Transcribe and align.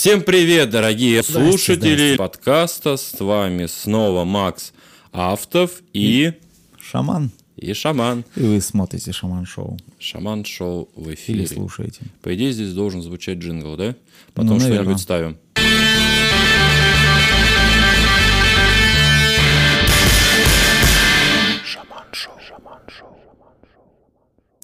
Всем 0.00 0.22
привет, 0.22 0.70
дорогие 0.70 1.22
слушатели 1.22 2.14
здрасте. 2.14 2.16
подкаста. 2.16 2.96
С 2.96 3.20
вами 3.20 3.66
снова 3.66 4.24
Макс 4.24 4.72
Автов 5.12 5.82
и, 5.92 6.32
Шаман. 6.80 7.30
и 7.58 7.74
Шаман. 7.74 8.24
И 8.34 8.40
вы 8.40 8.62
смотрите 8.62 9.12
Шаман 9.12 9.44
Шоу. 9.44 9.76
Шаман 9.98 10.46
Шоу 10.46 10.88
в 10.96 11.04
Или 11.06 11.14
эфире. 11.16 11.46
слушаете. 11.46 12.00
По 12.22 12.34
идее, 12.34 12.50
здесь 12.54 12.72
должен 12.72 13.02
звучать 13.02 13.40
джингл, 13.40 13.76
да? 13.76 13.94
Потом 14.32 14.54
Ну, 14.54 14.60
что-нибудь 14.60 15.00
ставим. 15.00 15.36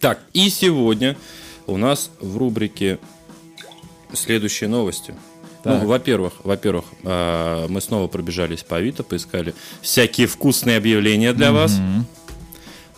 Так, 0.01 0.21
и 0.33 0.51
сегодня 0.51 1.17
у 1.67 1.77
нас 1.77 2.11
в 2.21 2.37
рубрике 2.37 2.99
следующие 4.13 4.69
новости. 4.69 5.15
Так. 5.63 5.83
Ну, 5.83 5.89
во-первых, 5.89 6.35
во-первых, 6.45 6.85
а, 7.03 7.67
мы 7.69 7.81
снова 7.81 8.07
пробежались 8.07 8.63
по 8.63 8.77
Авито, 8.77 9.03
поискали 9.03 9.55
всякие 9.83 10.27
вкусные 10.27 10.77
объявления 10.77 11.33
для 11.33 11.51
вас. 11.53 11.79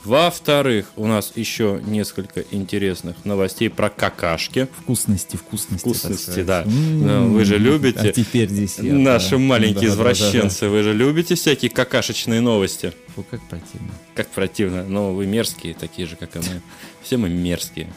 Во-вторых, 0.04 0.86
у 0.96 1.06
нас 1.06 1.32
еще 1.34 1.82
несколько 1.84 2.42
интересных 2.50 3.24
новостей 3.24 3.68
про 3.68 3.90
какашки. 3.90 4.68
Вкусности, 4.80 5.36
вкусности. 5.36 5.80
Вкусности, 5.82 6.42
да. 6.44 6.62
М, 6.62 7.06
Ну, 7.06 7.28
вы 7.32 7.44
же 7.44 7.58
любите. 7.58 7.98
А 8.08 8.12
теперь 8.12 8.48
здесь 8.48 8.78
я. 8.78 8.94
Наши 8.94 9.32
да. 9.32 9.38
маленькие 9.38 9.90
Да, 9.90 9.96
да, 9.96 10.04
да, 10.04 10.12
извращенцы, 10.12 10.68
вы 10.68 10.82
же 10.82 10.94
любите 10.94 11.34
всякие 11.34 11.70
какашечные 11.70 12.40
новости? 12.40 12.86
да. 13.06 13.12
Фу, 13.16 13.26
как 13.28 13.40
противно. 13.48 13.88
Как 14.14 14.28
противно. 14.28 14.84
Но 14.84 15.12
вы 15.12 15.26
мерзкие, 15.26 15.74
такие 15.74 16.06
же, 16.06 16.16
как 16.16 16.36
и 16.36 16.38
мы. 16.38 16.62
Все 17.02 17.16
мы 17.16 17.28
мерзкие. 17.28 17.92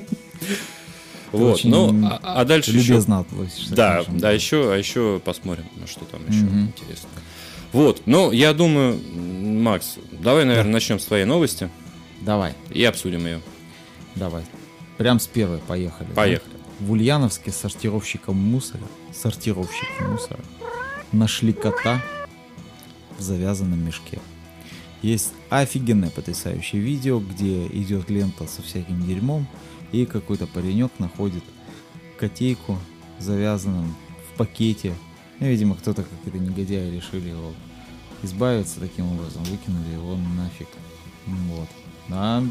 Вот, 1.39 1.55
очень 1.55 1.71
ну, 1.71 2.07
а, 2.07 2.41
а 2.41 2.45
дальше 2.45 2.71
еще... 2.71 2.89
Любезно 2.89 3.21
относишься. 3.21 3.75
Да, 3.75 3.93
конечно. 3.95 4.19
да, 4.19 4.31
еще, 4.33 4.73
а 4.73 4.77
еще 4.77 5.21
посмотрим, 5.25 5.65
что 5.87 6.05
там 6.05 6.21
еще 6.29 6.45
Мгм. 6.45 6.67
интересно. 6.67 7.09
Вот, 7.73 8.03
ну, 8.07 8.31
я 8.31 8.53
думаю, 8.55 9.01
Макс, 9.15 9.97
давай, 10.12 10.45
наверное, 10.45 10.73
начнем 10.75 10.99
с 11.01 11.05
твоей 11.07 11.25
новости 11.25 11.69
Давай, 12.21 12.55
и 12.71 12.85
обсудим 12.85 13.27
ее. 13.27 13.41
давай. 14.15 14.45
Прям 14.97 15.19
с 15.19 15.27
первой 15.27 15.59
поехали. 15.59 16.07
да? 16.09 16.15
Поехали. 16.15 16.53
В 16.81 16.93
Ульяновске 16.93 17.51
сортировщиком 17.51 18.37
мусора, 18.37 18.83
сортировщиком 19.12 20.12
мусора, 20.12 20.41
нашли 21.12 21.53
кота 21.53 22.01
в 23.19 23.23
завязанном 23.23 23.85
мешке. 23.85 24.19
Есть 25.03 25.33
офигенное 25.51 26.11
потрясающее 26.11 26.81
видео, 26.81 27.21
где 27.21 27.67
идет 27.67 28.09
лента 28.09 28.47
со 28.47 28.62
всяким 28.62 29.05
дерьмом, 29.07 29.47
и 29.95 30.06
какой-то 30.06 30.47
паренек 30.47 30.91
находит 30.98 31.45
котейку 32.19 32.78
завязанным 33.20 33.95
в 34.28 34.37
пакете. 34.37 34.95
Ну, 35.39 35.47
видимо, 35.47 35.77
кто-то 35.77 36.03
какие-то 36.03 36.39
негодяи 36.39 36.97
решили 36.97 37.28
его 37.28 37.53
избавиться 38.22 38.81
таким 38.81 39.12
образом, 39.12 39.45
выкинули 39.45 39.92
его 39.92 40.17
нафиг. 40.37 40.69
Вот. 41.27 41.69
А 42.11 42.42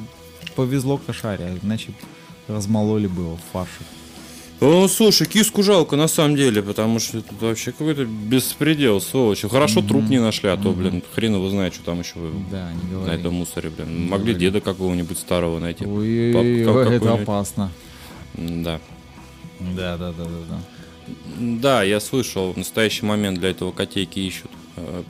повезло 0.55 0.97
кошаре, 0.97 1.45
а 1.45 1.59
иначе 1.61 1.93
размололи 2.47 3.07
бы 3.07 3.23
его 3.23 3.35
в 3.35 3.41
фарше. 3.51 3.83
Ну, 4.63 4.87
слушай, 4.87 5.27
киску 5.27 5.61
жалко 5.61 5.97
на 5.97 6.07
самом 6.07 6.37
деле, 6.37 6.63
потому 6.63 6.97
что 6.99 7.17
это 7.17 7.33
вообще 7.41 7.73
какой-то 7.73 8.05
беспредел, 8.05 9.01
сволочь. 9.01 9.41
Хорошо 9.41 9.81
труп 9.81 10.05
не 10.09 10.19
нашли, 10.19 10.47
а 10.47 10.55
то, 10.55 10.71
блин, 10.71 11.03
хрен 11.13 11.35
его 11.35 11.49
знает, 11.49 11.73
что 11.73 11.83
там 11.83 11.99
еще 11.99 12.13
Да, 12.49 12.71
не 12.71 12.83
на 12.93 12.99
говори. 12.99 13.19
этом 13.19 13.33
мусоре, 13.33 13.69
блин. 13.69 14.07
Могли 14.07 14.33
деда 14.33 14.61
какого-нибудь 14.61 15.17
старого 15.19 15.59
найти. 15.59 15.85
Ой, 15.85 16.31
Пап- 16.65 16.75
как- 16.85 16.93
это 16.93 17.13
опасно. 17.13 17.71
Да. 18.35 18.79
Да, 19.59 19.97
да, 19.97 20.13
да, 20.13 20.23
да, 20.23 20.29
да. 20.49 20.59
Да, 21.37 21.83
я 21.83 21.99
слышал, 21.99 22.53
в 22.53 22.57
настоящий 22.57 23.05
момент 23.05 23.39
для 23.39 23.49
этого 23.49 23.73
котейки 23.73 24.19
ищут 24.19 24.49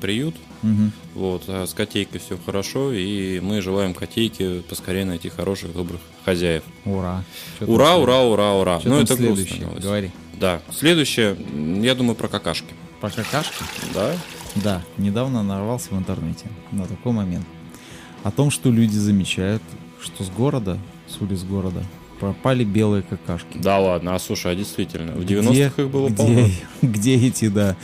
приют. 0.01 0.35
Мгм. 0.61 0.91
Вот, 1.13 1.43
а 1.47 1.65
с 1.65 1.73
котейкой 1.73 2.19
все 2.19 2.37
хорошо, 2.45 2.91
и 2.93 3.39
мы 3.39 3.61
желаем 3.61 3.93
котейке 3.93 4.61
поскорее 4.61 5.05
найти 5.05 5.29
хороших, 5.29 5.73
добрых 5.73 6.01
хозяев. 6.25 6.63
Ура. 6.85 7.23
Там 7.59 7.69
Ура, 7.69 7.95
ура, 7.97 8.21
ура, 8.23 8.53
ура. 8.53 8.79
чё 8.81 8.89
ну, 8.89 8.99
это 8.99 9.15
следующее? 9.15 9.67
Говори. 9.77 10.11
Да. 10.39 10.61
Следующее, 10.71 11.37
я 11.81 11.95
думаю, 11.95 12.15
про 12.15 12.27
какашки. 12.27 12.73
Про 13.01 13.09
какашки? 13.09 13.63
Да? 13.93 14.15
Да, 14.55 14.81
недавно 14.97 15.43
нарвался 15.43 15.89
в 15.93 15.97
интернете 15.97 16.45
на 16.71 16.85
такой 16.85 17.11
момент. 17.11 17.45
О 18.23 18.31
том, 18.31 18.51
что 18.51 18.69
люди 18.71 18.95
замечают, 18.95 19.61
что 20.01 20.23
с 20.23 20.29
города, 20.29 20.77
с 21.07 21.19
улиц 21.21 21.43
города, 21.43 21.83
пропали 22.23 22.63
белые 22.63 23.03
какашки. 23.03 23.57
Да 23.57 23.79
ладно, 23.79 24.15
а 24.15 24.19
слушай, 24.19 24.53
а 24.53 24.55
действительно, 24.55 25.11
в 25.11 25.25
Где- 25.25 25.39
90-х 25.39 25.81
их 25.81 25.89
было 25.89 26.07
где, 26.07 26.15
полно. 26.15 26.47
Где 26.81 27.15
эти, 27.15 27.49
да, 27.49 27.75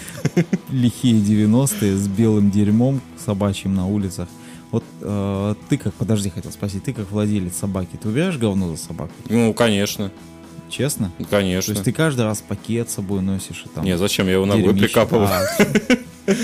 лихие 0.69 1.19
90-е 1.21 1.95
с 1.97 2.07
белым 2.07 2.49
дерьмом 2.49 3.01
собачьим 3.17 3.75
на 3.75 3.85
улицах? 3.85 4.29
Вот 4.71 4.85
э, 5.01 5.55
ты 5.67 5.77
как, 5.77 5.93
подожди, 5.95 6.29
хотел 6.29 6.51
спросить, 6.51 6.83
ты 6.85 6.93
как 6.93 7.11
владелец 7.11 7.53
собаки, 7.57 7.97
ты 8.01 8.07
убираешь 8.07 8.37
говно 8.37 8.69
за 8.69 8.77
собакой? 8.81 9.15
Ну, 9.27 9.53
конечно, 9.53 10.09
Честно? 10.69 11.11
конечно. 11.29 11.73
То 11.73 11.79
есть 11.79 11.83
ты 11.85 11.91
каждый 11.91 12.21
раз 12.25 12.41
пакет 12.41 12.89
с 12.89 12.93
собой 12.93 13.21
носишь 13.21 13.63
и 13.65 13.69
там... 13.69 13.83
Не, 13.83 13.97
зачем 13.97 14.27
я 14.27 14.33
его 14.33 14.45
дерьмище. 14.45 14.85
прикапывал? 14.85 15.27
А, 15.27 15.41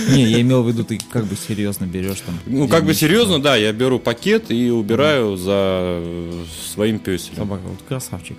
Не, 0.10 0.24
я 0.26 0.42
имел 0.42 0.64
в 0.64 0.68
виду, 0.68 0.84
ты 0.84 1.00
как 1.10 1.26
бы 1.26 1.36
серьезно 1.36 1.86
берешь 1.86 2.22
там... 2.22 2.38
Ну, 2.46 2.68
как 2.68 2.86
бы 2.86 2.94
серьезно, 2.94 3.40
да, 3.42 3.56
я 3.56 3.72
беру 3.74 4.00
пакет 4.00 4.52
и 4.52 4.70
убираю 4.70 5.38
за 5.38 5.54
э, 6.02 6.44
своим 6.74 7.00
песелем. 7.00 7.38
Собака, 7.38 7.62
вот 7.68 7.82
красавчик. 7.88 8.38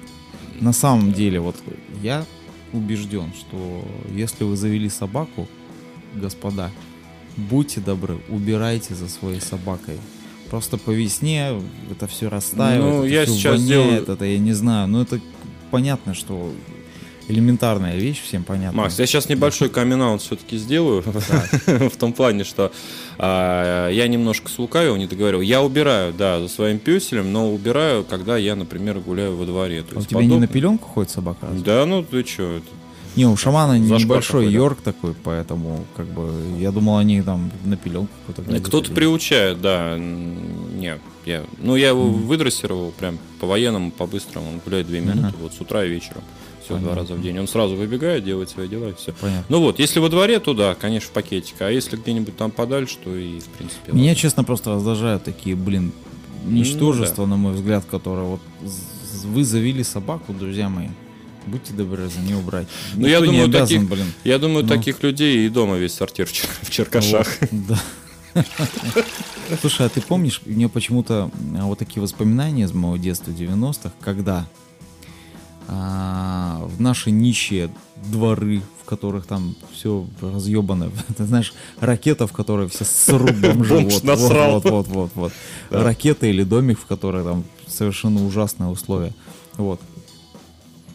На 0.61 0.73
самом 0.73 1.13
деле, 1.13 1.41
вот 1.41 1.57
я 2.03 2.25
убежден, 2.73 3.33
что 3.39 3.85
если 4.15 4.45
вы 4.45 4.57
завели 4.57 4.89
собаку, 4.89 5.49
господа, 6.15 6.71
будьте 7.37 7.81
добры, 7.81 8.19
убирайте 8.29 8.95
за 8.95 9.09
своей 9.09 9.41
собакой. 9.41 9.97
Просто 10.51 10.79
по 10.79 10.91
весне 10.91 11.61
это 11.91 12.07
все 12.07 12.29
растаивает, 12.29 12.95
Ну, 12.95 13.05
это 13.05 13.13
я 13.15 13.25
всё 13.25 13.35
сейчас 13.35 13.53
воняет, 13.61 13.69
делаю- 13.69 14.03
это 14.15 14.25
я 14.25 14.39
не 14.39 14.53
знаю, 14.53 14.89
но 14.89 15.03
это 15.03 15.21
понятно, 15.71 16.15
что 16.15 16.53
элементарная 17.29 17.97
вещь, 17.97 18.23
всем 18.23 18.45
понятно. 18.45 18.83
Макс, 18.83 18.99
я 18.99 19.07
сейчас 19.07 19.29
небольшой 19.29 19.69
камин 19.69 20.19
все-таки 20.19 20.57
сделаю. 20.57 21.03
В 21.67 21.97
том 21.97 22.13
плане, 22.13 22.45
что 22.45 22.73
а, 23.19 23.89
я 23.91 24.07
немножко 24.09 24.49
слукавил, 24.51 24.97
не 24.97 25.07
договорил. 25.07 25.41
Я 25.41 25.63
убираю, 25.63 26.13
да, 26.13 26.41
за 26.41 26.49
своим 26.49 26.79
песелем, 26.79 27.33
но 27.33 27.53
убираю, 27.53 28.05
когда 28.05 28.37
я, 28.37 28.55
например, 28.55 29.01
гуляю 29.01 29.37
во 29.37 29.45
дворе. 29.47 29.85
А 29.95 29.99
у 29.99 30.03
тебя 30.03 30.25
не 30.25 30.39
на 30.39 30.47
пеленку 30.47 30.89
ходит 30.89 31.11
собака? 31.11 31.49
Да, 31.65 31.87
ну 31.87 32.03
ты 32.03 32.25
что? 32.25 32.61
Не, 33.17 33.27
у 33.27 33.35
шамана 33.35 33.79
Зашквар 33.79 34.01
небольшой 34.01 34.43
какой, 34.43 34.45
да. 34.45 34.51
Йорк 34.59 34.81
такой, 34.83 35.15
поэтому 35.15 35.87
как 35.97 36.07
бы 36.07 36.31
я 36.59 36.71
думал, 36.71 36.99
они 36.99 37.23
там 37.23 37.51
на 37.65 37.77
пеленку 37.79 38.13
какую-то. 38.27 38.61
Кто-то 38.61 38.93
приучает, 38.93 39.63
да. 39.63 39.95
М, 39.97 40.79
Не, 40.79 40.99
я, 41.25 41.43
ну 41.63 41.77
я 41.77 41.89
его 41.89 42.05
выдрессировал 42.05 42.93
прям 42.93 43.19
по-военному, 43.41 43.91
по-быстрому. 43.91 44.51
Он 44.51 44.61
гуляет 44.63 44.87
две 44.87 45.01
минуты, 45.01 45.35
вот 45.41 45.55
с 45.55 45.61
утра 45.63 45.85
и 45.85 45.89
вечером. 45.89 46.23
Все, 46.67 46.75
два 46.75 46.91
Понятно. 46.91 47.01
раза 47.03 47.15
в 47.15 47.23
день. 47.23 47.39
Он 47.39 47.47
сразу 47.49 47.77
выбегает, 47.77 48.25
делает 48.25 48.51
свои 48.51 48.67
дела 48.69 48.91
и 48.91 48.95
все. 48.95 49.13
Понятно. 49.13 49.45
Ну 49.49 49.61
вот, 49.61 49.79
если 49.79 50.01
во 50.01 50.09
дворе, 50.09 50.41
то 50.41 50.53
да, 50.53 50.75
конечно, 50.75 51.09
в 51.09 51.13
пакетик. 51.13 51.55
А 51.61 51.71
если 51.71 51.97
где-нибудь 51.97 52.37
там 52.37 52.51
подальше, 52.51 52.97
то 53.03 53.15
и, 53.15 53.39
в 53.39 53.45
принципе... 53.47 53.93
Меня, 53.93 54.09
ладно. 54.11 54.17
честно, 54.17 54.45
просто 54.45 54.71
раздражают 54.75 55.23
такие, 55.25 55.55
блин, 55.55 55.93
ничтожества, 56.45 57.25
на 57.27 57.37
мой 57.37 57.55
взгляд, 57.55 57.85
которые 57.91 58.27
вот 58.27 58.41
вы 59.25 59.45
завели 59.45 59.83
собаку, 59.85 60.33
друзья 60.33 60.69
мои. 60.69 60.89
Будьте 61.47 61.73
добры, 61.73 62.09
за 62.09 62.19
нее 62.21 62.37
убрать. 62.37 62.67
Ну, 62.95 63.07
я 63.07 63.21
не 63.21 63.27
думаю, 63.27 63.45
обязан, 63.45 63.67
таких- 63.69 63.89
блин. 63.89 64.07
Я 64.25 64.39
думаю, 64.39 64.65
Ну. 64.65 64.69
таких 64.69 65.01
людей 65.05 65.47
и 65.47 65.49
дома 65.49 65.77
весь 65.77 65.95
сортир 65.95 66.27
в 66.27 66.33
Чер- 66.33 66.49
в 66.63 66.71
Черкашах. 66.71 67.29
Вот, 67.41 67.51
Да. 67.69 67.79
Слушай, 69.61 69.87
а 69.87 69.89
ты 69.89 70.01
помнишь, 70.01 70.43
у 70.45 70.51
меня 70.51 70.69
почему-то 70.69 71.31
а, 71.57 71.63
вот 71.67 71.79
такие 71.79 72.03
воспоминания 72.03 72.65
из 72.65 72.73
моего 72.73 72.97
детства 72.97 73.31
90-х, 73.31 73.93
когда 74.01 74.47
а, 75.69 76.61
в 76.65 76.81
наши 76.81 77.11
нищие 77.11 77.71
дворы, 78.11 78.63
в 78.81 78.85
которых 78.85 79.27
там 79.27 79.57
все 79.73 80.07
разъебано, 80.21 80.91
ты 81.17 81.25
знаешь, 81.25 81.53
ракета, 81.81 82.27
в 82.27 82.33
которой 82.33 82.69
все 82.69 82.85
срут 82.85 83.37
бомжи. 83.37 83.75
Бомж 83.75 83.95
вот, 83.95 84.05
насрал. 84.05 84.53
Вот, 84.55 84.65
вот, 84.65 84.89
вот, 84.89 85.11
вот. 85.15 85.33
Да. 85.71 85.83
Ракета 85.83 86.27
или 86.27 86.45
домик, 86.45 86.79
в 86.79 86.87
которой 86.87 87.25
там 87.25 87.45
совершенно 87.67 88.25
ужасные 88.25 88.71
условия. 88.71 89.13
Вот. 89.57 89.81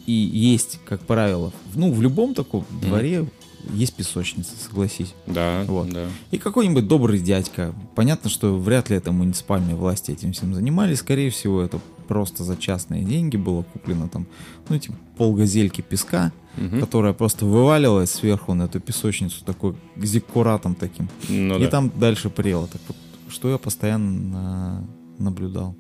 И 0.05 0.13
есть, 0.13 0.79
как 0.85 1.01
правило, 1.01 1.51
ну, 1.75 1.91
в 1.91 2.01
любом 2.01 2.33
таком 2.33 2.65
дворе 2.81 3.27
есть 3.73 3.93
песочница, 3.93 4.51
согласись. 4.57 5.13
Да, 5.27 5.63
Вот. 5.67 5.89
да. 5.89 6.07
И 6.31 6.37
какой-нибудь 6.37 6.87
добрый 6.87 7.19
дядька. 7.19 7.73
Понятно, 7.95 8.29
что 8.29 8.57
вряд 8.57 8.89
ли 8.89 8.97
это 8.97 9.11
муниципальные 9.11 9.75
власти 9.75 10.11
этим 10.11 10.33
всем 10.33 10.53
занимались. 10.53 10.99
Скорее 10.99 11.29
всего, 11.29 11.61
это 11.61 11.79
просто 12.11 12.43
за 12.43 12.57
частные 12.57 13.05
деньги 13.05 13.37
было 13.37 13.63
куплено 13.63 14.09
там, 14.09 14.27
ну, 14.67 14.75
эти 14.75 14.91
полгазельки 15.17 15.79
песка, 15.79 16.33
Мгм. 16.57 16.81
которая 16.81 17.13
просто 17.13 17.45
вываливалась 17.45 18.11
сверху 18.11 18.53
на 18.53 18.63
эту 18.63 18.81
песочницу 18.81 19.45
такой 19.45 19.75
зиккуратом 19.95 20.75
таким. 20.75 21.07
Ну 21.29 21.57
и 21.57 21.61
да. 21.63 21.67
там 21.69 21.89
дальше 21.97 22.29
прело. 22.29 22.67
Так 22.67 22.81
вот, 22.89 22.97
что 23.29 23.49
я 23.49 23.57
постоянно 23.57 24.85
наблюдал. 25.19 25.73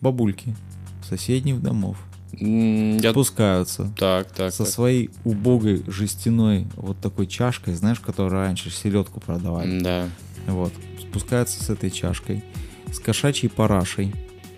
Бабульки 0.00 0.56
соседних 1.08 1.62
домов 1.62 1.96
Я... 2.32 3.12
спускаются 3.12 3.92
Так, 3.96 4.32
так, 4.32 4.52
со 4.52 4.64
так. 4.64 4.72
своей 4.72 5.10
убогой 5.22 5.84
жестяной 5.86 6.66
вот 6.74 6.98
такой 6.98 7.28
чашкой, 7.28 7.74
знаешь, 7.74 8.00
которую 8.00 8.32
раньше 8.32 8.70
селедку 8.70 9.20
продавали. 9.20 9.80
Да. 9.80 10.08
Вот. 10.48 10.72
Спускаются 11.00 11.62
с 11.62 11.70
этой 11.70 11.92
чашкой, 11.92 12.42
с 12.92 12.98
кошачьей 12.98 13.48
парашей. 13.48 14.12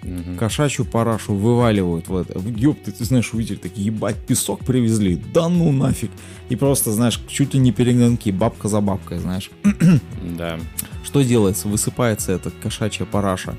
Мгм. 0.04 0.36
Кошачью 0.36 0.84
парашу 0.84 1.34
вываливают. 1.34 2.08
Вот. 2.08 2.28
Ёб, 2.56 2.78
ты, 2.84 2.92
ты 2.92 3.04
знаешь, 3.04 3.32
увидели, 3.32 3.56
такие, 3.56 3.86
ебать, 3.86 4.16
песок 4.16 4.60
привезли. 4.64 5.16
Да 5.32 5.48
ну 5.48 5.72
нафиг. 5.72 6.10
И 6.50 6.56
просто, 6.56 6.92
знаешь, 6.92 7.20
чуть 7.26 7.54
ли 7.54 7.60
не 7.60 7.72
перегонки, 7.72 8.30
бабка 8.30 8.68
за 8.68 8.80
бабкой, 8.80 9.18
знаешь. 9.18 9.50
Да. 10.38 10.58
Что 11.04 11.22
делается? 11.22 11.68
Высыпается 11.68 12.32
эта 12.32 12.50
кошачья 12.50 13.04
параша 13.04 13.56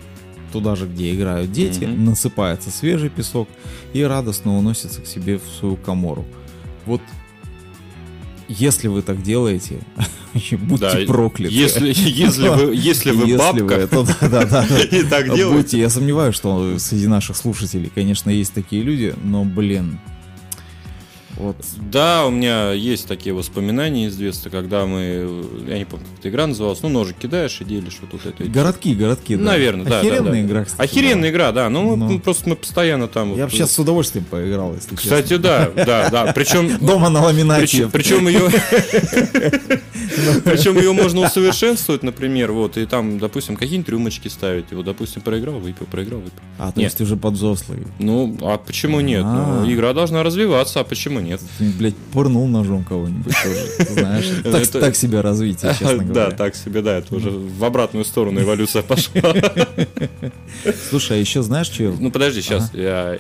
туда 0.52 0.76
же, 0.76 0.88
где 0.88 1.14
играют 1.14 1.52
дети, 1.52 1.84
Мгм. 1.86 2.06
насыпается 2.06 2.70
свежий 2.72 3.10
песок 3.10 3.50
и 3.94 4.02
радостно 4.04 4.58
уносится 4.58 5.02
к 5.02 5.08
себе 5.08 5.38
в 5.38 5.44
свою 5.60 5.76
комору. 5.76 6.26
Вот 6.86 7.02
если 8.48 8.88
вы 8.88 9.02
так 9.02 9.22
делаете, 9.22 9.80
будьте 10.52 11.06
Да, 11.06 11.06
прокляты. 11.08 11.54
Если, 11.54 11.94
если 11.96 12.48
вы, 12.50 12.76
если 12.76 13.12
вы 13.12 13.28
Если 13.28 13.38
бабка 13.38 13.76
это, 13.76 14.04
да, 14.04 14.18
да, 14.22 14.46
да, 14.46 14.68
да. 14.70 14.80
и 14.84 15.04
так 15.04 15.26
делаете, 15.26 15.58
Будьте, 15.58 15.80
я 15.80 15.90
сомневаюсь, 15.90 16.36
что 16.36 16.78
среди 16.80 17.08
наших 17.08 17.36
слушателей, 17.38 17.92
конечно, 17.94 18.30
есть 18.30 18.54
такие 18.54 18.84
люди, 18.84 19.14
но, 19.24 19.44
блин, 19.44 20.00
вот, 21.38 21.56
Да, 21.92 22.26
у 22.26 22.32
меня 22.32 22.72
есть 22.72 23.08
такие 23.08 23.34
воспоминания 23.34 24.08
из 24.08 24.16
детства, 24.16 24.50
когда 24.50 24.86
мы, 24.86 25.44
я 25.68 25.78
не 25.78 25.86
помню, 25.86 26.06
как 26.06 26.20
эта 26.20 26.30
игра 26.30 26.48
называлась, 26.48 26.82
ну, 26.82 26.90
ножик 26.90 27.18
кидаешь 27.18 27.60
и 27.62 27.66
делишь 27.66 27.98
вот, 28.02 28.14
вот 28.14 28.26
это. 28.26 28.44
городки, 28.50 28.94
городки, 28.96 29.36
да. 29.36 29.44
Наверное, 29.44 29.86
да. 29.86 30.00
Охеренная 30.00 30.22
да, 30.24 30.32
да. 30.32 30.42
игра, 30.42 30.66
кстати. 30.66 30.90
Охеренная 30.90 31.30
игра, 31.30 31.52
да. 31.52 31.70
Ну, 31.70 31.96
Ну. 31.96 32.06
мы 32.14 32.20
просто 32.20 32.50
мы 32.50 32.56
постоянно 32.56 33.08
там. 33.08 33.32
да. 33.32 33.36
Я 33.38 33.44
вот- 33.46 33.52
бы 33.52 33.58
сейчас 33.58 33.72
с 33.74 33.80
удовольствием 33.80 34.26
поиграл, 34.26 34.74
если 34.76 34.96
Кстати, 34.96 35.30
честно. 35.30 35.40
да, 35.44 35.72
да, 35.86 36.10
да. 36.10 36.34
Причем 36.34 36.78
Дома 36.86 37.10
на 37.10 37.22
ламинате. 37.24 37.90
Причем, 37.92 38.28
ее, 38.28 38.50
причем 40.44 40.78
ее 40.78 40.92
можно 40.94 41.22
усовершенствовать, 41.22 42.04
например, 42.04 42.52
вот, 42.52 42.78
и 42.78 42.86
там, 42.86 43.20
допустим, 43.20 43.56
какие-нибудь 43.56 43.90
рюмочки 43.90 44.28
ставить. 44.28 44.72
Вот, 44.72 44.86
допустим, 44.86 45.22
проиграл, 45.22 45.60
выпил, 45.60 45.86
проиграл, 45.86 46.20
выпил. 46.20 46.40
А, 46.58 46.72
то 46.72 46.80
Нет. 46.80 46.92
есть 46.92 47.02
уже 47.02 47.16
подвзрослый. 47.18 47.80
Ну, 48.00 48.38
а 48.42 48.58
почему 48.58 49.00
нет? 49.02 49.24
Ну, 49.24 49.64
А. 49.64 49.66
игра 49.68 49.94
должна 49.94 50.24
развиваться, 50.24 50.80
а 50.80 50.84
почему 50.84 51.20
нет? 51.26 51.42
Ты, 51.58 51.70
блядь, 51.72 51.96
пырнул 52.14 52.48
ножом 52.48 52.84
кого-нибудь 52.84 53.34
тоже, 53.44 53.94
знаешь. 53.94 54.26
Так, 54.44 54.62
Это- 54.64 54.80
так 54.80 54.96
себе 54.96 55.22
развитие, 55.22 55.72
честно 55.74 55.98
Да, 55.98 56.04
говоря. 56.04 56.32
так 56.32 56.56
себе, 56.56 56.82
да, 56.82 56.98
это 56.98 57.14
уже 57.16 57.30
в 57.30 57.64
обратную 57.64 58.06
сторону 58.06 58.42
эволюция 58.42 58.82
пошла. 58.84 59.22
Слушай, 60.90 61.18
а 61.18 61.20
еще 61.20 61.42
знаешь, 61.42 61.68
что... 61.68 61.96
Ну, 62.00 62.12
подожди, 62.12 62.42
сейчас. 62.42 62.74
я- 62.74 63.18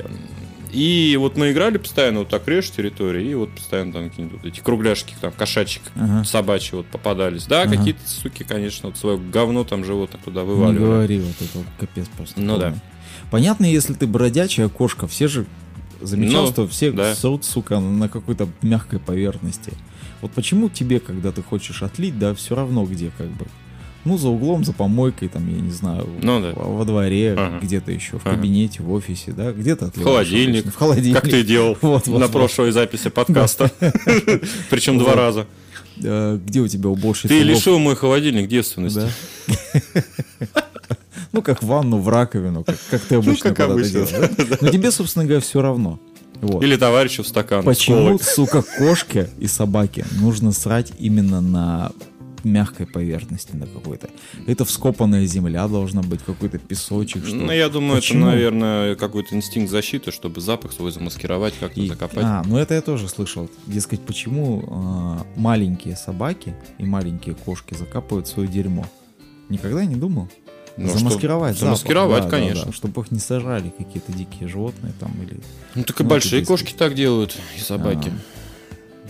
И 0.71 1.15
вот 1.19 1.37
мы 1.37 1.51
играли 1.51 1.77
постоянно, 1.77 2.19
вот 2.19 2.29
так 2.29 2.47
режь 2.47 2.69
территорию, 2.69 3.25
и 3.29 3.33
вот 3.35 3.49
постоянно 3.55 3.93
там 3.93 4.09
какие-нибудь 4.09 4.39
вот 4.43 4.51
эти 4.51 4.59
кругляшки, 4.59 5.15
там, 5.21 5.31
кошачьи, 5.31 5.81
Ага. 5.95 6.23
собачьи 6.25 6.75
вот 6.75 6.85
попадались. 6.87 7.45
Да, 7.45 7.61
Ага. 7.63 7.77
какие-то 7.77 8.01
суки, 8.07 8.43
конечно, 8.43 8.89
вот 8.89 8.97
свое 8.97 9.17
говно 9.17 9.63
там 9.63 9.85
животных 9.85 10.21
туда 10.23 10.41
Не 10.41 10.47
вываливали. 10.47 10.77
говори, 10.85 11.19
вот 11.19 11.35
это 11.39 11.57
вот 11.59 11.65
капец 11.79 12.07
просто. 12.17 12.39
Ну 12.41 12.57
да. 12.57 12.65
полный. 12.67 12.81
Понятно, 13.31 13.65
если 13.65 13.93
ты 13.93 14.05
бродячая 14.05 14.67
кошка, 14.69 15.07
все 15.07 15.27
же 15.27 15.45
замечал, 16.01 16.45
Ну, 16.45 16.51
что 16.51 16.67
все 16.67 16.91
да. 16.91 17.15
срут, 17.15 17.45
сука, 17.45 17.79
на 17.79 18.09
какой-то 18.09 18.47
мягкой 18.61 18.99
поверхности. 18.99 19.73
Вот 20.21 20.31
почему 20.31 20.69
тебе, 20.69 20.99
когда 20.99 21.31
ты 21.31 21.41
хочешь 21.43 21.83
отлить, 21.83 22.17
да, 22.17 22.33
все 22.33 22.55
равно 22.55 22.85
где 22.85 23.11
как 23.17 23.27
бы. 23.27 23.45
Ну, 24.05 24.19
за 24.19 24.29
углом, 24.29 24.63
за 24.63 24.71
помойкой, 24.71 25.29
там, 25.29 25.47
я 25.51 25.59
не 25.59 25.71
знаю, 25.71 26.07
Ну 26.21 26.39
да. 26.39 26.51
во 26.55 26.77
во 26.77 26.85
дворе, 26.85 27.33
Ага. 27.33 27.59
где-то 27.59 27.91
еще, 27.91 28.19
в 28.19 28.25
Ага. 28.27 28.35
кабинете, 28.35 28.83
в 28.83 28.91
офисе, 28.91 29.31
да, 29.31 29.51
где-то 29.51 29.85
В 29.85 29.89
отливаешь 29.89 30.27
холодильник. 30.27 30.55
обычно. 30.61 30.71
В 30.71 30.75
холодильник. 30.75 31.21
Как 31.21 31.29
ты 31.31 31.43
делал 31.43 31.75
Вот, 31.81 32.05
вот, 32.07 32.19
на 32.19 32.27
вот. 32.27 32.31
прошлой 32.31 32.71
записи 32.71 33.09
подкаста. 33.09 33.71
Причем 34.69 34.99
два 34.99 35.13
раза. 35.13 35.47
Э, 36.03 36.37
Где 36.45 36.59
у 36.59 36.67
тебя 36.67 36.89
уборщица? 36.89 37.29
Ты 37.29 37.41
лишил 37.41 37.79
мой 37.79 37.95
холодильник 37.95 38.47
девственности. 38.47 39.09
Ну, 41.35 41.41
как 41.41 41.61
ванну, 41.61 41.97
в 41.99 42.07
раковину, 42.09 42.63
как, 42.63 42.77
как 42.89 43.01
ты 43.01 43.15
обычно 43.15 43.49
Ну, 43.49 43.55
как 43.55 43.69
обычно, 43.69 44.05
делаешь, 44.05 44.31
да? 44.49 44.57
Но 44.61 44.69
тебе, 44.69 44.89
собственно 44.91 45.25
говоря, 45.25 45.41
все 45.41 45.61
равно. 45.61 45.99
Вот. 46.41 46.63
Или 46.63 46.77
товарищу 46.77 47.23
в 47.23 47.27
стакан. 47.27 47.63
Почему, 47.63 48.17
сука, 48.21 48.61
кошке 48.77 49.29
и 49.37 49.47
собаке 49.47 50.05
нужно 50.19 50.51
срать 50.53 50.93
именно 50.97 51.41
на 51.41 51.91
мягкой 52.45 52.85
поверхности 52.87 53.55
на 53.55 53.65
какой-то? 53.65 54.09
Это 54.47 54.63
вскопанная 54.65 55.25
земля 55.25 55.67
должна 55.67 56.01
быть, 56.03 56.21
какой-то 56.23 56.57
песочек, 56.57 57.25
что 57.25 57.35
Ну, 57.35 57.51
я 57.51 57.67
думаю, 57.69 57.93
это, 57.97 58.01
Почему? 58.01 58.25
наверное, 58.27 58.95
какой-то 58.95 59.35
инстинкт 59.35 59.69
защиты, 59.71 60.11
чтобы 60.11 60.39
запах 60.41 60.71
свой 60.71 60.91
замаскировать, 60.91 61.53
как-то 61.59 61.81
И- 61.81 61.87
закопать. 61.87 62.23
А, 62.23 62.43
ну 62.45 62.57
это 62.57 62.75
я 62.75 62.81
тоже 62.81 63.09
слышал. 63.09 63.49
Дескать, 63.67 63.99
почему 64.01 64.63
а, 64.69 65.25
маленькие 65.35 65.95
собаки 65.97 66.53
и 66.77 66.85
маленькие 66.85 67.35
кошки 67.35 67.73
закапывают 67.73 68.27
свое 68.27 68.47
дерьмо? 68.47 68.85
Никогда 69.49 69.83
не 69.85 69.95
думал? 69.95 70.29
Ну, 70.77 70.89
замаскировать 70.89 71.53
запах. 71.53 71.77
Замаскировать, 71.77 72.23
Да, 72.23 72.29
да, 72.29 72.29
конечно. 72.29 72.65
да, 72.65 72.71
чтобы 72.73 73.01
их 73.01 73.11
не 73.11 73.19
сожрали 73.19 73.69
какие-то 73.77 74.11
дикие 74.11 74.49
животные 74.49 74.93
там 74.99 75.11
или... 75.23 75.39
Ну, 75.73 75.83
так 75.83 75.99
и 75.99 76.03
Ну, 76.03 76.09
большие 76.09 76.41
это 76.41 76.47
кошки 76.47 76.73
так 76.77 76.95
делают, 76.95 77.35
и 77.55 77.59
собаки. 77.59 78.11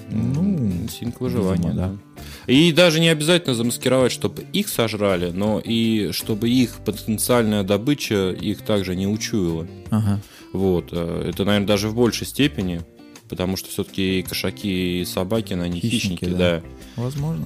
Ну, 0.09 0.43
инстинкт 0.83 1.19
выживания, 1.19 1.69
видимо, 1.69 1.73
да. 1.73 1.87
да. 1.89 2.51
И 2.51 2.71
даже 2.71 2.99
не 2.99 3.09
обязательно 3.09 3.55
замаскировать, 3.55 4.11
чтобы 4.11 4.43
их 4.53 4.69
сожрали, 4.69 5.31
но 5.31 5.59
и 5.59 6.11
чтобы 6.11 6.47
их 6.49 6.75
потенциальная 6.85 7.63
добыча 7.63 8.29
их 8.31 8.61
также 8.61 8.95
не 8.95 9.07
учуяла. 9.07 9.67
Ага. 9.89 10.21
Вот. 10.53 10.89
э, 10.91 11.29
Это, 11.29 11.43
наверное, 11.43 11.67
даже 11.67 11.89
в 11.89 11.95
большей 11.95 12.27
степени, 12.27 12.81
потому 13.29 13.57
что 13.57 13.69
все-таки 13.69 14.19
и 14.19 14.21
кошаки, 14.21 15.01
и 15.01 15.05
собаки, 15.05 15.53
они 15.53 15.79
Хищники, 15.79 15.95
хищники, 15.95 16.25
да. 16.25 16.37
да. 16.37 16.61
Возможно. 17.01 17.45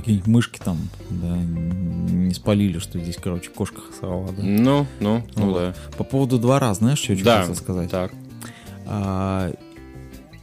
Какие-нибудь 0.00 0.26
мышки 0.26 0.60
там, 0.62 0.76
да, 1.08 1.36
не 1.36 2.34
спалили, 2.34 2.78
что 2.78 2.98
здесь, 2.98 3.16
короче, 3.16 3.48
кошка 3.50 3.80
сорвала, 3.98 4.28
да. 4.28 4.42
Ну, 4.42 4.86
ну, 5.00 5.24
ну, 5.36 5.50
Вот. 5.50 5.58
да. 5.58 5.74
По 5.96 6.04
поводу 6.04 6.38
двора, 6.38 6.74
знаешь, 6.74 6.98
что 6.98 7.14
я 7.14 7.24
Да, 7.24 7.40
хотел 7.40 7.54
сказать? 7.54 7.90
Так. 7.90 8.12
А, 8.86 9.52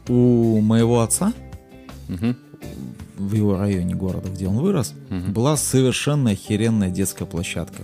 у 0.07 0.59
моего 0.61 1.01
отца 1.01 1.33
Мгм. 2.09 2.35
В 3.17 3.33
его 3.35 3.57
районе 3.57 3.93
города, 3.95 4.29
где 4.29 4.47
он 4.47 4.57
вырос, 4.57 4.93
Мгм. 5.09 5.33
была 5.33 5.55
совершенно 5.55 6.31
охеренная 6.31 6.89
детская 6.89 7.25
площадка. 7.25 7.83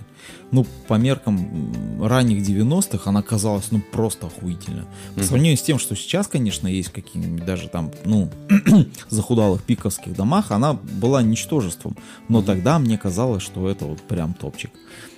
Ну, 0.52 0.66
по 0.88 0.96
меркам 0.96 2.02
ранних 2.04 2.42
90-х 2.44 3.10
она 3.10 3.22
казалась, 3.22 3.68
ну, 3.72 3.80
просто 3.92 4.28
охуительно. 4.28 4.86
По 5.16 5.24
сравнению 5.24 5.58
с 5.58 5.62
тем, 5.62 5.78
что 5.78 5.96
сейчас, 5.96 6.28
конечно, 6.28 6.68
есть 6.68 6.90
какие-нибудь 6.90 7.46
даже 7.46 7.70
там, 7.70 7.92
ну, 8.06 8.30
захудалых 9.10 9.64
пиковских 9.64 10.16
домах, 10.16 10.52
она 10.52 10.74
была 10.74 11.22
ничтожеством. 11.22 11.96
Но 12.28 12.42
тогда 12.42 12.80
мне 12.80 12.98
казалось, 12.98 13.44
что 13.44 13.70
это 13.70 13.86
вот 13.86 14.02
прям 14.02 14.34
топчик. 14.34 14.72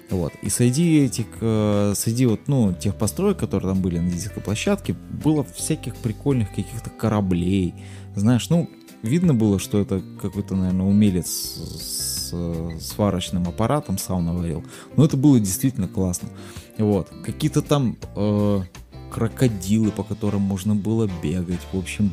Вот. 0.10 0.34
И 0.42 0.50
среди 0.50 1.00
этих, 1.00 1.26
э, 1.40 1.94
среди 1.96 2.26
вот, 2.26 2.42
ну, 2.48 2.74
тех 2.74 2.96
построек, 2.96 3.38
которые 3.38 3.74
там 3.74 3.82
были 3.82 3.98
на 3.98 4.12
детской 4.12 4.42
площадке, 4.42 4.94
было 5.24 5.46
всяких 5.56 5.96
прикольных 5.96 6.50
каких-то 6.50 6.90
кораблей. 6.90 7.74
Знаешь, 8.18 8.50
ну, 8.50 8.70
видно 9.04 9.34
было, 9.34 9.60
что 9.60 9.80
это 9.80 10.02
какой-то, 10.22 10.56
наверное, 10.56 10.86
умелец 10.86 11.28
с, 11.28 12.32
с 12.32 12.88
сварочным 12.88 13.48
аппаратом 13.48 13.98
сауна 13.98 14.34
варил. 14.34 14.64
Но 14.96 15.06
это 15.06 15.18
было 15.18 15.40
действительно 15.40 15.88
классно. 15.88 16.30
Вот. 16.78 17.10
Какие-то 17.24 17.62
там 17.62 17.98
э, 18.16 18.62
крокодилы, 19.12 19.92
по 19.92 20.04
которым 20.04 20.42
можно 20.42 20.76
было 20.76 21.10
бегать. 21.22 21.62
В 21.72 21.78
общем, 21.78 22.12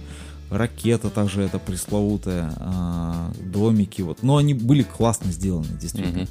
ракета 0.50 1.10
также 1.10 1.42
это 1.42 1.58
пресловутая, 1.58 2.52
а, 2.56 3.32
домики. 3.40 4.02
Вот. 4.02 4.22
Но 4.22 4.36
они 4.36 4.54
были 4.54 4.82
классно 4.82 5.30
сделаны, 5.30 5.78
действительно. 5.80 6.22
Мгм. 6.22 6.28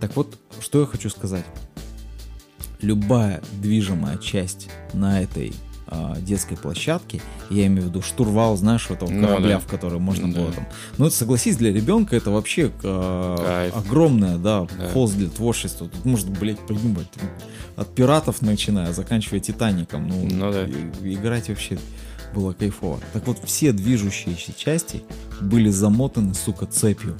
Так 0.00 0.16
вот, 0.16 0.38
что 0.60 0.80
я 0.80 0.86
хочу 0.86 1.10
сказать. 1.10 1.44
Любая 2.80 3.42
движимая 3.60 4.16
часть 4.16 4.70
на 4.94 5.20
этой 5.20 5.52
а, 5.90 6.16
детской 6.20 6.56
площадке, 6.56 7.20
я 7.50 7.66
имею 7.66 7.82
в 7.82 7.86
виду 7.90 8.02
штурвал, 8.02 8.56
знаешь, 8.56 8.88
этого 8.90 9.10
Ну 9.10 9.26
корабля, 9.26 9.54
да. 9.54 9.58
в 9.60 9.66
который 9.66 9.98
можно 9.98 10.32
Да. 10.32 10.40
было 10.40 10.52
там. 10.52 10.66
Ну, 10.98 11.10
согласись, 11.10 11.56
для 11.56 11.72
ребенка 11.72 12.14
это 12.16 12.30
вообще 12.30 12.70
а, 12.84 13.36
Кайф. 13.70 13.76
огромная, 13.86 14.38
да, 14.38 14.66
Да. 14.78 14.88
холст 14.90 15.16
для 15.16 15.28
творчества. 15.28 15.88
Тут 15.88 16.04
можно, 16.04 16.30
блядь, 16.30 16.60
придумать 16.60 17.08
от 17.76 17.88
пиратов 17.94 18.40
начиная, 18.42 18.92
заканчивая 18.92 19.40
Титаником. 19.40 20.06
Ну, 20.08 20.28
Ну 20.30 20.52
да. 20.52 20.64
и- 20.64 21.14
играть 21.14 21.48
вообще 21.48 21.78
было 22.34 22.52
кайфово. 22.52 23.00
Так 23.12 23.26
вот, 23.26 23.38
все 23.44 23.72
движущиеся 23.72 24.52
части 24.56 25.02
были 25.40 25.70
замотаны, 25.70 26.34
сука, 26.34 26.66
цепью. 26.66 27.16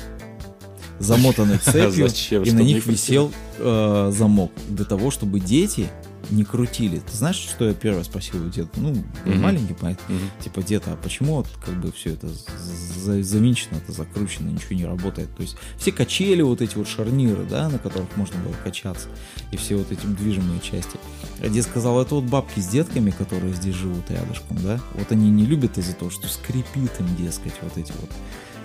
Замотаны 0.98 1.56
цепью, 1.64 2.08
Зачем? 2.08 2.42
и 2.42 2.50
на 2.52 2.60
них 2.60 2.86
висел 2.86 3.32
э, 3.58 4.12
замок. 4.14 4.52
Для 4.68 4.84
того, 4.84 5.10
чтобы 5.10 5.40
дети 5.40 5.88
не 6.30 6.44
крутили. 6.44 6.98
Ты 7.00 7.16
знаешь, 7.16 7.36
что 7.36 7.66
я 7.66 7.74
первое 7.74 8.04
спросил 8.04 8.44
у 8.44 8.48
деда? 8.48 8.68
Ну, 8.76 8.92
был 8.92 9.02
Мгм. 9.32 9.40
маленький, 9.40 9.74
понятно. 9.74 10.14
Мгм. 10.14 10.30
Типа, 10.42 10.62
дед, 10.62 10.84
а 10.86 10.96
почему 10.96 11.36
вот 11.36 11.48
как 11.64 11.80
бы 11.80 11.90
все 11.92 12.10
это 12.14 12.28
за- 12.28 13.22
завинчено, 13.22 13.76
это 13.78 13.92
закручено, 13.92 14.48
ничего 14.50 14.76
не 14.76 14.84
работает? 14.84 15.34
То 15.36 15.42
есть 15.42 15.56
все 15.76 15.92
качели, 15.92 16.42
вот 16.42 16.60
эти 16.62 16.76
вот 16.76 16.88
шарниры, 16.88 17.44
да, 17.44 17.68
на 17.68 17.78
которых 17.78 18.16
можно 18.16 18.38
было 18.42 18.54
качаться, 18.64 19.08
и 19.52 19.56
все 19.56 19.76
вот 19.76 19.90
эти 19.92 20.06
движимые 20.06 20.60
части. 20.60 20.98
А 21.40 21.48
дед 21.48 21.64
сказал, 21.64 22.00
это 22.00 22.14
вот 22.14 22.24
бабки 22.24 22.60
с 22.60 22.66
детками, 22.68 23.10
которые 23.10 23.54
здесь 23.54 23.74
живут 23.74 24.10
рядышком, 24.10 24.58
да, 24.62 24.80
вот 24.94 25.10
они 25.12 25.30
не 25.30 25.46
любят 25.46 25.78
из-за 25.78 25.94
того, 25.94 26.10
что 26.10 26.28
скрипит 26.28 26.92
им, 27.00 27.16
дескать, 27.16 27.54
вот 27.62 27.76
эти 27.78 27.92
вот 28.00 28.10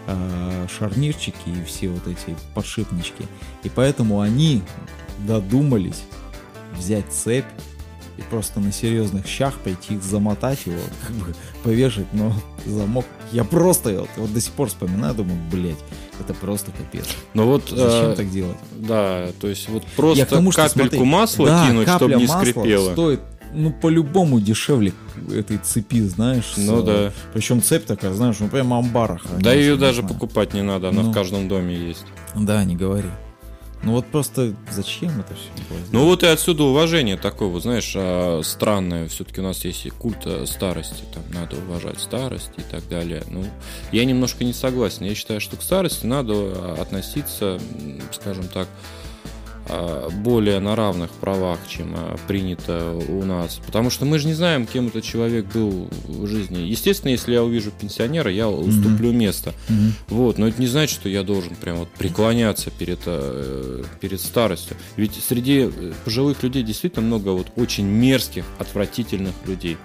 а, 0.08 0.68
шарнирчики 0.68 1.50
и 1.50 1.64
все 1.66 1.90
вот 1.90 2.08
эти 2.08 2.36
подшипнички. 2.54 3.26
И 3.64 3.70
поэтому 3.70 4.20
они 4.20 4.62
додумались 5.28 6.04
взять 6.78 7.06
цепь 7.12 7.46
и 8.18 8.22
просто 8.30 8.60
на 8.62 8.72
серьезных 8.72 9.28
щах 9.28 9.56
пойти 9.60 9.96
их 9.96 10.04
замотать 10.04 10.66
его, 10.66 10.80
как 11.08 11.16
бы 11.18 11.36
повешать, 11.64 12.06
но 12.14 12.34
замок. 12.66 13.06
Я 13.32 13.44
просто 13.44 14.00
вот, 14.02 14.10
вот 14.18 14.34
до 14.34 14.40
сих 14.40 14.52
пор 14.54 14.70
вспоминаю, 14.70 15.14
думаю, 15.16 15.38
блять, 15.52 15.78
это 16.20 16.34
просто 16.34 16.72
капец. 16.72 17.06
Ну 17.34 17.46
вот, 17.46 17.64
Зачем 17.70 18.12
э, 18.12 18.16
так 18.16 18.30
делать? 18.32 18.58
да, 18.78 19.28
то 19.42 19.48
есть 19.50 19.68
вот 19.68 19.84
Я 19.84 19.90
просто 19.98 20.26
к 20.26 20.30
тому, 20.30 20.52
что, 20.52 20.62
капельку 20.62 20.96
смотри, 20.96 21.06
масла 21.12 21.48
да, 21.48 21.68
кинуть, 21.68 21.90
чтобы 21.90 22.16
не 22.16 22.28
скрипело. 22.28 22.92
стоит, 22.94 23.20
ну, 23.54 23.72
по-любому 23.74 24.40
дешевле 24.40 24.94
этой 25.34 25.58
цепи, 25.58 26.02
знаешь. 26.02 26.54
с, 26.56 26.58
Ну 26.58 26.82
э, 26.82 26.84
да. 26.86 27.12
Причем 27.34 27.62
цепь 27.62 27.86
такая, 27.86 28.14
знаешь, 28.14 28.38
ну 28.40 28.48
прям 28.48 28.74
амбара. 28.74 29.20
Да 29.40 29.54
ее 29.54 29.76
даже 29.76 30.04
покупать 30.04 30.54
не 30.54 30.62
надо, 30.62 30.90
она 30.90 31.04
Ну. 31.04 31.12
в 31.12 31.14
каждом 31.14 31.48
доме 31.50 31.76
есть. 31.76 32.06
Да, 32.34 32.64
не 32.64 32.76
говори. 32.78 33.10
Ну 33.86 33.92
вот 33.92 34.08
просто 34.08 34.56
зачем 34.72 35.12
это 35.20 35.36
все 35.36 35.52
Ну 35.92 36.06
вот 36.06 36.24
и 36.24 36.26
отсюда 36.26 36.64
уважение 36.64 37.18
такое, 37.18 37.50
вот 37.50 37.62
знаешь, 37.62 37.94
а, 37.96 38.42
странное. 38.44 39.08
Все-таки 39.08 39.42
у 39.42 39.44
нас 39.44 39.64
есть 39.64 39.88
культ 39.92 40.26
э, 40.26 40.48
старости, 40.48 41.04
там 41.14 41.24
надо 41.32 41.58
уважать 41.58 42.00
старость 42.00 42.50
и 42.58 42.64
так 42.64 42.88
далее. 42.90 43.24
Ну, 43.30 43.46
я 43.92 44.04
немножко 44.06 44.44
не 44.44 44.54
согласен. 44.54 45.06
Я 45.06 45.14
считаю, 45.14 45.40
что 45.40 45.56
к 45.56 45.62
старости 45.62 46.08
надо 46.08 46.34
а, 46.34 46.78
относиться, 46.82 47.60
скажем 48.12 48.48
так, 48.48 48.68
более 50.24 50.60
на 50.60 50.76
равных 50.76 51.12
правах, 51.12 51.60
чем 51.68 51.94
а, 51.96 52.18
принято 52.28 52.94
у 53.10 53.24
нас. 53.24 53.60
Потому 53.66 53.90
что 53.90 54.06
мы 54.06 54.20
же 54.20 54.28
не 54.28 54.34
знаем, 54.34 54.66
кем 54.66 54.88
этот 54.88 55.04
человек 55.04 55.46
был 55.54 55.90
в 56.08 56.28
жизни. 56.28 56.60
Естественно, 56.60 57.12
если 57.12 57.34
я 57.34 57.44
увижу 57.44 57.72
пенсионера, 57.72 58.32
я 58.32 58.48
уступлю 58.50 59.12
место. 59.12 59.54
Мгм. 59.70 59.94
Вот, 60.10 60.38
но 60.38 60.48
это 60.48 60.62
не 60.62 60.68
значит, 60.68 60.96
что 60.96 61.10
я 61.10 61.24
должен 61.24 61.56
прям 61.56 61.78
вот 61.78 61.90
преклоняться 61.90 62.72
перед, 62.72 63.00
э, 63.06 63.84
перед 64.00 64.22
старостью. 64.22 64.78
Ведь 64.98 65.14
среди 65.16 65.70
э, 65.72 65.94
пожилых 66.04 66.44
людей 66.44 66.64
действительно 66.64 67.06
много 67.06 67.30
вот 67.30 67.48
очень 67.56 67.86
мерзких, 67.86 68.46
отвратительных 68.60 69.34
людей. 69.46 69.78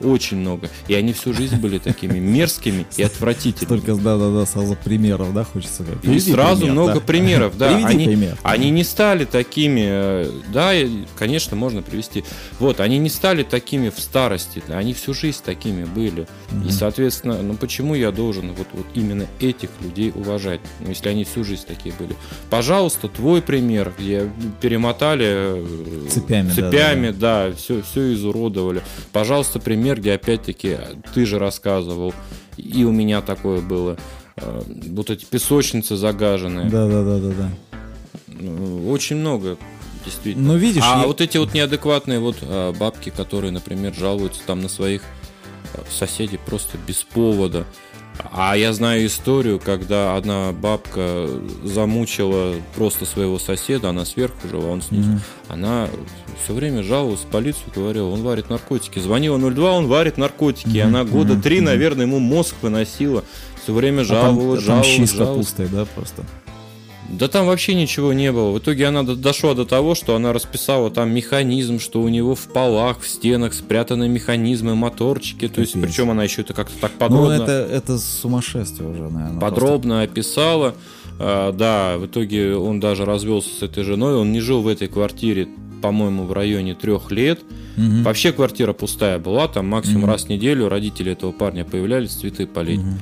Очень 0.00 0.38
много. 0.38 0.68
И 0.86 0.94
они 0.94 1.12
всю 1.12 1.32
жизнь 1.32 1.56
были 1.56 1.78
такими 1.78 2.18
мерзкими 2.18 2.86
и 2.96 3.02
отвратительными. 3.02 3.80
Столько, 3.80 4.02
да-да-да, 4.02 4.46
сразу 4.46 4.76
примеров, 4.76 5.32
да, 5.34 5.44
хочется 5.44 5.82
сказать. 5.82 6.04
И 6.04 6.20
сразу 6.20 6.60
пример, 6.60 6.72
много 6.72 6.94
да. 6.94 7.00
примеров, 7.00 7.58
да. 7.58 7.68
Приведи 7.68 7.94
Они, 7.94 8.04
пример. 8.06 8.38
они 8.42 8.70
не 8.70 8.84
стали 8.84 9.24
такими, 9.24 9.84
э, 9.84 10.30
да, 10.52 10.72
конечно, 11.16 11.56
можно 11.56 11.82
привести. 11.82 12.24
Вот, 12.58 12.80
они 12.80 12.98
не 12.98 13.08
стали 13.08 13.42
такими 13.42 13.90
в 13.90 13.98
старости, 13.98 14.62
они 14.68 14.94
всю 14.94 15.14
жизнь 15.14 15.40
такими 15.44 15.84
были. 15.84 16.26
И, 16.66 16.70
соответственно, 16.70 17.42
ну 17.42 17.54
почему 17.54 17.94
я 17.94 18.12
должен 18.12 18.52
вот, 18.52 18.68
вот 18.72 18.86
именно 18.94 19.26
этих 19.40 19.70
людей 19.80 20.12
уважать, 20.14 20.60
ну, 20.80 20.88
если 20.88 21.08
они 21.08 21.24
всю 21.24 21.44
жизнь 21.44 21.64
такие 21.66 21.94
были? 21.98 22.14
Пожалуйста, 22.50 23.08
твой 23.08 23.42
пример, 23.42 23.92
где 23.98 24.30
перемотали 24.60 25.26
э, 25.28 26.08
Цепями, 26.08 26.48
да, 26.48 26.54
цепями 26.54 27.10
да, 27.10 27.52
все, 27.56 27.82
все 27.82 28.12
изуродовали. 28.12 28.82
Пожалуйста, 29.12 29.58
пример, 29.58 29.87
где 29.96 30.12
опять-таки 30.12 30.76
ты 31.14 31.24
же 31.26 31.38
рассказывал, 31.38 32.12
и 32.56 32.84
у 32.84 32.92
меня 32.92 33.20
такое 33.22 33.60
было. 33.60 33.96
Э, 34.36 34.62
Вот 34.66 35.10
эти 35.10 35.24
песочницы 35.24 35.96
загаженные. 35.96 36.68
Да-да-да-да-да. 36.70 37.50
Ну, 38.26 38.90
Очень 38.90 39.16
много, 39.16 39.56
действительно. 40.04 40.52
Ну, 40.52 40.56
видишь, 40.58 40.82
а 40.86 41.00
я- 41.00 41.06
вот 41.06 41.20
эти 41.20 41.38
вот 41.38 41.54
неадекватные 41.54 42.20
вот 42.20 42.36
а, 42.42 42.72
бабки, 42.72 43.10
которые, 43.10 43.50
например, 43.50 43.94
жалуются 43.94 44.40
там 44.46 44.60
на 44.60 44.68
своих 44.68 45.02
а, 45.74 45.82
соседей 45.90 46.38
просто 46.38 46.78
без 46.86 47.02
повода. 47.02 47.64
А 48.32 48.56
я 48.56 48.72
знаю 48.72 49.06
историю, 49.06 49.60
когда 49.64 50.16
одна 50.16 50.52
бабка 50.52 51.28
замучила 51.64 52.54
просто 52.74 53.04
своего 53.06 53.38
соседа, 53.38 53.90
она 53.90 54.04
сверху 54.04 54.48
жила, 54.48 54.66
он 54.66 54.82
снизу. 54.82 55.10
Мгм. 55.10 55.20
Она 55.48 55.88
все 56.44 56.52
время 56.54 56.82
жаловалась 56.82 57.20
в 57.20 57.26
полицию, 57.26 57.64
говорила, 57.74 58.08
он 58.08 58.22
варит 58.22 58.50
наркотики. 58.50 58.98
Звонила 58.98 59.38
02, 59.38 59.72
он 59.72 59.86
варит 59.86 60.18
наркотики. 60.18 60.68
И 60.76 60.80
Мгм, 60.82 60.88
она 60.88 61.04
года 61.04 61.32
мгм, 61.34 61.42
три, 61.42 61.60
наверное, 61.60 62.06
ему 62.06 62.18
мозг 62.18 62.54
выносила. 62.62 63.24
Все 63.62 63.72
время 63.72 64.02
А 64.02 64.06
там, 64.06 64.34
жаловалась, 64.40 64.64
там 64.64 64.82
щи 64.82 64.88
жаловалась, 64.90 65.10
жаловалась. 65.12 65.48
капустой, 65.48 65.68
да, 65.68 65.84
просто. 65.94 66.24
Да 67.08 67.26
там 67.28 67.46
вообще 67.46 67.74
ничего 67.74 68.12
не 68.12 68.30
было. 68.32 68.50
В 68.52 68.58
итоге 68.58 68.86
она 68.86 69.02
до- 69.02 69.16
дошла 69.16 69.54
до 69.54 69.64
того, 69.64 69.94
что 69.94 70.14
она 70.14 70.32
расписала 70.34 70.90
там 70.90 71.10
механизм, 71.10 71.80
что 71.80 72.02
у 72.02 72.08
него 72.08 72.34
в 72.34 72.46
полах, 72.48 73.00
в 73.00 73.08
стенах 73.08 73.54
спрятаны 73.54 74.08
механизмы, 74.08 74.74
моторчики. 74.74 75.48
То 75.48 75.62
есть, 75.62 75.72
причем 75.80 76.10
она 76.10 76.24
еще 76.24 76.42
это 76.42 76.52
как-то 76.52 76.78
так 76.78 76.92
Ну, 76.92 76.98
подробно, 76.98 77.32
это, 77.42 77.52
это 77.72 77.98
сумасшествие 77.98 78.88
уже, 78.90 79.08
наверное. 79.08 79.40
подробно 79.40 80.02
описала. 80.02 80.74
А, 81.18 81.52
да, 81.52 81.96
в 81.98 82.06
итоге 82.06 82.54
он 82.56 82.78
даже 82.78 83.04
развелся 83.04 83.48
с 83.58 83.62
этой 83.62 83.84
женой. 83.84 84.14
Он 84.14 84.30
не 84.30 84.40
жил 84.40 84.60
в 84.60 84.68
этой 84.68 84.86
квартире, 84.88 85.48
по-моему, 85.82 86.24
в 86.24 86.32
районе 86.32 86.74
трех 86.74 87.10
лет. 87.10 87.40
Мгм. 87.76 88.02
Вообще 88.02 88.32
квартира 88.32 88.72
пустая 88.72 89.18
была, 89.18 89.48
там 89.48 89.66
максимум 89.66 90.02
Мгм. 90.02 90.10
раз 90.10 90.24
в 90.24 90.28
неделю 90.28 90.68
родители 90.68 91.12
этого 91.12 91.32
парня 91.32 91.64
появлялись, 91.64 92.10
цветы 92.12 92.46
полить. 92.46 92.80
Мгм. 92.80 93.00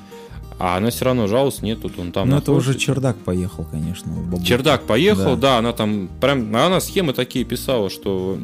А 0.59 0.77
она 0.79 0.91
все 0.91 1.05
равно 1.05 1.27
жаловалась, 1.27 1.61
нет, 1.61 1.83
тут 1.83 1.99
он 1.99 2.13
там 2.13 2.31
Ну, 2.31 2.39
это 2.39 2.53
уже 2.53 2.75
чердак 2.77 3.17
поехал, 3.19 3.67
конечно. 3.71 4.11
у 4.13 4.23
бабульки. 4.23 4.47
Чердак 4.47 4.85
поехал, 4.85 5.37
Да. 5.37 5.53
да. 5.53 5.59
она 5.59 5.73
там 5.73 6.09
прям, 6.21 6.55
она 6.57 6.81
схемы 6.81 7.13
такие 7.13 7.45
писала, 7.45 7.91
что 7.91 8.39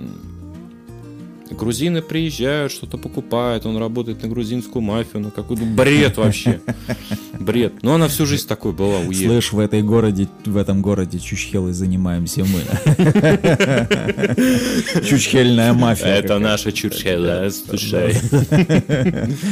грузины 1.50 2.02
приезжают, 2.02 2.72
что-то 2.72 2.98
покупают, 2.98 3.66
он 3.66 3.76
работает 3.76 4.22
на 4.22 4.28
грузинскую 4.28 4.82
мафию, 4.82 5.22
ну 5.22 5.30
какой-то 5.30 5.64
бред 5.64 6.16
вообще, 6.16 6.60
бред. 7.40 7.74
Но 7.82 7.94
она 7.94 8.08
всю 8.08 8.26
жизнь 8.26 8.46
такой 8.48 8.72
была, 8.72 8.98
уехала. 9.00 9.32
Слышь, 9.34 9.52
в 9.52 9.58
этой 9.58 9.82
городе, 9.82 10.28
в 10.44 10.56
этом 10.56 10.82
городе 10.82 11.18
Чучхелой 11.18 11.72
занимаемся 11.72 12.44
мы. 12.44 12.62
Чучхельная 15.06 15.72
мафия. 15.72 16.14
Это 16.14 16.38
наша 16.38 16.72
чурчела, 16.72 17.48
слушай. 17.50 18.16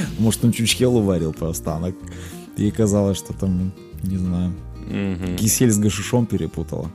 Может, 0.19 0.45
он 0.45 0.52
чучхелу 0.52 1.00
варил 1.02 1.33
просто, 1.33 1.75
она... 1.75 1.88
Ей 2.61 2.71
казалось, 2.71 3.17
что 3.19 3.33
там, 3.33 3.73
не 4.02 4.19
знаю, 4.19 4.52
Мгм. 4.87 5.37
кисель 5.37 5.71
с 5.71 5.79
гашишом 5.79 6.26
перепутала. 6.26 6.90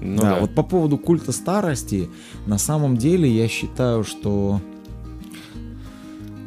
Ну 0.00 0.16
да, 0.22 0.34
да. 0.34 0.40
вот 0.40 0.54
по 0.54 0.62
поводу 0.62 0.96
культа 0.96 1.32
старости, 1.32 2.08
на 2.46 2.56
самом 2.58 2.96
деле 2.96 3.28
я 3.28 3.48
считаю, 3.48 4.04
что, 4.04 4.60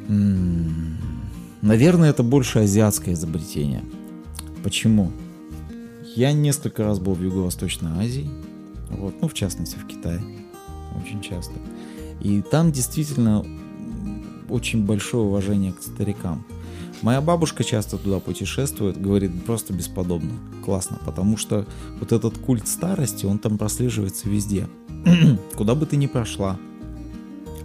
м, 0.08 0.98
наверное, 1.62 2.10
это 2.12 2.24
больше 2.24 2.60
азиатское 2.60 3.13
изобретение. 3.13 3.84
Почему? 4.63 5.12
Я 6.16 6.32
несколько 6.34 6.84
раз 6.84 7.00
был 7.00 7.13
в 7.13 7.22
Юго-Восточной 7.22 7.92
Азии, 8.06 8.30
вот, 8.90 9.16
ну, 9.22 9.28
в 9.28 9.34
частности, 9.34 9.75
в 9.78 9.86
Китае, 9.88 10.22
очень 11.04 11.22
часто. 11.22 11.54
И 12.22 12.42
там 12.42 12.72
действительно 12.72 13.46
очень 14.50 14.86
большое 14.86 15.24
уважение 15.24 15.72
к 15.74 15.82
старикам. 15.82 16.46
Моя 17.01 17.20
бабушка 17.22 17.63
часто 17.63 17.98
туда 17.98 18.20
путешествует, 18.20 19.01
говорит, 19.01 19.31
просто 19.46 19.74
бесподобно, 19.74 20.31
классно, 20.63 21.00
потому 21.03 21.36
что 21.36 21.65
вот 22.00 22.12
этот 22.12 22.38
культ 22.38 22.67
старости, 22.67 23.25
он 23.25 23.39
там 23.39 23.58
прослеживается 23.58 24.29
везде. 24.29 24.67
Куда 25.55 25.74
бы 25.74 25.88
ты 25.88 25.98
ни 25.98 26.05
прошла, 26.05 26.60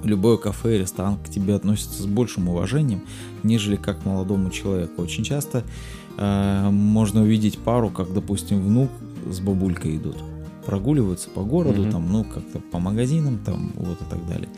любое 0.04 0.38
кафе, 0.38 0.78
ресторан 0.78 1.18
к 1.18 1.28
тебе 1.28 1.54
относится 1.54 2.02
с 2.02 2.06
большим 2.06 2.48
уважением, 2.48 3.02
нежели 3.42 3.76
как 3.76 4.00
к 4.02 4.04
молодому 4.06 4.50
человеку. 4.50 5.02
Очень 5.02 5.24
часто 5.24 5.64
э, 6.16 6.70
можно 6.70 7.22
увидеть 7.22 7.58
пару, 7.58 7.90
как, 7.90 8.14
допустим, 8.14 8.62
внук 8.62 8.90
с 9.30 9.40
бабулькой 9.40 9.96
идут, 9.98 10.16
прогуливаются 10.64 11.28
по 11.28 11.42
городу, 11.42 11.82
Мгм. 11.82 11.90
там, 11.92 12.10
ну, 12.10 12.24
как-то 12.24 12.58
по 12.58 12.78
магазинам, 12.78 13.38
там, 13.44 13.72
вот 13.76 14.00
и 14.00 14.04
так 14.08 14.26
далее. 14.26 14.48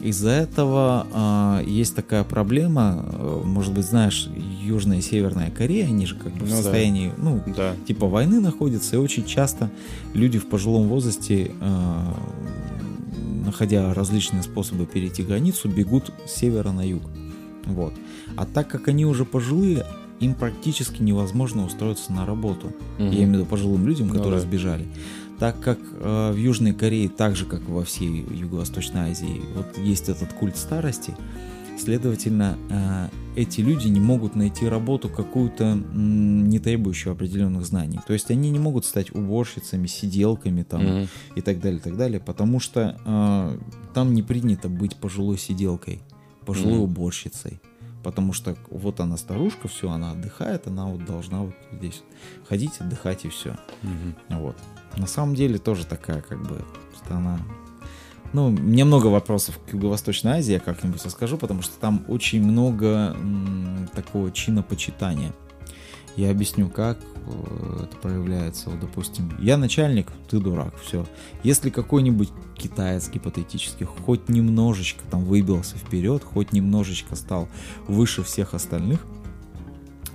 Из-за 0.00 0.30
этого 0.30 1.06
а, 1.12 1.62
есть 1.64 1.94
такая 1.96 2.22
проблема, 2.24 3.04
э, 3.12 3.42
может 3.44 3.72
быть, 3.74 3.84
знаешь, 3.84 4.28
Южная 4.62 4.98
и 4.98 5.02
Северная 5.02 5.50
Корея, 5.50 5.86
они 5.86 6.06
же 6.06 6.14
как 6.14 6.32
бы 6.32 6.40
в 6.40 6.42
Ну 6.42 6.56
да. 6.56 6.56
состоянии, 6.62 7.12
ну, 7.18 7.42
Да. 7.56 7.74
типа 7.86 8.06
войны 8.06 8.40
находятся, 8.40 8.96
и 8.96 8.98
очень 8.98 9.24
часто 9.24 9.70
люди 10.14 10.38
в 10.38 10.46
пожилом 10.48 10.88
возрасте, 10.88 11.50
э, 11.60 12.00
находя 13.44 13.92
различные 13.94 14.42
способы 14.42 14.86
перейти 14.86 15.22
границу, 15.22 15.68
бегут 15.68 16.12
с 16.26 16.32
севера 16.32 16.70
на 16.70 16.86
юг. 16.86 17.02
Вот. 17.66 17.94
А 18.36 18.46
так 18.46 18.68
как 18.68 18.88
они 18.88 19.04
уже 19.04 19.24
пожилые, 19.24 19.84
им 20.20 20.34
практически 20.34 21.02
невозможно 21.02 21.64
устроиться 21.64 22.12
на 22.12 22.26
работу. 22.26 22.72
Мгм. 22.98 23.10
Я 23.10 23.18
имею 23.18 23.28
в 23.28 23.32
виду 23.34 23.44
пожилым 23.46 23.86
людям, 23.86 24.08
Ну 24.08 24.14
которые 24.14 24.40
да. 24.40 24.46
сбежали. 24.46 24.86
Так 25.38 25.60
как 25.60 25.78
э, 25.92 26.32
в 26.32 26.36
Южной 26.36 26.72
Корее, 26.72 27.08
так 27.08 27.36
же 27.36 27.44
как 27.46 27.60
и 27.60 27.70
во 27.70 27.84
всей 27.84 28.08
Юго-Восточной 28.28 29.10
Азии, 29.10 29.40
вот 29.54 29.78
есть 29.78 30.08
этот 30.08 30.32
культ 30.32 30.56
старости, 30.56 31.14
следовательно, 31.78 32.58
э, 32.70 33.08
эти 33.40 33.60
люди 33.60 33.86
не 33.86 34.00
могут 34.00 34.34
найти 34.34 34.66
работу 34.66 35.08
какую-то 35.08 35.64
м, 35.64 36.48
не 36.48 36.58
требующую 36.58 37.12
определенных 37.12 37.64
знаний. 37.66 38.00
То 38.04 38.14
есть 38.14 38.32
они 38.32 38.50
не 38.50 38.58
могут 38.58 38.84
стать 38.84 39.14
уборщицами, 39.14 39.86
сиделками 39.86 40.64
там 40.64 40.84
Мгм. 40.84 41.08
и 41.36 41.40
так 41.40 41.60
далее, 41.60 41.78
так 41.80 41.96
далее, 41.96 42.18
потому 42.18 42.58
что 42.58 42.98
э, 43.04 43.58
там 43.94 44.14
не 44.14 44.22
принято 44.24 44.68
быть 44.68 44.96
пожилой 44.96 45.38
сиделкой, 45.38 46.00
пожилой 46.46 46.78
Мгм. 46.80 46.84
уборщицей. 46.84 47.60
Потому 48.02 48.32
что 48.32 48.56
вот 48.70 49.00
она 49.00 49.16
старушка, 49.16 49.68
все, 49.68 49.90
она 49.90 50.12
отдыхает, 50.12 50.66
она 50.66 50.86
вот 50.86 51.04
должна 51.04 51.42
вот 51.42 51.54
здесь 51.72 52.02
ходить, 52.48 52.72
отдыхать 52.80 53.24
и 53.24 53.28
все. 53.28 53.56
Мгм. 53.82 54.14
Вот. 54.30 54.56
На 54.96 55.06
самом 55.06 55.34
деле 55.34 55.58
тоже 55.58 55.86
такая 55.86 56.22
как 56.22 56.42
бы 56.42 56.64
страна. 56.96 57.38
Ну, 58.32 58.50
мне 58.50 58.84
много 58.84 59.06
вопросов 59.06 59.58
к 59.58 59.72
Юго-Восточной 59.72 60.32
Азии, 60.32 60.52
я 60.52 60.60
как-нибудь 60.60 61.02
расскажу, 61.04 61.38
потому 61.38 61.62
что 61.62 61.78
там 61.80 62.04
очень 62.08 62.42
много 62.42 63.16
м, 63.16 63.88
такого 63.94 64.30
чинопочитания. 64.30 65.32
Я 66.18 66.30
объясню, 66.30 66.68
как 66.68 66.98
э, 67.26 67.84
это 67.84 67.96
проявляется. 67.96 68.70
Вот, 68.70 68.80
допустим, 68.80 69.32
я 69.38 69.56
начальник, 69.56 70.08
ты 70.28 70.40
дурак, 70.40 70.74
все. 70.84 71.06
Если 71.42 71.70
какой-нибудь 71.70 72.30
китаец 72.56 73.08
гипотетически 73.08 73.84
хоть 73.84 74.28
немножечко 74.28 75.04
там 75.10 75.24
выбился 75.24 75.76
вперед, 75.76 76.22
хоть 76.24 76.52
немножечко 76.52 77.14
стал 77.14 77.48
выше 77.86 78.24
всех 78.24 78.52
остальных, 78.52 79.06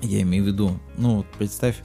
я 0.01 0.21
имею 0.23 0.43
в 0.43 0.47
виду, 0.47 0.77
ну 0.97 1.17
вот 1.17 1.25
представь, 1.37 1.81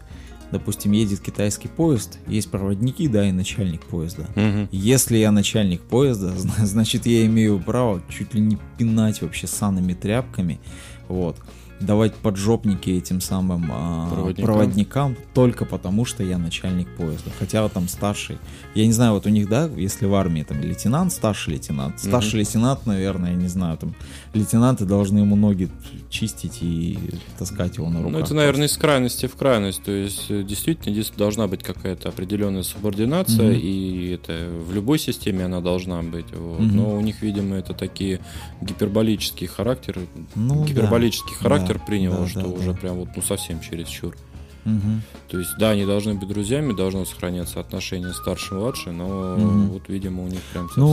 допустим, 0.52 0.92
едет 0.92 1.20
китайский 1.20 1.68
поезд, 1.68 2.18
есть 2.26 2.50
проводники, 2.50 3.08
да, 3.08 3.28
и 3.28 3.32
начальник 3.32 3.82
поезда. 3.82 4.26
Мгм. 4.34 4.68
Если 4.72 5.18
я 5.18 5.30
начальник 5.30 5.80
поезда, 5.82 6.28
зна- 6.36 6.66
значит 6.66 7.06
я 7.06 7.24
имею 7.26 7.60
право 7.60 8.02
чуть 8.08 8.34
ли 8.34 8.40
не 8.40 8.58
пинать 8.78 9.22
вообще 9.22 9.46
санными 9.46 9.92
тряпками, 9.94 10.60
вот, 11.08 11.36
давать 11.80 12.14
поджопники 12.16 12.90
этим 12.90 13.20
самым 13.20 13.68
а, 13.70 14.08
Проводникам. 14.10 14.44
проводникам 14.44 15.16
только 15.32 15.64
потому, 15.64 16.04
что 16.04 16.24
я 16.24 16.36
начальник 16.36 16.88
поезда. 16.96 17.30
Хотя 17.38 17.68
там 17.68 17.86
старший. 17.86 18.38
Я 18.74 18.84
не 18.84 18.92
знаю, 18.92 19.12
вот 19.12 19.26
у 19.26 19.28
них, 19.28 19.48
да, 19.48 19.66
если 19.76 20.06
в 20.06 20.14
армии 20.14 20.42
там 20.42 20.60
лейтенант, 20.60 21.12
старший 21.12 21.52
лейтенант. 21.54 22.00
Старший 22.00 22.40
лейтенант, 22.40 22.84
наверное, 22.86 23.30
я 23.30 23.36
не 23.36 23.46
знаю, 23.46 23.76
там 23.78 23.94
лейтенанты 24.34 24.86
должны 24.86 25.20
ему 25.20 25.36
ноги 25.36 25.68
чистить 26.10 26.58
и 26.62 26.98
таскать 27.38 27.76
его 27.76 27.88
на 27.90 27.98
руках. 27.98 28.12
Ну, 28.12 28.18
это, 28.20 28.34
наверное, 28.34 28.66
из 28.66 28.76
крайности 28.76 29.26
в 29.26 29.36
крайность. 29.36 29.82
То 29.82 29.92
есть, 29.92 30.26
э, 30.30 30.42
действительно, 30.42 30.92
здесь 30.94 31.10
должна 31.16 31.46
быть 31.48 31.62
какая-то 31.62 32.08
определенная 32.08 32.62
субординация, 32.62 33.50
Мгм. 33.50 33.60
и 33.60 34.08
это 34.10 34.48
в 34.66 34.72
любой 34.74 34.98
системе 34.98 35.44
она 35.44 35.60
должна 35.60 36.02
быть. 36.02 36.26
вот. 36.32 36.60
Мгм. 36.60 36.76
Но 36.76 36.96
у 36.96 37.00
них, 37.00 37.20
видимо, 37.22 37.56
это 37.56 37.74
такие 37.74 38.20
гиперболические 38.62 39.48
характеры. 39.48 40.02
Ну, 40.34 40.62
да. 40.62 40.66
гиперболический 40.68 41.34
характер 41.36 41.78
Да, 41.78 41.84
приняло, 41.84 42.20
да, 42.20 42.28
что 42.28 42.40
да, 42.40 42.46
уже 42.48 42.72
да. 42.72 42.78
прям 42.78 42.96
вот, 42.96 43.08
ну, 43.14 43.22
совсем 43.22 43.60
чересчур. 43.60 44.16
Мгм. 44.64 45.02
То 45.28 45.38
есть, 45.38 45.50
да, 45.58 45.70
они 45.70 45.84
должны 45.86 46.14
быть 46.14 46.28
друзьями, 46.28 46.72
должно 46.74 47.04
сохраняться 47.04 47.60
отношения 47.60 48.12
старший-младший, 48.12 48.92
но 48.92 49.36
Мгм. 49.38 49.68
вот, 49.68 49.82
видимо, 49.88 50.24
у 50.24 50.28
них 50.28 50.40
прям 50.52 50.66
совсем... 50.68 50.84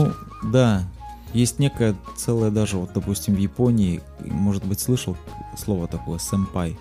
Ну, 0.42 0.50
да. 0.52 0.88
Есть 1.32 1.58
некая 1.58 1.94
целая 2.16 2.50
даже, 2.50 2.76
вот, 2.76 2.90
допустим, 2.94 3.34
в 3.34 3.38
Японии, 3.38 4.00
может 4.24 4.64
быть, 4.64 4.80
слышал 4.80 5.16
слово 5.58 5.86
такое 5.88 6.18
«сэмпай». 6.18 6.76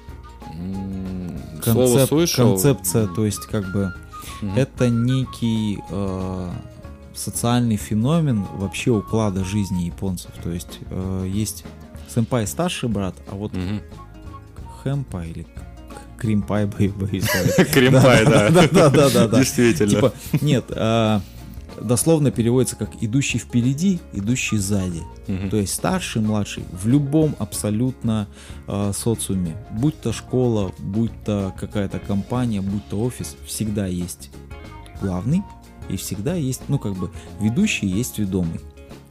М, 0.54 1.38
Слово 1.64 1.98
Концеп- 2.00 2.08
слышал. 2.08 2.50
Концепция, 2.52 3.08
то 3.08 3.26
есть, 3.26 3.46
как 3.48 3.72
бы, 3.72 3.92
Мгм. 4.42 4.56
это 4.56 4.90
некий 4.90 5.80
э, 5.90 6.50
социальный 7.14 7.78
феномен 7.78 8.46
вообще 8.56 8.92
уклада 8.92 9.44
жизни 9.44 9.84
японцев. 9.84 10.32
То 10.44 10.52
есть, 10.52 10.80
э, 10.90 11.26
есть 11.28 11.66
сэмпай 12.14 12.46
старший 12.48 12.88
брат, 12.90 13.16
а 13.30 13.36
вот 13.36 13.54
Мгм. 13.54 13.82
хэмпай 14.84 15.30
или 15.32 15.48
кримпай, 16.18 16.66
бо- 16.66 17.06
боюсь 17.06 17.26
да. 18.26 18.50
Да, 18.50 18.68
да, 18.72 18.90
да, 18.90 19.10
да, 19.10 19.28
да. 19.28 19.40
Действительно. 19.40 19.90
Типа, 19.90 20.14
нет, 20.42 20.66
а, 20.70 21.22
дословно 21.82 22.32
переводится 22.32 22.76
как 22.76 22.90
идущий 23.02 23.38
впереди, 23.38 24.00
идущий 24.14 24.58
сзади. 24.58 25.02
Мгм. 25.28 25.50
То 25.50 25.58
есть 25.58 25.74
старший, 25.74 26.22
младший 26.22 26.64
в 26.72 26.88
любом 26.88 27.36
абсолютно 27.40 28.28
э, 28.68 28.92
социуме, 28.96 29.56
будь 29.72 30.00
то 30.00 30.12
школа, 30.14 30.72
будь 30.80 31.12
то 31.26 31.54
какая-то 31.60 32.00
компания, 32.00 32.62
будь 32.62 32.88
то 32.90 33.02
офис, 33.02 33.36
всегда 33.46 33.88
есть 33.88 34.30
главный 35.02 35.44
и 35.90 35.98
всегда 35.98 36.36
есть, 36.36 36.62
ну 36.68 36.80
как 36.80 36.94
бы 36.96 37.12
ведущий 37.40 37.88
есть 37.88 38.18
ведомый. 38.20 38.60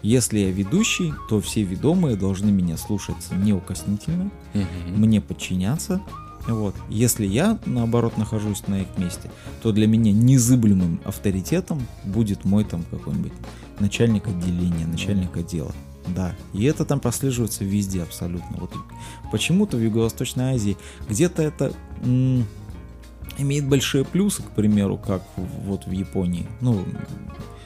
Если 0.03 0.39
я 0.41 0.51
ведущий, 0.51 1.15
то 1.31 1.41
все 1.41 1.63
ведомые 1.63 2.17
должны 2.17 2.51
меня 2.51 2.77
слушаться 2.77 3.35
неукоснительно, 3.35 4.31
Мгм. 4.53 4.67
мне 5.01 5.21
подчиняться. 5.23 6.03
Вот. 6.47 6.75
Если 6.91 7.27
я, 7.27 7.59
наоборот, 7.67 8.19
нахожусь 8.19 8.67
на 8.67 8.83
их 8.83 8.89
месте, 8.99 9.31
то 9.63 9.73
для 9.73 9.87
меня 9.87 10.13
незыблемым 10.13 11.01
авторитетом 11.05 11.87
будет 12.05 12.45
мой 12.45 12.65
там 12.65 12.85
какой-нибудь 12.91 13.33
начальник 13.79 14.27
отделения, 14.29 14.87
начальник 14.87 15.37
отдела. 15.37 15.73
Да, 16.09 16.35
и 16.53 16.65
это 16.65 16.85
там 16.85 17.01
прослеживается 17.01 17.65
везде 17.65 18.03
абсолютно. 18.03 18.59
Вот 18.59 18.71
почему-то 19.33 19.79
в 19.79 19.81
Юго-Восточной 19.83 20.55
Азии 20.55 20.77
где-то 21.09 21.43
это 21.43 21.73
м, 22.03 22.45
имеет 23.39 23.67
большие 23.67 24.05
плюсы, 24.05 24.43
к 24.43 24.51
примеру, 24.51 24.99
как 24.99 25.23
вот 25.37 25.87
в 25.87 25.91
Японии. 25.93 26.47
Ну, 26.61 26.85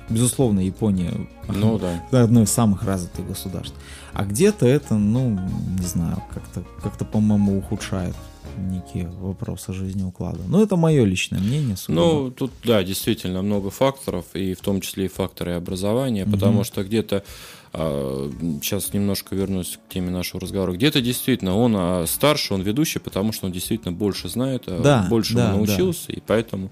безусловно, 0.08 0.60
Япония 0.60 1.12
Ну 1.48 1.80
да. 1.80 2.22
одно 2.22 2.42
из 2.42 2.50
самых 2.50 2.84
развитых 2.84 3.26
государств. 3.26 3.74
А 4.12 4.24
где-то 4.24 4.66
это, 4.66 4.94
ну, 4.94 5.30
не 5.78 5.86
знаю, 5.86 6.22
как-то, 6.32 6.62
как-то 6.80 7.04
по-моему, 7.04 7.58
ухудшает 7.58 8.14
некие 8.58 9.08
вопросы 9.08 9.72
жизнеуклада. 9.72 10.40
Но 10.48 10.62
это 10.62 10.76
мое 10.76 11.04
личное 11.04 11.40
мнение. 11.40 11.76
сугубо. 11.76 12.00
Ну, 12.00 12.30
тут, 12.30 12.52
да, 12.64 12.82
действительно 12.82 13.42
много 13.42 13.70
факторов, 13.70 14.26
и 14.34 14.54
в 14.54 14.60
том 14.60 14.80
числе 14.80 15.06
и 15.06 15.08
факторы 15.08 15.52
образования, 15.52 16.26
потому 16.26 16.64
что 16.64 16.84
где-то, 16.84 17.24
сейчас 17.72 18.92
немножко 18.92 19.34
вернусь 19.34 19.78
к 19.78 19.92
теме 19.92 20.10
нашего 20.10 20.40
разговора, 20.40 20.72
где-то 20.72 21.00
действительно 21.00 21.56
он 21.56 21.74
а, 21.76 22.06
старше, 22.06 22.54
он 22.54 22.62
ведущий, 22.62 22.98
потому 22.98 23.32
что 23.32 23.46
он 23.46 23.52
действительно 23.52 23.92
больше 23.92 24.28
знает, 24.28 24.64
а, 24.66 24.82
Да, 24.82 25.06
больше 25.08 25.34
да, 25.34 25.52
научился, 25.52 26.12
и 26.12 26.20
поэтому 26.26 26.66
а, 26.66 26.70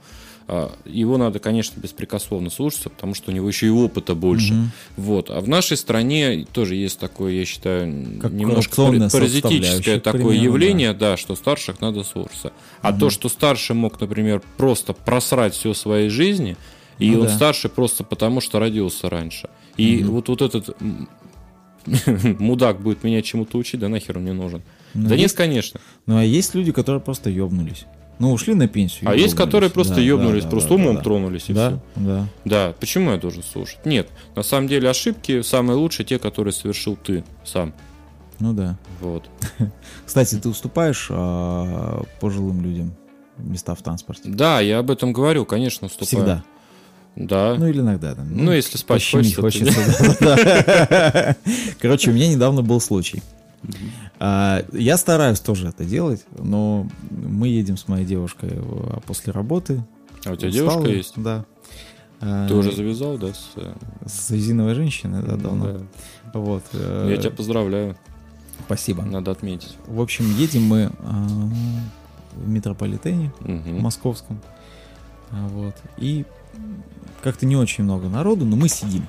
его 0.84 1.18
надо, 1.18 1.38
конечно, 1.40 1.80
беспрекословно 1.80 2.50
слушаться, 2.50 2.88
потому 2.88 3.14
что 3.14 3.30
у 3.30 3.34
него 3.34 3.48
еще 3.48 3.66
и 3.66 3.70
опыта 3.70 4.14
больше. 4.14 4.54
Мгм. 4.54 4.70
Вот. 4.96 5.30
А 5.30 5.40
в 5.40 5.48
нашей 5.48 5.76
стране 5.76 6.46
тоже 6.52 6.76
есть 6.76 7.00
такое, 7.00 7.32
я 7.32 7.44
считаю, 7.44 8.20
Как 8.20 8.30
немножко 8.32 8.76
паразитическое 8.76 9.98
такое 9.98 10.20
примеру, 10.28 10.44
явление, 10.44 10.92
да. 10.92 11.16
что 11.16 11.34
старших 11.34 11.80
надо 11.80 12.04
слушаться. 12.04 12.52
А 12.80 12.92
то, 12.92 13.10
что 13.10 13.28
старший 13.28 13.74
мог, 13.74 14.00
например, 14.00 14.40
просто 14.56 14.92
просрать 14.92 15.54
все 15.54 15.74
своей 15.74 16.08
жизни, 16.10 16.56
и 16.98 17.10
Ну 17.10 17.20
он 17.22 17.26
да. 17.26 17.34
старший 17.34 17.68
просто 17.68 18.04
потому, 18.04 18.40
что 18.40 18.58
родился 18.60 19.10
раньше. 19.10 19.48
И 19.76 19.96
Мгм. 19.98 20.10
вот, 20.12 20.28
вот 20.28 20.42
этот 20.42 20.76
мудак 22.38 22.80
будет 22.80 23.04
меня 23.04 23.22
чему-то 23.22 23.58
учить, 23.58 23.80
да 23.80 23.88
нахер 23.88 24.16
он 24.16 24.22
мне 24.24 24.32
нужен. 24.32 24.62
Ну, 24.94 25.04
да 25.08 25.10
нет, 25.14 25.20
есть- 25.24 25.34
конечно. 25.36 25.80
Ну, 26.06 26.18
а 26.18 26.22
есть 26.24 26.54
люди, 26.54 26.72
которые 26.72 27.00
просто 27.00 27.30
ёбнулись. 27.30 27.84
Ну, 28.18 28.32
ушли 28.32 28.54
на 28.54 28.66
пенсию. 28.66 29.10
А 29.10 29.14
есть, 29.14 29.34
которые 29.34 29.68
просто 29.68 29.96
Да, 29.96 30.00
ебнулись, 30.00 30.44
да, 30.44 30.50
просто 30.50 30.70
да, 30.70 30.74
умом 30.76 30.96
да, 30.96 31.02
тронулись, 31.02 31.50
и 31.50 31.52
Да, 31.52 31.68
все. 31.68 31.80
да. 31.96 32.26
Да, 32.44 32.74
почему 32.80 33.10
я 33.10 33.18
должен 33.18 33.42
слушать? 33.42 33.84
Нет, 33.84 34.08
на 34.34 34.42
самом 34.42 34.68
деле 34.68 34.88
ошибки 34.88 35.42
самые 35.42 35.76
лучшие 35.76 36.06
те, 36.06 36.18
которые 36.18 36.52
совершил 36.54 36.96
ты 36.96 37.24
сам. 37.44 37.74
Ну 38.38 38.52
да. 38.54 38.78
Вот. 39.00 39.28
Кстати, 40.06 40.36
ты 40.36 40.48
уступаешь 40.48 41.08
а, 41.10 42.02
пожилым 42.20 42.62
людям 42.62 42.94
места 43.38 43.74
в 43.74 43.82
транспорте? 43.82 44.22
Да, 44.30 44.60
я 44.60 44.78
об 44.78 44.90
этом 44.90 45.12
говорю, 45.12 45.44
конечно, 45.44 45.86
уступаю. 45.86 46.06
Всегда. 46.08 46.44
Да. 47.16 47.54
Ну 47.58 47.66
или 47.66 47.80
иногда. 47.80 48.14
Там, 48.14 48.28
Ну, 48.30 48.52
если 48.52 48.76
спать 48.76 49.02
хочется, 49.10 49.40
хочется. 49.40 50.16
да, 50.20 50.36
да. 50.90 51.36
Короче, 51.80 52.10
у 52.10 52.14
меня 52.14 52.28
недавно 52.28 52.62
был 52.62 52.78
случай. 52.80 53.22
А, 54.18 54.64
Я 54.72 54.96
стараюсь 54.96 55.40
тоже 55.40 55.68
это 55.68 55.84
делать, 55.84 56.24
но 56.38 56.86
мы 57.10 57.48
едем 57.48 57.76
с 57.76 57.88
моей 57.88 58.04
девушкой 58.06 58.50
э, 58.52 58.98
после 59.06 59.32
работы. 59.32 59.84
А 60.24 60.32
у 60.32 60.36
тебя 60.36 60.48
усталые, 60.48 60.52
девушка 60.52 60.88
есть? 60.90 61.12
Да. 61.16 61.44
А, 62.20 62.48
Ты 62.48 62.54
уже 62.54 62.72
завязал, 62.72 63.18
да? 63.18 63.28
С, 63.34 63.50
э, 63.56 63.74
С 64.06 64.30
резиновой 64.30 64.74
женщиной, 64.74 65.22
да, 65.22 65.36
давно. 65.36 65.66
да. 66.32 66.38
Вот. 66.40 66.64
э, 66.72 67.08
Я 67.10 67.16
тебя 67.16 67.30
поздравляю, 67.30 67.96
Спасибо. 68.66 69.02
надо 69.02 69.30
отметить. 69.32 69.76
В 69.86 70.00
общем, 70.00 70.24
едем 70.36 70.62
мы 70.62 70.90
а, 71.00 71.26
в 72.34 72.48
метрополитене 72.48 73.32
Мгм. 73.40 73.80
московском. 73.80 74.40
А, 75.30 75.48
Вот. 75.48 75.74
И 75.98 76.24
как-то 77.22 77.46
не 77.46 77.56
очень 77.56 77.84
много 77.84 78.08
народу, 78.08 78.44
но 78.44 78.56
мы 78.56 78.68
сидим. 78.68 79.06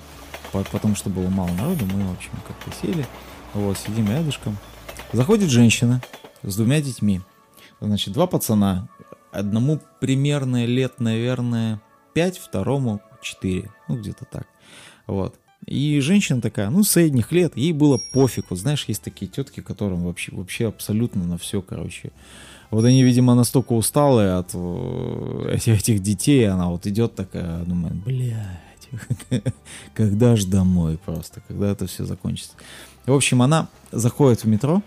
По- 0.51 0.63
Потому 0.63 0.95
что 0.95 1.09
было 1.09 1.29
мало 1.29 1.49
народу, 1.51 1.85
мы, 1.85 2.07
в 2.07 2.11
общем, 2.13 2.31
как-то 2.47 2.71
сели. 2.81 3.05
Вот, 3.53 3.77
сидим 3.77 4.09
рядышком. 4.09 4.57
Заходит 5.13 5.49
женщина 5.49 6.01
с 6.43 6.55
двумя 6.55 6.81
детьми. 6.81 7.21
Значит, 7.79 8.13
два 8.13 8.27
пацана. 8.27 8.89
Одному 9.31 9.79
примерно 9.99 10.65
лет, 10.65 10.99
наверное, 10.99 11.81
5, 12.13 12.37
второму 12.37 13.01
4. 13.21 13.69
Ну, 13.87 13.97
где-то 13.97 14.25
так. 14.25 14.47
Вот. 15.05 15.35
И 15.65 15.99
женщина 15.99 16.41
такая, 16.41 16.69
ну, 16.69 16.83
средних 16.83 17.31
лет, 17.31 17.57
ей 17.57 17.73
было 17.73 17.99
пофиг. 18.13 18.45
Вот 18.49 18.59
знаешь, 18.59 18.85
есть 18.87 19.03
такие 19.03 19.29
тетки, 19.29 19.61
которым 19.61 20.03
вообще, 20.05 20.33
вообще 20.33 20.67
абсолютно 20.67 21.25
на 21.25 21.37
все, 21.37 21.61
короче. 21.61 22.11
Вот 22.69 22.85
они, 22.85 23.03
видимо, 23.03 23.33
настолько 23.35 23.73
усталые 23.73 24.33
от 24.35 24.51
э, 24.53 25.51
этих, 25.53 25.79
этих 25.79 26.01
детей, 26.01 26.47
она 26.47 26.69
вот 26.69 26.85
идет 26.85 27.15
такая, 27.15 27.63
думает, 27.63 27.95
блядь, 27.95 28.89
когда 29.93 30.35
же 30.35 30.47
домой 30.47 30.97
просто, 31.03 31.41
когда 31.47 31.71
это 31.71 31.87
все 31.87 32.05
закончится. 32.05 32.53
В 33.07 33.13
общем, 33.13 33.41
она 33.41 33.69
заходит 33.93 34.43
в 34.43 34.47
метро, 34.49 34.83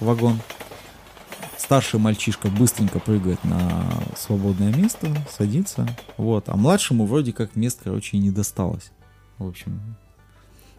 в 0.00 0.06
вагон, 0.06 0.40
старший 1.56 2.00
мальчишка 2.00 2.48
быстренько 2.48 2.98
прыгает 2.98 3.42
на 3.44 3.86
свободное 4.16 4.74
место, 4.74 5.06
садится, 5.30 5.86
вот, 6.16 6.48
а 6.48 6.56
младшему 6.56 7.06
вроде 7.06 7.32
как 7.32 7.54
мест, 7.54 7.78
короче, 7.84 8.16
и 8.16 8.20
не 8.20 8.32
досталось. 8.32 8.90
В 9.38 9.46
общем, 9.46 9.80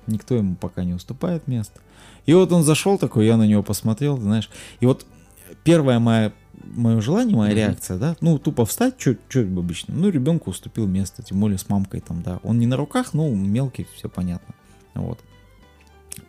никто 0.06 0.36
ему 0.36 0.56
пока 0.56 0.84
не 0.84 0.94
уступает 0.94 1.48
место. 1.48 1.80
И 2.26 2.34
вот 2.34 2.52
он 2.52 2.64
зашел 2.64 2.98
такой, 2.98 3.26
я 3.26 3.38
на 3.38 3.48
него 3.48 3.64
посмотрел, 3.64 4.18
знаешь, 4.18 4.50
и 4.82 4.86
вот 4.86 5.06
первое 5.64 6.00
мое, 6.00 6.34
мое 6.62 7.00
желание, 7.00 7.38
моя 7.38 7.54
реакция, 7.54 7.98
да, 7.98 8.18
ну, 8.20 8.38
тупо 8.38 8.66
встать, 8.66 8.96
что 9.00 9.16
обычно, 9.40 9.94
ну, 9.96 10.10
ребенку 10.10 10.50
уступил 10.50 10.88
место, 10.88 11.24
тем 11.24 11.40
более 11.40 11.58
с 11.58 11.70
мамкой 11.70 12.02
там, 12.02 12.22
да, 12.22 12.42
он 12.44 12.60
не 12.60 12.68
на 12.68 12.76
руках, 12.76 13.14
ну, 13.14 13.34
мелкий, 13.34 13.88
все 13.96 14.10
понятно, 14.10 14.54
вот. 14.94 15.22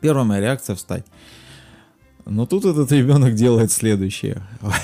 Первая 0.00 0.24
моя 0.24 0.40
реакция 0.40 0.76
встать. 0.76 1.04
Но 2.24 2.44
тут 2.44 2.64
этот 2.64 2.90
ребенок 2.90 3.34
делает 3.34 3.70
следующее. 3.70 4.42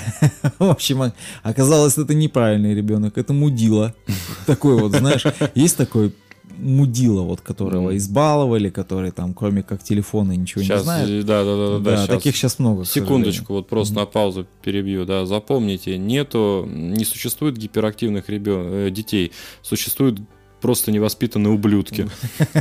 В 0.59 0.69
общем, 0.69 1.11
оказалось, 1.43 1.97
это 1.97 2.13
неправильный 2.13 2.73
ребенок, 2.73 3.17
это 3.17 3.33
мудила. 3.33 3.93
Такой 4.45 4.79
вот, 4.79 4.93
знаешь, 4.93 5.25
есть 5.53 5.75
такой 5.77 6.13
мудила, 6.57 7.21
вот 7.21 7.41
которого 7.41 7.97
избаловали, 7.97 8.69
который 8.69 9.11
там, 9.11 9.33
кроме 9.33 9.63
как 9.63 9.83
телефона, 9.83 10.33
ничего 10.33 10.63
сейчас, 10.63 10.81
не 10.81 10.83
знает. 10.83 11.25
Да, 11.25 11.43
да, 11.43 11.57
да, 11.57 11.67
да. 11.67 11.79
да 11.79 11.97
сейчас. 11.97 12.07
таких 12.07 12.35
сейчас 12.37 12.59
много. 12.59 12.85
Секундочку, 12.85 13.53
вот 13.53 13.67
просто 13.67 13.95
mm-hmm. 13.95 13.99
на 13.99 14.05
паузу 14.05 14.47
перебью, 14.61 15.05
да. 15.05 15.25
Запомните, 15.25 15.97
нету, 15.97 16.65
не 16.69 17.03
существует 17.05 17.57
гиперактивных 17.57 18.29
ребен... 18.29 18.61
Э, 18.65 18.89
детей, 18.91 19.31
существуют 19.61 20.19
просто 20.63 20.91
невоспитанные 20.91 21.53
ублюдки. 21.53 22.09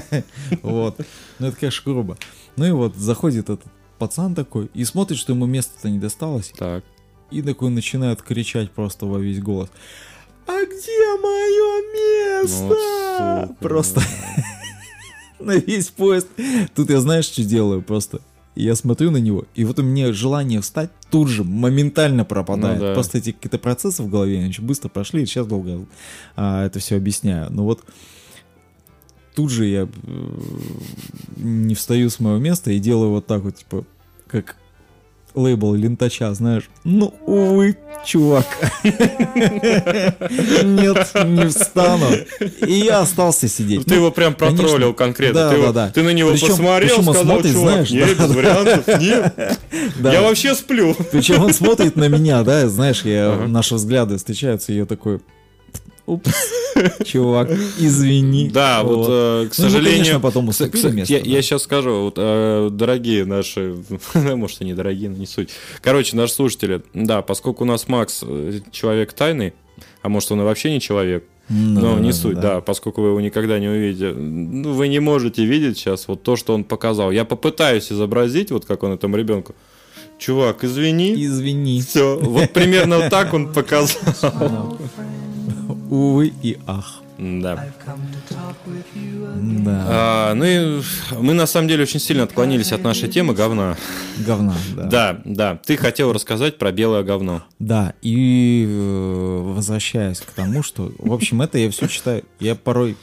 Вот. 0.62 1.01
Ну 1.38 1.47
это, 1.47 1.57
конечно, 1.57 1.91
грубо. 1.91 2.19
Ну 2.57 2.67
и 2.67 2.71
вот 2.73 2.97
заходит 2.97 3.49
этот 3.49 3.62
пацан 3.99 4.35
такой 4.35 4.71
и 4.75 4.85
смотрит, 4.85 5.19
что 5.19 5.33
ему 5.33 5.47
место-то 5.47 5.88
не 5.88 5.99
досталось. 5.99 6.53
Так. 6.59 6.85
И 7.31 7.41
такой 7.41 7.71
начинает 7.71 8.21
кричать 8.21 8.71
просто 8.71 9.07
во 9.07 9.19
весь 9.19 9.41
голос 9.41 9.71
а 10.47 10.65
где 10.65 11.17
мое 11.17 12.43
место? 12.43 13.47
Ну, 13.49 13.57
Просто 13.61 14.03
на 15.38 15.57
весь 15.57 15.88
поезд. 15.88 16.29
Тут 16.75 16.91
я 16.91 17.01
знаешь, 17.01 17.27
что 17.27 17.43
делаю 17.45 17.83
просто? 17.83 18.21
Я 18.55 18.75
смотрю 18.75 19.11
на 19.11 19.17
него, 19.17 19.47
и 19.55 19.65
вот 19.65 19.79
у 19.79 19.83
меня 19.83 20.12
желание 20.12 20.61
встать 20.61 20.91
тут 21.11 21.29
же 21.29 21.43
моментально 21.43 22.25
пропадает. 22.25 22.81
Ну, 22.81 22.87
да. 22.88 22.95
Просто 22.95 23.19
эти 23.19 23.33
какие-то 23.33 23.59
процессы 23.59 24.03
в 24.03 24.11
голове 24.11 24.47
очень 24.47 24.65
быстро 24.65 24.91
прошли, 24.91 25.23
и 25.23 25.27
сейчас 25.27 25.47
долго 25.47 25.87
а, 26.37 26.67
это 26.67 26.79
все 26.79 26.97
объясняю. 26.97 27.51
Но 27.51 27.65
вот 27.65 27.83
тут 29.35 29.51
же 29.51 29.67
я 29.67 29.88
э, 29.88 30.38
не 31.37 31.75
встаю 31.75 32.11
с 32.11 32.21
моего 32.21 32.38
места 32.38 32.71
и 32.71 32.79
делаю 32.79 33.11
вот 33.11 33.27
так 33.27 33.43
вот, 33.43 33.57
типа, 33.57 33.87
как 34.27 34.57
лейбл 35.35 35.75
лентача, 35.75 36.33
знаешь. 36.35 36.68
Ну, 36.85 37.14
увы, 37.27 37.77
чувак. 38.05 38.47
Нет, 38.85 41.11
не 41.25 41.49
встану. 41.49 42.07
И 42.66 42.73
я 42.73 43.01
остался 43.01 43.49
сидеть. 43.49 43.87
Ты 43.87 43.97
его 43.97 44.11
прям 44.11 44.35
протроллил 44.35 44.95
конкретно. 44.95 45.90
Ты 45.95 46.03
на 46.03 46.11
него 46.11 46.33
посмотрел, 46.33 47.03
сказал, 47.03 47.42
чувак, 47.42 47.90
нет, 47.90 48.18
без 48.18 48.35
вариантов, 48.35 49.01
нет. 49.01 49.59
Я 50.01 50.23
вообще 50.23 50.55
сплю. 50.55 50.95
Причем 51.11 51.42
он 51.42 51.53
смотрит 51.53 51.97
на 51.97 52.09
меня, 52.09 52.42
да, 52.42 52.68
знаешь, 52.68 53.03
наши 53.05 53.75
взгляды 53.75 54.16
встречаются, 54.16 54.73
и 54.73 54.77
я 54.77 54.87
такой, 54.87 55.21
Упс, 56.07 56.33
чувак, 57.05 57.51
извини. 57.79 58.51
Да, 58.51 58.83
вот, 58.83 58.97
вот 58.97 59.09
э, 59.09 59.49
к 59.49 59.59
ну, 59.59 59.65
сожалению... 59.65 59.99
конечно, 59.99 60.21
потом 60.21 60.49
уступили 60.49 60.91
место. 60.91 61.15
Я, 61.15 61.21
да. 61.21 61.31
я 61.31 61.43
сейчас 61.43 61.62
скажу, 61.62 62.03
вот, 62.03 62.15
э, 62.17 62.71
дорогие 62.73 63.25
наши, 63.25 63.77
может, 64.15 64.62
они 64.62 64.75
дорогие, 64.75 65.11
но 65.11 65.17
не 65.17 65.27
суть. 65.27 65.51
Короче, 65.81 66.17
наши 66.17 66.35
слушатели, 66.35 66.83
да, 66.93 67.23
поскольку 67.23 67.62
у 67.62 67.67
нас 67.67 67.87
Макс 67.88 68.25
э, 68.27 68.61
человек 68.73 69.12
тайный, 69.12 69.55
а 70.03 70.09
может, 70.09 70.33
он 70.33 70.41
и 70.41 70.45
вообще 70.45 70.73
не 70.73 70.81
человек, 70.81 71.25
ну, 71.49 71.81
но 71.81 71.99
не 71.99 72.12
суть, 72.12 72.35
да. 72.35 72.55
да, 72.55 72.61
поскольку 72.61 73.03
вы 73.03 73.09
его 73.09 73.21
никогда 73.21 73.59
не 73.61 73.69
увидите. 73.69 74.12
Ну, 74.12 74.73
вы 74.73 74.88
не 74.88 75.01
можете 75.01 75.45
видеть 75.45 75.79
сейчас 75.79 76.09
вот 76.09 76.23
то, 76.23 76.35
что 76.35 76.55
он 76.55 76.65
показал. 76.65 77.12
Я 77.12 77.25
попытаюсь 77.25 77.93
изобразить, 77.93 78.51
вот 78.51 78.65
как 78.65 78.83
он 78.83 78.93
этому 78.93 79.17
ребенку. 79.17 79.55
Чувак, 80.19 80.65
извини. 80.65 81.15
Извини. 81.15 81.81
Все, 81.81 82.19
вот 82.19 82.51
примерно 82.51 83.11
так 83.11 83.35
он 83.35 83.53
показал. 83.53 84.79
Увы 85.92 86.33
и 86.42 86.59
ах. 86.66 87.02
Да. 87.18 87.66
Да. 89.35 89.85
А, 89.87 90.35
ну 90.35 90.44
и 90.46 90.81
мы 91.18 91.35
на 91.35 91.44
самом 91.44 91.68
деле 91.68 91.83
очень 91.83 92.00
сильно 92.00 92.22
отклонились 92.22 92.72
от 92.72 92.83
нашей 92.83 93.11
темы 93.11 93.35
говна. 93.35 93.76
Говна, 94.26 94.55
да. 94.74 94.87
Да, 94.87 95.20
да. 95.26 95.61
Ты 95.62 95.76
хотел 95.76 96.14
рассказать 96.14 96.57
про 96.57 96.72
белое 96.72 97.02
говно. 97.02 97.42
Да, 97.59 97.92
и 98.00 98.66
э, 98.66 99.42
возвращаясь 99.55 100.22
к 100.22 100.31
тому, 100.31 100.62
что, 100.62 100.90
в 100.96 101.12
общем, 101.12 101.42
это 101.42 101.59
я 101.59 101.70
все 101.70 101.88
читаю. 101.88 102.24
Я 102.40 102.55
порой 102.55 102.96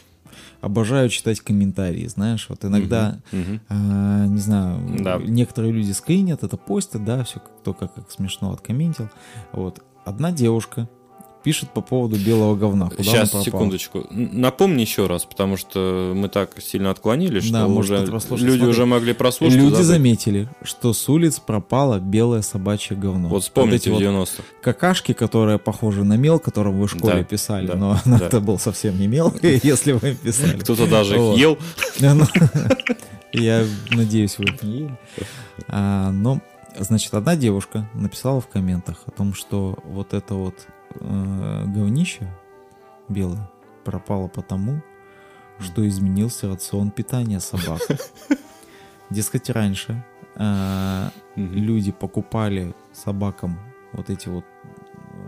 обожаю 0.60 1.10
читать 1.10 1.42
комментарии, 1.42 2.08
знаешь, 2.08 2.48
вот 2.50 2.66
иногда, 2.66 3.20
uh-huh, 3.32 3.60
uh-huh. 3.70 4.24
Э, 4.24 4.26
не 4.30 4.40
знаю, 4.40 4.80
да. 5.00 5.20
некоторые 5.20 5.72
люди 5.74 5.92
скринят 5.92 6.44
это, 6.44 6.58
постят, 6.58 7.06
да, 7.06 7.24
все 7.24 7.40
кто 7.40 7.76
как, 7.76 7.94
как 7.94 8.10
смешно 8.10 8.52
откомментил. 8.52 9.10
Вот. 9.52 9.80
Одна 10.06 10.32
девушка 10.32 10.90
пишет 11.44 11.70
по 11.70 11.82
поводу 11.82 12.18
белого 12.18 12.56
говна. 12.56 12.90
Куда 12.90 13.04
Сейчас, 13.04 13.32
секундочку. 13.44 14.06
Напомни 14.10 14.82
еще 14.82 15.08
раз, 15.08 15.26
потому 15.26 15.58
что 15.58 16.14
мы 16.16 16.30
так 16.30 16.62
сильно 16.62 16.92
отклонились, 16.92 17.44
что 17.46 17.54
да, 17.54 17.68
уже 17.68 18.00
люди 18.00 18.20
смотри. 18.20 18.62
уже 18.66 18.86
могли 18.86 19.14
прослушать. 19.14 19.58
Люди 19.58 19.82
заметили, 19.82 20.50
что 20.64 20.94
с 20.94 21.08
улиц 21.10 21.40
пропало 21.40 22.00
белое 22.00 22.42
собачье 22.42 22.96
говно. 22.96 23.30
Вот 23.30 23.44
вспомните 23.44 23.92
вот 23.92 24.00
90 24.00 24.44
какашки, 24.62 25.14
которые 25.14 25.60
похожи 25.60 26.04
на 26.04 26.18
мел, 26.18 26.40
которым 26.40 26.80
вы 26.80 26.88
в 26.88 26.92
школе 26.92 27.20
да, 27.20 27.24
писали, 27.24 27.68
да, 27.68 27.76
но 27.76 28.00
да. 28.06 28.18
это 28.26 28.40
был 28.40 28.60
совсем 28.60 29.00
не 29.00 29.08
мел, 29.08 29.34
если 29.42 29.94
вы 29.94 30.16
писали. 30.16 30.58
Кто-то 30.60 30.88
даже 30.88 31.16
их 31.16 31.38
ел. 31.38 31.58
Ну, 32.00 32.26
я 33.32 33.66
надеюсь, 33.92 34.38
вы 34.40 34.46
их 34.46 34.64
не 34.64 34.78
ели. 34.80 34.98
А, 35.68 36.12
но, 36.12 36.42
значит, 36.78 37.14
одна 37.14 37.36
девушка 37.36 37.88
написала 37.94 38.42
в 38.42 38.48
комментах 38.48 39.04
о 39.06 39.12
том, 39.12 39.34
что 39.34 39.78
вот 39.84 40.14
это 40.14 40.34
вот 40.34 40.56
э, 40.96 41.64
говнище 41.68 42.28
белое 43.08 43.50
пропало 43.84 44.28
потому, 44.28 44.82
что 45.60 45.88
изменился 45.88 46.48
рацион 46.48 46.92
питания 46.92 47.40
собак. 47.40 47.82
Дескать, 49.10 49.50
раньше 49.50 50.06
э, 50.36 51.10
люди 51.36 51.92
покупали 51.92 52.76
собакам 52.94 53.60
вот 53.94 54.10
эти 54.10 54.30
вот 54.30 54.46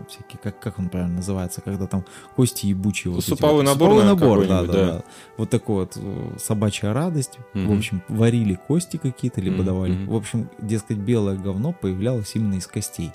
всякие, 0.08 0.38
как, 0.42 0.58
как 0.58 0.78
он 0.78 0.88
правильно 0.88 1.16
называется, 1.16 1.60
когда 1.60 1.86
там 1.86 2.04
кости 2.36 2.66
ебучие. 2.66 3.12
Вот 3.12 3.24
суповой 3.24 3.62
эти, 3.62 3.70
набор. 3.70 3.90
Суповой 3.90 4.04
набор, 4.04 4.46
да, 4.46 4.62
да, 4.62 4.72
да, 4.72 5.02
Вот 5.36 5.50
такой 5.50 5.84
вот 5.84 5.96
э, 5.96 6.36
собачья 6.38 6.92
радость. 6.92 7.38
Угу. 7.54 7.72
В 7.72 7.76
общем, 7.76 8.02
варили 8.08 8.54
кости 8.54 8.96
какие-то, 8.96 9.40
либо 9.40 9.56
угу. 9.56 9.64
давали. 9.64 10.04
В 10.06 10.14
общем, 10.14 10.48
дескать, 10.58 10.98
белое 10.98 11.36
говно 11.36 11.72
появлялось 11.72 12.34
именно 12.34 12.54
из 12.54 12.66
костей. 12.66 13.12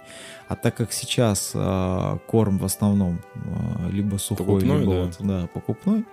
А 0.48 0.56
так 0.56 0.76
как 0.76 0.94
сейчас 0.94 1.52
э, 1.54 2.18
корм 2.28 2.58
в 2.58 2.66
основном 2.66 3.20
э, 3.36 3.90
либо 3.92 4.18
сухой, 4.18 4.46
покупной, 4.46 4.80
либо 4.80 4.92
да. 4.92 5.00
Вот, 5.00 5.16
да, 5.20 5.48
покупной, 5.54 6.06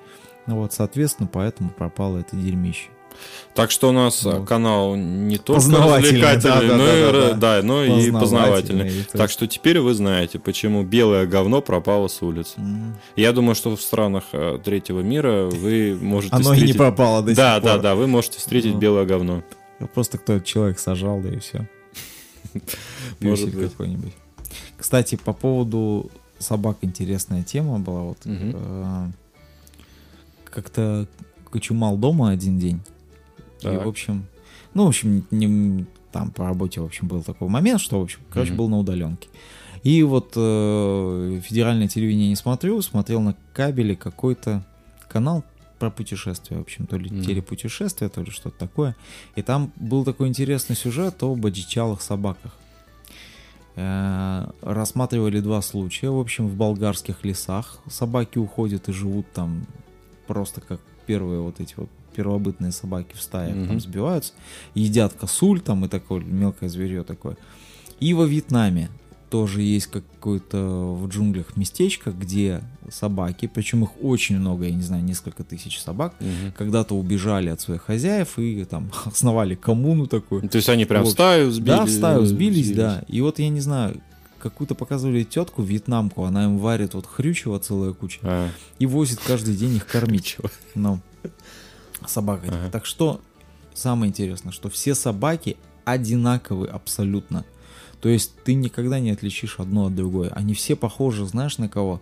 вот, 0.46 0.72
соответственно, 0.72 1.29
поэтому 1.33 1.70
пропало 1.70 2.18
это 2.18 2.37
дерьмище. 2.37 2.90
Так 3.55 3.70
что 3.70 3.90
у 3.90 3.92
нас 3.92 4.24
вот. 4.24 4.48
канал 4.48 4.96
не 4.96 5.38
только 5.38 5.61
развлекательный, 5.61 6.40
да, 6.40 6.61
да, 6.61 6.77
но, 6.77 6.85
да, 6.85 6.98
и, 6.98 7.12
да, 7.12 7.35
да. 7.35 7.62
но 7.62 7.85
и 7.85 8.11
познавательный. 8.11 8.90
И 8.90 9.03
так 9.12 9.31
что 9.31 9.46
теперь 9.46 9.79
вы 9.79 9.94
знаете, 9.94 10.38
почему 10.38 10.83
белое 10.83 11.27
говно 11.27 11.62
пропало 11.62 12.09
с 12.09 12.20
улиц. 12.20 12.55
Mm. 12.57 12.94
Я 13.16 13.33
думаю, 13.33 13.55
что 13.55 13.74
в 13.77 13.81
странах 13.81 14.24
э, 14.33 14.59
третьего 14.64 15.00
мира 15.00 15.44
вы 15.44 15.96
можете 16.00 16.35
Оно 16.35 16.42
встретить... 16.42 16.70
и 16.70 16.72
не 16.72 16.79
пропало 16.79 17.22
до 17.22 17.35
да, 17.35 17.55
сих 17.55 17.62
пор. 17.62 17.70
Да, 17.70 17.77
да, 17.77 17.83
да, 17.83 17.94
вы 17.94 18.07
можете 18.09 18.38
встретить 18.38 18.74
ну. 18.74 18.81
белое 18.81 19.05
говно. 19.05 19.44
Просто 19.94 20.18
кто-то 20.18 20.44
человек 20.44 20.79
сажал, 20.79 21.20
да 21.20 21.29
и 21.29 21.38
все. 21.38 21.68
Может 23.20 23.55
быть. 23.55 23.70
какой-нибудь. 23.70 24.12
Кстати, 24.77 25.16
по 25.16 25.33
поводу 25.33 26.11
собак 26.38 26.79
интересная 26.83 27.42
тема 27.42 27.79
была. 27.79 28.03
Вот 28.03 28.18
угу. 28.24 29.12
как-то 30.44 31.07
кочумал 31.50 31.96
дома 31.96 32.31
один 32.31 32.59
день. 32.59 32.81
Так. 33.64 33.81
И, 33.81 33.85
в 33.85 33.88
общем, 33.88 34.27
ну, 34.74 34.85
в 34.85 34.88
общем, 34.88 35.24
не, 35.31 35.87
там 36.12 36.31
по 36.31 36.44
работе, 36.44 36.81
в 36.81 36.85
общем, 36.85 37.09
был 37.09 37.22
такой 37.22 37.48
момент, 37.48 37.81
что, 37.81 37.98
в 37.98 38.03
общем, 38.03 38.20
короче, 38.31 38.53
mm-hmm. 38.53 38.57
был 38.57 38.68
на 38.68 38.79
удаленке. 38.79 39.29
И 39.83 40.03
вот 40.03 40.33
э, 40.35 41.40
федеральное 41.44 41.88
телевидение 41.88 42.29
не 42.31 42.37
смотрю, 42.37 42.81
смотрел 42.81 43.20
на 43.20 43.37
кабеле 43.53 43.94
какой-то 43.94 44.64
канал 45.09 45.44
про 45.79 45.90
путешествия, 45.90 46.57
в 46.57 46.61
общем, 46.61 46.87
то 46.87 46.96
ли 46.96 47.11
Мгм. 47.11 47.22
телепутешествия, 47.22 48.09
то 48.09 48.22
ли 48.22 48.31
что-то 48.31 48.59
такое. 48.59 48.96
И 49.37 49.42
там 49.42 49.72
был 49.77 50.05
такой 50.05 50.29
интересный 50.29 50.77
сюжет 50.77 51.22
об 51.22 51.44
одичалых 51.44 52.00
собаках. 52.00 52.53
Э, 53.77 54.48
Рассматривали 54.62 55.40
два 55.40 55.61
случая. 55.61 56.11
В 56.11 56.18
общем, 56.18 56.48
в 56.48 56.55
болгарских 56.55 57.24
лесах 57.24 57.81
собаки 57.88 58.38
уходят 58.38 58.88
и 58.88 58.92
живут 58.92 59.27
там 59.33 59.66
просто 60.27 60.61
как 60.61 60.81
первые 61.07 61.40
вот 61.40 61.61
эти 61.61 61.74
вот 61.77 61.90
первобытные 62.14 62.72
собаки 62.72 63.14
в 63.14 63.20
стаях 63.22 63.55
там 63.55 63.64
Мгм. 63.64 63.81
сбиваются, 63.81 64.33
едят 64.74 65.12
косуль 65.14 65.61
там 65.61 65.85
и 65.85 65.88
такое 65.88 66.20
мелкое 66.20 66.68
зверье 66.68 67.03
такое. 67.03 67.37
И 68.00 68.14
во 68.14 68.24
Вьетнаме 68.24 68.88
тоже 69.31 69.62
есть 69.62 69.87
какое-то 69.88 70.59
в 70.94 71.09
джунглях 71.09 71.57
местечко, 71.57 72.12
где 72.12 72.62
собаки, 72.90 73.50
причем 73.53 73.83
их 73.85 73.90
очень 74.00 74.38
много, 74.38 74.64
я 74.66 74.70
не 74.74 74.83
знаю, 74.83 75.03
несколько 75.03 75.42
тысяч 75.42 75.81
собак, 75.81 76.14
Мгм. 76.20 76.53
когда-то 76.57 76.94
убежали 76.94 77.48
от 77.48 77.61
своих 77.61 77.83
хозяев 77.83 78.38
и 78.38 78.64
там 78.64 78.90
основали 79.07 79.55
коммуну 79.57 80.07
такую. 80.07 80.48
То 80.48 80.57
есть 80.57 80.68
они 80.68 80.85
прям 80.85 81.03
Вот. 81.03 81.09
в 81.11 81.12
стаю 81.12 81.50
сбили? 81.50 81.66
Да, 81.77 81.85
в 81.85 81.90
стаю 81.90 82.24
сбились, 82.27 82.70
да. 82.72 83.03
И 83.09 83.20
вот 83.22 83.38
я 83.40 83.48
не 83.48 83.61
знаю, 83.61 84.00
какую-то 84.38 84.74
показывали 84.74 85.24
тетку 85.24 85.62
вьетнамку, 85.62 86.24
она 86.24 86.44
им 86.44 86.59
варит 86.59 86.92
вот 86.94 87.07
хрючево 87.07 87.59
целая 87.59 87.92
куча 87.94 88.18
А, 88.22 88.48
и 88.79 88.85
возит 88.87 89.18
каждый 89.27 89.57
день 89.57 89.77
их 89.77 89.87
кормить. 89.87 90.37
Ну, 90.74 91.00
собак. 92.09 92.45
этих. 92.45 92.55
Ага. 92.55 92.71
Так 92.71 92.87
что 92.87 93.21
самое 93.75 94.11
интересное, 94.11 94.53
что 94.53 94.69
все 94.69 94.95
собаки 94.95 95.57
одинаковые 95.85 96.71
абсолютно. 96.71 97.45
То 98.01 98.09
есть 98.09 98.33
ты 98.45 98.55
никогда 98.55 99.01
не 99.01 99.11
отличишь 99.11 99.59
одно 99.59 99.87
от 99.87 99.95
другой. 99.95 100.29
Они 100.29 100.55
все 100.55 100.77
похожи, 100.77 101.27
знаешь, 101.27 101.59
на 101.59 101.69
кого? 101.69 102.01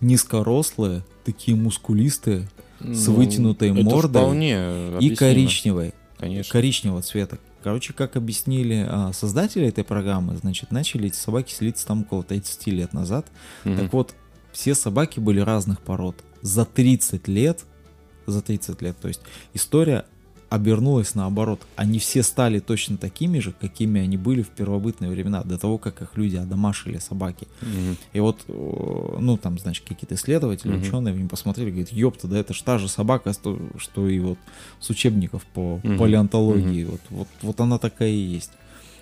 Низкорослые, 0.00 1.04
такие 1.24 1.56
мускулистые, 1.56 2.48
с 2.80 3.08
ну, 3.08 3.14
вытянутой 3.14 3.70
это 3.70 3.82
мордой 3.82 4.22
вполне 4.22 4.98
и 5.00 5.14
коричневой. 5.14 5.92
Конечно. 6.18 6.52
Коричневого 6.52 7.02
цвета. 7.02 7.38
Короче, 7.62 7.92
как 7.92 8.16
объяснили 8.16 8.86
а, 8.88 9.12
создатели 9.12 9.66
этой 9.66 9.84
программы, 9.84 10.36
значит, 10.36 10.70
начали 10.70 11.08
эти 11.08 11.16
собаки 11.16 11.52
селиться 11.52 11.86
там 11.86 12.02
около 12.02 12.22
30 12.22 12.66
лет 12.68 12.92
назад. 12.92 13.26
Мгм. 13.64 13.76
Так 13.76 13.92
вот, 13.92 14.14
все 14.52 14.74
собаки 14.74 15.20
были 15.20 15.40
разных 15.40 15.80
пород. 15.80 16.16
За 16.40 16.64
30 16.64 17.26
лет, 17.28 17.64
за 18.30 18.42
30 18.42 18.82
лет, 18.82 18.96
то 19.00 19.08
есть 19.08 19.20
история 19.54 20.04
обернулась 20.50 21.14
наоборот. 21.14 21.60
Они 21.76 21.98
все 21.98 22.22
стали 22.22 22.58
точно 22.58 22.96
такими 22.96 23.38
же, 23.38 23.52
какими 23.52 24.00
они 24.00 24.16
были 24.16 24.40
в 24.42 24.48
первобытные 24.48 25.10
времена, 25.10 25.42
до 25.42 25.58
того, 25.58 25.76
как 25.76 26.00
их 26.00 26.16
люди 26.16 26.36
одомашили 26.36 26.96
собаки. 26.98 27.46
Мгм. 27.60 27.96
И 28.14 28.20
вот, 28.20 28.40
э, 28.48 29.16
ну, 29.20 29.36
там, 29.36 29.58
значит, 29.58 29.84
какие-то 29.86 30.14
исследователи, 30.14 30.70
Мгм. 30.72 30.80
ученые, 30.82 31.14
они 31.14 31.28
посмотрели, 31.28 31.68
говорят, 31.70 31.92
ёпта, 31.92 32.28
да 32.28 32.38
это 32.38 32.54
ж 32.54 32.62
та 32.62 32.78
же 32.78 32.88
собака, 32.88 33.34
что, 33.76 34.08
и 34.08 34.18
вот 34.20 34.38
с 34.80 34.88
учебников 34.88 35.44
по 35.44 35.80
Мгм. 35.82 35.98
палеонтологии. 35.98 36.84
Вот, 36.84 37.00
вот, 37.10 37.28
вот 37.42 37.60
она 37.60 37.76
такая 37.78 38.08
и 38.10 38.16
есть. 38.16 38.52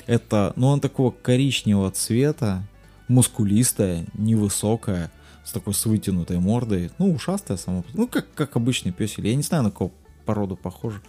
Это, 0.07 0.53
ну, 0.57 0.73
она 0.73 0.81
такого 0.81 1.13
коричневого 1.13 1.93
цвета, 1.93 2.65
мускулистая, 3.07 4.05
невысокая, 4.15 5.13
с 5.47 5.53
такой 5.53 5.73
с 5.75 5.87
вытянутой 5.87 6.39
мордой, 6.41 6.91
ну, 6.99 7.13
ушастая 7.15 7.57
сама, 7.57 7.85
ну, 7.95 8.09
как, 8.09 8.27
как 8.35 8.57
обычный 8.57 8.91
песель. 8.93 9.27
Я 9.29 9.35
не 9.37 9.43
знаю, 9.43 9.63
на 9.63 9.71
какую 9.71 9.93
породу 10.25 10.57
похожа. 10.57 11.01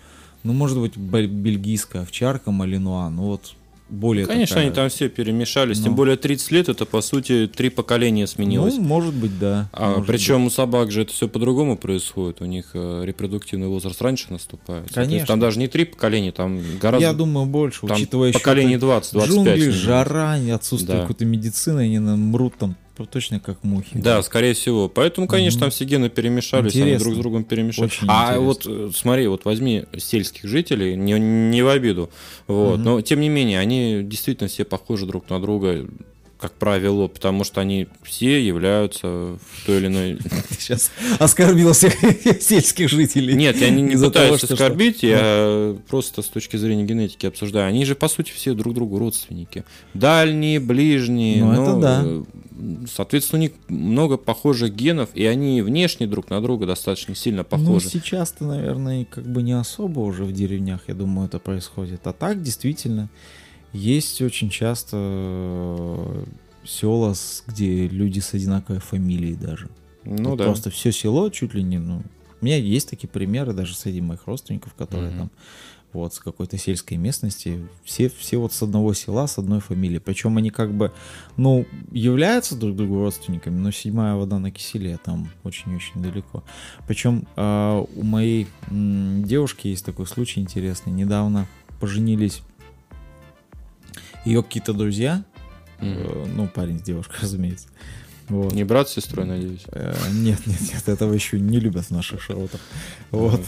Ну, 0.43 0.53
может 0.53 0.77
быть, 0.79 0.95
бель- 0.95 1.25
бельгийская 1.27 2.03
овчарка 2.03 2.51
малинуа, 2.51 3.09
ну, 3.09 3.23
вот 3.23 3.55
более 3.89 4.25
Конечно, 4.25 4.55
такая- 4.55 4.65
они 4.67 4.75
там 4.75 4.89
все 4.89 5.07
перемешались. 5.09 5.77
Ну. 5.79 5.85
Тем 5.85 5.95
более 5.95 6.17
30 6.17 6.51
лет 6.51 6.67
это, 6.69 6.85
по 6.85 6.99
сути, 7.01 7.47
три 7.47 7.69
поколения 7.69 8.27
сменилось. 8.27 8.75
Ну, 8.75 8.81
может 8.83 9.13
быть, 9.15 9.39
да. 9.39 9.69
А, 9.71 9.91
может 9.91 10.07
причем 10.07 10.45
у 10.45 10.49
собак 10.49 10.91
же 10.91 11.03
это 11.03 11.13
все 11.13 11.27
по-другому 11.29 11.77
происходит. 11.77 12.41
У 12.41 12.45
них 12.45 12.71
э, 12.73 13.03
репродуктивный 13.05 13.67
возраст 13.69 14.01
раньше 14.01 14.27
наступает. 14.29 14.83
То 14.93 14.99
есть 14.99 15.09
Конечно. 15.09 15.27
там 15.27 15.39
даже 15.39 15.57
не 15.57 15.67
три 15.69 15.85
поколения, 15.85 16.33
там 16.33 16.57
быть. 16.57 16.79
гораздо 16.79 17.07
Я 17.07 17.13
думаю, 17.13 17.45
больше, 17.47 17.87
там 17.87 17.95
учитывая 17.95 18.27
еще 18.29 18.39
поколение 18.39 18.75
это 18.75 18.85
20-25. 18.87 19.25
джунгли, 19.27 19.69
жара, 19.69 20.33
отсутствие 20.53 20.97
Да. 20.97 21.01
какой-то 21.03 21.23
медицины, 21.25 21.79
они 21.79 21.99
нам 21.99 22.19
мрут 22.19 22.55
там 22.57 22.75
точно 23.05 23.39
как 23.39 23.63
мухи. 23.63 23.89
Да, 23.97 24.21
скорее 24.23 24.53
всего. 24.53 24.89
Поэтому, 24.89 25.27
конечно, 25.27 25.57
Мгм. 25.57 25.61
там 25.61 25.69
все 25.71 25.85
гены 25.85 26.09
перемешались, 26.09 26.73
они 26.75 26.83
Интересно. 26.83 27.05
друг 27.05 27.15
с 27.15 27.17
другом 27.19 27.43
перемешались. 27.43 27.91
Очень 27.91 28.07
а 28.09 28.23
интересно. 28.37 28.41
вот 28.45 28.65
э, 28.65 28.91
смотри, 28.95 29.27
вот 29.27 29.45
возьми 29.45 29.85
сельских 29.97 30.49
жителей, 30.49 30.95
не, 30.95 31.13
не 31.19 31.61
в 31.61 31.67
обиду, 31.69 32.09
вот, 32.47 32.75
Мгм. 32.75 32.83
но 32.83 33.01
тем 33.01 33.19
не 33.19 33.29
менее, 33.29 33.59
они 33.59 34.01
действительно 34.03 34.49
все 34.49 34.65
похожи 34.65 35.05
друг 35.05 35.29
на 35.29 35.39
друга, 35.41 35.85
как 36.39 36.53
правило, 36.53 37.07
потому 37.07 37.43
что 37.43 37.61
они 37.61 37.87
все 38.03 38.45
являются 38.45 39.07
в 39.07 39.39
той 39.65 39.77
или 39.77 39.87
иной... 39.87 40.15
Ты 40.49 40.55
сейчас 40.59 40.91
оскорбил 41.19 41.73
всех 41.73 41.93
сельских 42.41 42.89
жителей. 42.89 43.33
Нет, 43.35 43.57
я 43.59 43.69
не, 43.69 43.81
не 43.81 43.95
пытаюсь 43.95 44.11
того, 44.13 44.37
что- 44.37 44.53
оскорбить, 44.53 45.01
я 45.03 45.75
просто 45.87 46.21
с 46.21 46.27
точки 46.27 46.57
зрения 46.57 46.83
генетики 46.83 47.25
обсуждаю. 47.25 47.67
Они 47.67 47.85
же, 47.85 47.95
по 47.95 48.07
сути, 48.07 48.31
все 48.31 48.53
друг 48.53 48.73
другу 48.75 48.99
родственники. 48.99 49.63
Дальние, 49.93 50.59
ближние. 50.59 51.43
Ну, 51.43 51.51
это 51.53 51.79
да. 51.79 52.01
э, 52.05 52.23
Соответственно, 52.91 53.39
у 53.39 53.41
них 53.43 53.51
много 53.67 54.17
похожих 54.17 54.73
генов, 54.73 55.09
и 55.13 55.25
они 55.25 55.61
внешне 55.61 56.07
друг 56.07 56.29
на 56.31 56.41
друга 56.41 56.65
достаточно 56.65 57.13
сильно 57.15 57.39
Ну, 57.39 57.43
похожи. 57.45 57.89
сейчас-то, 57.89 58.45
наверное, 58.45 59.05
как 59.05 59.25
бы 59.27 59.43
не 59.43 59.53
особо 59.53 59.99
уже 59.99 60.23
в 60.23 60.31
деревнях, 60.31 60.81
я 60.87 60.95
думаю, 60.95 61.27
это 61.27 61.37
происходит. 61.39 62.05
А 62.07 62.13
так, 62.13 62.41
действительно, 62.41 63.09
есть 63.73 64.21
очень 64.21 64.49
часто 64.49 64.97
э, 64.99 66.23
села, 66.65 67.15
где 67.47 67.87
люди 67.87 68.19
с 68.19 68.33
одинаковой 68.33 68.79
фамилией 68.81 69.35
даже. 69.35 69.69
ну 70.03 70.31
Вот 70.31 70.37
да. 70.39 70.45
Просто 70.45 70.69
все 70.69 70.91
село 70.91 71.29
чуть 71.29 71.53
ли 71.53 71.63
не, 71.63 71.79
ну... 71.79 72.01
У 72.39 72.45
меня 72.45 72.57
есть 72.57 72.89
такие 72.89 73.07
примеры 73.09 73.53
даже 73.53 73.75
среди 73.75 73.99
моих 73.99 74.27
родственников, 74.27 74.73
которые 74.75 75.09
Мгм. 75.09 75.17
там 75.19 75.31
вот 75.93 76.13
с 76.13 76.19
какой-то 76.19 76.57
сельской 76.57 76.97
местности, 76.97 77.65
все, 77.83 78.09
все 78.09 78.37
вот 78.37 78.53
с 78.53 78.61
одного 78.61 78.93
села, 78.93 79.25
с 79.25 79.39
одной 79.39 79.61
фамилией. 79.61 79.99
Причем 79.99 80.37
они 80.37 80.51
как 80.51 80.71
бы, 80.71 80.91
ну, 81.37 81.65
являются 81.91 82.55
друг 82.55 82.75
другу 82.75 82.97
родственниками, 82.99 83.57
но 83.57 83.71
седьмая 83.71 84.13
вода 84.15 84.37
на 84.37 84.51
киселе 84.51 84.99
там 85.03 85.29
очень-очень 85.43 86.03
далеко. 86.03 86.43
Причем 86.87 87.25
а, 87.35 87.83
у 87.95 88.03
моей 88.03 88.47
м, 88.69 89.23
девушки 89.23 89.69
есть 89.69 89.85
такой 89.85 90.05
случай 90.05 90.41
интересный. 90.41 90.91
Недавно 90.93 91.47
поженились 91.79 92.41
ее 94.27 94.43
какие-то 94.43 94.73
друзья, 94.73 95.23
э, 95.79 96.25
ну, 96.35 96.47
парень 96.47 96.79
с 96.79 96.83
девушкой, 96.83 97.17
разумеется. 97.21 97.67
Вот. 98.29 98.51
Не 98.51 98.65
брат 98.65 98.89
с 98.89 98.93
сестрой, 98.93 99.25
надеюсь. 99.25 99.61
Э, 99.71 99.95
Нет, 100.11 100.45
нет, 100.45 100.59
нет, 100.59 100.89
этого 100.89 101.13
еще 101.13 101.39
не 101.39 101.61
любят 101.61 101.85
в 101.85 101.91
наших 101.91 102.21
широтах. 102.21 102.59
Вот. 103.11 103.39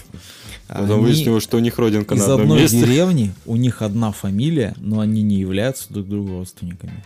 Потом 0.69 0.91
Они 0.91 1.01
выяснилось, 1.01 1.43
что 1.43 1.57
у 1.57 1.59
них 1.59 1.77
родинка 1.79 2.15
из 2.15 2.19
на 2.19 2.25
одном 2.35 2.41
одной 2.43 2.61
месте. 2.61 2.79
деревни, 2.79 3.33
у 3.45 3.57
них 3.57 3.81
одна 3.81 4.13
фамилия, 4.13 4.73
но 4.77 5.01
они 5.01 5.21
не 5.21 5.35
являются 5.37 5.91
друг 5.91 6.07
другу 6.07 6.29
родственниками. 6.37 7.03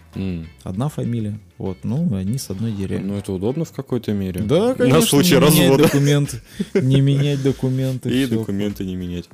Одна 0.64 0.90
фамилия, 0.90 1.40
вот, 1.58 1.78
ну, 1.84 2.14
они 2.16 2.38
с 2.38 2.52
одной 2.52 2.74
деревни. 2.74 3.08
Ну, 3.08 3.16
это 3.18 3.32
удобно 3.34 3.66
в 3.66 3.72
какой-то 3.72 4.12
мере. 4.14 4.42
Да, 4.42 4.76
конечно, 4.76 5.00
На 5.00 5.06
случай 5.06 5.36
не 5.36 5.40
менять 5.42 5.60
развода. 5.62 5.84
документы, 5.86 6.42
не 6.76 7.02
менять 7.02 7.42
документы, 7.42 8.10
И 8.10 8.26
документы 8.28 8.86
не 8.86 8.96
менять. 8.96 9.28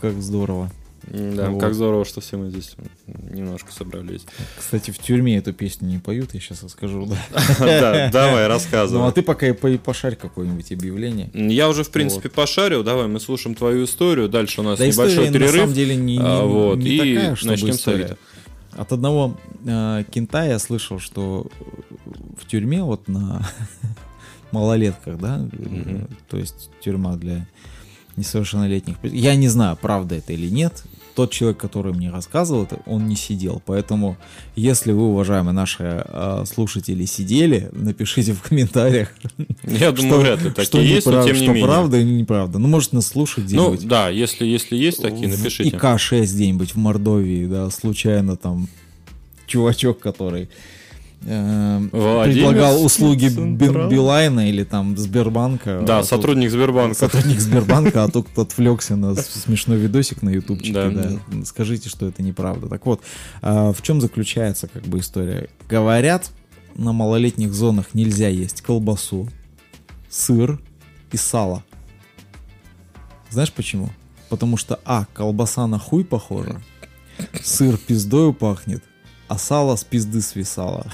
как 0.00 0.20
здорово. 0.22 0.70
Да, 1.08 1.50
Вот. 1.50 1.60
как 1.60 1.74
здорово, 1.74 2.04
что 2.04 2.20
все 2.20 2.36
мы 2.36 2.50
здесь 2.50 2.74
немножко 3.06 3.72
собрались. 3.72 4.22
Кстати, 4.58 4.90
в 4.90 4.98
тюрьме 4.98 5.38
эту 5.38 5.52
песню 5.52 5.88
не 5.88 5.98
поют, 5.98 6.34
я 6.34 6.40
сейчас 6.40 6.62
расскажу, 6.62 7.06
да. 7.06 7.16
Да, 7.58 8.10
давай, 8.12 8.32
Ну, 8.42 8.44
а 8.44 8.48
рассказывай. 8.48 9.12
ты 9.12 9.22
пока 9.22 9.48
и 9.48 9.52
по- 9.52 9.76
пошарь 9.78 10.14
какое-нибудь 10.16 10.70
объявление. 10.72 11.30
Я 11.34 11.68
уже, 11.68 11.84
в 11.84 11.90
принципе, 11.90 12.28
пошарил. 12.28 12.84
Давай 12.84 13.06
мы 13.08 13.18
слушаем 13.18 13.54
твою 13.54 13.84
историю. 13.84 14.28
Дальше 14.28 14.60
у 14.60 14.64
нас 14.64 14.78
небольшой 14.78 15.08
история 15.08 15.26
на 15.30 15.32
перерыв. 15.32 15.54
самом 15.62 15.72
деле 15.74 15.96
не, 15.96 16.18
А, 16.20 16.76
такая, 16.76 17.34
чтобы 17.36 17.70
история. 17.70 18.16
От 18.72 18.92
одного 18.92 19.36
э, 19.66 20.04
кента 20.10 20.44
я 20.46 20.58
слышал, 20.60 21.00
что 21.00 21.48
в 22.38 22.46
тюрьме 22.46 22.82
вот 22.84 23.08
на 23.08 23.44
малолетках, 24.52 25.18
да, 25.18 25.48
э, 25.52 26.06
то 26.28 26.36
есть 26.38 26.70
тюрьма 26.80 27.16
для 27.16 27.46
несовершеннолетних. 28.16 28.96
Я 29.02 29.34
не 29.36 29.48
знаю, 29.48 29.76
правда 29.80 30.16
это 30.16 30.32
или 30.32 30.48
нет. 30.48 30.82
Тот 31.16 31.32
человек, 31.32 31.58
который 31.58 31.92
мне 31.92 32.08
рассказывал 32.10 32.62
это, 32.62 32.78
он 32.86 33.06
не 33.08 33.16
сидел. 33.16 33.60
Поэтому, 33.66 34.16
если 34.54 34.92
вы, 34.92 35.08
уважаемые 35.08 35.52
наши 35.52 36.04
э, 36.06 36.44
слушатели, 36.46 37.04
сидели, 37.04 37.68
напишите 37.72 38.32
в 38.32 38.40
комментариях, 38.42 39.12
Я 39.64 39.90
думаю, 39.92 40.20
вряд 40.20 40.40
ли 40.42 40.50
что, 40.50 40.64
такие 40.64 40.94
есть, 40.94 41.06
но 41.06 41.22
тем 41.24 41.34
не 41.34 41.42
что 41.42 41.52
менее. 41.52 41.64
правда 41.66 41.96
или 41.98 42.08
неправда. 42.10 42.58
Ну, 42.58 42.68
может, 42.68 42.92
нас 42.92 43.08
слушать 43.08 43.44
Ну, 43.52 43.70
где-нибудь. 43.72 43.88
да, 43.88 44.08
если, 44.08 44.46
если 44.46 44.76
есть 44.76 45.02
такие, 45.02 45.28
напишите. 45.28 45.70
ИК-6 45.76 46.22
где-нибудь 46.22 46.74
в 46.74 46.78
Мордовии, 46.78 47.46
да, 47.46 47.68
случайно 47.70 48.36
там 48.36 48.68
чувачок, 49.46 49.98
который 49.98 50.48
э, 51.22 51.88
предлагал 51.90 52.84
услуги 52.84 53.28
Централ. 53.28 53.88
Билайна 53.90 54.48
или 54.48 54.64
там 54.64 54.96
Сбербанка. 54.96 55.82
Да, 55.86 55.98
а 55.98 56.00
тут 56.00 56.08
сотрудник 56.10 56.50
Сбербанка. 56.50 56.94
сотрудник 56.96 57.40
Сбербанка, 57.40 58.04
а 58.04 58.08
тут 58.08 58.26
отвлекся 58.38 58.96
на 58.96 59.14
смешной 59.16 59.78
видосик 59.78 60.22
на 60.22 60.30
ютубчике, 60.30 60.72
Да. 60.72 60.90
да. 60.90 61.44
Скажите, 61.44 61.88
что 61.88 62.06
это 62.06 62.22
неправда. 62.22 62.68
Так 62.68 62.86
вот, 62.86 63.02
а, 63.42 63.72
в 63.72 63.82
чем 63.82 64.00
заключается 64.00 64.68
как 64.68 64.82
бы 64.84 64.98
история? 64.98 65.48
Говорят, 65.68 66.30
на 66.74 66.92
малолетних 66.92 67.52
зонах 67.52 67.94
нельзя 67.94 68.28
есть 68.28 68.62
колбасу, 68.62 69.28
сыр 70.08 70.60
и 71.12 71.16
сало. 71.16 71.62
Знаешь 73.30 73.52
почему? 73.52 73.90
Потому 74.28 74.56
что, 74.56 74.78
а, 74.84 75.06
колбаса 75.12 75.66
на 75.66 75.78
хуй 75.78 76.04
похожа, 76.04 76.60
сыр 77.42 77.76
пиздою 77.76 78.32
пахнет, 78.32 78.82
а 79.28 79.38
сало 79.38 79.76
с 79.76 79.84
пизды 79.84 80.20
свисало. 80.20 80.86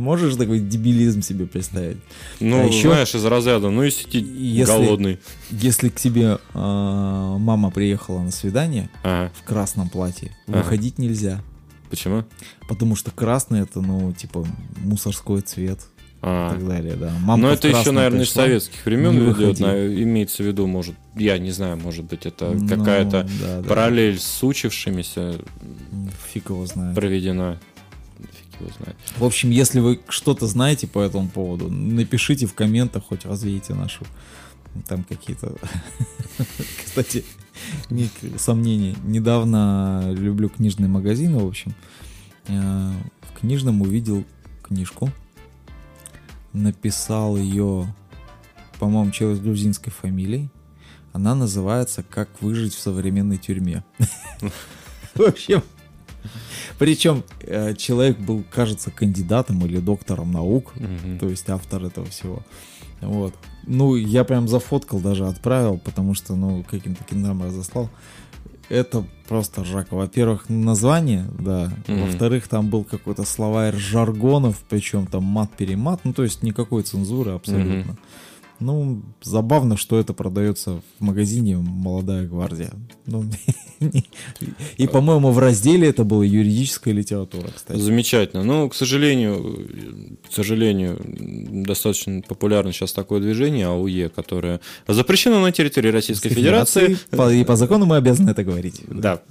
Можешь 0.00 0.34
такой 0.36 0.60
дебилизм 0.60 1.20
себе 1.20 1.44
представить? 1.44 1.98
Ну, 2.40 2.58
А 2.62 2.64
еще- 2.64 2.88
знаешь, 2.88 3.14
из 3.14 3.22
разряда, 3.22 3.68
ну 3.68 3.82
и 3.82 3.90
сиди 3.90 4.18
Если- 4.18 4.72
голодный. 4.72 5.18
Если 5.50 5.90
к 5.90 5.96
тебе 5.96 6.38
а, 6.54 7.36
мама 7.36 7.70
приехала 7.70 8.20
на 8.20 8.30
свидание 8.30 8.88
Ага. 9.02 9.30
в 9.38 9.44
красном 9.46 9.90
платье, 9.90 10.34
Ага. 10.48 10.58
выходить 10.58 10.96
нельзя. 10.98 11.42
Почему? 11.90 12.24
Потому 12.66 12.96
что 12.96 13.10
красный 13.10 13.60
это, 13.60 13.82
ну, 13.82 14.12
типа, 14.14 14.46
мусорской 14.78 15.42
цвет 15.42 15.80
и 15.80 16.18
А. 16.22 16.50
так 16.54 16.66
далее, 16.66 16.94
да. 16.94 17.12
Мамка 17.20 17.46
Но 17.48 17.52
это 17.52 17.68
еще, 17.68 17.90
наверное, 17.90 18.22
из 18.22 18.30
советских 18.30 18.86
времен 18.86 19.30
идет, 19.32 19.60
на- 19.60 19.86
имеется 20.02 20.42
в 20.42 20.46
виду, 20.46 20.66
может, 20.66 20.94
я 21.16 21.36
не 21.36 21.50
знаю, 21.50 21.76
может 21.76 22.06
быть, 22.06 22.24
это 22.24 22.52
Ну, 22.52 22.66
какая-то 22.68 23.26
да, 23.40 23.60
да. 23.60 23.68
параллель 23.68 24.18
с 24.18 24.42
учившимися 24.42 25.34
Фиг 26.32 26.48
его 26.50 26.64
знает. 26.64 26.94
проведена. 26.94 27.58
Его 28.60 28.70
знает. 28.78 28.96
В 29.16 29.24
общем, 29.24 29.50
если 29.50 29.80
вы 29.80 30.00
что-то 30.08 30.46
знаете 30.46 30.86
по 30.86 31.00
этому 31.00 31.28
поводу, 31.28 31.70
напишите 31.70 32.46
в 32.46 32.54
комментах, 32.54 33.04
хоть 33.08 33.24
развеете 33.24 33.74
нашу 33.74 34.04
там 34.86 35.04
какие-то, 35.04 35.56
кстати, 36.84 37.24
не- 37.90 38.10
сомнения. 38.38 38.94
Недавно 39.04 40.12
люблю 40.12 40.48
книжные 40.48 40.88
магазины, 40.88 41.38
в 41.38 41.46
общем, 41.46 41.74
э, 42.46 42.92
в 43.22 43.38
книжном 43.40 43.82
увидел 43.82 44.24
книжку, 44.62 45.10
написал 46.52 47.36
ее, 47.36 47.92
по-моему, 48.78 49.10
человек 49.10 49.38
с 49.38 49.42
грузинской 49.42 49.92
фамилией. 49.92 50.50
Она 51.12 51.34
называется 51.34 52.04
«Как 52.04 52.28
выжить 52.40 52.74
в 52.74 52.78
современной 52.78 53.36
тюрьме». 53.36 53.82
В 55.14 55.22
общем, 55.22 55.62
причем 56.78 57.24
э, 57.40 57.74
человек 57.74 58.18
был, 58.18 58.44
кажется, 58.50 58.90
кандидатом 58.90 59.64
или 59.66 59.78
доктором 59.78 60.32
наук, 60.32 60.72
то 61.18 61.28
есть 61.28 61.48
автор 61.50 61.84
этого 61.84 62.06
всего. 62.06 62.42
Вот. 63.00 63.34
Ну, 63.66 63.96
я 63.96 64.24
прям 64.24 64.48
зафоткал, 64.48 65.00
даже 65.00 65.26
отправил, 65.26 65.78
потому 65.78 66.14
что, 66.14 66.34
ну, 66.34 66.62
каким-то 66.62 67.02
киндам 67.04 67.42
разослал. 67.42 67.88
Это 68.68 69.04
просто 69.26 69.62
ржака. 69.62 69.96
Во-первых, 69.96 70.48
название, 70.48 71.26
да. 71.38 71.72
Мгм. 71.88 72.02
Во-вторых, 72.02 72.46
там 72.46 72.68
был 72.68 72.84
какой-то 72.84 73.24
словарь 73.24 73.76
жаргонов, 73.76 74.62
причем 74.68 75.06
там 75.06 75.24
мат-перемат, 75.24 76.00
ну, 76.04 76.12
то 76.12 76.22
есть 76.22 76.42
никакой 76.42 76.82
цензуры 76.82 77.32
абсолютно. 77.32 77.96
Ну, 78.60 79.02
забавно, 79.22 79.76
что 79.76 79.98
это 79.98 80.12
продается 80.12 80.82
в 80.98 81.04
магазине 81.04 81.56
«Молодая 81.56 82.26
гвардия». 82.26 82.70
Ну, 83.06 83.24
и, 84.76 84.86
по-моему, 84.86 85.30
в 85.30 85.38
разделе 85.38 85.88
это 85.88 86.04
была 86.04 86.24
юридическая 86.24 86.92
литература, 86.92 87.48
кстати. 87.54 87.78
Замечательно. 87.78 88.44
Но, 88.44 88.68
к 88.68 88.74
сожалению, 88.74 89.66
к 90.28 90.32
сожалению, 90.32 91.00
достаточно 91.02 92.20
популярно 92.20 92.72
сейчас 92.72 92.92
такое 92.92 93.20
движение 93.20 93.66
АУЕ, 93.66 94.10
которое 94.10 94.60
запрещено 94.86 95.40
на 95.40 95.50
территории 95.50 95.88
Российской 95.88 96.28
Федерации. 96.28 96.98
И 97.32 97.44
по 97.44 97.56
закону 97.56 97.86
мы 97.86 97.96
обязаны 97.96 98.30
это 98.30 98.44
говорить. 98.44 98.82
Да. 98.88 99.22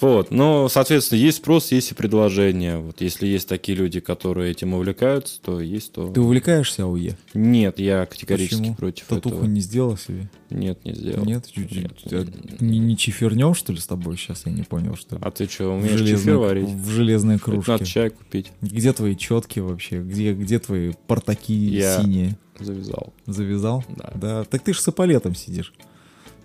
Вот. 0.00 0.30
Но, 0.30 0.68
соответственно, 0.68 1.18
есть 1.18 1.38
спрос, 1.38 1.72
есть 1.72 1.92
и 1.92 1.94
предложение. 1.94 2.78
Вот 2.78 3.00
если 3.00 3.26
есть 3.26 3.48
такие 3.48 3.76
люди, 3.76 4.00
которые 4.00 4.50
этим 4.50 4.74
увлекаются, 4.74 5.40
то 5.40 5.60
есть 5.60 5.92
то. 5.92 6.12
Ты 6.12 6.20
увлекаешься 6.20 6.84
АУЕ? 6.84 7.16
Нет, 7.34 7.77
я 7.78 8.06
категорически 8.06 8.58
Почему? 8.60 8.74
против 8.74 9.06
Татуху 9.06 9.36
этого. 9.36 9.48
не 9.48 9.60
сделал 9.60 9.96
себе? 9.96 10.28
Нет, 10.50 10.84
не 10.84 10.94
сделал. 10.94 11.24
Нет? 11.24 11.46
Чуть-чуть. 11.50 12.10
Нет. 12.12 12.60
Не, 12.60 12.78
не 12.78 12.96
чифернем, 12.96 13.54
что 13.54 13.72
ли, 13.72 13.78
с 13.78 13.86
тобой 13.86 14.16
сейчас? 14.16 14.44
Я 14.46 14.52
не 14.52 14.62
понял, 14.62 14.96
что 14.96 15.16
ли? 15.16 15.22
А 15.24 15.30
ты 15.30 15.46
что, 15.48 15.74
умеешь 15.74 16.00
железной- 16.00 16.18
чефир 16.18 16.36
варить? 16.36 16.68
В 16.68 16.88
железной 16.90 17.34
Это 17.36 17.44
кружке. 17.44 17.72
Надо 17.72 17.84
чай 17.86 18.10
купить. 18.10 18.52
Где 18.60 18.92
твои 18.92 19.16
четки 19.16 19.60
вообще? 19.60 20.00
Где, 20.02 20.34
где 20.34 20.58
твои 20.58 20.92
портаки 21.06 21.52
Я- 21.54 22.02
синие? 22.02 22.36
Завязал. 22.58 23.12
Завязал? 23.26 23.84
Да. 23.96 24.12
Да. 24.16 24.44
Так 24.44 24.62
ты 24.62 24.72
ж 24.72 24.78
с 24.80 24.88
эполетом 24.88 25.34
сидишь. 25.36 25.72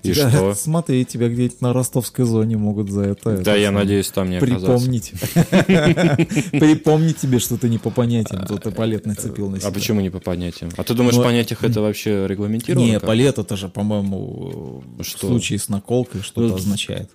И 0.03 0.11
Тебя- 0.13 0.29
что? 0.29 0.53
Смотри, 0.55 1.05
тебя 1.05 1.29
где-нибудь 1.29 1.61
на 1.61 1.71
ростовской 1.73 2.25
зоне 2.25 2.57
могут 2.57 2.89
за 2.89 3.01
это... 3.03 3.37
Да, 3.37 3.41
это 3.41 3.55
я 3.55 3.67
самое, 3.67 3.85
надеюсь, 3.85 4.09
там 4.09 4.29
не. 4.29 4.39
Припомнить. 4.39 5.13
Припомнить 6.51 7.17
тебе, 7.17 7.39
что 7.39 7.57
ты 7.57 7.69
не 7.69 7.77
по 7.77 7.89
понятиям 7.89 8.45
тот 8.45 8.65
эполет 8.67 9.05
нацепил 9.05 9.49
на 9.49 9.59
себя. 9.59 9.69
А 9.69 9.71
почему 9.71 10.01
не 10.01 10.09
по 10.09 10.19
понятиям? 10.19 10.71
А 10.77 10.83
ты 10.83 10.93
думаешь, 10.93 11.15
Ну, 11.15 11.21
в 11.21 11.23
понятиях 11.23 11.63
это 11.63 11.81
вообще 11.81 12.27
регламентировано? 12.27 12.85
Не, 12.85 12.93
как? 12.99 13.07
палет 13.07 13.37
это 13.39 13.55
же, 13.55 13.69
по-моему, 13.69 14.83
в 14.97 15.03
Что? 15.03 15.27
случае 15.27 15.59
с 15.59 15.69
наколкой 15.69 16.21
что-то 16.21 16.49
Ну, 16.49 16.55
означает. 16.55 17.09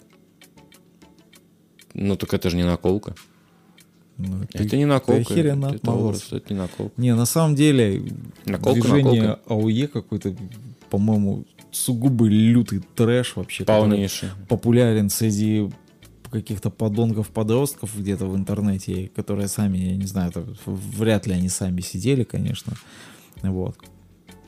Ну 1.94 2.16
так 2.16 2.32
это 2.34 2.48
же 2.50 2.56
не 2.56 2.64
наколка. 2.64 3.14
Ну, 4.16 4.44
ты- 4.50 4.64
это 4.64 4.76
не 4.76 4.84
наколка. 4.84 5.24
ты 5.24 5.34
херен 5.34 5.64
это 5.64 5.90
образ, 5.90 6.28
это 6.32 6.52
не 6.52 6.58
наколка. 6.58 6.92
Не, 6.96 7.14
на 7.14 7.26
самом 7.26 7.54
деле 7.54 8.02
Наколка, 8.46 8.80
движение 8.80 9.22
наколка. 9.22 9.40
АУЕ 9.54 9.88
какой-то, 9.88 10.34
по-моему, 10.90 11.44
сугубо 11.70 12.26
лютый 12.26 12.80
трэш 12.80 13.36
вообще. 13.36 13.64
Полнейший. 13.64 14.30
Популярен 14.48 15.10
среди 15.10 15.70
каких-то 16.30 16.70
подонков-подростков 16.70 17.98
где-то 17.98 18.26
в 18.26 18.36
интернете, 18.36 19.10
которые 19.14 19.48
сами, 19.48 19.78
я 19.78 19.96
не 19.96 20.06
знаю, 20.06 20.30
это 20.30 20.46
вряд 20.66 21.26
ли 21.26 21.32
они 21.32 21.48
сами 21.48 21.80
сидели, 21.80 22.24
конечно. 22.24 22.74
Вот. 23.42 23.76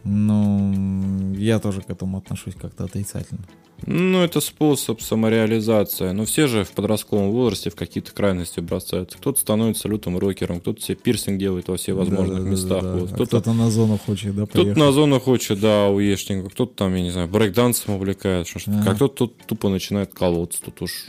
Но 0.04 1.34
я 1.34 1.58
тоже 1.58 1.82
к 1.82 1.90
этому 1.90 2.18
отношусь 2.18 2.54
как-то 2.54 2.84
отрицательно. 2.84 3.44
Ну, 3.86 4.22
это 4.22 4.40
способ 4.40 5.00
самореализации. 5.00 6.10
Но 6.12 6.24
все 6.24 6.46
же 6.46 6.64
в 6.64 6.70
подростковом 6.72 7.30
возрасте 7.30 7.70
в 7.70 7.74
какие-то 7.76 8.12
крайности 8.12 8.60
бросаются. 8.60 9.18
Кто-то 9.18 9.40
становится 9.40 9.88
лютым 9.88 10.18
рокером, 10.18 10.60
кто-то 10.60 10.80
себе 10.80 10.96
пирсинг 10.96 11.38
делает 11.38 11.68
во 11.68 11.76
все 11.76 11.92
возможных 11.92 12.44
Да-да-да-да-да. 12.44 12.50
местах. 12.50 12.82
А 12.84 12.96
Вот. 12.96 13.08
Кто-то... 13.08 13.24
Кто-то 13.40 13.52
на 13.52 13.70
зону 13.70 13.98
хочет, 13.98 14.34
да, 14.36 14.46
Кто-то 14.46 14.78
на 14.78 14.92
зону 14.92 15.20
хочет, 15.20 15.60
да, 15.60 15.88
уешника, 15.88 16.48
кто-то 16.50 16.74
там, 16.74 16.94
я 16.94 17.02
не 17.02 17.10
знаю, 17.10 17.28
брейкдансом 17.28 17.94
увлекает, 17.94 18.46
что- 18.46 18.60
Ага. 18.70 18.90
а 18.90 18.94
кто-то 18.94 19.14
тут 19.26 19.36
тупо 19.46 19.68
начинает 19.68 20.12
колоться, 20.14 20.60
тут 20.64 20.82
уж 20.82 21.08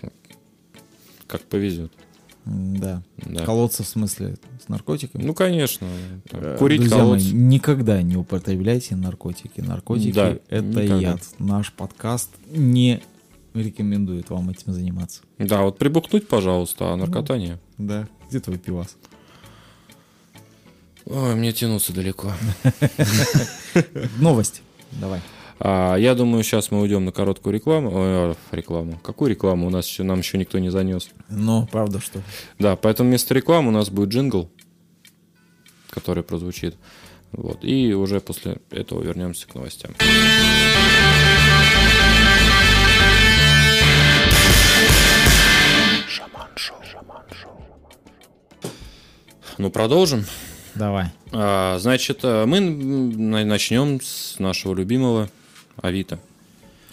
как 1.28 1.42
повезет. 1.44 1.92
Да. 2.46 3.04
Да. 3.18 3.46
Колоться 3.46 3.84
в 3.84 3.88
смысле 3.88 4.36
с 4.64 4.68
наркотиками? 4.68 5.24
Ну, 5.24 5.34
конечно. 5.36 5.88
там, 6.30 6.42
Э, 6.42 6.58
Курить, 6.58 6.80
Друзья 6.82 6.98
колоться. 6.98 7.28
мои, 7.28 7.44
никогда 7.44 8.02
не 8.02 8.18
употребляйте 8.18 8.96
наркотики. 8.96 9.62
Наркотики 9.62 10.12
Да, 10.16 10.38
это 10.50 10.64
никогда. 10.64 10.98
яд. 10.98 11.22
Наш 11.38 11.72
подкаст 11.72 12.32
не 12.50 13.02
рекомендует 13.54 14.30
вам 14.32 14.50
этим 14.50 14.74
заниматься. 14.74 15.22
Да, 15.38 15.62
вот 15.62 15.78
прибухнуть, 15.78 16.28
пожалуйста, 16.28 16.94
а 16.94 16.96
наркота 16.96 17.38
нет. 17.38 17.60
Да. 17.78 18.08
Где 18.30 18.40
твой 18.40 18.58
пивас? 18.58 18.96
Ой, 21.06 21.36
мне 21.36 21.52
тянуться 21.52 21.94
далеко. 21.94 22.32
Новость. 24.20 24.62
Давай. 25.00 25.22
А, 25.64 25.96
я 25.96 26.16
думаю, 26.16 26.44
сейчас 26.44 26.72
мы 26.72 26.82
уйдем 26.82 27.06
на 27.06 27.12
короткую 27.12 27.54
рекламу. 27.54 27.92
А, 27.94 28.36
рекламу. 28.52 29.00
Какую 29.04 29.30
рекламу? 29.30 29.68
У 29.68 29.70
нас 29.70 29.88
еще, 29.88 30.02
нам 30.02 30.18
еще 30.20 30.40
никто 30.40 30.58
не 30.58 30.72
занес. 30.72 31.12
Но 31.30 31.68
правда, 31.72 32.00
что? 32.02 32.20
Да, 32.58 32.76
поэтому 32.76 33.10
вместо 33.10 33.36
рекламы 33.36 33.68
у 33.68 33.72
нас 33.72 33.92
будет 33.92 34.10
джингл, 34.10 34.50
который 35.92 36.24
прозвучит. 36.24 36.78
Вот. 37.32 37.64
И 37.64 37.94
уже 37.94 38.22
после 38.22 38.58
этого 38.72 39.04
вернемся 39.04 39.48
к 39.48 39.54
новостям. 39.54 39.92
Ну, 49.60 49.70
продолжим. 49.70 50.26
Давай. 50.74 51.12
А, 51.32 51.78
значит, 51.78 52.22
а, 52.24 52.48
мы 52.48 52.62
начнем 52.62 54.02
с 54.02 54.40
нашего 54.40 54.74
любимого 54.74 55.30
Авито. 55.82 56.20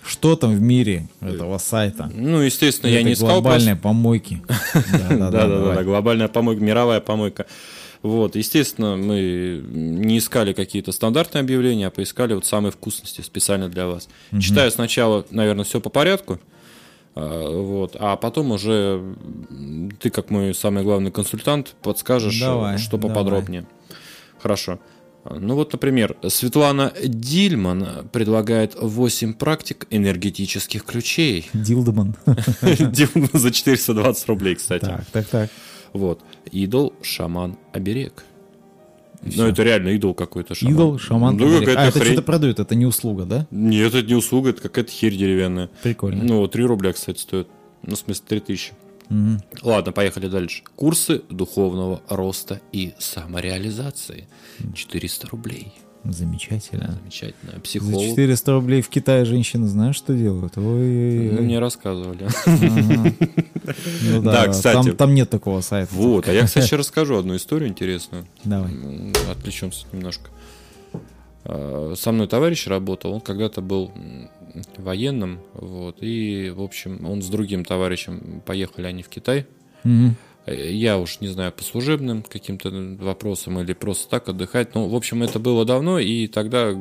Что 0.05 0.37
там 0.37 0.55
в 0.55 0.61
мире 0.61 1.09
этого 1.21 1.59
сайта? 1.59 2.11
Ну, 2.14 2.41
естественно, 2.41 2.91
я 2.91 3.03
не 3.03 3.12
искал 3.12 3.43
глобальные 3.43 3.77
помойки. 3.77 4.43
Да, 4.74 5.09
да, 5.11 5.31
да, 5.31 5.47
давай. 5.47 5.76
да, 5.76 5.85
глобальная 5.85 6.29
помойка, 6.29 6.62
мировая 6.62 7.01
помойка. 7.01 7.47
Вот, 8.03 8.37
естественно, 8.37 8.97
мы 8.97 9.62
не 9.68 10.18
искали 10.18 10.53
какие-то 10.53 10.93
стандартные 10.93 11.41
объявления, 11.41 11.89
а 11.89 11.91
поискали 11.91 12.33
вот 12.33 12.47
самые 12.47 12.70
вкусности 12.72 13.20
специально 13.22 13.68
для 13.68 13.87
вас. 13.87 14.09
Читаю 14.41 14.70
сначала, 14.70 15.26
наверное, 15.31 15.64
все 15.64 15.81
по 15.81 15.91
порядку, 15.91 16.39
а, 17.14 17.51
вот, 17.51 17.97
а 17.99 18.16
потом 18.16 18.53
уже 18.53 19.03
ты, 19.99 20.11
как 20.11 20.31
мой 20.31 20.55
самый 20.55 20.85
главный 20.85 21.11
консультант, 21.11 21.74
подскажешь, 21.83 22.39
Давай, 22.39 22.76
э, 22.76 22.79
что 22.79 22.97
давай. 22.97 23.14
поподробнее. 23.16 23.66
Хорошо. 24.41 24.79
Ну 25.37 25.55
вот, 25.55 25.72
например, 25.72 26.16
Светлана 26.29 26.93
Дильман 27.03 28.09
предлагает 28.12 28.76
8 28.81 29.35
практик 29.35 29.87
энергетических 29.91 30.85
ключей. 30.85 31.49
Дилдман. 31.53 32.16
Дильман 32.62 33.31
за 33.33 33.51
420 33.51 34.29
рублей, 34.29 34.55
кстати. 34.55 34.85
Так, 34.85 35.05
так, 35.12 35.26
так. 35.26 35.51
Вот. 35.93 36.20
Идол, 36.53 36.95
шаман, 37.03 37.57
оберег. 37.72 38.24
Ну, 39.22 39.47
это 39.47 39.62
реально 39.62 39.89
идол 39.89 40.14
какой-то 40.14 40.55
шаман. 40.55 40.74
Идол, 40.74 40.99
шаман. 40.99 41.37
Ну, 41.37 41.59
а, 41.59 41.62
это 41.62 41.99
хрень. 41.99 42.12
что-то 42.12 42.22
продают, 42.22 42.61
это 42.61 42.74
не 42.74 42.87
услуга, 42.87 43.24
да? 43.24 43.47
Нет, 43.51 43.95
это 43.95 44.07
не 44.07 44.14
услуга, 44.14 44.51
это 44.51 44.62
какая-то 44.62 44.91
херь 44.91 45.16
деревянная. 45.16 45.70
Прикольно. 45.83 46.22
Ну, 46.22 46.47
3 46.47 46.64
рубля, 46.64 46.93
кстати, 46.93 47.18
стоит. 47.18 47.49
Ну, 47.83 47.97
в 47.97 47.99
смысле, 47.99 48.24
3000. 48.29 48.72
Мгм. 49.09 49.42
Ладно, 49.62 49.92
поехали 49.92 50.28
дальше. 50.28 50.62
Курсы 50.76 51.22
духовного 51.30 52.02
роста 52.09 52.61
и 52.72 52.94
самореализации. 52.98 54.28
400 54.74 55.28
рублей. 55.28 55.72
Замечательно. 56.04 56.98
Замечательно. 57.02 57.52
За 57.54 57.61
Психолог. 57.61 58.02
400 58.06 58.52
рублей 58.52 58.82
в 58.82 58.88
Китае 58.88 59.24
женщины 59.24 59.66
знаешь, 59.66 59.96
что 59.96 60.14
делают? 60.14 60.56
Ну, 60.56 60.74
Ой-ой-ой. 60.76 61.40
Мне 61.40 61.59
рассказывали. 61.59 62.28
Ага. 62.46 63.14
Ну 64.02 64.22
Да, 64.22 64.32
да, 64.46 64.48
кстати. 64.48 64.74
там, 64.86 64.96
там 64.96 65.14
нет 65.14 65.28
такого 65.28 65.61
сайта. 65.61 65.92
Вот, 65.94 66.28
а 66.28 66.32
я, 66.32 66.44
кстати, 66.46 66.72
расскажу 66.74 67.16
одну 67.18 67.36
историю 67.36 67.68
интересную. 67.68 68.26
Давай. 68.44 68.70
М, 68.72 69.12
Отвлечемся 69.30 69.86
немножко. 69.92 70.30
А, 71.44 71.92
Со 71.96 72.12
мной 72.12 72.28
товарищ 72.28 72.66
работал, 72.66 73.12
он 73.12 73.20
когда-то 73.20 73.61
был 73.61 73.92
военным, 74.76 75.40
вот, 75.55 75.99
и, 76.01 76.51
в 76.51 76.62
общем, 76.62 77.05
он 77.07 77.22
с 77.22 77.28
другим 77.28 77.64
товарищем 77.64 78.42
поехали 78.46 78.86
они 78.86 79.03
в 79.03 79.09
Китай. 79.09 79.46
Э, 79.84 80.70
Я 80.70 80.99
уж 80.99 81.20
не 81.20 81.28
знаю, 81.28 81.53
по 81.53 81.62
служебным 81.62 82.22
каким-то 82.22 82.70
вопросам 83.01 83.61
или 83.61 83.72
просто 83.74 84.09
так 84.09 84.28
отдыхать. 84.28 84.74
Ну, 84.74 84.88
в 84.88 84.94
общем, 84.94 85.22
это 85.22 85.38
было 85.38 85.64
давно, 85.64 85.99
и 85.99 86.26
тогда 86.26 86.72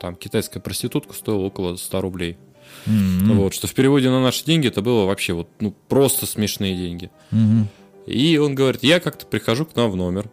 там 0.00 0.16
китайская 0.16 0.60
проститутка 0.60 1.12
стоила 1.14 1.42
около 1.42 1.76
100 1.76 2.00
рублей. 2.00 2.36
М, 2.86 3.36
Вот, 3.36 3.52
что 3.54 3.66
в 3.66 3.74
переводе 3.74 4.08
на 4.08 4.22
наши 4.22 4.44
деньги 4.44 4.66
это 4.68 4.80
было 4.82 5.04
вообще 5.06 5.34
вот, 5.34 5.48
ну, 5.60 5.74
просто 5.88 6.26
смешные 6.26 6.74
деньги. 6.76 7.10
мгм, 7.30 7.68
И 8.06 8.38
он 8.38 8.54
говорит, 8.54 8.82
я 8.82 8.98
как-то 8.98 9.26
прихожу 9.26 9.66
к 9.66 9.76
нам 9.76 9.90
в 9.90 9.96
номер. 9.96 10.30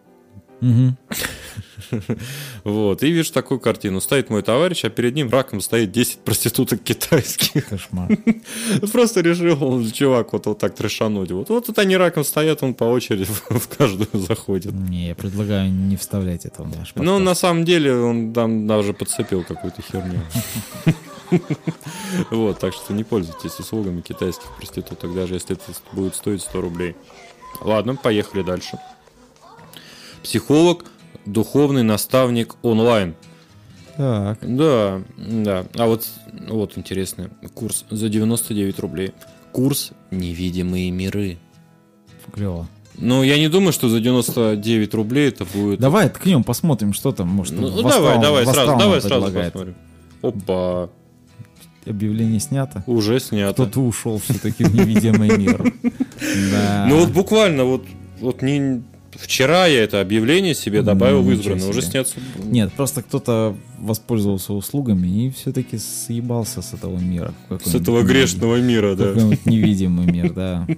Вот, 2.64 3.03
и 3.03 3.12
вижу 3.12 3.34
такую 3.34 3.60
картину. 3.60 4.01
Стоит 4.01 4.30
мой 4.30 4.41
товарищ, 4.41 4.86
а 4.86 4.89
перед 4.89 5.16
ним 5.16 5.30
раком 5.30 5.62
стоит 5.62 5.91
10 5.91 6.20
проституток 6.20 6.82
китайских. 6.84 7.68
Кошмар. 7.70 8.10
Просто 8.91 9.22
решил 9.22 9.64
он, 9.64 9.89
чувак, 9.91 10.34
вот, 10.34 10.45
вот 10.45 10.60
так 10.60 10.76
трешануть. 10.76 11.32
Вот, 11.32 11.49
вот 11.49 11.66
тут 11.66 11.80
они 11.80 11.97
раком 11.97 12.24
стоят, 12.24 12.64
он 12.64 12.74
по 12.74 12.84
очереди 12.84 13.26
в 13.49 13.68
каждую 13.68 14.10
заходит. 14.14 14.74
Не, 14.74 15.10
я 15.10 15.16
предлагаю 15.16 15.72
не 15.72 15.97
вставлять 15.97 16.45
это 16.45 16.64
в 16.64 16.78
наш 16.78 16.93
Ну, 16.95 17.20
на 17.20 17.36
самом 17.36 17.66
деле, 17.66 17.95
он 17.95 18.34
там 18.34 18.68
даже 18.68 18.93
подцепил 18.93 19.43
какую-то 19.43 19.82
херню. 19.82 20.22
Вот, 22.32 22.60
так 22.60 22.74
что 22.74 22.91
не 22.93 23.03
пользуйтесь 23.03 23.60
услугами 23.60 24.01
китайских 24.01 24.47
проституток, 24.57 25.14
даже 25.14 25.36
если 25.36 25.55
это 25.55 25.66
будет 25.91 26.16
стоить 26.16 26.41
100 26.41 26.62
рублей. 26.62 26.95
Ладно, 27.62 27.95
поехали 27.95 28.41
дальше. 28.41 28.80
Психолог, 30.30 30.86
духовный 31.25 31.82
наставник 31.82 32.55
онлайн. 32.61 33.15
Так, 33.97 34.38
Да, 34.43 35.01
да. 35.17 35.65
А 35.73 35.88
вот, 35.88 36.07
вот 36.47 36.77
интересный 36.77 37.30
курс 37.55 37.84
за 37.89 38.09
99 38.09 38.77
рублей. 38.77 39.13
Курс 39.51 39.89
«Невидимые 40.11 40.91
миры». 40.91 41.39
клево. 42.32 42.67
Ну, 42.95 43.23
я 43.23 43.39
не 43.39 43.47
думаю, 43.47 43.73
что 43.73 43.89
за 43.89 44.01
99 44.01 44.93
рублей 44.93 45.30
это 45.30 45.45
будет... 45.45 45.80
Давай 45.80 46.09
ткнем, 46.11 46.43
посмотрим, 46.43 46.93
что 46.93 47.11
там, 47.11 47.27
может, 47.30 47.55
Ну, 47.55 47.67
в 47.67 47.82
давай, 47.82 48.21
давай, 48.21 48.45
сразу, 48.45 48.77
давай 48.77 49.01
сразу 49.01 49.34
посмотрим. 49.34 49.75
Опа, 50.21 50.91
Объявление 51.88 52.39
снято. 52.39 52.84
уже 52.86 53.19
снято. 53.19 53.53
Кто-то 53.53 53.80
ушел 53.80 54.19
все-таки 54.19 54.63
в 54.63 54.75
невидимый 54.75 55.36
мир. 55.36 55.73
Ну 56.88 56.99
вот 56.99 57.09
буквально, 57.09 57.63
вот, 57.63 57.84
вот 58.19 58.43
не... 58.43 58.84
Вчера 59.16 59.66
я 59.68 59.84
это 59.84 60.01
объявление 60.01 60.53
себе 60.53 60.82
добавил 60.82 61.22
в 61.22 61.26
Ничего 61.26 61.55
избранное, 61.55 61.70
уже 61.70 61.82
снятся... 61.82 62.16
Нет, 62.43 62.72
просто 62.74 63.01
кто-то 63.01 63.55
воспользовался 63.78 64.53
услугами 64.53 65.07
и 65.07 65.32
все-таки 65.32 65.78
съебался 65.78 66.62
с 66.62 66.74
этого 66.74 66.97
мира. 66.97 67.34
в 67.49 67.60
С 67.64 67.76
этого 67.76 68.03
грешного 68.03 68.57
мира, 68.57 68.95
да. 68.95 69.07
Какой-нибудь 69.07 69.45
невидимый 69.45 70.05
мир, 70.05 70.34
да. 70.34 70.68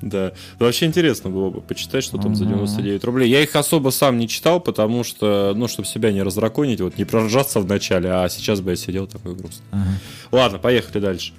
Да. 0.00 0.32
Вообще 0.60 0.86
интересно 0.86 1.28
было 1.28 1.50
бы 1.50 1.60
почитать, 1.60 2.04
что 2.04 2.18
там 2.18 2.36
за 2.36 2.44
Ага. 2.44 2.54
99 2.54 3.02
рублей. 3.02 3.28
Я 3.28 3.42
их 3.42 3.56
особо 3.56 3.90
сам 3.90 4.18
не 4.18 4.28
читал, 4.28 4.60
потому 4.60 5.02
что, 5.02 5.52
ну, 5.56 5.66
чтобы 5.66 5.88
себя 5.88 6.12
не 6.12 6.22
раздраконить, 6.22 6.80
вот 6.80 6.98
не 6.98 7.04
проржаться 7.04 7.58
в 7.58 7.66
начале, 7.66 8.10
а 8.10 8.28
сейчас 8.28 8.60
бы 8.60 8.70
я 8.70 8.76
сидел 8.76 9.08
такой 9.08 9.34
грустный. 9.34 9.66
Ага. 9.72 9.90
Ладно, 10.30 10.58
поехали 10.58 11.00
дальше. 11.02 11.32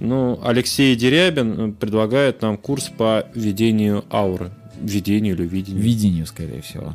Ну, 0.00 0.40
Алексей 0.42 0.94
Дерябин 0.94 1.74
предлагает 1.74 2.40
нам 2.40 2.56
курс 2.56 2.90
по 2.96 3.26
ведению 3.34 4.04
ауры. 4.10 4.52
Ведению 4.82 5.34
или 5.34 5.46
видению? 5.46 5.82
Видению, 5.82 6.26
скорее 6.26 6.60
всего. 6.62 6.92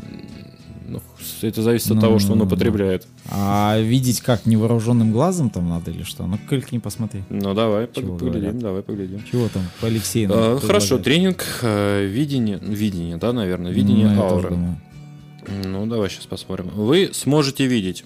Ну, 0.88 1.02
это 1.42 1.62
зависит 1.64 1.88
от 1.92 1.96
Ну, 1.96 2.02
того, 2.02 2.20
что 2.20 2.34
он 2.34 2.40
ну, 2.40 2.46
употребляет. 2.46 3.08
А 3.32 3.80
видеть 3.80 4.20
как 4.22 4.46
невооруженным 4.46 5.12
глазом 5.12 5.50
там 5.50 5.70
надо 5.70 5.92
или 5.92 6.04
что? 6.04 6.26
Ну, 6.28 6.38
кликни, 6.50 6.78
посмотри. 6.78 7.24
Ну, 7.30 7.54
давай 7.54 7.88
Чего 7.96 8.16
поглядим, 8.18 8.42
говорят? 8.42 8.60
давай 8.60 8.82
поглядим. 8.84 9.24
Чего 9.32 9.48
там 9.50 9.64
по 9.80 9.88
Алексею? 9.88 10.30
нам 10.30 10.58
Э, 10.58 10.60
Хорошо, 10.62 10.98
тренинг 11.00 11.44
э, 11.62 12.06
видение, 12.06 12.60
видение, 12.62 13.18
да, 13.18 13.32
наверное, 13.34 13.72
видение 13.72 14.10
Ну, 14.10 14.22
ауры. 14.22 14.58
Ну, 15.64 15.86
давай 15.88 16.10
сейчас 16.10 16.26
посмотрим. 16.26 16.68
Вы 16.76 17.10
сможете 17.14 17.66
видеть, 17.66 18.04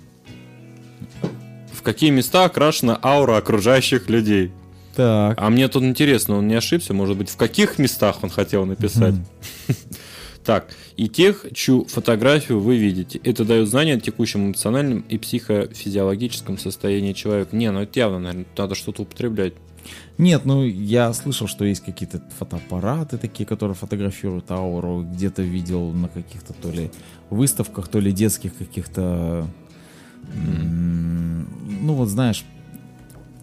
в 1.73 1.81
какие 1.81 2.09
места 2.11 2.45
окрашена 2.45 2.97
аура 3.01 3.37
окружающих 3.37 4.09
людей. 4.09 4.51
Так. 4.97 5.37
А 5.39 5.49
мне 5.51 5.67
тут 5.67 5.83
интересно, 5.83 6.37
он 6.37 6.47
не 6.47 6.55
ошибся, 6.55 6.91
может 6.91 7.15
быть, 7.17 7.29
в 7.29 7.37
каких 7.37 7.77
местах 7.77 8.23
он 8.23 8.29
хотел 8.29 8.65
написать. 8.65 9.15
Так, 10.43 10.67
и 10.95 11.09
тех, 11.09 11.45
чью 11.53 11.83
фотографию 11.83 12.61
вы 12.61 12.77
видите. 12.77 13.19
Это 13.25 13.43
дает 13.43 13.67
знание 13.67 13.97
о 13.97 13.99
текущем 13.99 14.45
эмоциональном 14.45 15.01
и 15.01 15.17
психофизиологическом 15.17 16.57
состоянии 16.57 17.11
человека. 17.11 17.53
Не, 17.53 17.69
ну 17.69 17.81
это 17.81 17.99
явно, 17.99 18.19
наверное, 18.19 18.45
надо 18.55 18.73
что-то 18.73 19.01
употреблять. 19.01 19.55
Нет, 20.17 20.45
ну 20.45 20.63
я 20.63 21.11
слышал, 21.11 21.47
что 21.47 21.65
есть 21.65 21.83
какие-то 21.83 22.21
фотоаппараты 22.39 23.17
такие, 23.17 23.45
которые 23.45 23.75
фотографируют 23.75 24.49
ауру. 24.49 25.05
Где-то 25.11 25.41
видел 25.41 25.91
на 25.91 26.07
каких-то 26.07 26.53
то 26.53 26.71
ли 26.71 26.91
выставках, 27.29 27.89
то 27.89 27.99
ли 27.99 28.13
детских 28.13 28.55
каких-то... 28.57 29.45
Ну 30.33 31.93
вот 31.93 32.07
знаешь, 32.07 32.45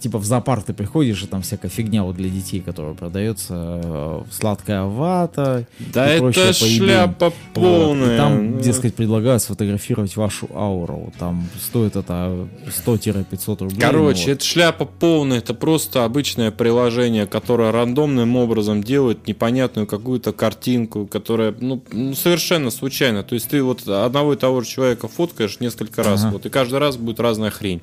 типа 0.04 0.18
в 0.18 0.24
зоопарк 0.26 0.64
ты 0.66 0.74
приходишь, 0.74 1.22
и 1.22 1.26
там 1.26 1.40
всякая 1.40 1.70
фигня 1.70 2.02
вот 2.02 2.16
для 2.16 2.28
детей, 2.28 2.60
которая 2.60 2.92
продается, 2.92 3.80
э, 3.82 4.22
сладкая 4.30 4.82
вата. 4.82 5.66
Да 5.78 6.14
и 6.14 6.18
прочее 6.18 6.44
это 6.50 6.64
eBay. 6.66 6.76
шляпа 6.76 7.24
Вот. 7.24 7.34
полная. 7.54 8.14
И 8.14 8.18
там, 8.18 8.60
дескать, 8.60 8.94
предлагают 8.94 9.42
сфотографировать 9.42 10.14
вашу 10.16 10.46
ауру. 10.54 11.10
Там 11.18 11.48
стоит 11.58 11.96
это 11.96 12.46
100-500 12.84 13.62
рублей. 13.62 13.80
Короче, 13.80 14.20
ну 14.20 14.26
вот. 14.26 14.32
это 14.36 14.44
шляпа 14.44 14.84
полная, 14.84 15.38
это 15.38 15.54
просто 15.54 16.04
обычное 16.04 16.50
приложение, 16.50 17.26
которое 17.26 17.72
рандомным 17.72 18.36
образом 18.36 18.84
делает 18.84 19.26
непонятную 19.26 19.86
какую-то 19.86 20.34
картинку, 20.34 21.06
которая, 21.06 21.54
ну, 21.58 21.82
совершенно 22.14 22.70
случайно. 22.70 23.22
То 23.22 23.36
есть 23.36 23.48
ты 23.48 23.62
вот 23.62 23.88
одного 23.88 24.34
и 24.34 24.36
того 24.36 24.60
же 24.60 24.68
человека 24.68 25.08
фоткаешь 25.08 25.60
несколько 25.60 26.02
раз, 26.02 26.24
Ага. 26.24 26.32
вот, 26.32 26.44
и 26.44 26.50
каждый 26.50 26.78
раз 26.78 26.98
будет 26.98 27.20
разная 27.20 27.50
хрень. 27.50 27.80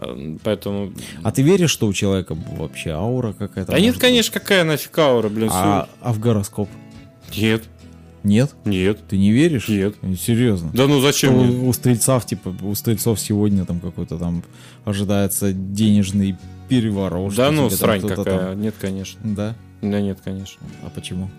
Э, 0.00 0.36
Поэтому... 0.42 0.92
А 1.22 1.32
ты 1.32 1.42
веришь, 1.42 1.70
что 1.70 1.86
у 1.86 1.92
человека 1.92 2.36
вообще 2.56 2.90
аура 2.90 3.32
какая-то? 3.32 3.72
Да 3.72 3.80
нет, 3.80 3.94
быть? 3.94 4.00
конечно, 4.02 4.32
какая 4.32 4.64
нафиг 4.64 4.96
аура, 4.98 5.28
блин, 5.28 5.48
А, 5.52 5.88
а 6.00 6.12
в 6.12 6.18
гороскоп? 6.18 6.68
Нет, 7.36 7.62
Нет? 8.24 8.54
нет, 8.64 8.98
Ты 9.08 9.16
не 9.18 9.30
веришь? 9.30 9.68
нет. 9.68 9.94
Серьезно? 10.18 10.70
Да 10.74 10.86
ну 10.86 10.94
Что 10.94 11.02
зачем 11.12 11.34
мне? 11.38 11.68
у, 11.68 11.72
стрельцов, 11.72 12.26
типа, 12.26 12.54
у 12.62 12.74
стрельцов 12.74 13.20
сегодня 13.20 13.64
там 13.64 13.80
какой-то 13.80 14.18
там 14.18 14.42
ожидается 14.84 15.52
денежный 15.52 16.36
переворот. 16.68 17.34
Да 17.34 17.46
что 17.46 17.52
ну, 17.52 17.68
там 17.68 17.78
срань 17.78 17.98
кто-то 18.00 18.16
какая. 18.16 18.38
там- 18.50 18.60
Нет, 18.60 18.74
конечно. 18.80 19.20
Да? 19.24 19.54
Да 19.82 20.00
нет, 20.00 20.18
конечно. 20.22 20.60
А 20.84 20.90
почему? 20.90 21.30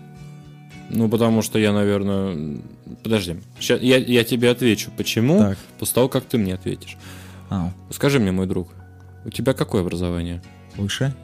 Ну, 0.90 1.08
потому 1.08 1.42
что 1.42 1.58
я, 1.58 1.72
наверное... 1.72 2.58
Подожди. 3.02 3.36
Ща- 3.60 3.78
я, 3.80 3.96
я 3.96 4.24
тебе 4.24 4.50
отвечу. 4.50 4.90
Почему? 4.96 5.38
Так. 5.38 5.58
После 5.78 5.94
того, 5.94 6.08
как 6.08 6.24
ты 6.24 6.36
мне 6.38 6.54
ответишь. 6.54 6.96
А, 7.54 7.70
Скажи 7.90 8.18
мне, 8.18 8.32
мой 8.32 8.46
друг, 8.46 8.68
у 9.26 9.30
тебя 9.30 9.52
какое 9.52 9.82
образование? 9.82 10.40
выше? 10.76 11.14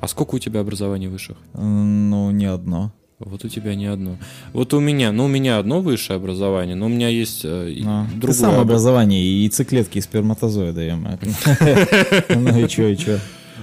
А 0.00 0.06
сколько 0.06 0.36
у 0.36 0.38
тебя 0.38 0.60
образований 0.60 1.08
высших? 1.08 1.36
Ну, 1.54 2.30
не 2.30 2.44
одно. 2.44 2.92
Вот 3.18 3.44
у 3.44 3.48
тебя 3.48 3.74
не 3.74 3.86
одно. 3.86 4.16
Вот 4.52 4.72
у 4.74 4.80
меня, 4.80 5.10
ну 5.12 5.24
у 5.24 5.28
меня 5.28 5.58
одно 5.58 5.80
высшее 5.80 6.16
образование, 6.18 6.76
но 6.76 6.86
у 6.86 6.88
меня 6.88 7.08
есть 7.08 7.44
э, 7.44 7.74
А, 7.86 8.06
ты 8.06 8.16
другое. 8.20 8.34
сам 8.34 8.54
обра- 8.54 8.60
образование 8.60 9.20
и 9.22 9.42
яйцеклетки, 9.42 9.98
и 9.98 10.00
сперматозоиды. 10.00 10.94
Ну 12.36 12.58
и 12.58 12.68
чё, 12.68 12.88
и 12.88 12.96
чё? 12.96 13.18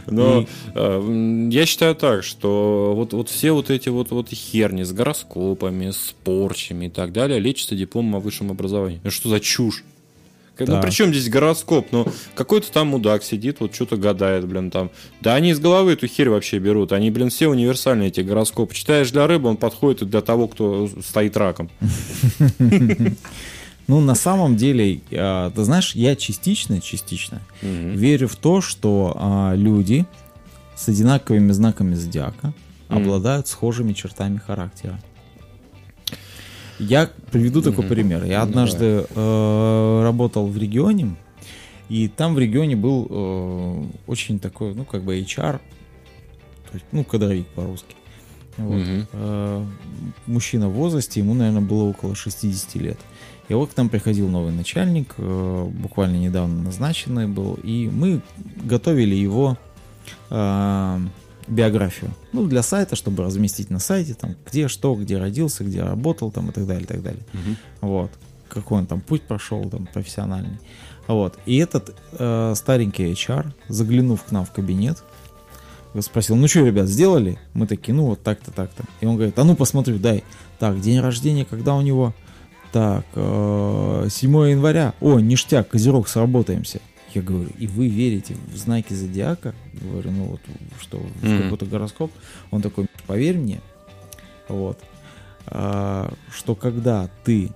Но 0.07 0.45
э, 0.73 1.47
я 1.51 1.65
считаю 1.65 1.95
так, 1.95 2.23
что 2.23 2.93
вот, 2.95 3.13
вот 3.13 3.29
все 3.29 3.51
вот 3.51 3.69
эти 3.69 3.89
вот, 3.89 4.09
вот 4.11 4.29
херни 4.29 4.83
с 4.83 4.91
гороскопами, 4.91 5.91
с 5.91 6.13
порчами 6.23 6.85
и 6.87 6.89
так 6.89 7.13
далее 7.13 7.39
лечатся 7.39 7.75
дипломом 7.75 8.15
о 8.15 8.19
высшем 8.19 8.49
образовании. 8.51 8.99
Это 9.03 9.11
что 9.11 9.29
за 9.29 9.39
чушь? 9.39 9.83
Ну, 10.67 10.75
Да. 10.75 10.81
при 10.81 10.89
чем 10.91 11.13
здесь 11.13 11.29
гороскоп? 11.29 11.87
Ну, 11.91 12.07
какой-то 12.35 12.71
там 12.71 12.87
мудак 12.89 13.23
сидит, 13.23 13.59
вот 13.59 13.73
что-то 13.75 13.97
гадает, 13.97 14.47
блин, 14.47 14.71
там. 14.71 14.89
Да 15.21 15.35
они 15.35 15.51
из 15.51 15.59
головы 15.59 15.93
эту 15.93 16.07
херь 16.07 16.29
вообще 16.29 16.59
берут. 16.59 16.91
Они, 16.91 17.11
блин, 17.11 17.29
все 17.29 17.47
универсальные, 17.47 18.09
эти 18.09 18.21
гороскопы. 18.21 18.73
Читаешь 18.73 19.11
для 19.11 19.27
рыбы, 19.27 19.49
он 19.49 19.57
подходит 19.57 20.01
и 20.01 20.05
для 20.05 20.21
того, 20.21 20.47
кто 20.47 20.89
стоит 21.03 21.37
раком. 21.37 21.69
Ну, 23.87 23.99
на 23.99 24.15
самом 24.15 24.55
деле, 24.55 25.01
а, 25.11 25.49
ты 25.51 25.63
знаешь, 25.63 25.95
я 25.95 26.15
частично, 26.15 26.79
частично 26.79 27.41
верю 27.61 28.29
в 28.29 28.37
то, 28.37 28.61
что 28.61 29.13
а, 29.19 29.53
люди 29.55 30.05
с 30.77 30.87
одинаковыми 30.87 31.51
знаками 31.51 31.95
зодиака 31.95 32.53
обладают 32.87 33.47
схожими 33.47 33.91
чертами 33.93 34.37
характера. 34.37 34.97
Я 36.81 37.09
приведу 37.31 37.61
такой 37.61 37.85
пример. 37.85 38.23
Я 38.23 38.41
однажды 38.41 39.05
э, 39.07 40.01
работал 40.03 40.47
в 40.47 40.57
регионе, 40.57 41.15
и 41.89 42.07
там 42.07 42.35
в 42.35 42.39
регионе 42.39 42.75
был 42.75 43.07
э, 43.09 43.83
очень 44.07 44.39
такой, 44.39 44.73
ну, 44.73 44.83
как 44.83 45.03
бы 45.03 45.19
HR, 45.19 45.59
то 45.59 46.73
есть, 46.73 46.85
ну, 46.91 47.03
кадровик 47.03 47.47
по-русски. 47.47 47.95
Вот. 48.57 48.77
Мгм. 48.77 49.07
Э, 49.13 49.65
мужчина 50.25 50.69
в 50.69 50.73
возрасте, 50.73 51.19
ему, 51.19 51.33
наверное, 51.33 51.61
было 51.61 51.83
около 51.83 52.15
60 52.15 52.75
лет. 52.75 52.99
И 53.47 53.53
вот 53.53 53.73
к 53.73 53.77
нам 53.77 53.89
приходил 53.89 54.29
новый 54.29 54.53
начальник, 54.53 55.13
э, 55.17 55.69
буквально 55.71 56.17
недавно 56.17 56.63
назначенный 56.63 57.27
был, 57.27 57.59
и 57.61 57.89
мы 57.91 58.21
готовили 58.63 59.15
его 59.15 59.57
э, 60.29 60.99
биографию. 61.47 62.11
Ну, 62.33 62.45
для 62.47 62.63
сайта, 62.63 62.95
чтобы 62.95 63.23
разместить 63.23 63.69
на 63.69 63.79
сайте, 63.79 64.13
там, 64.13 64.35
где 64.45 64.67
что, 64.67 64.95
где 64.95 65.17
родился, 65.17 65.63
где 65.63 65.83
работал, 65.83 66.31
там, 66.31 66.49
и 66.49 66.51
так 66.51 66.65
далее, 66.65 66.83
и 66.83 66.87
так 66.87 67.01
далее. 67.01 67.23
Мгм. 67.33 67.57
Вот. 67.81 68.11
Какой 68.49 68.79
он 68.79 68.85
там 68.85 69.01
путь 69.01 69.23
прошел, 69.23 69.69
там, 69.69 69.87
профессиональный. 69.91 70.59
Вот. 71.07 71.37
И 71.45 71.57
этот 71.57 71.95
э, 72.13 72.53
старенький 72.55 73.11
HR, 73.11 73.53
заглянув 73.67 74.23
к 74.23 74.31
нам 74.31 74.45
в 74.45 74.51
кабинет, 74.51 75.03
спросил, 75.99 76.35
ну 76.35 76.47
что, 76.47 76.65
ребят, 76.65 76.87
сделали? 76.87 77.37
Мы 77.53 77.67
такие, 77.67 77.93
ну 77.93 78.05
вот 78.05 78.23
так-то, 78.23 78.51
так-то. 78.51 78.83
И 79.01 79.05
он 79.05 79.15
говорит, 79.15 79.37
а 79.37 79.43
ну 79.43 79.55
посмотрю, 79.55 79.99
дай. 79.99 80.23
Так, 80.59 80.79
день 80.79 80.99
рождения, 80.99 81.45
когда 81.45 81.75
у 81.75 81.81
него? 81.81 82.13
Так, 82.71 83.05
э, 83.15 84.07
7 84.09 84.49
января. 84.49 84.93
О, 85.01 85.19
ништяк, 85.19 85.69
козерог, 85.69 86.07
сработаемся. 86.07 86.79
Я 87.13 87.21
говорю, 87.21 87.49
и 87.57 87.67
вы 87.67 87.87
верите 87.89 88.35
в 88.47 88.55
знаки 88.57 88.93
зодиака? 88.93 89.53
Говорю, 89.73 90.11
ну 90.11 90.23
вот, 90.25 90.41
что, 90.79 90.97
в 90.97 91.23
Мгм. 91.23 91.43
какой-то 91.43 91.65
гороскоп? 91.65 92.11
Он 92.51 92.61
такой, 92.61 92.87
поверь 93.07 93.37
мне, 93.37 93.61
вот, 94.47 94.79
а, 95.47 96.13
что 96.33 96.55
когда 96.55 97.09
ты, 97.23 97.49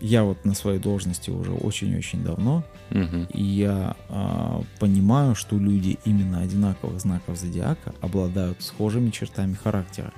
я 0.00 0.22
вот 0.24 0.44
на 0.44 0.54
своей 0.54 0.78
должности 0.78 1.30
уже 1.30 1.52
очень-очень 1.52 2.22
давно, 2.22 2.62
Мгм. 2.90 3.26
и 3.32 3.42
я 3.42 3.96
а, 4.08 4.62
понимаю, 4.78 5.34
что 5.34 5.58
люди 5.58 5.98
именно 6.04 6.40
одинаковых 6.40 7.00
знаков 7.00 7.38
зодиака 7.38 7.94
обладают 8.00 8.62
схожими 8.62 9.10
чертами 9.10 9.54
характера. 9.54 10.12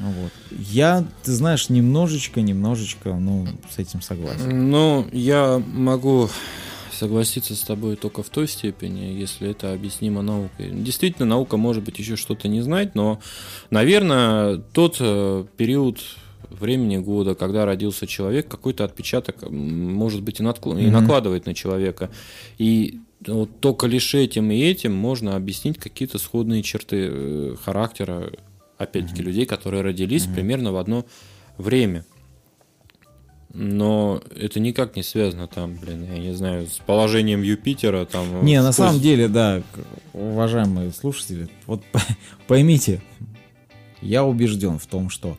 Вот. 0.00 0.32
Я, 0.50 1.04
ты 1.22 1.32
знаешь, 1.32 1.68
немножечко, 1.70 2.40
немножечко, 2.42 3.14
ну, 3.14 3.46
с 3.74 3.78
этим 3.78 4.02
согласен. 4.02 4.70
Ну, 4.70 5.06
я 5.12 5.62
могу 5.72 6.28
согласиться 6.92 7.54
с 7.56 7.60
тобой 7.62 7.96
только 7.96 8.22
в 8.22 8.28
той 8.28 8.46
степени, 8.48 9.00
если 9.18 9.50
это 9.50 9.72
объяснимо 9.72 10.22
наукой. 10.22 10.70
Действительно, 10.70 11.26
наука 11.26 11.56
может 11.56 11.82
быть 11.84 11.98
еще 11.98 12.16
что-то 12.16 12.48
не 12.48 12.60
знать, 12.60 12.94
но, 12.94 13.20
наверное, 13.70 14.58
тот 14.58 14.96
э, 15.00 15.44
период 15.56 16.00
времени 16.50 16.98
года, 16.98 17.34
когда 17.34 17.64
родился 17.64 18.06
человек, 18.06 18.46
какой-то 18.48 18.84
отпечаток 18.84 19.50
может 19.50 20.22
быть 20.22 20.38
и, 20.40 20.42
надкл- 20.42 20.78
и 20.80 20.84
Мгм. 20.84 20.92
накладывает 20.92 21.46
на 21.46 21.54
человека. 21.54 22.10
И 22.58 23.00
вот 23.26 23.58
только 23.60 23.86
лишь 23.88 24.14
этим 24.14 24.50
и 24.52 24.60
этим 24.60 24.94
можно 24.94 25.34
объяснить 25.34 25.78
какие-то 25.78 26.18
сходные 26.18 26.62
черты 26.62 27.08
э, 27.10 27.56
характера, 27.64 28.30
опять-таки, 28.84 29.22
людей, 29.22 29.46
которые 29.46 29.82
родились 29.82 30.26
примерно 30.26 30.72
в 30.72 30.76
одно 30.76 31.04
время. 31.58 32.04
Но 33.52 34.20
это 34.34 34.58
никак 34.58 34.96
не 34.96 35.04
связано 35.04 35.46
там, 35.46 35.76
блин, 35.76 36.04
я 36.12 36.18
не 36.18 36.34
знаю, 36.34 36.66
с 36.66 36.78
положением 36.84 37.42
Юпитера 37.42 38.04
там. 38.04 38.44
Не, 38.44 38.60
в 38.60 38.64
на 38.64 38.72
самом 38.72 39.00
деле, 39.00 39.28
да, 39.28 39.62
уважаемые 40.12 40.90
слушатели, 40.90 41.48
вот 41.66 41.82
поймите, 42.48 43.00
я 44.02 44.24
убежден 44.24 44.78
в 44.80 44.86
том, 44.86 45.08
что 45.08 45.38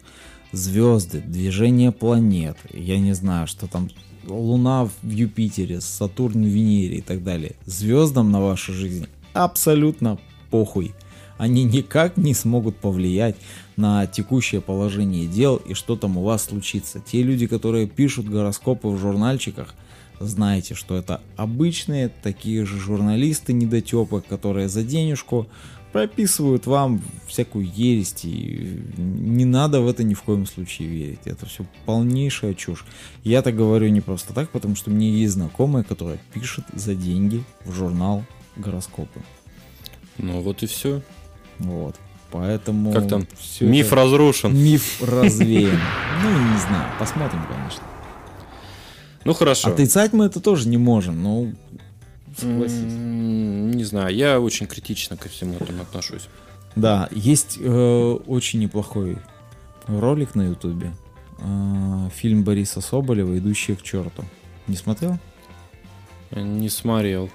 звезды, 0.53 1.19
движение 1.19 1.91
планет, 1.91 2.57
я 2.71 2.99
не 2.99 3.13
знаю, 3.13 3.47
что 3.47 3.67
там 3.67 3.89
Луна 4.25 4.85
в 4.85 5.09
Юпитере, 5.09 5.81
Сатурн 5.81 6.41
в 6.43 6.47
Венере 6.47 6.99
и 6.99 7.01
так 7.01 7.21
далее, 7.21 7.55
звездам 7.65 8.31
на 8.31 8.41
вашу 8.41 8.71
жизнь 8.71 9.07
абсолютно 9.33 10.17
похуй. 10.49 10.93
Они 11.37 11.63
никак 11.63 12.17
не 12.17 12.33
смогут 12.33 12.77
повлиять 12.77 13.35
на 13.75 14.07
текущее 14.07 14.61
положение 14.61 15.27
дел 15.27 15.57
и 15.57 15.73
что 15.73 15.95
там 15.95 16.17
у 16.17 16.23
вас 16.23 16.45
случится. 16.45 16.99
Те 16.99 17.23
люди, 17.23 17.47
которые 17.47 17.87
пишут 17.87 18.27
гороскопы 18.27 18.87
в 18.87 18.97
журнальчиках, 18.97 19.75
знаете, 20.19 20.75
что 20.75 20.95
это 20.95 21.21
обычные 21.35 22.09
такие 22.09 22.65
же 22.65 22.79
журналисты 22.79 23.51
недотепы, 23.51 24.21
которые 24.21 24.69
за 24.69 24.83
денежку 24.83 25.47
прописывают 25.91 26.67
вам 26.67 27.01
всякую 27.27 27.69
ересь. 27.73 28.15
И 28.23 28.81
не 28.97 29.45
надо 29.45 29.81
в 29.81 29.87
это 29.87 30.03
ни 30.03 30.13
в 30.13 30.21
коем 30.23 30.45
случае 30.45 30.89
верить. 30.89 31.21
Это 31.25 31.45
все 31.45 31.65
полнейшая 31.85 32.53
чушь. 32.53 32.85
Я 33.23 33.41
так 33.41 33.55
говорю 33.55 33.87
не 33.87 34.01
просто 34.01 34.33
так, 34.33 34.49
потому 34.49 34.75
что 34.75 34.89
мне 34.89 35.09
есть 35.09 35.33
знакомые, 35.33 35.83
которые 35.83 36.19
пишут 36.33 36.65
за 36.73 36.95
деньги 36.95 37.43
в 37.65 37.71
журнал 37.71 38.25
гороскопы. 38.57 39.21
Ну 40.17 40.41
вот 40.41 40.63
и 40.63 40.65
все. 40.65 41.01
Вот. 41.59 41.95
Поэтому... 42.31 42.91
Как 42.91 43.07
там? 43.07 43.27
Миф 43.61 43.87
это- 43.87 43.95
разрушен. 43.95 44.53
Миф 44.55 45.01
развеян. 45.01 45.79
Ну, 46.23 46.29
не 46.29 46.57
знаю. 46.59 46.91
Посмотрим, 46.99 47.41
конечно. 47.47 47.83
Ну 49.23 49.33
хорошо. 49.33 49.69
Отрицать 49.69 50.13
мы 50.13 50.25
это 50.25 50.39
тоже 50.39 50.67
не 50.69 50.77
можем, 50.77 51.21
но 51.23 51.47
согласись. 52.37 52.77
Не 52.83 53.83
знаю, 53.83 54.15
я 54.15 54.39
очень 54.39 54.67
критично 54.67 55.17
ко 55.17 55.29
всему 55.29 55.55
этому 55.55 55.81
отношусь. 55.81 56.27
Да, 56.75 57.07
есть 57.11 57.57
э, 57.59 58.17
очень 58.27 58.59
неплохой 58.59 59.17
ролик 59.87 60.35
на 60.35 60.43
Ютубе. 60.43 60.91
Э, 61.39 62.09
фильм 62.15 62.43
Бориса 62.43 62.81
Соболева 62.81 63.37
«Идущие 63.37 63.77
к 63.77 63.81
черту». 63.81 64.23
Не 64.67 64.75
смотрел? 64.75 65.17
Не 66.31 66.69
смотрел. 66.69 67.29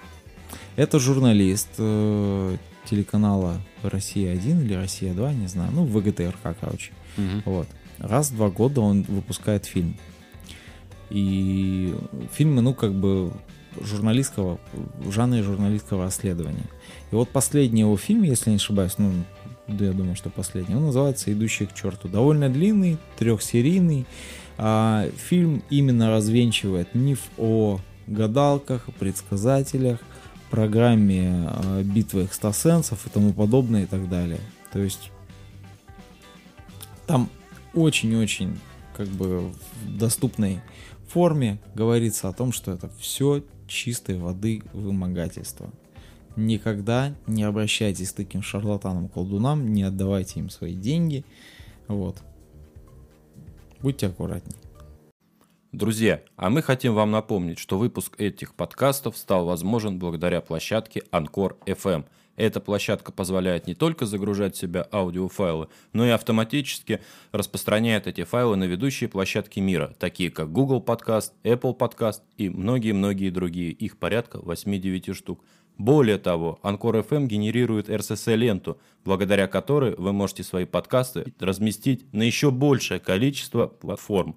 Это 0.76 0.98
журналист 0.98 1.68
э, 1.78 2.56
телеканала 2.90 3.60
«Россия-1» 3.82 4.64
или 4.64 4.74
«Россия-2», 4.74 5.34
не 5.34 5.46
знаю. 5.46 5.70
Ну, 5.72 5.84
ВГТРК, 5.84 6.56
короче. 6.60 6.90
Мгм. 7.16 7.42
Вот. 7.44 7.68
Раз 7.98 8.30
в 8.30 8.36
два 8.36 8.50
года 8.50 8.80
он 8.80 9.02
выпускает 9.02 9.64
фильм. 9.64 9.96
И 11.10 11.94
фильмы, 12.32 12.62
ну, 12.62 12.74
как 12.74 12.92
бы 12.92 13.32
журналистского, 13.80 14.58
в 14.72 15.12
жанре 15.12 15.42
журналистского 15.42 16.04
расследования. 16.04 16.66
И 17.12 17.14
вот 17.14 17.28
последний 17.28 17.82
его 17.82 17.96
фильм, 17.96 18.24
если 18.24 18.50
не 18.50 18.56
ошибаюсь, 18.56 18.98
ну, 18.98 19.12
да, 19.68 19.86
я 19.86 19.92
думаю, 19.92 20.16
что 20.16 20.30
последний, 20.30 20.74
он 20.74 20.86
называется 20.86 21.32
«Идущий 21.32 21.66
к 21.66 21.74
черту». 21.74 22.08
Довольно 22.08 22.48
длинный, 22.48 22.98
трехсерийный. 23.18 24.06
А, 24.58 25.06
фильм 25.16 25.62
именно 25.70 26.10
развенчивает 26.10 26.94
миф 26.94 27.20
о 27.38 27.78
гадалках, 28.08 28.86
предсказателях, 28.98 30.00
программе 30.50 31.46
а, 31.46 31.82
битвы 31.82 32.24
экстрасенсов 32.24 33.06
и 33.06 33.10
тому 33.10 33.32
подобное 33.32 33.84
и 33.84 33.86
так 33.86 34.08
далее. 34.08 34.40
То 34.72 34.80
есть 34.80 35.10
там 37.06 37.28
очень-очень 37.74 38.58
как 38.96 39.08
бы 39.08 39.52
в 39.84 39.98
доступной 39.98 40.60
форме 41.08 41.58
говорится 41.74 42.28
о 42.28 42.32
том, 42.32 42.52
что 42.52 42.72
это 42.72 42.90
все 42.98 43.42
чистой 43.66 44.18
воды 44.18 44.62
вымогательство. 44.72 45.70
Никогда 46.36 47.14
не 47.26 47.42
обращайтесь 47.42 48.12
к 48.12 48.16
таким 48.16 48.42
шарлатанам-колдунам, 48.42 49.72
не 49.72 49.82
отдавайте 49.82 50.40
им 50.40 50.50
свои 50.50 50.74
деньги. 50.74 51.24
Вот. 51.88 52.16
Будьте 53.80 54.06
аккуратнее. 54.06 54.59
Друзья, 55.72 56.20
а 56.34 56.50
мы 56.50 56.62
хотим 56.62 56.94
вам 56.94 57.12
напомнить, 57.12 57.60
что 57.60 57.78
выпуск 57.78 58.20
этих 58.20 58.56
подкастов 58.56 59.16
стал 59.16 59.46
возможен 59.46 60.00
благодаря 60.00 60.40
площадке 60.40 61.04
Анкор 61.12 61.58
FM. 61.64 62.06
Эта 62.34 62.58
площадка 62.58 63.12
позволяет 63.12 63.68
не 63.68 63.76
только 63.76 64.04
загружать 64.04 64.56
в 64.56 64.58
себя 64.58 64.88
аудиофайлы, 64.90 65.68
но 65.92 66.04
и 66.04 66.10
автоматически 66.10 67.00
распространяет 67.30 68.08
эти 68.08 68.24
файлы 68.24 68.56
на 68.56 68.64
ведущие 68.64 69.08
площадки 69.08 69.60
мира, 69.60 69.94
такие 70.00 70.32
как 70.32 70.50
Google 70.50 70.82
Podcast, 70.84 71.30
Apple 71.44 71.78
Podcast 71.78 72.22
и 72.36 72.48
многие-многие 72.48 73.30
другие. 73.30 73.70
Их 73.70 73.96
порядка 73.96 74.38
8-9 74.38 75.14
штук. 75.14 75.44
Более 75.78 76.18
того, 76.18 76.58
Анкор 76.62 76.96
FM 76.96 77.26
генерирует 77.26 77.88
RSS-ленту, 77.88 78.80
благодаря 79.04 79.46
которой 79.46 79.94
вы 79.94 80.12
можете 80.12 80.42
свои 80.42 80.64
подкасты 80.64 81.32
разместить 81.38 82.12
на 82.12 82.24
еще 82.24 82.50
большее 82.50 82.98
количество 82.98 83.68
платформ. 83.68 84.36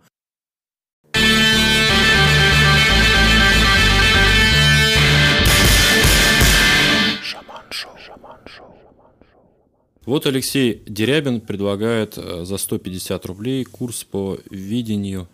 Вот 10.05 10.25
Алексей 10.25 10.81
Дерябин 10.85 11.39
предлагает 11.39 12.17
э, 12.17 12.43
за 12.43 12.57
150 12.57 13.25
рублей 13.25 13.63
курс 13.63 14.03
по 14.03 14.37
видению 14.49 15.29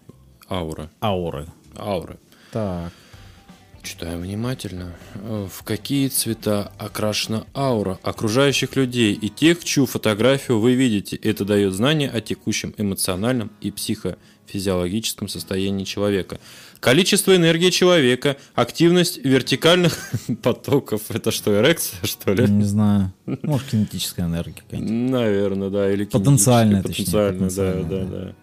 ауры. 0.47 0.89
Ауры. 1.01 1.47
Ауры. 1.75 2.17
Так. 2.51 2.91
Читаем 3.81 4.21
внимательно. 4.21 4.95
Э, 5.15 5.47
В 5.51 5.63
какие 5.63 6.07
цвета 6.09 6.71
окрашена 6.77 7.47
аура 7.55 7.97
окружающих 8.03 8.75
людей 8.75 9.13
и 9.13 9.29
тех, 9.29 9.63
чью 9.63 9.87
фотографию 9.87 10.59
вы 10.59 10.73
видите? 10.75 11.15
Это 11.15 11.45
дает 11.45 11.73
знание 11.73 12.09
о 12.11 12.21
текущем 12.21 12.75
эмоциональном 12.77 13.49
и 13.61 13.71
психофизиологическом 13.71 15.29
состоянии 15.29 15.83
человека. 15.83 16.39
Количество 16.79 17.35
энергии 17.35 17.71
человека, 17.71 18.37
активность 18.55 19.19
вертикальных 19.23 19.97
потоков. 20.41 21.01
Это 21.09 21.31
что, 21.31 21.59
эрекция, 21.59 21.99
что 22.03 22.33
ли? 22.33 22.49
Не 22.49 22.63
знаю. 22.63 23.13
Может, 23.43 23.67
кинетическая 23.69 24.25
энергия 24.25 24.53
какая-нибудь. 24.53 25.11
Наверное, 25.11 25.69
да. 25.69 25.91
Или 25.91 26.05
Потенциальная, 26.05 26.81
кинетическая, 26.81 27.31
точнее, 27.31 27.39
потенциальная, 27.39 27.83
да, 27.83 27.95
потенциальная, 27.95 28.19
да, 28.19 28.25
да. 28.27 28.35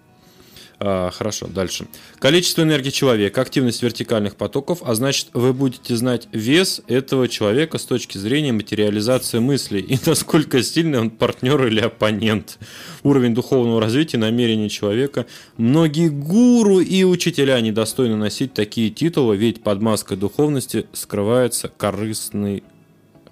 А, 0.78 1.10
хорошо, 1.10 1.46
дальше. 1.46 1.86
Количество 2.18 2.60
энергии 2.60 2.90
человека, 2.90 3.40
активность 3.40 3.82
вертикальных 3.82 4.36
потоков, 4.36 4.80
а 4.84 4.94
значит, 4.94 5.28
вы 5.32 5.54
будете 5.54 5.96
знать 5.96 6.28
вес 6.32 6.82
этого 6.86 7.28
человека 7.28 7.78
с 7.78 7.86
точки 7.86 8.18
зрения 8.18 8.52
материализации 8.52 9.38
мыслей 9.38 9.80
и 9.80 9.98
насколько 10.06 10.62
сильный 10.62 11.00
он 11.00 11.08
партнер 11.10 11.66
или 11.66 11.80
оппонент. 11.80 12.58
Уровень 13.02 13.34
духовного 13.34 13.80
развития, 13.80 14.18
намерения 14.18 14.68
человека. 14.68 15.24
Многие 15.56 16.10
гуру 16.10 16.80
и 16.80 17.04
учителя 17.04 17.58
недостойны 17.60 18.16
носить 18.16 18.52
такие 18.52 18.90
титулы, 18.90 19.36
ведь 19.36 19.62
под 19.62 19.80
маской 19.80 20.18
духовности 20.18 20.86
скрывается 20.92 21.68
корыстный, 21.68 22.62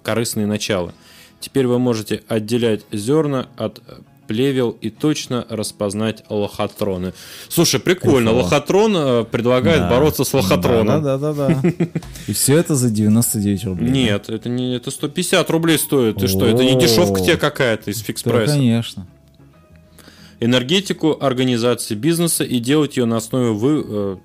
корыстные 0.01 0.47
начала. 0.47 0.95
Теперь 1.39 1.67
вы 1.67 1.77
можете 1.77 2.23
отделять 2.27 2.85
зерна 2.91 3.49
от 3.55 3.83
плевел 4.27 4.71
и 4.71 4.89
точно 4.89 5.45
распознать 5.49 6.23
лохотроны. 6.29 7.13
Слушай, 7.49 7.79
прикольно. 7.79 8.31
Кайфово. 8.31 8.43
Лохотрон 8.43 8.93
э, 8.97 9.23
предлагает 9.25 9.81
Да. 9.81 9.89
бороться 9.89 10.23
с 10.23 10.33
лохотроном. 10.33 11.01
Да, 11.03 11.17
да, 11.17 11.33
да, 11.33 11.47
да. 11.61 11.61
И 12.27 12.33
все 12.33 12.57
это 12.57 12.75
за 12.75 12.89
99 12.89 13.65
рублей. 13.65 13.89
Нет, 13.89 14.29
это 14.29 14.49
не 14.49 14.75
это 14.75 14.91
150 14.91 15.49
рублей 15.49 15.77
стоит. 15.77 16.17
Ты 16.17 16.27
что, 16.27 16.45
это 16.45 16.63
не 16.63 16.79
дешевка 16.79 17.21
тебе 17.21 17.37
какая-то 17.37 17.91
из 17.91 17.99
фикс 18.01 18.23
прайса. 18.23 18.53
конечно. 18.53 19.07
энергетику 20.39 21.17
организации 21.19 21.95
бизнеса 21.95 22.43
и 22.43 22.59
делать 22.59 22.97
ее 22.97 23.05
на 23.05 23.17
основе 23.17 23.51
вы, 23.51 23.83
э, 23.87 24.17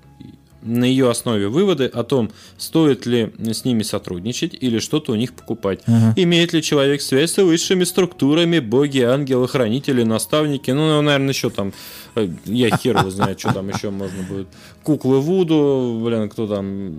на 0.63 0.85
ее 0.85 1.09
основе 1.09 1.47
выводы 1.47 1.85
о 1.85 2.03
том, 2.03 2.31
стоит 2.57 3.05
ли 3.05 3.33
с 3.39 3.65
ними 3.65 3.83
сотрудничать 3.83 4.55
или 4.59 4.79
что-то 4.79 5.11
у 5.11 5.15
них 5.15 5.33
покупать. 5.33 5.81
Ага. 5.87 6.13
Имеет 6.15 6.53
ли 6.53 6.61
человек 6.61 7.01
связь 7.01 7.31
с 7.33 7.41
высшими 7.41 7.83
структурами, 7.83 8.59
боги, 8.59 8.99
ангелы, 8.99 9.47
хранители, 9.47 10.03
наставники. 10.03 10.71
Ну, 10.71 11.01
наверное, 11.01 11.29
еще 11.29 11.49
там, 11.49 11.73
э, 12.15 12.29
я 12.45 12.75
хер 12.77 12.97
его 12.97 13.09
знает, 13.09 13.39
что 13.39 13.53
там 13.53 13.69
еще 13.69 13.89
можно 13.89 14.23
будет. 14.23 14.47
Куклы 14.83 15.19
Вуду, 15.19 16.01
блин, 16.03 16.29
кто 16.29 16.47
там, 16.47 16.95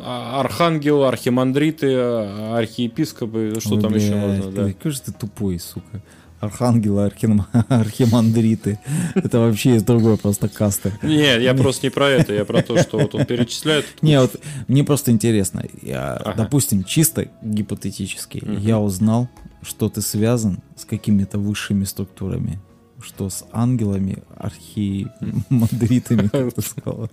а- 0.00 0.40
архангел, 0.40 1.04
архимандриты, 1.04 1.94
а- 1.94 2.56
архиепископы, 2.58 3.54
что 3.60 3.74
Ой, 3.74 3.82
там 3.82 3.94
еще 3.94 4.12
блядь, 4.12 4.26
можно, 4.26 4.50
да. 4.52 4.72
Какой 4.72 4.90
же 4.90 5.00
ты 5.00 5.12
тупой, 5.12 5.58
сука. 5.58 6.02
Архангелы, 6.40 7.04
архим- 7.06 7.44
архимандриты. 7.68 8.78
Это 9.14 9.40
вообще 9.40 9.76
из 9.76 9.82
другой 9.82 10.16
просто 10.18 10.48
касты. 10.48 10.92
Нет, 11.02 11.40
я 11.42 11.54
просто 11.54 11.86
не 11.86 11.90
про 11.90 12.08
это, 12.08 12.32
я 12.32 12.44
про 12.44 12.62
то, 12.62 12.80
что 12.82 12.98
вот 12.98 13.14
он 13.14 13.24
перечисляет. 13.26 13.84
Не, 14.02 14.20
вот 14.20 14.36
мне 14.68 14.84
просто 14.84 15.10
интересно. 15.10 15.64
Я, 15.82 16.14
Ага. 16.14 16.34
Допустим, 16.44 16.84
чисто 16.84 17.28
гипотетически, 17.42 18.42
я 18.60 18.78
узнал, 18.78 19.28
что 19.62 19.88
ты 19.88 20.00
связан 20.00 20.58
с 20.76 20.84
какими-то 20.84 21.38
высшими 21.38 21.84
структурами. 21.84 22.60
Что 23.00 23.30
с 23.30 23.44
ангелами, 23.52 24.18
архимандритами, 24.36 26.28
как 26.28 26.52
ты 26.54 26.62
сказала, 26.62 27.08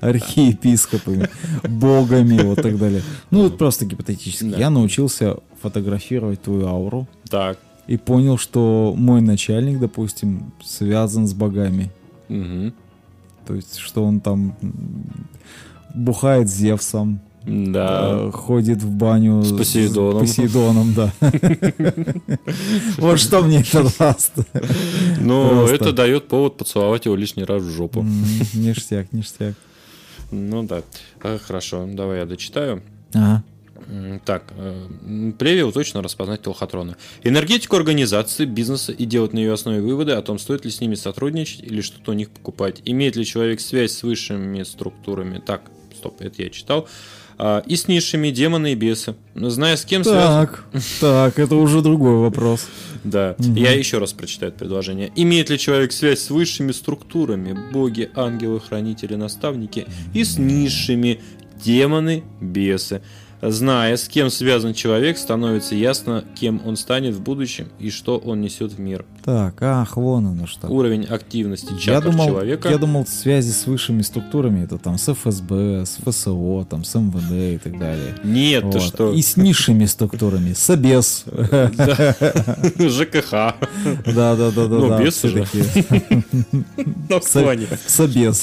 архиепископами, 0.00 1.28
богами, 1.62 2.40
вот 2.42 2.60
так 2.62 2.78
далее. 2.78 3.02
Ну, 3.30 3.42
вот 3.44 3.58
просто 3.58 3.84
гипотетически. 3.86 4.44
Да. 4.50 4.58
Я 4.58 4.70
научился 4.70 5.36
фотографировать 5.62 6.42
твою 6.42 6.66
ауру 6.66 7.06
Так. 7.28 7.58
И 7.86 7.96
понял, 7.96 8.36
что 8.38 8.94
мой 8.96 9.20
начальник, 9.20 9.78
допустим, 9.78 10.52
связан 10.64 11.26
с 11.26 11.34
богами. 11.34 11.90
Мгм. 12.28 12.72
То 13.46 13.54
есть, 13.54 13.78
что 13.78 14.04
он 14.04 14.20
там 14.20 14.56
бухает 15.94 16.48
с 16.48 16.52
Зевсом, 16.54 17.20
Да. 17.44 18.10
э, 18.26 18.30
ходит 18.32 18.82
в 18.82 18.90
баню 18.90 19.42
С 19.42 19.56
Посейдоном. 19.56 20.26
С 20.26 20.30
Посейдоном, 20.30 20.94
да. 20.94 21.12
Вот 22.98 23.20
что 23.20 23.42
мне 23.42 23.60
это 23.60 23.84
даст. 23.98 24.32
Просто. 24.32 25.74
это 25.74 25.92
дает 25.92 26.26
повод 26.28 26.56
поцеловать 26.56 27.04
его 27.06 27.14
лишний 27.14 27.44
раз 27.44 27.62
в 27.62 27.70
жопу. 27.70 28.04
Ништяк, 28.54 29.12
ништяк. 29.12 29.54
Ну 30.32 30.64
да. 30.64 30.82
А, 31.22 31.38
Хорошо, 31.38 31.86
давай 31.86 32.18
я 32.18 32.26
дочитаю. 32.26 32.82
Ага. 33.14 33.44
Так, 34.24 34.44
э, 34.56 34.86
м, 35.04 35.32
Плевел 35.32 35.70
точно 35.72 36.02
распознать 36.02 36.42
телохотрона. 36.42 36.96
Энергетику 37.22 37.76
организации, 37.76 38.44
бизнеса 38.44 38.92
и 38.92 39.04
делать 39.04 39.32
на 39.32 39.38
ее 39.38 39.52
основе 39.52 39.80
выводы 39.80 40.12
о 40.12 40.22
том, 40.22 40.38
стоит 40.38 40.64
ли 40.64 40.70
с 40.70 40.80
ними 40.80 40.94
сотрудничать 40.96 41.60
или 41.60 41.80
что-то 41.80 42.10
у 42.10 42.14
них 42.14 42.30
покупать. 42.30 42.82
Имеет 42.84 43.16
ли 43.16 43.24
человек 43.24 43.60
связь 43.60 43.92
с 43.92 44.02
высшими 44.02 44.62
структурами. 44.64 45.38
Так, 45.44 45.62
стоп, 45.96 46.20
это 46.20 46.42
я 46.42 46.50
читал. 46.50 46.88
А, 47.38 47.62
И 47.66 47.76
с 47.76 47.86
низшими 47.86 48.30
демоны 48.30 48.72
и 48.72 48.74
бесы. 48.74 49.14
Зная, 49.34 49.76
с 49.76 49.84
кем 49.84 50.04
связан... 50.04 50.46
Так, 50.46 50.64
так, 51.00 51.38
это 51.38 51.56
уже 51.56 51.82
другой 51.82 52.16
вопрос. 52.16 52.66
Да, 53.04 53.36
я 53.38 53.70
еще 53.70 53.98
раз 53.98 54.12
прочитаю 54.12 54.50
это 54.50 54.58
предложение. 54.58 55.12
Имеет 55.14 55.48
ли 55.48 55.58
человек 55.60 55.92
связь 55.92 56.18
с 56.18 56.30
высшими 56.30 56.72
структурами, 56.72 57.56
боги, 57.72 58.10
ангелы, 58.16 58.58
хранители, 58.58 59.14
наставники, 59.14 59.86
и 60.12 60.24
с 60.24 60.38
низшими, 60.38 61.20
демоны, 61.62 62.24
бесы? 62.40 63.02
Зная, 63.42 63.96
с 63.96 64.08
кем 64.08 64.30
связан 64.30 64.72
человек, 64.74 65.18
становится 65.18 65.74
ясно, 65.74 66.24
кем 66.34 66.60
он 66.64 66.76
станет 66.76 67.14
в 67.14 67.20
будущем 67.20 67.68
и 67.78 67.90
что 67.90 68.16
он 68.18 68.40
несет 68.40 68.72
в 68.72 68.78
мир. 68.80 69.04
Так, 69.24 69.60
ах, 69.60 69.96
вон 69.96 70.26
оно 70.26 70.46
что. 70.46 70.68
Уровень 70.68 71.04
активности 71.04 71.72
Я 71.72 71.78
чакр 71.78 72.10
думал, 72.12 72.26
человека. 72.26 72.68
я 72.68 72.78
думал, 72.78 73.06
связи 73.06 73.50
с 73.50 73.66
высшими 73.66 74.02
структурами, 74.02 74.64
это 74.64 74.78
там 74.78 74.98
с 74.98 75.12
ФСБ, 75.12 75.84
с 75.84 75.96
ФСО, 76.04 76.64
там 76.68 76.84
с 76.84 76.94
МВД 76.94 77.32
и 77.32 77.58
так 77.58 77.78
далее. 77.78 78.14
Нет, 78.24 78.62
ты 78.70 78.78
Вот. 78.78 78.82
что? 78.82 79.12
И 79.12 79.20
с 79.22 79.36
низшими 79.36 79.84
структурами, 79.86 80.52
с 80.52 80.70
ОБЕС. 80.70 81.24
ЖКХ. 82.78 83.30
Да, 83.32 84.36
да, 84.36 84.50
да, 84.50 84.50
да. 84.50 84.68
Ну, 84.68 84.88
да, 84.88 85.02
бесы 85.02 85.18
все 85.18 85.28
же. 85.28 85.44
такие. 85.44 85.64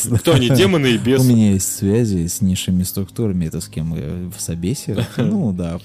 Ну, 0.10 0.18
кто 0.18 0.34
они? 0.34 0.50
Демоны 0.50 0.88
и 0.88 0.98
У 0.98 1.02
бесы? 1.02 1.26
меня 1.28 1.52
есть 1.54 1.76
связи 1.76 2.28
с 2.28 2.42
низшими 2.42 2.84
структурами. 2.84 3.46
Это 3.46 3.62
с 3.62 3.68
кем? 3.68 3.94
э, 3.96 4.30
В 4.36 4.42
Собесе? 4.42 4.83
Ну 5.18 5.52
да. 5.54 5.80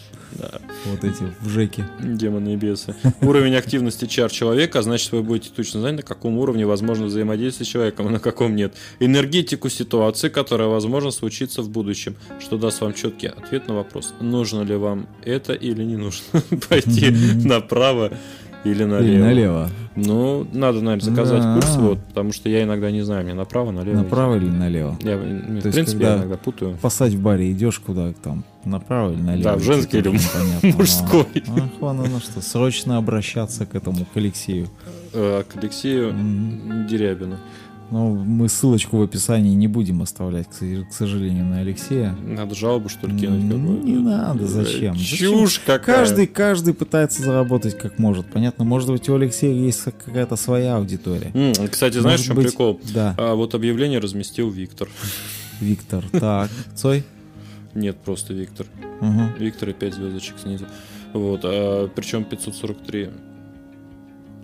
Вот 0.85 1.05
эти 1.05 1.25
в. 1.41 1.83
Демоны 2.01 2.55
и 2.55 2.57
бесы. 2.57 2.95
Уровень 3.21 3.55
активности 3.55 4.07
чар 4.07 4.31
человека, 4.31 4.81
а 4.81 4.83
значит, 4.83 5.13
вы 5.13 5.23
будете 5.23 5.51
точно 5.55 5.81
знать, 5.81 5.97
на 5.97 6.03
каком 6.03 6.39
уровне 6.39 6.67
возможно 6.67 7.07
взаимодействие 7.07 7.67
с 7.67 7.69
человеком, 7.69 8.07
а 8.09 8.11
на 8.11 8.21
каком 8.21 8.55
нет. 8.55 8.75
Энергетику 9.01 9.69
ситуации, 9.69 10.29
которая, 10.29 10.69
возможно, 10.69 11.11
случится 11.11 11.63
в 11.63 11.71
будущем, 11.71 12.17
что 12.41 12.59
даст 12.59 12.81
вам 12.81 12.95
четкий 12.95 13.29
ответ 13.29 13.69
на 13.69 13.75
вопрос, 13.75 14.15
нужно 14.21 14.63
ли 14.63 14.77
вам 14.77 15.09
это 15.25 15.53
или 15.55 15.83
не 15.83 15.97
нужно. 15.97 16.23
Пойти 16.69 17.11
направо 17.45 18.13
или 18.65 18.85
налево. 18.85 19.05
Или 19.13 19.21
налево. 19.23 19.71
Ну, 19.97 20.47
надо, 20.53 20.81
наверное, 20.81 21.01
заказать 21.01 21.43
Да. 21.43 21.55
курс, 21.55 21.77
вот, 21.77 21.99
потому 22.07 22.33
что 22.33 22.49
я 22.49 22.63
иногда 22.63 22.91
не 22.91 23.03
знаю, 23.03 23.25
мне 23.25 23.35
направо, 23.35 23.73
налево. 23.73 23.97
Направо 23.97 24.37
или 24.37 24.47
налево? 24.49 24.97
Я, 25.03 25.17
в 25.17 25.25
есть, 25.55 25.63
принципе, 25.73 25.99
когда- 25.99 26.13
я 26.13 26.17
иногда 26.19 26.37
путаю. 26.37 26.77
Посадь 26.81 27.15
в 27.15 27.21
баре, 27.21 27.51
идешь 27.51 27.79
куда 27.81 28.13
там? 28.23 28.45
Направо 28.65 29.13
или 29.13 29.21
налево? 29.21 29.45
Да, 29.45 29.57
в 29.57 29.63
женский 29.63 29.99
или 29.99 30.09
непонятно. 30.11 30.69
мужской. 30.79 31.27
Ах, 31.49 31.63
вон 31.81 32.01
оно 32.01 32.21
что. 32.21 32.41
Срочно 32.41 32.97
обращаться 32.99 33.67
к 33.67 33.75
этому, 33.75 34.05
к 34.05 34.17
Алексею. 34.17 34.69
Э, 35.15 35.43
К 35.49 35.57
Алексею 35.57 36.15
Дерябину. 36.89 37.37
Но 37.91 38.11
мы 38.11 38.51
ссылочку 38.51 38.99
в 38.99 39.03
описании 39.03 39.55
не 39.55 39.67
будем 39.67 40.03
оставлять, 40.03 40.49
к 40.51 40.53
со- 40.53 40.85
к 40.85 40.93
сожалению, 40.93 41.47
на 41.47 41.61
Алексея. 41.61 42.15
Надо 42.23 42.55
жалобу, 42.55 42.91
что 42.91 43.07
ли, 43.07 43.19
кинуть 43.19 43.45
М, 43.45 43.51
какую-то? 43.51 43.87
Не 43.87 43.97
надо, 43.99 44.47
зачем? 44.47 44.95
Чушь 44.95 45.59
какая. 45.61 45.97
Каждый, 45.97 46.27
каждый 46.27 46.75
пытается 46.75 47.23
заработать 47.23 47.79
как 47.79 47.99
может. 47.99 48.27
Понятно, 48.31 48.65
может 48.65 48.91
быть, 48.91 49.09
у 49.09 49.15
Алексея 49.15 49.55
есть 49.55 49.83
какая-то 49.85 50.37
своя 50.37 50.77
аудитория. 50.77 51.33
Кстати, 51.71 51.99
знаешь, 51.99 52.21
в 52.21 52.25
Может 52.25 52.27
чем 52.27 52.37
быть, 52.37 52.47
прикол? 52.49 52.81
Да, 52.93 53.15
А, 53.17 53.35
вот 53.35 53.55
объявление 53.55 54.01
разместил 54.01 54.51
Виктор. 54.51 54.89
Виктор. 55.61 56.05
Так, 56.13 56.51
Цой? 56.77 57.05
Нет, 57.75 57.97
просто 58.05 58.35
Виктор. 58.35 58.67
Угу. 59.01 59.23
Виктор 59.39 59.69
и 59.71 59.73
5 59.73 59.95
звездочек 59.95 60.35
снизу. 60.43 60.67
Вот, 61.15 61.41
а, 61.45 61.89
причем 61.95 62.25
543. 62.25 63.09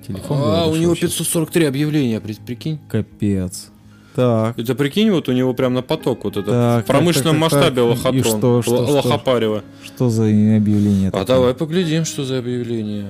Телефон 0.07 0.39
а, 0.41 0.67
у 0.67 0.77
него 0.77 0.91
вообще? 0.91 1.07
543 1.07 1.65
объявления, 1.65 2.21
при- 2.21 2.35
прикинь. 2.35 2.79
Капец. 2.89 3.71
Так. 4.15 4.59
Это 4.59 4.75
прикинь, 4.75 5.11
вот 5.11 5.29
у 5.29 5.33
него 5.33 5.55
прям 5.55 5.75
на 5.75 5.83
поток 5.83 6.25
вот 6.25 6.37
это. 6.37 6.51
Так, 6.51 6.85
в 6.85 6.87
промышленном 6.87 7.41
так, 7.41 7.51
так, 7.51 7.61
масштабе 7.61 7.83
так. 7.83 7.91
лохотрон. 7.91 8.17
И 8.17 8.23
что, 8.23 8.63
что? 8.63 8.77
Лохопарево. 8.77 9.65
Что 9.85 10.09
за 10.09 10.25
объявление 10.25 11.09
А 11.09 11.13
такое? 11.13 11.27
давай 11.27 11.55
поглядим, 11.55 12.05
что 12.05 12.25
за 12.25 12.39
объявление. 12.39 13.07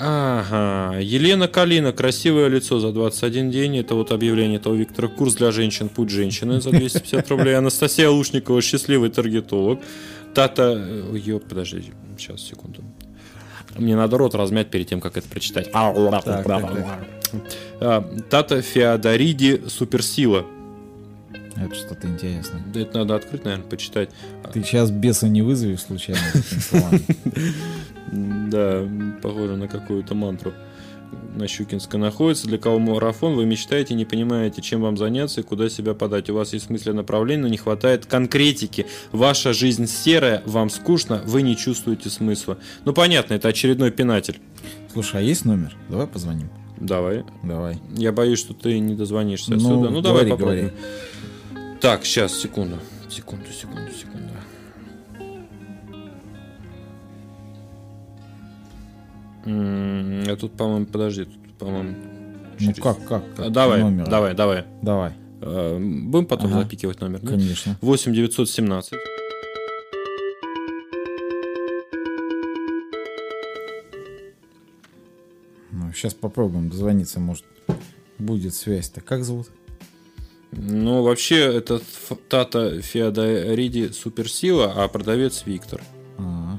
Ага, 0.00 1.00
Елена 1.00 1.48
Калина, 1.48 1.92
красивое 1.92 2.46
лицо 2.46 2.78
за 2.78 2.92
21 2.92 3.50
день. 3.50 3.78
Это 3.78 3.96
вот 3.96 4.12
объявление 4.12 4.58
этого 4.58 4.74
Виктора. 4.74 5.08
Курс 5.08 5.34
для 5.34 5.50
женщин, 5.50 5.88
путь 5.88 6.10
женщины 6.10 6.60
за 6.60 6.70
250 6.70 7.28
рублей. 7.30 7.56
Анастасия 7.56 8.08
Лушникова, 8.08 8.62
счастливый 8.62 9.10
таргетолог. 9.10 9.80
Тата... 10.34 10.80
Ё, 11.14 11.40
подожди, 11.40 11.92
сейчас, 12.16 12.42
секунду. 12.42 12.82
Мне 13.78 13.96
надо 13.96 14.18
рот 14.18 14.34
размять 14.34 14.70
перед 14.70 14.88
тем, 14.88 15.00
как 15.00 15.16
это 15.16 15.28
прочитать. 15.28 15.70
А, 17.80 18.02
Тата 18.28 18.62
Феодориди, 18.62 19.62
суперсила. 19.68 20.44
Это 21.56 21.74
что-то 21.74 22.06
интересное. 22.06 22.62
Да 22.72 22.80
это 22.80 22.98
надо 22.98 23.16
открыть, 23.16 23.44
наверное, 23.44 23.66
почитать. 23.68 24.10
Ты 24.52 24.62
сейчас 24.62 24.90
беса 24.90 25.28
не 25.28 25.42
вызовешь 25.42 25.80
случайно? 25.80 26.20
Да, 28.10 28.88
похоже 29.20 29.56
на 29.56 29.68
какую-то 29.68 30.14
мантру. 30.14 30.54
На 31.34 31.46
Щукинска 31.46 31.98
находится. 31.98 32.46
Для 32.46 32.58
кого 32.58 32.78
марафон? 32.78 33.34
Вы 33.34 33.46
мечтаете, 33.46 33.94
не 33.94 34.04
понимаете, 34.04 34.60
чем 34.60 34.80
вам 34.80 34.96
заняться 34.96 35.40
и 35.40 35.44
куда 35.44 35.68
себя 35.68 35.94
подать. 35.94 36.30
У 36.30 36.34
вас 36.34 36.52
есть 36.52 36.66
смысле 36.66 36.92
направления, 36.92 37.42
но 37.42 37.48
не 37.48 37.56
хватает 37.56 38.06
конкретики. 38.06 38.86
Ваша 39.12 39.52
жизнь 39.52 39.86
серая, 39.86 40.42
вам 40.46 40.68
скучно, 40.68 41.22
вы 41.24 41.42
не 41.42 41.56
чувствуете 41.56 42.10
смысла. 42.10 42.58
Ну, 42.84 42.92
понятно, 42.92 43.34
это 43.34 43.48
очередной 43.48 43.90
пинатель. 43.90 44.40
Слушай, 44.92 45.20
а 45.20 45.22
есть 45.22 45.44
номер? 45.44 45.76
Давай 45.88 46.06
позвоним. 46.06 46.50
Давай. 46.80 47.24
Давай. 47.42 47.78
Я 47.96 48.12
боюсь, 48.12 48.38
что 48.38 48.54
ты 48.54 48.78
не 48.78 48.94
дозвонишься 48.94 49.52
Ну, 49.52 49.56
отсюда. 49.56 49.90
Ну, 49.90 50.00
давай 50.00 50.24
говори, 50.24 50.30
попробуем. 50.30 50.72
Так, 51.80 52.04
сейчас, 52.04 52.36
секунду. 52.36 52.78
Секунду, 53.08 53.46
секунду, 53.52 53.92
секунду. 53.92 54.07
А 59.44 60.36
тут, 60.36 60.52
по-моему, 60.56 60.86
подожди, 60.86 61.24
тут, 61.24 61.54
по-моему... 61.58 61.94
Ну 62.60 62.66
через- 62.72 62.82
как, 62.82 63.04
как? 63.06 63.22
А, 63.38 63.42
как? 63.44 63.52
Давай, 63.52 63.80
Номера. 63.82 64.06
давай, 64.06 64.34
давай. 64.34 64.64
Давай, 64.82 65.12
Э, 65.40 65.78
Будем 65.78 66.26
потом 66.26 66.50
Ага. 66.52 66.62
запикивать 66.64 67.00
номер, 67.00 67.20
да? 67.22 67.28
конечно. 67.28 67.76
8 67.80 68.12
917. 68.12 68.94
Ну, 75.70 75.92
сейчас 75.92 76.14
попробуем 76.14 76.68
дозвониться, 76.70 77.20
может, 77.20 77.44
будет 78.18 78.54
связь-то. 78.54 79.00
Как 79.00 79.24
зовут? 79.24 79.48
Ну, 80.50 81.02
вообще, 81.02 81.40
это 81.40 81.80
Тата 82.28 82.80
Феодориди 82.80 83.88
суперсила, 83.92 84.72
а 84.76 84.88
продавец 84.88 85.42
Виктор. 85.44 85.82
А, 86.16 86.58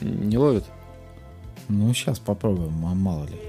Не 0.00 0.38
ловит? 0.38 0.64
ну, 1.68 1.92
сейчас 1.94 2.18
попробуем, 2.18 2.84
а 2.86 2.94
мало 2.94 3.24
ли. 3.26 3.40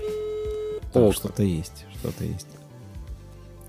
Ок. 0.93 1.13
что-то 1.13 1.43
есть, 1.43 1.85
что-то 1.99 2.23
есть. 2.23 2.47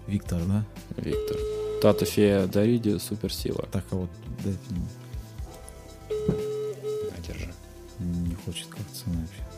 Виктор, 0.06 0.40
да? 0.44 0.64
Виктор. 0.96 1.36
Тата 1.82 2.04
Феодориди 2.04 2.98
суперсила. 2.98 3.66
Так, 3.72 3.84
а 3.90 3.96
вот 3.96 4.10
дайте 4.44 4.60
мне. 4.70 4.86
На, 7.10 7.26
держи. 7.26 7.52
не 7.98 8.34
хочет 8.34 8.68
как-то 8.68 8.94
со 8.94 9.08
мной 9.10 9.24
общаться. 9.24 9.56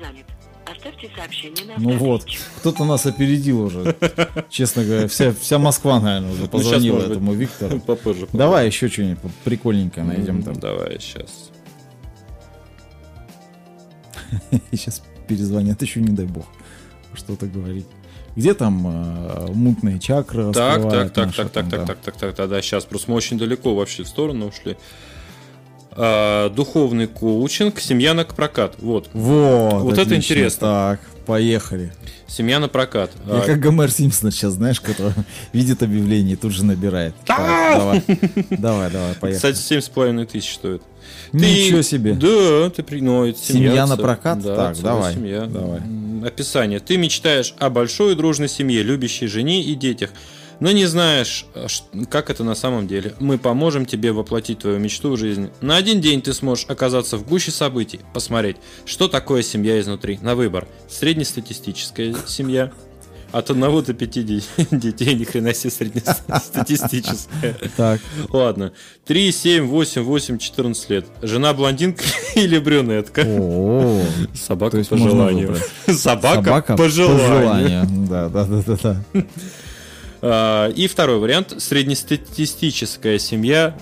занят. 0.00 0.26
Оставьте 0.70 1.10
сообщение 1.16 1.64
на 1.64 1.74
Ну 1.78 1.96
вот, 1.96 2.26
кто-то 2.58 2.84
нас 2.84 3.06
опередил 3.06 3.62
уже. 3.62 3.96
Честно 4.50 4.84
говоря, 4.84 5.06
вся, 5.06 5.32
вся 5.32 5.58
Москва, 5.58 6.00
наверное, 6.00 6.32
уже 6.32 6.42
Ну, 6.42 6.48
позвонила 6.48 6.98
быть, 6.98 7.10
этому 7.10 7.32
Виктору. 7.34 7.80
Попозже. 7.86 8.28
Давай 8.32 8.66
еще 8.66 8.88
что-нибудь 8.88 9.32
прикольненькое 9.44 10.04
найдем 10.04 10.42
там. 10.42 10.54
Давай, 10.54 10.98
сейчас. 11.00 11.50
Сейчас 14.72 15.02
перезвонят, 15.28 15.80
еще 15.82 16.00
не 16.00 16.14
дай 16.14 16.26
бог 16.26 16.46
что-то 17.14 17.46
говорить. 17.46 17.86
Где 18.34 18.52
там 18.52 18.86
э, 18.86 19.52
мутные 19.54 19.98
чакры 19.98 20.52
Так, 20.52 20.82
так, 20.82 21.12
так, 21.12 21.26
наши 21.26 21.36
так, 21.38 21.50
так, 21.50 21.52
там, 21.52 21.70
так, 21.70 21.80
да. 21.80 21.94
так, 21.94 22.16
так, 22.16 22.34
так, 22.34 22.48
да, 22.50 22.60
сейчас 22.60 22.84
просто 22.84 23.10
мы 23.10 23.16
очень 23.16 23.38
далеко 23.38 23.74
вообще 23.74 24.02
в 24.02 24.08
сторону 24.08 24.48
ушли. 24.48 24.76
А, 25.96 26.50
духовный 26.50 27.06
коучинг, 27.06 27.80
семья 27.80 28.14
на 28.14 28.24
прокат. 28.24 28.74
Вот, 28.78 29.08
Вот, 29.12 29.82
Вот 29.82 29.98
это 29.98 30.14
интересно. 30.14 30.60
Так, 30.60 31.00
поехали. 31.24 31.92
семья 32.28 32.58
на 32.58 32.68
прокат. 32.68 33.10
Я 33.26 33.38
А, 33.38 33.40
как 33.40 33.60
Гомер 33.60 33.90
Симпсон 33.90 34.30
сейчас, 34.30 34.54
знаешь, 34.54 34.80
который 34.80 35.14
видит 35.52 35.82
объявление 35.82 36.34
и 36.34 36.36
тут 36.36 36.52
же 36.52 36.64
набирает. 36.64 37.14
Давай, 37.26 38.02
давай, 38.50 38.90
давай, 38.90 39.14
поехали. 39.20 39.36
Кстати, 39.36 39.56
семь 39.56 39.80
с 39.80 39.88
половиной 39.88 40.26
тысяч 40.26 40.54
стоит. 40.54 40.82
Ничего 41.32 41.82
себе. 41.82 42.14
Да, 42.14 42.70
ты 42.70 42.82
при... 42.82 43.00
ну, 43.00 43.32
семья. 43.32 43.86
На 43.86 43.96
прокат? 43.96 44.42
Так, 44.42 44.78
давай, 44.80 45.14
Семья. 45.14 45.46
давай. 45.46 45.80
Описание. 46.26 46.80
Ты 46.80 46.96
мечтаешь 46.96 47.54
о 47.58 47.70
большой 47.70 48.12
и 48.12 48.16
дружной 48.16 48.48
семье, 48.48 48.82
любящей 48.82 49.26
жене 49.28 49.62
и 49.62 49.74
детях, 49.74 50.10
но 50.60 50.72
не 50.72 50.86
знаешь, 50.86 51.46
ш- 51.66 51.84
как 52.10 52.30
это 52.30 52.44
на 52.44 52.54
самом 52.54 52.86
деле. 52.86 53.14
Мы 53.20 53.38
поможем 53.38 53.84
тебе 53.86 54.12
воплотить 54.12 54.60
твою 54.60 54.78
мечту 54.78 55.12
в 55.12 55.16
жизнь. 55.18 55.50
На 55.60 55.76
один 55.76 56.00
день 56.00 56.22
ты 56.22 56.32
сможешь 56.32 56.66
оказаться 56.68 57.16
в 57.16 57.26
гуще 57.26 57.50
событий, 57.50 58.00
посмотреть, 58.14 58.56
что 58.84 59.08
такое 59.08 59.42
семья 59.42 59.78
изнутри. 59.80 60.18
На 60.22 60.34
выбор. 60.34 60.66
Среднестатистическая 60.88 62.14
семья. 62.26 62.72
От 63.32 63.50
1 63.50 63.60
до 63.84 63.92
5 63.92 64.24
де- 64.24 64.40
детей, 64.70 65.14
ни 65.14 65.24
хрена 65.24 65.52
себе 65.52 65.70
среднестатистическая. 65.72 67.56
Так, 67.76 68.00
Ладно. 68.30 68.72
3, 69.04 69.32
7, 69.32 69.66
8, 69.66 70.02
8, 70.02 70.38
14 70.38 70.90
лет. 70.90 71.06
Жена 71.22 71.52
блондинка 71.52 72.04
или 72.36 72.58
брюнетка? 72.58 73.24
о, 73.26 74.00
Собака 74.34 74.82
по 74.84 74.96
желанию. 74.96 75.56
Собака, 75.88 76.76
по 76.76 76.88
желанию. 76.88 77.84
Да, 78.08 78.28
да, 78.28 78.44
да, 78.44 78.76
да, 78.82 79.02
И 80.74 80.88
второй 80.88 81.18
вариант. 81.18 81.54
Среднестатистическая 81.58 83.18
семья 83.18 83.76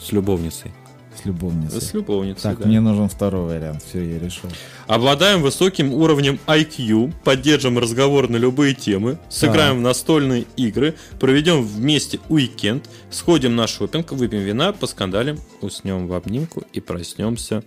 с 0.00 0.12
любовницей. 0.12 0.72
С 1.20 1.24
любовницей. 1.24 1.80
С 1.80 1.94
любовницей, 1.94 2.42
Так, 2.42 2.58
да. 2.58 2.66
мне 2.66 2.80
нужен 2.80 3.08
второй 3.08 3.46
вариант. 3.46 3.82
Все, 3.88 4.02
я 4.02 4.18
решил. 4.18 4.50
Обладаем 4.86 5.42
высоким 5.42 5.94
уровнем 5.94 6.38
IQ, 6.46 7.12
поддержим 7.24 7.78
разговор 7.78 8.28
на 8.28 8.36
любые 8.36 8.74
темы, 8.74 9.18
сыграем 9.28 9.78
в 9.78 9.80
настольные 9.80 10.44
игры, 10.56 10.94
проведем 11.20 11.62
вместе 11.64 12.20
уикенд, 12.28 12.90
сходим 13.10 13.56
на 13.56 13.66
шопинг, 13.66 14.12
выпьем 14.12 14.40
вина, 14.40 14.72
поскандалим, 14.72 15.38
уснем 15.60 16.08
в 16.08 16.12
обнимку 16.12 16.64
и 16.72 16.80
проснемся 16.80 17.62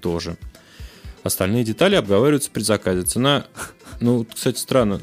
тоже. 0.00 0.36
Остальные 1.22 1.62
детали 1.64 1.94
обговариваются 1.94 2.50
при 2.50 2.62
заказе. 2.62 3.02
Цена, 3.02 3.46
ну, 4.02 4.26
кстати, 4.32 4.58
странно, 4.58 5.00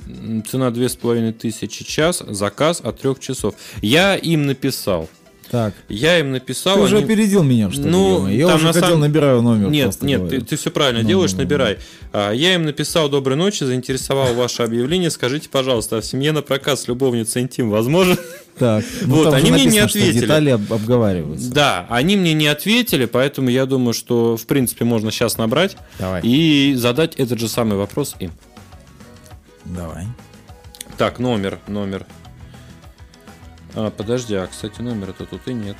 цена 0.49 0.69
2500 0.71 1.69
час, 1.87 2.23
заказ 2.27 2.81
от 2.83 2.99
3 2.99 3.15
часов. 3.19 3.55
Я 3.81 4.15
им 4.15 4.45
написал. 4.45 5.09
Так, 5.51 5.73
Я 5.87 6.19
им 6.19 6.31
написал. 6.31 6.75
ты 6.75 6.81
уже 6.83 6.97
они- 6.97 7.05
опередил 7.05 7.41
меня, 7.41 7.71
что? 7.71 7.81
Ну? 7.81 8.27
Я 8.27 8.45
там 8.45 8.57
уже 8.57 8.65
на 8.65 8.73
хотел, 8.73 8.89
самом- 8.89 8.99
набираю 9.01 9.41
номер. 9.41 9.71
Нет, 9.71 9.99
нет, 10.03 10.19
говорю. 10.21 10.41
ты, 10.45 10.55
все 10.57 10.69
правильно 10.69 11.01
Ну, 11.01 11.07
делаешь, 11.07 11.31
ну, 11.31 11.37
ну, 11.37 11.43
набирай. 11.43 11.77
А, 12.13 12.31
я 12.31 12.53
им 12.53 12.65
написал 12.65 13.09
доброй 13.09 13.35
ночи, 13.35 13.63
заинтересовал 13.63 14.35
ваше 14.35 14.61
объявление. 14.61 15.09
Скажите, 15.09 15.49
пожалуйста, 15.49 15.97
а 15.97 16.01
в 16.01 16.05
семье 16.05 16.33
на 16.33 16.43
прокат 16.43 16.79
с 16.79 16.87
любовницей 16.87 17.41
интим 17.41 17.71
возможно? 17.71 18.15
Так, 18.59 18.83
ну, 19.05 19.15
Вот, 19.15 19.33
они 19.33 19.49
мне 19.51 19.65
не 19.65 19.79
написано, 19.79 19.85
ответили. 20.03 20.19
детали 20.21 20.49
об- 20.51 20.71
обговариваются. 20.73 21.49
Да, 21.51 21.87
они 21.89 22.15
мне 22.17 22.33
не 22.33 22.45
ответили, 22.47 23.05
поэтому 23.05 23.49
я 23.49 23.65
думаю, 23.65 23.93
что 23.93 24.35
в 24.37 24.45
принципе 24.45 24.83
можно 24.85 25.09
сейчас 25.11 25.37
набрать 25.37 25.77
Давай. 25.97 26.21
и 26.23 26.75
задать 26.75 27.15
этот 27.15 27.39
же 27.39 27.47
самый 27.47 27.77
вопрос 27.77 28.15
им. 28.19 28.31
Давай. 29.69 30.07
Так, 30.97 31.19
номер, 31.19 31.59
номер. 31.67 32.05
А, 33.75 33.91
подожди, 33.91 34.35
а, 34.35 34.47
кстати, 34.47 34.81
номера-то 34.81 35.25
тут 35.25 35.47
и 35.47 35.53
нет. 35.53 35.77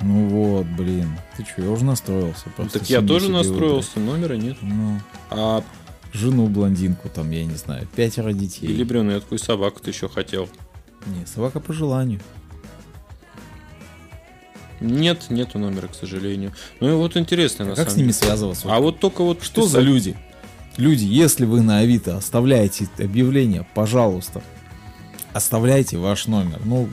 Ну 0.00 0.28
вот, 0.28 0.66
блин. 0.66 1.16
Ты 1.36 1.44
что, 1.44 1.62
я 1.62 1.70
уже 1.70 1.84
настроился. 1.84 2.50
просто 2.56 2.80
так 2.80 2.90
я 2.90 3.00
тоже 3.00 3.30
настроился, 3.30 4.00
номера 4.00 4.34
нет. 4.34 4.56
выбрать. 4.60 4.78
Ну, 4.78 5.00
А 5.30 5.64
жену 6.12 6.46
блондинку 6.48 7.08
там, 7.08 7.30
я 7.30 7.44
не 7.44 7.54
знаю, 7.54 7.86
пятеро 7.94 8.32
детей. 8.32 8.66
или 8.68 8.84
брюнетку 8.84 9.34
и 9.34 9.38
собаку 9.38 9.80
ты 9.80 9.90
еще 9.90 10.08
хотел? 10.08 10.48
Не, 11.06 11.24
собака 11.26 11.58
по 11.60 11.72
желанию. 11.72 12.20
Нет, 14.80 15.26
нету 15.30 15.58
номера, 15.60 15.86
к 15.86 15.94
сожалению. 15.94 16.52
Ну 16.80 16.90
и 16.90 16.94
вот 16.94 17.16
интересно, 17.16 17.64
на 17.64 17.70
как 17.76 17.84
самом 17.88 17.90
с 17.92 17.96
ними 17.96 18.06
деле. 18.08 18.14
связываться? 18.18 18.74
А 18.74 18.80
вот 18.80 18.98
только 18.98 19.22
вот 19.22 19.42
Что 19.42 19.66
за 19.66 19.80
люди? 19.80 20.16
Люди, 20.76 21.04
если 21.04 21.44
вы 21.44 21.60
на 21.60 21.78
Авито 21.78 22.16
оставляете 22.16 22.88
объявление, 22.98 23.66
пожалуйста, 23.74 24.42
оставляйте 25.32 25.98
ваш 25.98 26.26
номер. 26.26 26.60
Ну, 26.64 26.88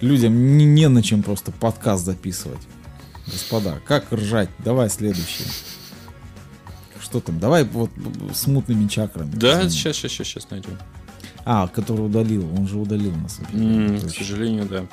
людям 0.00 0.56
не, 0.56 0.64
не 0.64 0.88
на 0.88 1.02
чем 1.02 1.22
просто 1.22 1.52
подкаст 1.52 2.04
записывать. 2.04 2.60
Господа, 3.26 3.80
как 3.84 4.10
ржать? 4.12 4.48
Давай 4.64 4.88
следующий. 4.88 5.44
Что 7.00 7.20
там? 7.20 7.38
Давай 7.38 7.64
вот 7.64 7.90
с 8.32 8.46
мутными 8.46 8.88
чакрами. 8.88 9.30
Да, 9.34 9.68
сейчас, 9.68 9.96
сейчас, 9.96 10.12
сейчас, 10.12 10.26
сейчас 10.26 10.50
найдем. 10.50 10.78
А, 11.44 11.68
который 11.68 12.06
удалил. 12.06 12.46
Он 12.58 12.66
же 12.66 12.78
удалил 12.78 13.14
нас. 13.14 13.38
М, 13.52 14.00
к 14.00 14.10
сожалению, 14.10 14.66
да. 14.66 14.86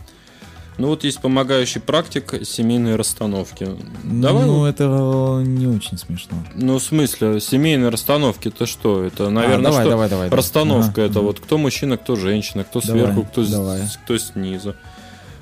Ну 0.77 0.87
вот 0.89 1.03
есть 1.05 1.21
помогающий 1.21 1.79
практик 1.79 2.45
семейной 2.45 2.97
расстановки. 2.97 3.67
Давай. 4.03 4.45
Ну, 4.45 4.65
это 4.65 5.41
не 5.45 5.67
очень 5.67 5.97
смешно. 5.97 6.43
ну 6.53 6.79
в 6.79 6.83
смысле, 6.83 7.39
семейной 7.39 7.89
расстановки 7.89 8.49
это 8.49 8.65
что? 8.65 9.03
Это, 9.03 9.29
наверное, 9.29 9.63
давай, 9.71 9.81
что? 9.83 9.89
давай, 9.91 10.09
давай. 10.09 10.29
Расстановка 10.29 10.91
Ага, 10.91 11.01
это 11.03 11.19
ага. 11.19 11.27
вот 11.27 11.39
кто 11.39 11.57
мужчина, 11.57 11.97
кто 11.97 12.15
женщина, 12.17 12.65
кто 12.65 12.81
Давай, 12.81 13.03
сверху, 13.03 13.23
кто, 13.23 13.43
с- 13.43 13.49
давай. 13.51 13.81
кто 14.03 14.17
снизу. 14.17 14.75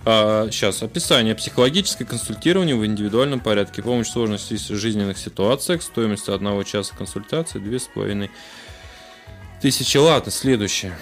сейчас, 0.06 0.84
описание. 0.84 1.34
Психологическое 1.34 2.06
консультирование 2.06 2.76
в 2.76 2.86
индивидуальном 2.86 3.40
порядке. 3.40 3.82
Помощь 3.82 4.08
в 4.10 4.12
сложных 4.12 4.40
си- 4.42 4.58
жизненных 4.76 5.18
ситуациях. 5.18 5.82
Стоимость 5.82 6.30
одного 6.30 6.62
часа 6.64 6.94
консультации 6.96 7.58
две 7.58 7.80
с 7.80 7.84
половиной 7.88 8.30
тысячи. 9.62 9.98
Ладно, 9.98 10.32
следующее. 10.32 10.94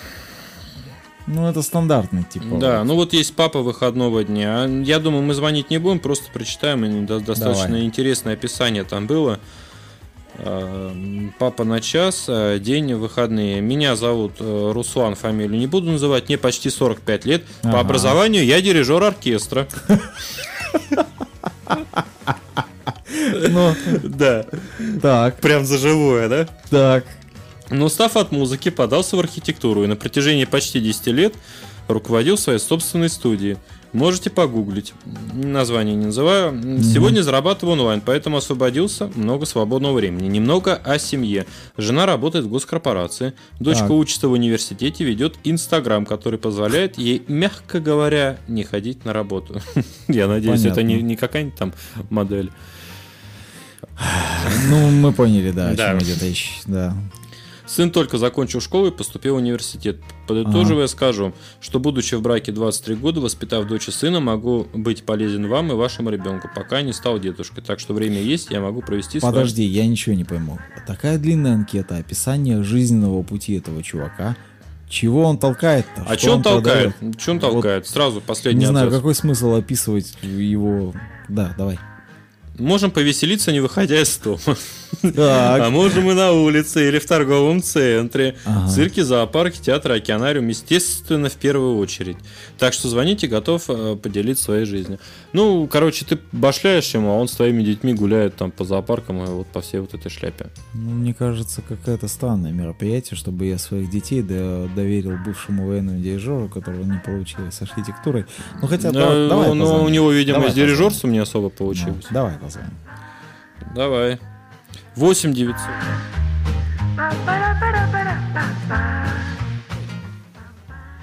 Ну, 1.34 1.48
это 1.50 1.62
стандартный, 1.62 2.24
типа. 2.24 2.58
Да, 2.60 2.84
ну 2.84 2.96
вот 2.96 3.14
есть 3.14 3.34
папа 3.36 3.62
выходного 3.62 4.24
дня. 4.24 4.66
Я 4.84 5.00
думаю, 5.00 5.24
мы 5.24 5.34
звонить 5.34 5.70
не 5.70 5.78
будем, 5.78 6.00
просто 6.00 6.26
прочитаем. 6.34 6.84
и 6.84 7.06
до- 7.06 7.20
Достаточно 7.22 7.68
Давай. 7.68 7.84
интересное 7.86 8.34
описание 8.34 8.84
там 8.84 9.08
было. 9.08 9.40
А, 10.40 10.92
Папа 11.40 11.64
на 11.64 11.80
час, 11.80 12.26
а, 12.28 12.60
день 12.60 12.94
выходные. 12.96 13.62
Меня 13.62 13.96
зовут 13.96 14.34
э, 14.40 14.72
Руслан, 14.74 15.16
фамилию 15.16 15.58
не 15.60 15.68
буду 15.68 15.92
называть. 15.92 16.28
Мне 16.28 16.38
почти 16.38 16.70
45 16.70 17.26
лет. 17.26 17.44
По 17.62 17.70
Ага. 17.70 17.80
образованию 17.80 18.44
я 18.46 18.62
дирижер 18.62 19.02
оркестра. 19.02 19.68
Ну, 23.50 23.76
Да, 24.04 24.46
так, 25.02 25.38
прям 25.42 25.66
за 25.66 25.78
живое, 25.78 26.28
да? 26.30 26.48
так. 26.70 27.06
Но 27.72 27.86
устав 27.86 28.18
от 28.18 28.32
музыки, 28.32 28.70
подался 28.70 29.16
в 29.16 29.20
архитектуру 29.20 29.84
и 29.84 29.88
на 29.88 29.96
протяжении 29.96 30.46
почти 30.46 30.80
10 30.80 31.08
лет 31.08 31.34
руководил 31.88 32.38
своей 32.38 32.60
собственной 32.60 33.10
студией. 33.10 33.58
Можете 33.94 34.30
погуглить. 34.30 34.94
Название 35.34 35.96
не 35.96 36.06
называю. 36.06 36.54
Сегодня 36.82 37.22
зарабатываю 37.24 37.74
онлайн, 37.74 38.00
поэтому 38.00 38.38
освободился. 38.38 39.12
Много 39.16 39.46
свободного 39.46 39.94
времени. 39.94 40.30
Немного 40.30 40.76
о 40.76 40.98
семье. 40.98 41.46
Жена 41.76 42.06
работает 42.06 42.46
в 42.46 42.50
госкорпорации. 42.50 43.34
Дочка 43.60 43.88
Так. 43.88 43.92
учится 43.92 44.30
в 44.30 44.32
университете, 44.32 45.04
ведет 45.04 45.36
Инстаграм, 45.44 46.06
который 46.06 46.40
позволяет 46.40 46.98
ей, 46.98 47.24
мягко 47.28 47.82
говоря, 47.82 48.38
не 48.48 48.64
ходить 48.64 49.04
на 49.04 49.12
работу. 49.12 49.62
Я 50.08 50.28
надеюсь, 50.28 50.64
это 50.64 50.84
не, 50.84 50.94
Понятно. 50.94 51.08
не 51.08 51.16
какая-нибудь 51.18 51.58
там 51.58 51.74
модель. 52.10 52.50
Ну, 54.70 54.90
мы 54.90 55.12
поняли, 55.12 55.52
да, 55.52 55.70
о 55.70 55.76
чем 55.76 56.00
идет 56.00 56.24
речь. 56.24 56.62
Да. 56.66 56.96
Сын 57.72 57.90
только 57.90 58.18
закончил 58.18 58.60
школу 58.60 58.88
и 58.88 58.92
поступил 58.92 59.36
в 59.36 59.38
университет. 59.38 59.96
Подытоживая, 60.28 60.88
скажу, 60.88 61.34
что 61.62 61.80
будучи 61.80 62.16
в 62.16 62.22
браке 62.22 62.52
23 62.52 62.96
года, 62.96 63.22
воспитав 63.22 63.66
дочь 63.66 63.88
и 63.88 63.92
сына, 63.92 64.20
могу 64.20 64.68
быть 64.74 65.04
полезен 65.04 65.48
вам 65.48 65.72
и 65.72 65.76
вашему 65.76 66.10
ребенку, 66.10 66.50
пока 66.54 66.82
не 66.82 66.92
стал 66.92 67.18
дедушкой. 67.18 67.64
Так 67.64 67.80
что 67.80 67.94
время 67.94 68.22
есть, 68.22 68.52
я 68.52 68.60
могу 68.60 68.82
провести 68.82 69.22
Подожди, 69.22 69.64
я 69.64 69.88
ничего 69.88 70.14
не 70.16 70.26
пойму. 70.26 70.60
Такая 70.86 71.18
длинная 71.18 71.54
анкета, 71.54 71.96
описание 71.96 72.62
жизненного 72.62 73.24
пути 73.24 73.54
этого 73.54 73.82
чувака. 73.82 74.36
Чего 74.90 75.24
он 75.24 75.38
толкает-то? 75.38 76.06
А 76.06 76.18
что 76.18 76.34
он 76.34 76.44
толкает? 76.44 76.94
Что 77.18 77.32
он 77.32 77.40
Вот 77.40 77.52
толкает? 77.52 77.88
Сразу 77.88 78.20
последний 78.20 78.60
Не 78.60 78.66
знаю, 78.66 78.88
абзац. 78.88 79.00
какой 79.00 79.16
смысл 79.16 79.54
описывать 79.54 80.14
его... 80.22 80.94
Да, 81.30 81.56
давай. 81.58 81.80
Можем 82.60 82.92
повеселиться, 82.92 83.54
не 83.54 83.62
выходя 83.62 84.02
из 84.02 84.18
дома. 84.18 84.58
А 85.04 85.58
Так. 85.58 85.72
можем 85.72 86.10
и 86.12 86.14
на 86.14 86.32
улице, 86.34 86.88
или 86.88 87.00
в 87.00 87.06
торговом 87.06 87.62
центре, 87.62 88.36
Ага. 88.46 88.68
цирке, 88.68 89.04
зоопарке, 89.04 89.62
театре, 89.62 89.96
океанариум, 89.96 90.48
естественно, 90.50 91.30
в 91.30 91.36
первую 91.36 91.78
очередь. 91.78 92.18
Так 92.58 92.74
что 92.74 92.90
звоните, 92.90 93.28
готов 93.28 93.64
э, 93.70 93.96
поделиться 93.96 94.44
своей 94.46 94.66
жизнью. 94.66 95.00
Ну, 95.34 95.66
короче, 95.68 96.06
ты 96.06 96.20
башляешь 96.32 96.94
ему, 96.94 97.10
а 97.10 97.14
он 97.14 97.28
с 97.28 97.32
твоими 97.36 97.64
детьми 97.64 97.94
гуляет 97.94 98.36
там 98.36 98.52
по 98.52 98.66
зоопаркам 98.66 99.24
и 99.24 99.28
вот 99.28 99.48
по 99.48 99.62
всей 99.62 99.80
вот 99.80 99.94
этой 99.94 100.10
шляпе. 100.12 100.48
Ну, 100.74 100.92
мне 100.92 101.14
кажется, 101.14 101.62
какое-то 101.62 102.08
странное 102.08 102.52
мероприятие, 102.52 103.18
чтобы 103.18 103.46
я 103.46 103.58
своих 103.58 103.90
детей 103.90 104.22
до- 104.22 104.70
доверил 104.76 105.18
бывшему 105.26 105.68
военному 105.68 106.00
дирижеру, 106.00 106.50
которого 106.50 106.84
не 106.84 107.00
получилось 107.00 107.56
с 107.56 107.62
архитектурой. 107.62 108.26
Ну, 108.62 108.68
хотя, 108.68 108.92
Да, 108.92 109.10
да- 109.10 109.30
давай 109.30 109.48
ну, 109.54 109.64
у 109.64 109.68
позвоним. 109.68 109.94
него, 109.94 110.12
видимо, 110.12 110.40
Давай 110.40 110.52
с 110.52 110.56
дирижерством 110.56 111.12
не 111.14 111.20
особо 111.20 111.50
позвоним. 111.50 111.76
получилось. 111.86 112.06
Ну, 112.10 112.14
давай 112.14 112.34
позвоним. 112.38 112.72
Давай. 113.76 114.20
8 114.96 115.34
900. 115.34 115.58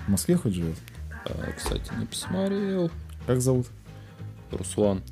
В 0.07 0.11
Москве 0.11 0.37
хоть 0.37 0.55
живет? 0.55 0.77
А, 1.25 1.53
кстати, 1.57 1.91
не 1.99 2.07
посмотрел. 2.07 2.91
Как 3.27 3.41
зовут? 3.41 3.67
Руслан. 4.51 5.03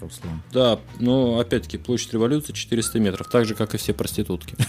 Руслан. 0.00 0.42
Да, 0.52 0.78
ну, 0.98 1.38
опять-таки, 1.38 1.78
площадь 1.78 2.12
революции 2.12 2.52
400 2.52 3.00
метров, 3.00 3.28
так 3.28 3.44
же, 3.44 3.54
как 3.54 3.74
и 3.74 3.78
все 3.78 3.92
проститутки. 3.92 4.56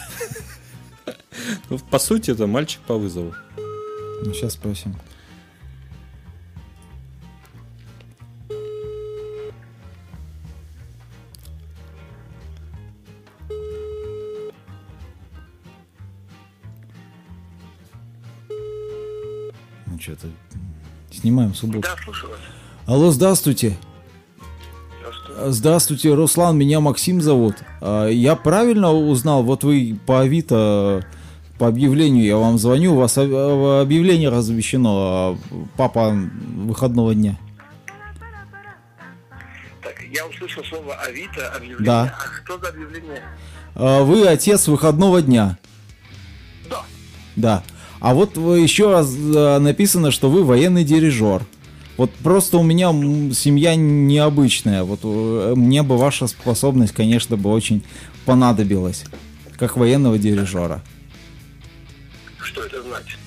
Ну, 1.69 1.79
по 1.79 1.99
сути, 1.99 2.31
это 2.31 2.47
мальчик 2.47 2.81
по 2.81 2.97
вызову. 2.97 3.33
Ну, 3.57 4.33
сейчас 4.33 4.53
спросим. 4.53 4.93
Что-то... 20.01 20.27
Снимаем 21.11 21.53
субботу. 21.53 21.81
Да, 21.81 21.95
слушаю 22.03 22.31
вас. 22.31 22.39
Алло, 22.85 23.11
здравствуйте. 23.11 23.77
Здравствуйте. 24.99 25.51
Здравствуйте, 25.51 26.13
Руслан, 26.13 26.57
меня 26.57 26.79
Максим 26.79 27.21
зовут. 27.21 27.55
А, 27.81 28.07
Я 28.07 28.35
правильно 28.35 28.91
узнал, 28.91 29.43
вот 29.43 29.63
вы 29.63 29.97
по 30.05 30.21
Авито, 30.21 31.05
по 31.59 31.67
объявлению 31.67 32.25
я 32.25 32.37
вам 32.37 32.57
звоню, 32.57 32.93
у 32.93 32.97
вас 32.97 33.17
об- 33.17 33.33
об- 33.33 33.81
объявление 33.83 34.29
размещено, 34.29 34.89
а, 34.93 35.37
папа 35.77 36.09
выходного 36.55 37.13
дня. 37.13 37.37
Так, 39.83 39.95
я 40.13 40.25
услышал 40.27 40.63
слово 40.63 40.93
Авито, 40.95 41.49
объявление. 41.55 41.85
Да. 41.85 42.15
А 42.17 42.43
что 42.45 42.57
за 42.59 42.69
объявление? 42.69 43.21
А, 43.75 44.03
Вы 44.03 44.27
отец 44.27 44.67
выходного 44.67 45.21
дня. 45.21 45.57
Да. 46.69 46.83
Да. 47.35 47.63
А 48.01 48.13
вот 48.15 48.35
вы- 48.35 48.59
еще 48.59 48.91
раз 48.91 49.13
а, 49.15 49.59
написано, 49.59 50.11
что 50.11 50.29
вы 50.29 50.43
военный 50.43 50.83
дирижер. 50.83 51.45
Вот 51.97 52.11
просто 52.15 52.57
у 52.57 52.63
меня 52.63 52.89
семья 53.33 53.75
необычная. 53.75 54.83
Вот 54.83 55.01
э, 55.03 55.53
мне 55.55 55.83
бы 55.83 55.97
ваша 55.97 56.25
способность, 56.25 56.93
конечно, 56.93 57.37
бы 57.37 57.51
очень 57.51 57.83
понадобилась. 58.25 59.03
Как 59.57 59.77
военного 59.77 60.17
дирижера. 60.17 60.81
Что 62.39 62.63
это 62.63 62.81
значит? 62.81 63.19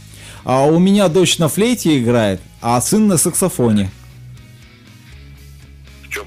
А 0.43 0.65
у 0.67 0.81
меня 0.81 1.09
дочь 1.09 1.39
на 1.39 1.49
флейте 1.49 1.99
играет, 2.01 2.41
а 2.61 2.81
сын 2.81 3.07
на 3.07 3.17
саксофоне. 3.17 3.91
В 6.03 6.09
чем? 6.09 6.25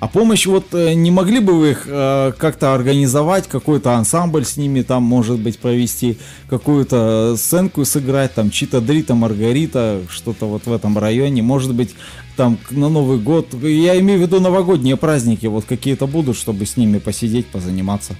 А 0.00 0.06
помощь 0.06 0.46
вот 0.46 0.74
э, 0.74 0.94
не 0.94 1.10
могли 1.10 1.40
бы 1.40 1.58
вы 1.58 1.70
их 1.70 1.82
э, 1.86 2.32
как-то 2.38 2.72
организовать, 2.72 3.48
какой-то 3.48 3.94
ансамбль 3.94 4.44
с 4.44 4.56
ними 4.56 4.82
там, 4.82 5.02
может 5.02 5.40
быть, 5.40 5.58
провести, 5.58 6.18
какую-то 6.48 7.34
сценку 7.36 7.84
сыграть, 7.84 8.32
там, 8.32 8.50
Чита 8.50 8.80
Дрита, 8.80 9.16
Маргарита, 9.16 10.02
что-то 10.08 10.46
вот 10.46 10.66
в 10.66 10.72
этом 10.72 10.96
районе, 10.98 11.42
может 11.42 11.74
быть, 11.74 11.96
там 12.36 12.58
на 12.70 12.88
Новый 12.88 13.18
год, 13.18 13.52
я 13.54 13.98
имею 13.98 14.20
в 14.20 14.22
виду 14.22 14.38
новогодние 14.38 14.96
праздники, 14.96 15.46
вот 15.46 15.64
какие-то 15.64 16.06
будут, 16.06 16.36
чтобы 16.36 16.64
с 16.64 16.76
ними 16.76 16.98
посидеть, 16.98 17.48
позаниматься. 17.48 18.14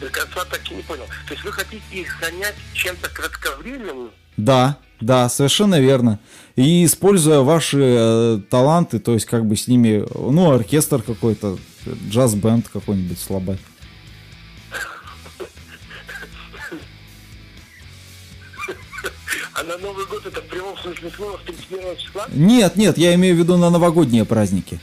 До 0.00 0.06
конца 0.08 0.44
так 0.48 0.60
и 0.70 0.74
не 0.74 0.82
понял. 0.82 1.06
То 1.26 1.34
есть 1.34 1.44
вы 1.44 1.50
хотите 1.50 1.82
их 1.90 2.16
занять 2.20 2.54
чем-то 2.74 3.08
кратковременным? 3.08 4.10
Да, 4.36 4.78
да, 5.00 5.28
совершенно 5.28 5.80
верно. 5.80 6.20
И 6.56 6.84
используя 6.84 7.40
ваши 7.40 7.80
э, 7.80 8.40
таланты, 8.48 9.00
то 9.00 9.14
есть 9.14 9.26
как 9.26 9.44
бы 9.44 9.56
с 9.56 9.66
ними, 9.66 10.06
ну, 10.14 10.52
оркестр 10.52 11.02
какой-то, 11.02 11.58
джаз-бенд 12.08 12.68
какой-нибудь 12.68 13.18
слабый. 13.18 13.58
А 19.54 19.62
на 19.64 19.78
Новый 19.78 20.06
год 20.06 20.24
это 20.26 20.40
в 20.40 20.44
прямом 20.44 20.76
смысле 20.78 21.10
слова 21.10 21.38
с 21.42 21.46
31 21.46 21.96
числа? 21.96 22.26
Нет, 22.32 22.76
нет, 22.76 22.98
я 22.98 23.14
имею 23.14 23.34
в 23.34 23.38
виду 23.38 23.56
на 23.56 23.70
новогодние 23.70 24.24
праздники. 24.24 24.78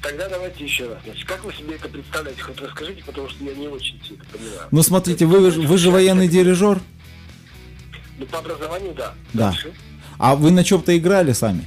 Тогда 0.00 0.28
давайте 0.28 0.64
еще 0.64 0.88
раз. 0.88 0.98
Значит, 1.04 1.26
как 1.26 1.44
вы 1.44 1.52
себе 1.52 1.74
это 1.74 1.88
представляете? 1.88 2.40
Хоть 2.40 2.60
расскажите, 2.60 3.02
потому 3.04 3.28
что 3.28 3.42
я 3.42 3.54
не 3.54 3.66
очень 3.66 4.00
все 4.00 4.14
это 4.14 4.24
понимаю. 4.26 4.68
Ну, 4.70 4.82
смотрите, 4.84 5.26
вы, 5.26 5.50
вы 5.50 5.78
же 5.78 5.90
военный 5.90 6.28
дирижер, 6.28 6.80
Ну, 8.18 8.26
по 8.26 8.38
образованию, 8.38 8.94
да. 8.94 9.14
Да. 9.32 9.50
Дальше. 9.50 9.72
а 10.18 10.34
вы 10.36 10.50
на 10.50 10.64
чем-то 10.64 10.96
играли 10.96 11.32
сами? 11.32 11.66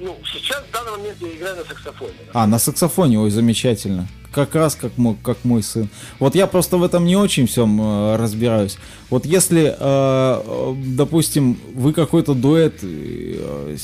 Ну, 0.00 0.18
сейчас 0.30 0.62
в 0.68 0.72
данный 0.72 0.92
момент 0.92 1.16
я 1.20 1.28
играю 1.28 1.56
на 1.56 1.64
саксофоне. 1.64 2.12
А, 2.32 2.46
на 2.46 2.58
саксофоне, 2.58 3.18
ой, 3.18 3.30
замечательно. 3.30 4.08
Как 4.32 4.54
раз 4.54 4.76
как 4.76 4.96
мой, 4.96 5.16
как 5.22 5.44
мой 5.44 5.62
сын. 5.62 5.88
Вот 6.18 6.34
я 6.34 6.46
просто 6.46 6.76
в 6.76 6.84
этом 6.84 7.04
не 7.04 7.16
очень 7.16 7.46
всем 7.46 7.80
э, 7.80 8.16
разбираюсь. 8.16 8.78
Вот 9.08 9.26
если, 9.26 9.64
э, 9.68 9.74
э, 9.78 10.74
допустим, 10.94 11.58
вы 11.74 11.92
какой-то 11.92 12.34
дуэт 12.34 12.78
э, 12.82 13.76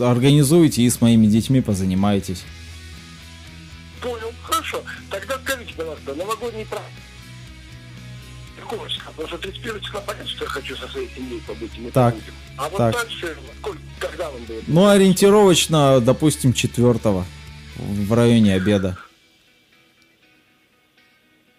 организуете 0.00 0.82
и 0.82 0.90
с 0.90 1.00
моими 1.00 1.26
детьми 1.26 1.60
позанимаетесь. 1.60 2.42
Понял, 4.00 4.32
хорошо. 4.42 4.82
Тогда 5.10 5.38
скажите, 5.44 5.74
пожалуйста, 5.76 6.14
новогодний 6.14 6.66
праздник. 6.66 6.90
Какого 8.64 8.88
числа? 8.88 9.10
Потому 9.10 9.28
что 9.28 9.38
31 9.38 9.80
числа 9.82 10.00
понятно, 10.00 10.28
что 10.30 10.44
я 10.44 10.50
хочу 10.50 10.76
со 10.76 10.88
своей 10.88 11.10
семьей 11.14 11.42
побыть, 11.46 11.70
Так, 11.92 12.14
побудем. 12.14 12.34
А 12.56 12.68
вот 12.70 12.78
так. 12.78 12.94
дальше, 12.94 13.36
сколько, 13.58 13.78
когда 13.98 14.30
он 14.30 14.42
будет? 14.44 14.64
Ну, 14.66 14.88
ориентировочно, 14.88 16.00
допустим, 16.00 16.54
четвертого 16.54 17.26
в 17.76 18.12
районе 18.14 18.54
обеда. 18.54 18.96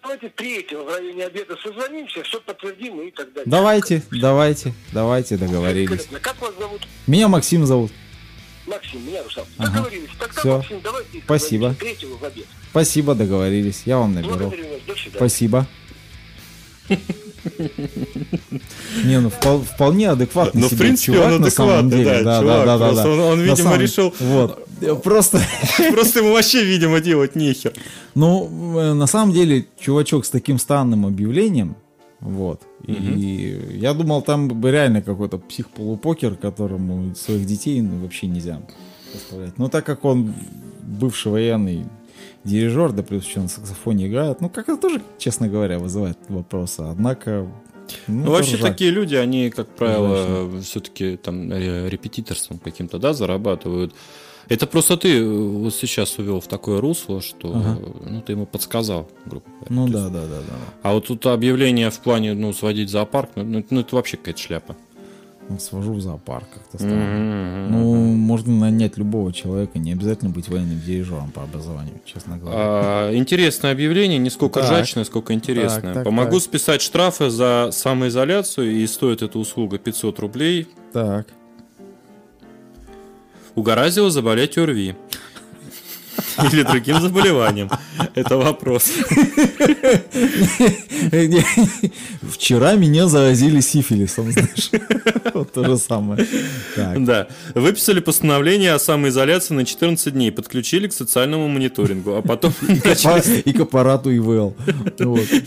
Давайте 0.01 0.29
третьего 0.29 0.83
в 0.83 0.87
районе 0.95 1.25
обеда 1.25 1.55
созвонимся, 1.57 2.23
все 2.23 2.39
подтвердим 2.41 2.99
и 3.01 3.11
так 3.11 3.27
далее. 3.33 3.43
Давайте, 3.51 4.01
давайте, 4.11 4.73
давайте 4.91 5.37
договорились. 5.37 6.07
Как 6.21 6.41
вас 6.41 6.53
зовут? 6.57 6.81
Меня 7.05 7.27
Максим 7.27 7.67
зовут. 7.67 7.91
Максим, 8.65 9.05
меня 9.05 9.21
Руслан. 9.23 9.45
Ага. 9.59 9.71
Договорились. 9.73 10.09
Тогда, 10.19 10.39
Всё. 10.41 10.57
Максим, 10.57 10.81
давайте 10.81 11.21
Спасибо. 11.23 11.75
третьего 11.75 12.17
в 12.17 12.23
обед. 12.23 12.45
Спасибо, 12.71 13.13
договорились. 13.13 13.83
Я 13.85 13.97
вам 13.99 14.15
наберу. 14.15 14.35
Благодарю 14.37 14.69
вас. 14.69 14.81
До 14.87 14.93
свидания. 14.95 15.15
Спасибо. 15.17 15.67
Не, 19.05 19.19
ну 19.19 19.29
впол- 19.29 19.63
вполне 19.63 20.09
адекватный 20.09 20.61
Ну, 20.61 20.67
в 20.67 20.77
принципе, 20.77 21.13
чувак 21.13 21.33
он 21.33 21.43
адекватный, 21.43 22.03
да, 22.03 22.23
Да, 22.23 22.39
чувак, 22.41 22.65
да, 22.65 22.77
да, 22.77 23.09
он- 23.09 23.39
видимо, 23.39 23.55
самом- 23.57 23.79
решил- 23.81 24.13
Вот. 24.19 24.67
Просто, 25.03 25.39
Просто 25.91 26.19
ему 26.19 26.33
вообще, 26.33 26.63
видимо, 26.65 26.99
делать 26.99 27.35
нехер. 27.35 27.73
ну, 28.15 28.49
э, 28.79 28.93
на 28.93 29.07
самом 29.07 29.33
деле, 29.33 29.65
чувачок 29.79 30.25
с 30.25 30.29
таким 30.29 30.57
странным 30.59 31.05
объявлением, 31.05 31.75
вот. 32.19 32.61
И 32.87 33.77
я 33.79 33.93
думал, 33.93 34.21
там 34.21 34.47
бы 34.47 34.71
реально 34.71 35.01
какой-то 35.01 35.37
псих-полупокер, 35.37 36.35
которому 36.35 37.15
своих 37.15 37.45
детей 37.45 37.81
ну, 37.81 38.01
вообще 38.01 38.27
нельзя 38.27 38.61
поставлять. 39.13 39.57
Но 39.57 39.69
так 39.69 39.85
как 39.85 40.05
он 40.05 40.33
бывший 40.83 41.31
военный 41.31 41.85
дирижер, 42.45 42.91
да 42.93 43.03
плюс 43.03 43.25
еще 43.25 43.41
на 43.41 43.47
саксофоне 43.49 44.07
играет, 44.07 44.39
ну, 44.39 44.49
как 44.49 44.69
это 44.69 44.79
тоже, 44.79 45.01
честно 45.17 45.49
говоря, 45.49 45.79
вызывает 45.79 46.17
вопросы. 46.29 46.81
Однако... 46.81 47.47
Ну, 48.07 48.31
вообще 48.31 48.51
тоже 48.51 48.63
жаль. 48.63 48.71
такие 48.71 48.91
люди, 48.91 49.13
они, 49.15 49.49
как 49.51 49.67
правило, 49.67 50.49
все-таки 50.61 51.17
там 51.17 51.51
ре- 51.51 51.87
репетиторством 51.89 52.57
каким-то, 52.57 52.97
да, 52.97 53.13
зарабатывают. 53.13 53.93
Это 54.47 54.67
просто 54.67 54.97
ты 54.97 55.19
э, 55.19 55.23
вот 55.27 55.73
сейчас 55.73 56.17
увел 56.19 56.39
в 56.39 56.47
такое 56.47 56.79
русло, 56.79 57.21
что 57.21 57.51
Ага. 57.55 57.79
ну 58.07 58.21
ты 58.21 58.33
ему 58.33 58.45
подсказал, 58.45 59.09
грубо 59.25 59.45
говоря. 59.47 59.67
Ну 59.69 59.87
да, 59.87 60.09
да, 60.09 60.21
да, 60.21 60.39
да. 60.47 60.55
А 60.83 60.93
вот 60.93 61.07
тут 61.07 61.25
объявление 61.25 61.89
в 61.89 61.99
плане, 61.99 62.33
ну, 62.35 62.53
сводить 62.53 62.89
зоопарк, 62.89 63.31
ну, 63.35 63.43
ну, 63.43 63.65
ну, 63.69 63.79
это 63.81 63.95
вообще 63.95 64.17
какая-то 64.17 64.39
шляпа. 64.39 64.75
Свожу 65.59 65.93
в 65.93 66.01
зоопарк 66.01 66.47
как-то 66.53 66.77
странно. 66.77 67.67
Ну, 67.69 67.95
Ну, 67.95 68.15
можно 68.15 68.51
нанять 68.51 68.97
любого 68.97 69.31
человека, 69.31 69.77
не 69.77 69.91
обязательно 69.91 70.31
быть 70.31 70.49
военным 70.49 70.81
дирижером 70.81 71.31
по 71.31 71.43
образованию, 71.43 72.01
честно 72.03 72.37
говоря. 72.37 72.57
А, 72.59 73.15
интересное 73.15 73.71
объявление, 73.71 74.17
не 74.17 74.31
сколько 74.31 74.61
Так. 74.61 74.69
жачное, 74.69 75.03
сколько 75.03 75.33
интересное. 75.33 75.81
Так, 75.81 75.93
так, 75.93 76.03
Помогу 76.03 76.33
так. 76.39 76.43
списать 76.43 76.81
штрафы 76.81 77.29
за 77.29 77.69
самоизоляцию, 77.71 78.71
и 78.71 78.87
стоит 78.87 79.21
эта 79.21 79.37
услуга 79.37 79.77
500 79.77 80.19
рублей. 80.19 80.67
Так. 80.91 81.27
Угораздило 83.53 84.09
заболеть 84.09 84.57
ОРВИ. 84.57 84.95
Или 86.51 86.63
другим 86.63 86.99
заболеванием. 87.01 87.69
Это 88.15 88.37
вопрос. 88.37 88.89
Вчера 92.21 92.73
меня 92.75 93.07
заразили 93.07 93.59
сифилисом, 93.59 94.31
знаешь. 94.31 94.71
Вот 95.33 95.51
то 95.51 95.65
же 95.65 95.77
самое. 95.77 96.25
Да. 96.97 97.27
Выписали 97.53 97.99
постановление 97.99 98.73
о 98.73 98.79
самоизоляции 98.79 99.53
на 99.53 99.65
14 99.65 100.13
дней. 100.13 100.31
Подключили 100.31 100.87
к 100.87 100.93
социальному 100.93 101.49
мониторингу. 101.49 102.15
А 102.15 102.21
потом. 102.21 102.53
И 103.45 103.53
к 103.53 103.59
аппарату 103.59 104.15
ИВЛ. 104.15 104.55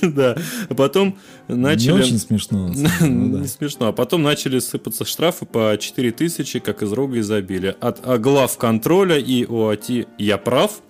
Да. 0.03 0.37
А 0.69 0.75
потом 0.75 1.17
Не 1.49 1.55
начали... 1.55 1.93
очень 1.93 2.19
смешно. 2.19 2.73
ну. 3.01 3.39
Не 3.39 3.47
смешно. 3.49 3.89
А 3.89 3.93
потом 3.93 4.23
начали 4.23 4.59
сыпаться 4.59 5.05
штрафы 5.05 5.47
по 5.47 5.77
4000, 5.79 6.61
как 6.61 6.83
из 6.83 6.93
рога 6.93 7.19
изобилия. 7.21 7.77
От 7.81 8.05
глав 8.21 8.57
контроля 8.59 9.17
и 9.19 9.45
ОАТ 9.45 9.91
«Я 10.19 10.37
прав», 10.39 10.83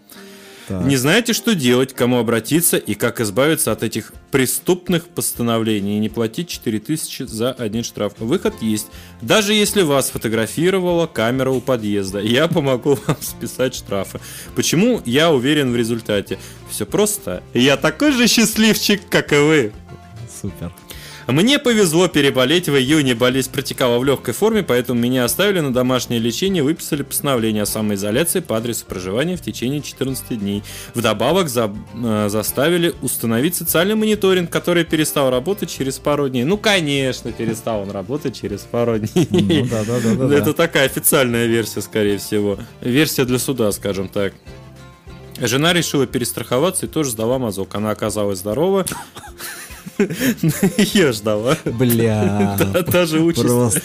Так. 0.68 0.84
Не 0.84 0.96
знаете, 0.96 1.32
что 1.32 1.54
делать, 1.54 1.94
к 1.94 1.96
кому 1.96 2.18
обратиться 2.18 2.76
и 2.76 2.92
как 2.94 3.20
избавиться 3.20 3.72
от 3.72 3.82
этих 3.82 4.12
преступных 4.30 5.08
постановлений 5.08 5.96
и 5.96 5.98
не 5.98 6.10
платить 6.10 6.48
4000 6.48 7.22
за 7.22 7.52
один 7.52 7.82
штраф? 7.82 8.12
Выход 8.18 8.54
есть. 8.60 8.88
Даже 9.22 9.54
если 9.54 9.80
вас 9.80 10.10
фотографировала 10.10 11.06
камера 11.06 11.50
у 11.50 11.62
подъезда, 11.62 12.20
я 12.20 12.48
помогу 12.48 12.98
вам 13.06 13.16
списать 13.20 13.74
штрафы. 13.74 14.20
Почему? 14.54 15.00
Я 15.06 15.32
уверен 15.32 15.72
в 15.72 15.76
результате. 15.76 16.38
Все 16.70 16.84
просто. 16.84 17.42
Я 17.54 17.78
такой 17.78 18.12
же 18.12 18.26
счастливчик, 18.26 19.00
как 19.08 19.32
и 19.32 19.36
вы. 19.36 19.72
Супер. 20.42 20.70
Мне 21.30 21.58
повезло 21.58 22.08
переболеть 22.08 22.70
в 22.70 22.76
июне, 22.76 23.14
болезнь 23.14 23.50
протекала 23.52 23.98
в 23.98 24.04
легкой 24.04 24.32
форме, 24.32 24.62
поэтому 24.62 24.98
меня 24.98 25.26
оставили 25.26 25.60
на 25.60 25.74
домашнее 25.74 26.18
лечение, 26.18 26.62
выписали 26.62 27.02
постановление 27.02 27.64
о 27.64 27.66
самоизоляции 27.66 28.40
по 28.40 28.56
адресу 28.56 28.86
проживания 28.86 29.36
в 29.36 29.42
течение 29.42 29.82
14 29.82 30.38
дней. 30.38 30.62
Вдобавок 30.94 31.50
за- 31.50 31.70
э, 32.02 32.28
заставили 32.30 32.94
установить 33.02 33.54
социальный 33.56 33.94
мониторинг, 33.94 34.48
который 34.48 34.84
перестал 34.86 35.28
работать 35.30 35.70
через 35.70 35.98
пару 35.98 36.30
дней. 36.30 36.44
Ну, 36.44 36.56
конечно, 36.56 37.30
перестал 37.30 37.82
он 37.82 37.90
работать 37.90 38.40
через 38.40 38.62
пару 38.62 38.98
дней. 38.98 39.28
Ну 39.64 39.68
да, 39.68 39.84
да, 39.84 40.00
да, 40.00 40.14
да. 40.14 40.28
Да. 40.28 40.34
Это 40.34 40.54
такая 40.54 40.86
официальная 40.86 41.44
версия, 41.44 41.82
скорее 41.82 42.16
всего. 42.16 42.58
Версия 42.80 43.26
для 43.26 43.38
суда, 43.38 43.70
скажем 43.72 44.08
так. 44.08 44.32
Жена 45.38 45.74
решила 45.74 46.06
перестраховаться 46.06 46.86
и 46.86 46.88
тоже 46.88 47.10
сдала 47.10 47.38
мазок. 47.38 47.74
Она 47.74 47.90
оказалась 47.90 48.38
здорова. 48.38 48.86
Ее 49.98 51.12
ждала. 51.12 51.56
Бля. 51.64 52.56
Та- 52.92 53.06
же 53.06 53.20
участь. 53.20 53.46
Просто. 53.46 53.80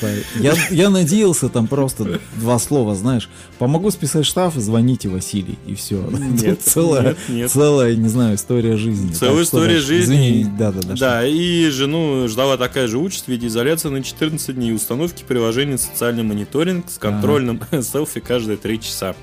Я, 0.72 0.90
надеялся 0.90 1.50
там 1.50 1.68
просто 1.68 2.20
два 2.36 2.60
слова, 2.60 2.96
знаешь. 2.96 3.30
Помогу 3.58 3.92
списать 3.92 4.26
штраф, 4.26 4.56
звоните 4.56 5.10
Василий, 5.10 5.58
и 5.66 5.76
все. 5.76 5.96
Нет, 6.42 6.62
целая, 6.62 7.16
целая, 7.48 7.96
не 7.96 8.10
знаю, 8.10 8.36
история 8.36 8.78
жизни. 8.78 9.14
Целая 9.14 9.44
история 9.44 9.80
жизни. 9.80 10.46
Да, 10.58 10.72
да, 10.72 10.82
да. 10.82 10.96
Да, 10.96 11.28
и 11.28 11.70
жену 11.70 12.28
ждала 12.28 12.58
такая 12.58 12.88
же 12.88 12.98
участь 12.98 13.26
в 13.26 13.28
виде 13.30 13.48
изоляции 13.48 13.90
на 13.90 14.04
14 14.04 14.56
дней 14.56 14.74
установки 14.74 15.24
приложения 15.28 15.78
«Социальный 15.78 16.24
мониторинг» 16.24 16.90
с 16.90 16.98
контрольным 16.98 17.62
селфи 17.82 18.20
каждые 18.20 18.58
3 18.58 18.80
часа. 18.80 19.16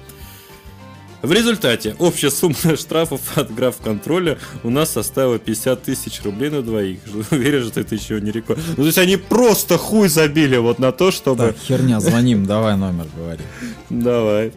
В 1.23 1.33
результате 1.33 1.95
общая 1.99 2.31
сумма 2.31 2.55
штрафов 2.77 3.37
от 3.37 3.55
граф 3.55 3.77
контроля 3.77 4.39
у 4.65 4.71
нас 4.71 4.91
составила 4.91 5.39
50 5.39 5.83
тысяч 5.83 6.23
рублей 6.23 6.51
на 6.51 6.63
двоих. 6.63 7.01
Уверен, 7.31 7.69
что 7.69 7.81
это 7.81 7.95
еще 7.95 8.21
не 8.21 8.31
рекорд. 8.31 8.61
Ну, 8.71 8.77
то 8.77 8.87
есть 8.87 8.99
они 8.99 9.17
просто 9.17 9.77
хуй 9.77 10.09
забили 10.09 10.57
вот 10.57 10.79
на 10.79 10.93
то, 10.93 11.11
чтобы... 11.11 11.49
Так, 11.49 11.57
херня, 11.59 12.01
звоним, 12.01 12.47
давай 12.47 12.77
номер 12.77 13.07
говори. 13.15 13.43
Давай. 13.91 14.53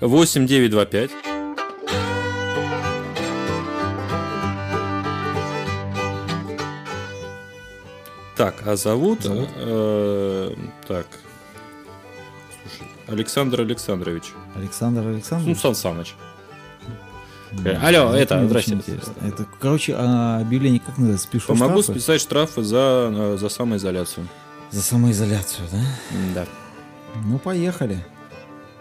8925. 0.00 1.10
Так, 8.36 8.62
а 8.66 8.76
зовут... 8.76 9.22
Зовут? 9.22 9.48
э, 9.56 10.54
так. 10.86 11.06
Александр 13.06 13.60
Александрович. 13.60 14.32
Александр 14.54 15.02
Ну, 15.02 15.08
Александрович. 15.14 15.58
Сан 15.58 15.74
Саныч. 15.74 16.14
Э, 17.64 17.76
алло, 17.76 18.12
это, 18.14 18.36
мне 18.38 18.48
здрасте. 18.48 18.78
Это, 19.22 19.46
короче, 19.60 19.94
а 19.96 20.40
объявление 20.40 20.80
как 20.80 20.98
надо? 20.98 21.18
Спишу 21.18 21.48
Помогу 21.48 21.82
штрафы? 21.82 22.00
списать 22.00 22.20
штрафы 22.20 22.62
за, 22.62 23.10
э, 23.12 23.36
за 23.38 23.48
самоизоляцию. 23.48 24.26
За 24.70 24.82
самоизоляцию, 24.82 25.68
да? 25.70 25.78
Да. 26.34 26.46
Ну, 27.24 27.38
поехали. 27.38 28.04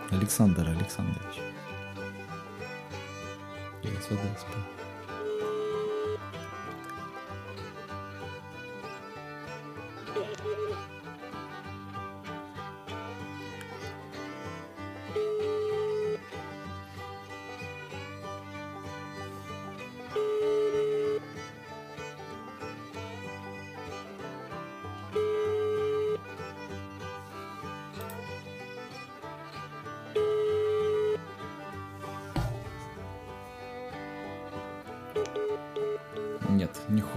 Александр 0.10 0.68
Александрович. 0.70 1.36
Я 3.84 3.90
сюда 4.08 4.22
спал. 4.40 4.73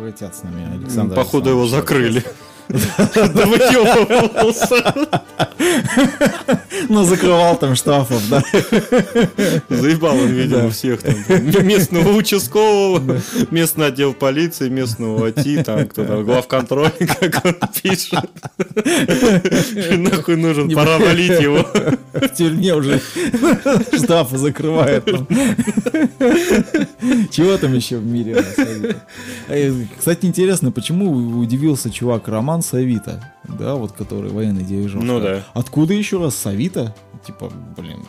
Хотят 0.06 0.36
с 0.36 0.44
нами, 0.44 0.72
Александр. 0.72 1.16
Походу 1.16 1.50
его 1.50 1.66
закрыли. 1.66 2.22
Да 2.68 3.46
выебывался. 6.88 6.92
Ну, 6.92 7.04
закрывал 7.04 7.56
там 7.58 7.74
штрафов, 7.76 8.22
да. 8.28 8.42
Заебал 9.68 10.16
он, 10.16 10.28
видимо, 10.28 10.62
Да. 10.62 10.70
всех 10.70 11.02
там. 11.02 11.14
Местного 11.66 12.10
участкового, 12.12 13.20
местный 13.50 13.86
отдел 13.86 14.14
полиции, 14.14 14.68
местного 14.68 15.28
ОТИ, 15.28 15.62
там 15.62 15.86
кто 15.86 16.04
там, 16.04 16.24
главконтроль, 16.24 16.90
как 17.20 17.44
он 17.44 17.54
пишет. 17.82 18.24
Нахуй 19.98 20.36
нужен, 20.36 20.70
пора 20.70 20.98
валить 20.98 21.40
его. 21.40 21.66
В 22.14 22.28
тюрьме 22.34 22.74
уже 22.74 23.00
штрафы 23.94 24.38
закрывают. 24.38 25.04
там. 25.04 25.26
Чего 27.30 27.56
там 27.58 27.74
еще 27.74 27.96
в 27.98 28.06
мире? 28.06 28.44
Кстати, 29.98 30.26
интересно, 30.26 30.70
почему 30.72 31.38
удивился 31.38 31.90
чувак 31.90 32.28
Роман 32.28 32.62
Савита, 32.62 33.32
да, 33.58 33.74
вот 33.74 33.92
который 33.92 34.30
военный 34.30 34.64
дирижер. 34.64 35.00
Ну 35.02 35.20
да. 35.20 35.44
Откуда 35.54 35.94
еще 35.94 36.18
раз 36.22 36.34
Савита? 36.36 36.94
Типа, 37.26 37.50
блин, 37.76 38.04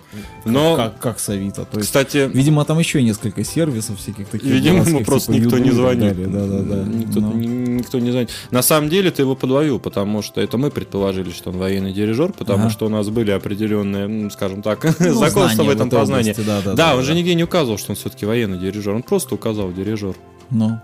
Но, 0.45 0.75
как, 0.75 0.99
как 0.99 1.19
Савита? 1.19 1.65
То 1.65 1.77
есть, 1.77 1.87
кстати, 1.89 2.29
видимо, 2.31 2.63
там 2.65 2.77
еще 2.77 3.01
несколько 3.01 3.43
сервисов 3.43 3.97
всяких 3.97 4.27
таких. 4.27 4.47
Видимо, 4.47 4.75
ему 4.75 4.83
дурацких, 4.85 5.05
просто 5.07 5.33
типа 5.33 5.43
никто 5.45 5.57
не 5.57 5.71
звонит. 5.71 6.31
Да, 6.31 6.45
да, 6.45 6.59
да. 6.61 6.83
Никто, 6.83 7.19
Ну. 7.21 7.33
ни- 7.33 7.47
никто 7.47 7.97
не 7.97 8.11
звонит. 8.11 8.29
На 8.51 8.61
самом 8.61 8.89
деле 8.89 9.09
ты 9.09 9.23
его 9.23 9.35
подловил, 9.35 9.79
потому 9.79 10.21
что 10.21 10.39
это 10.39 10.57
мы 10.59 10.69
предположили, 10.69 11.31
что 11.31 11.49
он 11.49 11.57
военный 11.57 11.93
дирижер, 11.93 12.31
потому 12.31 12.65
Ага. 12.65 12.69
что 12.69 12.85
у 12.85 12.89
нас 12.89 13.09
были 13.09 13.31
определенные, 13.31 14.29
скажем 14.29 14.61
так, 14.61 14.83
Ну, 14.99 15.13
знакомства 15.15 15.47
знания 15.63 15.69
в 15.69 15.73
этом 15.73 15.87
этой 15.87 15.99
познании. 15.99 16.31
области, 16.33 16.47
Да, 16.47 16.61
да, 16.63 16.73
Да, 16.73 16.91
он 16.93 16.99
да. 16.99 17.03
же 17.05 17.15
нигде 17.15 17.33
не 17.33 17.43
указывал, 17.43 17.79
что 17.79 17.93
он 17.93 17.95
все-таки 17.95 18.25
военный 18.27 18.59
дирижер. 18.59 18.93
Он 18.93 19.01
просто 19.01 19.33
указал 19.33 19.71
дирижер. 19.71 20.13
Ну. 20.51 20.79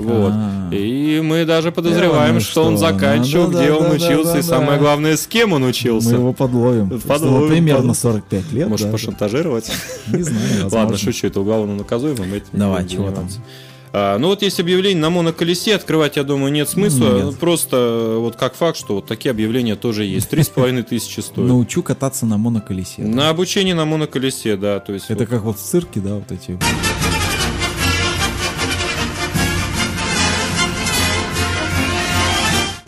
Вот. 0.00 0.32
А. 0.32 0.68
И 0.72 1.20
мы 1.20 1.44
даже 1.44 1.72
подозреваем, 1.72 2.34
ну 2.34 2.40
что, 2.40 2.64
он 2.64 2.76
что, 2.76 2.88
заканчивал, 2.88 3.48
да, 3.48 3.58
где 3.58 3.68
да, 3.68 3.76
он 3.76 3.84
да, 3.84 3.90
учился, 3.92 4.38
и 4.38 4.42
самое 4.42 4.78
главное, 4.78 5.16
с 5.16 5.26
кем 5.26 5.52
он 5.52 5.62
Мы 5.62 5.68
учился. 5.68 6.14
его 6.14 6.32
подловим. 6.32 7.00
Подловим, 7.00 7.48
примерно 7.48 7.92
подловим. 7.92 7.94
45 7.94 8.52
лет. 8.52 8.68
Может, 8.68 8.90
пошантажировать? 8.90 9.70
Не 10.12 10.22
знаю, 10.22 10.68
Ладно, 10.70 10.96
шучу, 10.96 11.26
это 11.26 11.40
уголовно 11.40 11.74
наказуемо. 11.74 12.24
мы 12.24 12.42
Давай, 12.52 12.86
чего 12.86 13.10
там? 13.10 13.28
А, 13.92 14.18
ну 14.18 14.28
вот 14.28 14.42
есть 14.42 14.60
объявление 14.60 15.00
на 15.00 15.10
моноколесе, 15.10 15.74
открывать, 15.74 16.16
я 16.16 16.22
думаю, 16.22 16.52
нет 16.52 16.68
смысла. 16.68 17.24
Нет. 17.24 17.38
Просто 17.38 18.16
вот 18.18 18.36
как 18.36 18.54
факт, 18.54 18.76
что 18.76 18.96
вот 18.96 19.06
такие 19.06 19.30
объявления 19.30 19.74
тоже 19.74 20.04
есть. 20.04 20.28
Три 20.28 20.42
с 20.42 20.48
половиной 20.48 20.84
тысячи 20.84 21.20
стоят. 21.20 21.48
Научу 21.48 21.82
кататься 21.82 22.26
на 22.26 22.38
моноколесе. 22.38 23.02
На 23.02 23.30
обучение 23.30 23.74
на 23.74 23.84
моноколесе, 23.84 24.56
да, 24.56 24.78
то 24.80 24.92
есть... 24.92 25.10
Это 25.10 25.26
как 25.26 25.42
вот 25.42 25.58
в 25.58 25.62
цирке, 25.62 26.00
да, 26.00 26.14
вот 26.14 26.30
эти. 26.30 26.58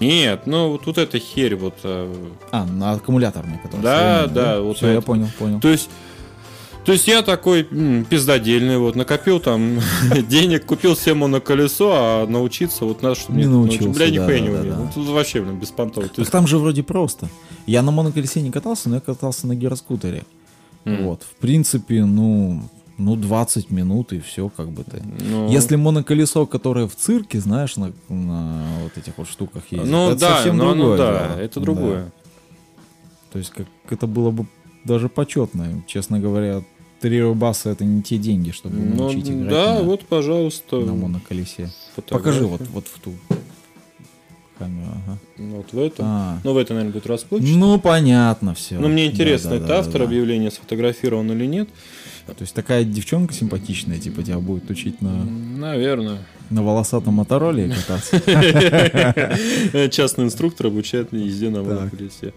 Нет, 0.02 0.46
ну 0.46 0.70
вот 0.70 0.82
тут 0.84 0.98
эта 0.98 1.18
херь 1.18 1.54
вот... 1.56 1.74
э, 1.84 2.12
А, 2.50 2.64
на 2.66 2.92
аккумуляторный, 2.92 3.58
который. 3.62 3.82
Да, 3.82 4.22
современный, 4.22 4.34
да, 4.34 4.60
вот 4.60 4.76
Все, 4.76 4.86
на 4.86 4.92
я 4.92 5.00
понял, 5.00 5.28
понял. 5.38 5.60
То 5.60 5.68
есть... 5.68 5.88
То 6.84 6.90
есть 6.90 7.06
я 7.06 7.22
такой 7.22 7.64
м, 7.70 8.04
пиздодельный, 8.04 8.76
вот, 8.76 8.96
накопил 8.96 9.38
там 9.38 9.78
денег, 10.28 10.66
купил 10.66 10.96
себе 10.96 11.14
моноколесо, 11.14 11.92
а 11.94 12.26
научиться 12.26 12.84
вот 12.84 13.02
надо, 13.02 13.14
чтобы 13.14 13.38
Не 13.38 13.46
научился, 13.46 13.90
Бля, 13.90 14.10
нихуя 14.10 14.26
да, 14.26 14.40
не 14.40 14.48
да, 14.48 14.58
умею. 14.58 14.74
да. 14.74 14.78
Ну, 14.80 14.90
тут 14.92 15.06
вообще, 15.14 15.40
блин, 15.42 15.60
беспонтово. 15.60 16.08
То 16.08 16.22
Так 16.22 16.30
там 16.30 16.48
же 16.48 16.58
вроде 16.58 16.82
просто. 16.82 17.28
Я 17.66 17.82
на 17.82 17.92
моноколесе 17.92 18.42
не 18.42 18.50
катался, 18.50 18.88
но 18.88 18.96
я 18.96 19.00
катался 19.00 19.46
на 19.46 19.54
гироскутере. 19.54 20.24
Вот. 20.84 21.22
В 21.22 21.36
принципе, 21.40 22.04
ну, 22.04 22.62
ну, 22.98 23.16
20 23.16 23.70
минут 23.70 24.12
и 24.12 24.20
все, 24.20 24.48
как 24.48 24.68
бы 24.70 24.84
ты. 24.84 25.02
ну, 25.30 25.48
Если 25.50 25.76
моноколесо, 25.76 26.46
которое 26.46 26.86
в 26.86 26.94
цирке, 26.96 27.40
знаешь, 27.40 27.76
на, 27.76 27.92
на 28.08 28.64
вот 28.84 28.96
этих 28.96 29.18
вот 29.18 29.28
штуках 29.28 29.62
ездит, 29.70 29.90
Ну 29.90 30.10
это 30.10 30.20
да, 30.20 30.34
совсем 30.36 30.56
ну, 30.56 30.64
оно 30.70 30.74
другое 30.74 30.98
да, 30.98 31.28
дело. 31.28 31.38
это 31.40 31.60
Да. 31.60 31.64
другое. 31.64 32.12
То 33.32 33.38
есть 33.38 33.50
как 33.50 33.66
это 33.90 34.06
было 34.06 34.30
бы 34.30 34.46
даже 34.84 35.08
почетно. 35.08 35.82
Честно 35.86 36.20
говоря, 36.20 36.62
три 37.00 37.20
рубаса 37.22 37.70
это 37.70 37.84
не 37.84 38.02
те 38.02 38.18
деньги, 38.18 38.50
чтобы 38.50 38.76
Ну, 38.76 38.94
научить 39.04 39.28
играть 39.28 39.48
да, 39.50 39.74
на, 39.76 39.82
вот, 39.82 40.04
пожалуйста. 40.04 40.80
на 40.80 40.94
моноколесе. 40.94 41.70
фотография. 41.96 42.18
Покажи 42.24 42.46
вот, 42.46 42.60
вот 42.72 42.86
в 42.86 42.98
ту 43.00 43.12
камеру. 44.58 44.92
Ага. 45.06 45.18
Ну, 45.38 45.56
Вот 45.56 45.72
в 45.72 45.78
эту. 45.78 46.02
А. 46.04 46.38
Ну, 46.44 46.52
в 46.52 46.56
это, 46.58 46.74
наверное, 46.74 46.92
будет 46.92 47.06
расплывчатый. 47.06 47.56
Ну, 47.56 47.78
понятно 47.78 48.54
все. 48.54 48.78
Ну, 48.78 48.88
мне 48.88 49.06
интересно, 49.06 49.54
это 49.54 49.78
автор 49.78 50.02
объявления 50.02 50.50
сфотографирован 50.50 51.30
или 51.32 51.46
нет. 51.46 51.68
То 52.26 52.34
есть 52.40 52.54
такая 52.54 52.84
девчонка 52.84 53.34
симпатичная, 53.34 53.98
типа 53.98 54.22
тебя 54.22 54.38
будет 54.38 54.70
учить 54.70 55.02
на, 55.02 55.24
Наверное. 55.24 56.18
на 56.50 56.62
волосатом 56.62 57.14
мотороле 57.14 57.68
кататься. 57.68 58.20
Частный 59.90 60.24
инструктор 60.24 60.68
обучает 60.68 61.12
езде 61.12 61.50
на 61.50 61.62
моноколесе. 61.62 62.32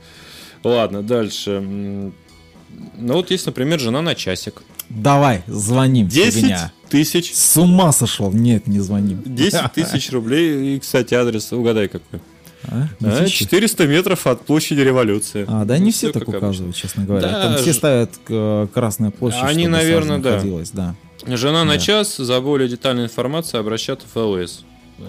Ладно, 0.63 1.03
дальше. 1.03 1.61
Ну, 1.61 3.13
вот 3.13 3.29
есть, 3.31 3.45
например, 3.45 3.79
жена 3.79 4.01
на 4.01 4.15
часик. 4.15 4.63
Давай, 4.89 5.43
звоним. 5.47 6.07
10 6.07 6.33
фигня. 6.33 6.71
тысяч. 6.89 7.33
С 7.33 7.57
ума 7.57 7.91
сошел. 7.91 8.31
Нет, 8.31 8.67
не 8.67 8.79
звоним. 8.79 9.21
10 9.25 9.73
тысяч 9.73 10.11
рублей. 10.11 10.75
И, 10.75 10.79
кстати, 10.79 11.13
адрес, 11.13 11.51
угадай 11.51 11.87
какой. 11.87 12.19
А? 12.67 12.87
А, 12.99 13.03
Мытищи? 13.03 13.39
400 13.39 13.85
метров 13.87 14.25
от 14.25 14.45
площади 14.45 14.79
революции. 14.81 15.45
А, 15.47 15.65
да, 15.65 15.77
Ну, 15.77 15.85
не 15.85 15.91
всё 15.91 16.09
все 16.09 16.19
так 16.19 16.27
указывают, 16.27 16.75
честно 16.75 17.05
говоря. 17.05 17.27
Да, 17.27 17.43
Там 17.43 17.57
все 17.57 17.73
ставят 17.73 18.11
э, 18.27 18.67
Красная 18.73 19.11
площадь, 19.11 19.43
Они, 19.43 19.67
наверное, 19.67 20.17
да. 20.19 20.41
да. 20.73 20.95
Жена 21.35 21.63
на 21.63 21.73
Да. 21.73 21.79
час, 21.79 22.17
за 22.17 22.41
более 22.41 22.67
детальной 22.67 23.03
информацией 23.05 23.59
обращаться 23.59 24.07
в 24.11 24.17
ЛС. 24.17 24.63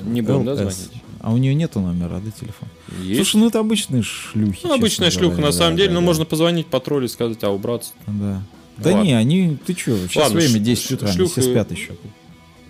Не 0.05 0.21
будем, 0.21 0.45
да, 0.45 0.55
звонить? 0.57 0.91
А 1.21 1.33
у 1.33 1.39
нее 1.39 1.55
нету 1.55 1.81
номера, 1.81 2.21
да, 2.25 2.31
телефон? 2.31 2.69
Есть. 3.03 3.17
Слушай, 3.17 3.37
ну 3.41 3.49
это 3.49 3.59
обычные 3.59 4.03
шлюхи. 4.03 4.61
Ну, 4.65 4.75
обычная 4.75 5.11
шлюха, 5.11 5.37
говоря, 5.37 5.47
на 5.47 5.53
да, 5.53 5.59
самом 5.59 5.77
да, 5.77 5.83
деле, 5.83 5.95
но 5.95 6.01
да. 6.01 6.07
можно 6.07 6.25
позвонить 6.25 6.67
патрулю 6.67 7.07
и 7.07 7.09
сказать, 7.09 7.43
а 7.43 7.51
убраться. 7.51 7.93
Да. 8.07 8.43
Да 8.79 8.91
Ладно. 8.91 9.05
не, 9.05 9.15
они, 9.15 9.57
ты 9.67 9.75
что, 9.75 9.97
сейчас 10.07 10.25
Ладно, 10.25 10.39
время 10.41 10.53
ш- 10.55 10.59
10 10.61 10.91
утра, 10.93 11.09
шлюха- 11.13 11.31
все 11.31 11.43
спят 11.43 11.71
еще. 11.73 11.93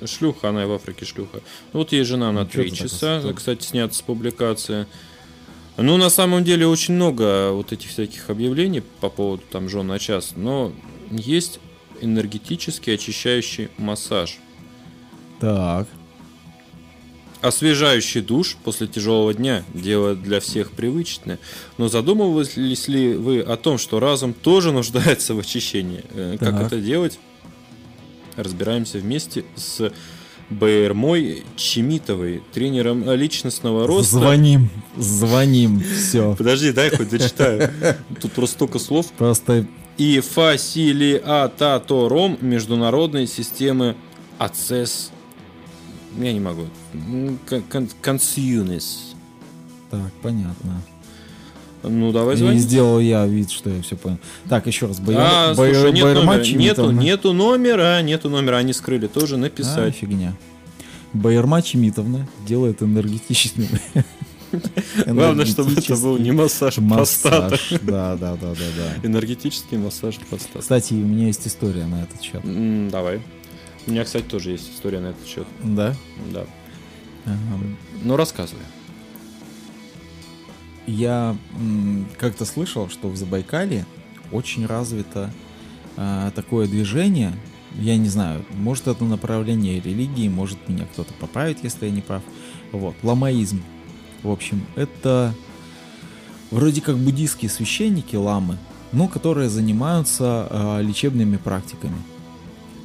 Шлюха, 0.04 0.50
она 0.50 0.62
и 0.62 0.66
в 0.66 0.72
Африке 0.72 1.04
шлюха. 1.04 1.40
Вот 1.72 1.92
ей 1.92 2.04
жена 2.04 2.30
на 2.32 2.42
Ну, 2.42 2.46
чё 2.46 2.62
3 2.62 2.70
ты 2.70 2.76
так 2.76 2.78
часа, 2.90 3.14
рассказал? 3.16 3.34
кстати, 3.34 3.64
снята 3.64 3.94
с 3.94 4.02
публикации. 4.02 4.86
Ну, 5.78 5.96
на 5.96 6.09
самом 6.11 6.44
деле, 6.44 6.66
очень 6.66 6.94
много 6.94 7.50
вот 7.52 7.72
этих 7.72 7.90
всяких 7.90 8.30
объявлений 8.30 8.82
по 9.00 9.09
поводу 9.11 9.42
там 9.50 9.68
жен 9.68 9.86
на 9.86 9.98
час, 9.98 10.32
но 10.36 10.72
есть 11.11 11.61
энергетический 12.00 12.94
очищающий 12.94 13.68
массаж. 13.78 14.38
Так. 15.40 15.86
Освежающий 17.43 18.20
душ 18.22 18.57
после 18.64 18.87
тяжелого 18.87 19.32
дня– 19.34 19.62
дело 19.74 20.14
для 20.14 20.41
всех 20.41 20.70
привычное. 20.72 21.39
Но 21.78 21.89
задумывались 21.89 22.89
ли 22.89 23.14
вы 23.14 23.41
о 23.41 23.57
том, 23.57 23.78
что 23.78 24.01
разум 24.01 24.32
тоже 24.34 24.72
нуждается 24.72 25.34
в 25.34 25.39
очищении? 25.39 26.03
Э, 26.14 26.37
Как 26.41 26.51
Так. 26.57 26.66
это 26.66 26.80
делать? 26.80 27.18
Разбираемся 28.37 28.98
вместе 28.98 29.44
с 29.55 29.93
Баермой 30.51 31.44
Чемитовой, 31.56 32.43
тренером 32.52 33.09
личностного 33.12 33.86
роста. 33.86 34.19
Звоним, 34.19 34.69
звоним, 34.97 35.81
все. 35.81 36.35
Подожди, 36.36 36.73
дай 36.73 36.90
хоть 36.90 37.09
дочитаю. 37.10 37.70
Тут 38.20 38.32
просто 38.32 38.55
столько 38.56 38.78
слов. 38.78 39.06
Просто 39.19 39.66
И 39.98 40.20
фасилиататором 40.20 42.39
международной 42.40 43.27
системы 43.27 43.94
АЦЕС. 44.39 45.10
Я 46.19 46.32
не 46.32 46.40
могу. 46.40 46.66
Кон- 47.70 47.89
Консьюнис. 48.01 49.14
так, 49.90 50.12
понятно. 50.23 50.81
Ну, 51.82 52.10
давай 52.10 52.35
И 52.35 52.39
звони. 52.39 52.59
сделал 52.59 52.98
я 52.98 53.27
вид, 53.27 53.51
что 53.51 53.70
я 53.70 53.81
все 53.82 53.97
понял. 53.97 54.18
Так, 54.48 54.66
еще 54.66 54.86
раз. 54.86 54.98
Байер, 54.98 55.20
А, 55.23 55.55
Байер- 55.55 55.74
слушай, 55.74 55.93
нет 55.93 56.05
номера, 56.05 56.32
нету, 56.36 56.44
Чемитовна. 56.44 57.01
нету 57.01 57.32
номера, 57.32 58.02
нету 58.02 58.28
номера, 58.31 58.56
они 58.56 58.73
скрыли, 58.73 59.06
тоже 59.06 59.36
А, 59.36 59.39
написать. 59.39 59.94
фигня. 59.94 60.35
Байерма 61.12 61.62
Чемитовна 61.62 62.27
делает 62.47 62.82
энергетический... 62.82 63.68
Главное, 65.06 65.44
чтобы 65.44 65.73
это 65.73 65.97
был 65.97 66.18
не 66.18 66.32
массаж 66.32 66.78
массаж. 66.78 67.70
Да, 67.82 68.16
да, 68.16 68.36
да, 68.36 68.55
да, 68.55 68.55
да. 68.77 69.06
Энергетический 69.09 69.77
массаж 69.77 70.16
простаты. 70.28 70.60
Кстати, 70.60 70.94
у 70.94 70.97
меня 71.06 71.27
есть 71.27 71.47
история 71.47 71.85
на 71.86 72.02
этот 72.02 72.20
счет. 72.23 72.40
Давай. 72.90 73.20
У 73.86 73.90
меня, 73.93 74.05
кстати, 74.05 74.24
тоже 74.24 74.51
есть 74.52 74.73
история 74.74 74.98
на 75.01 75.09
этот 75.09 75.27
счет. 75.27 75.47
Да? 75.62 75.94
Да. 76.32 76.44
Ага. 77.27 77.61
Ну, 78.03 78.16
рассказывай. 78.16 78.62
Я 80.86 81.36
как-то 82.19 82.44
слышал, 82.44 82.89
что 82.89 83.09
в 83.09 83.16
Забайкалье 83.16 83.85
очень 84.31 84.66
развито 84.66 85.31
а, 85.97 86.31
такое 86.31 86.69
движение. 86.69 87.32
Я 87.74 87.97
не 87.97 88.09
знаю, 88.09 88.44
может 88.55 88.86
это 88.86 89.05
направление 89.05 89.81
религии, 89.81 90.28
может 90.28 90.69
меня 90.69 90.86
кто-то 90.93 91.12
поправит, 91.15 91.59
если 91.62 91.86
я 91.86 91.93
не 91.93 92.01
прав. 92.01 92.23
Вот, 92.73 92.94
ламаизм. 93.03 93.62
В 94.23 94.31
общем, 94.31 94.65
это 94.77 95.35
вроде 96.51 96.81
как 96.81 96.97
буддийские 96.97 97.51
священники, 97.51 98.16
ламы, 98.16 98.57
но 98.93 99.09
которые 99.09 99.48
занимаются 99.48 100.47
а, 100.48 100.81
лечебными 100.81 101.36
практиками. 101.36 101.97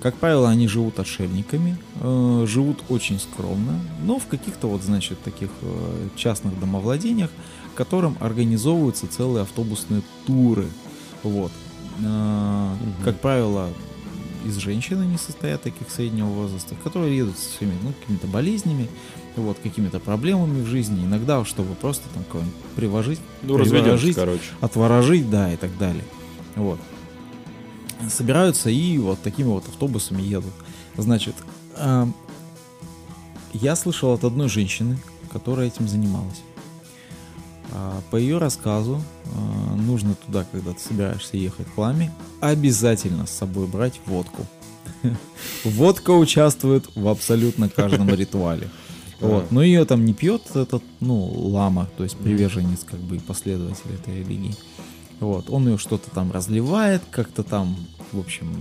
Как 0.02 0.16
правило, 0.16 0.50
они 0.50 0.68
живут 0.68 1.00
отшельниками, 1.00 1.78
э, 2.00 2.46
живут 2.48 2.80
очень 2.90 3.20
скромно, 3.20 3.80
но 4.04 4.18
в 4.18 4.26
каких-то 4.26 4.68
вот, 4.68 4.82
значит, 4.82 5.22
таких 5.22 5.50
э, 5.62 6.08
частных 6.16 6.60
домовладениях, 6.60 7.30
которым 7.76 8.18
организовываются 8.20 9.08
целые 9.08 9.44
автобусные 9.44 10.02
туры. 10.26 10.66
Вот. 11.22 11.52
Э, 12.04 12.74
Как 13.04 13.20
правило, 13.20 13.70
из 14.44 14.58
женщин 14.58 15.02
они 15.02 15.18
состоят 15.18 15.62
таких 15.62 15.92
среднего 15.92 16.26
возраста, 16.28 16.74
которые 16.84 17.16
едут 17.16 17.38
со 17.38 17.58
своими 17.58 17.76
ну, 17.84 17.94
какими-то 18.02 18.26
болезнями, 18.26 18.90
вот, 19.36 19.58
какими-то 19.62 20.00
проблемами 20.00 20.64
в 20.64 20.66
жизни, 20.68 21.06
иногда, 21.06 21.46
чтобы 21.46 21.76
просто 21.76 22.04
там 22.16 22.24
кого-нибудь 22.24 22.56
привожить, 22.76 23.20
Ну, 23.44 23.58
приворожить, 23.60 24.16
короче. 24.16 24.42
отворожить, 24.62 25.30
да, 25.30 25.54
и 25.54 25.58
так 25.58 25.78
далее. 25.78 26.04
Вот. 26.56 26.80
Собираются 28.10 28.70
и 28.70 28.98
вот 28.98 29.22
такими 29.22 29.48
вот 29.48 29.68
автобусами 29.68 30.22
едут. 30.22 30.54
Значит, 30.98 31.36
эм, 31.78 32.14
я 33.54 33.76
слышал 33.76 34.14
от 34.14 34.24
одной 34.24 34.50
женщины, 34.50 34.98
которая 35.32 35.68
этим 35.68 35.88
занималась. 35.88 36.42
А, 37.72 38.02
По 38.12 38.18
ее 38.18 38.38
рассказу, 38.38 39.02
а, 39.26 39.76
нужно 39.76 40.16
туда, 40.16 40.46
когда 40.52 40.74
ты 40.74 40.80
собираешься 40.80 41.38
ехать 41.38 41.68
к 41.74 41.78
ламе, 41.78 42.12
обязательно 42.40 43.26
с 43.26 43.32
собой 43.32 43.68
брать 43.68 44.00
водку. 44.06 44.46
Водка 45.64 46.12
участвует 46.12 46.86
в 46.96 47.08
абсолютно 47.08 47.70
каждом 47.70 48.10
ритуале. 48.16 48.70
Вот. 49.20 49.52
Но 49.52 49.62
ее 49.62 49.86
там 49.86 50.04
не 50.04 50.14
пьет 50.14 50.56
этот, 50.56 50.84
ну, 51.00 51.24
лама, 51.26 51.88
то 51.96 52.04
есть 52.04 52.18
приверженец, 52.18 52.80
как 52.84 53.00
бы, 53.00 53.18
и 53.18 53.20
последователь 53.20 53.94
этой 53.94 54.20
религии. 54.20 54.56
Вот. 55.22 55.50
Он 55.50 55.68
ее 55.70 55.78
что-то 55.78 56.10
там 56.10 56.32
разливает, 56.32 57.02
как-то 57.12 57.44
там, 57.44 57.78
в 58.12 58.20
общем, 58.20 58.52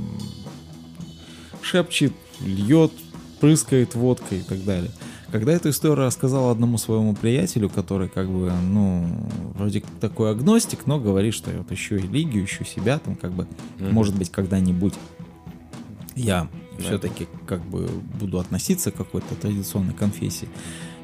шепчет, 1.63 2.13
льет, 2.41 2.93
прыскает 3.41 3.95
водкой 3.95 4.41
и 4.41 4.43
так 4.43 4.65
далее. 4.65 4.91
Когда 5.33 5.53
эту 5.53 5.71
историю 5.71 6.07
рассказал 6.07 6.51
одному 6.51 6.77
своему 6.77 7.15
приятелю, 7.15 7.71
который 7.71 8.09
как 8.09 8.29
бы, 8.29 8.53
ну, 8.53 9.09
вроде 9.55 9.83
такой 10.01 10.33
агностик, 10.33 10.87
но 10.87 10.99
говорит, 10.99 11.35
что 11.35 11.51
вот 11.51 11.71
ищу 11.73 11.97
религию, 11.97 12.45
ищу 12.45 12.65
себя, 12.65 12.99
там 12.99 13.15
как 13.17 13.33
бы, 13.33 13.47
может 13.79 14.17
быть, 14.17 14.31
когда-нибудь 14.31 14.95
я 16.15 16.49
все-таки 16.79 17.29
как 17.47 17.65
бы 17.65 17.89
буду 18.19 18.39
относиться 18.39 18.91
к 18.91 18.97
какой-то 18.97 19.35
традиционной 19.37 19.95
конфессии. 19.95 20.49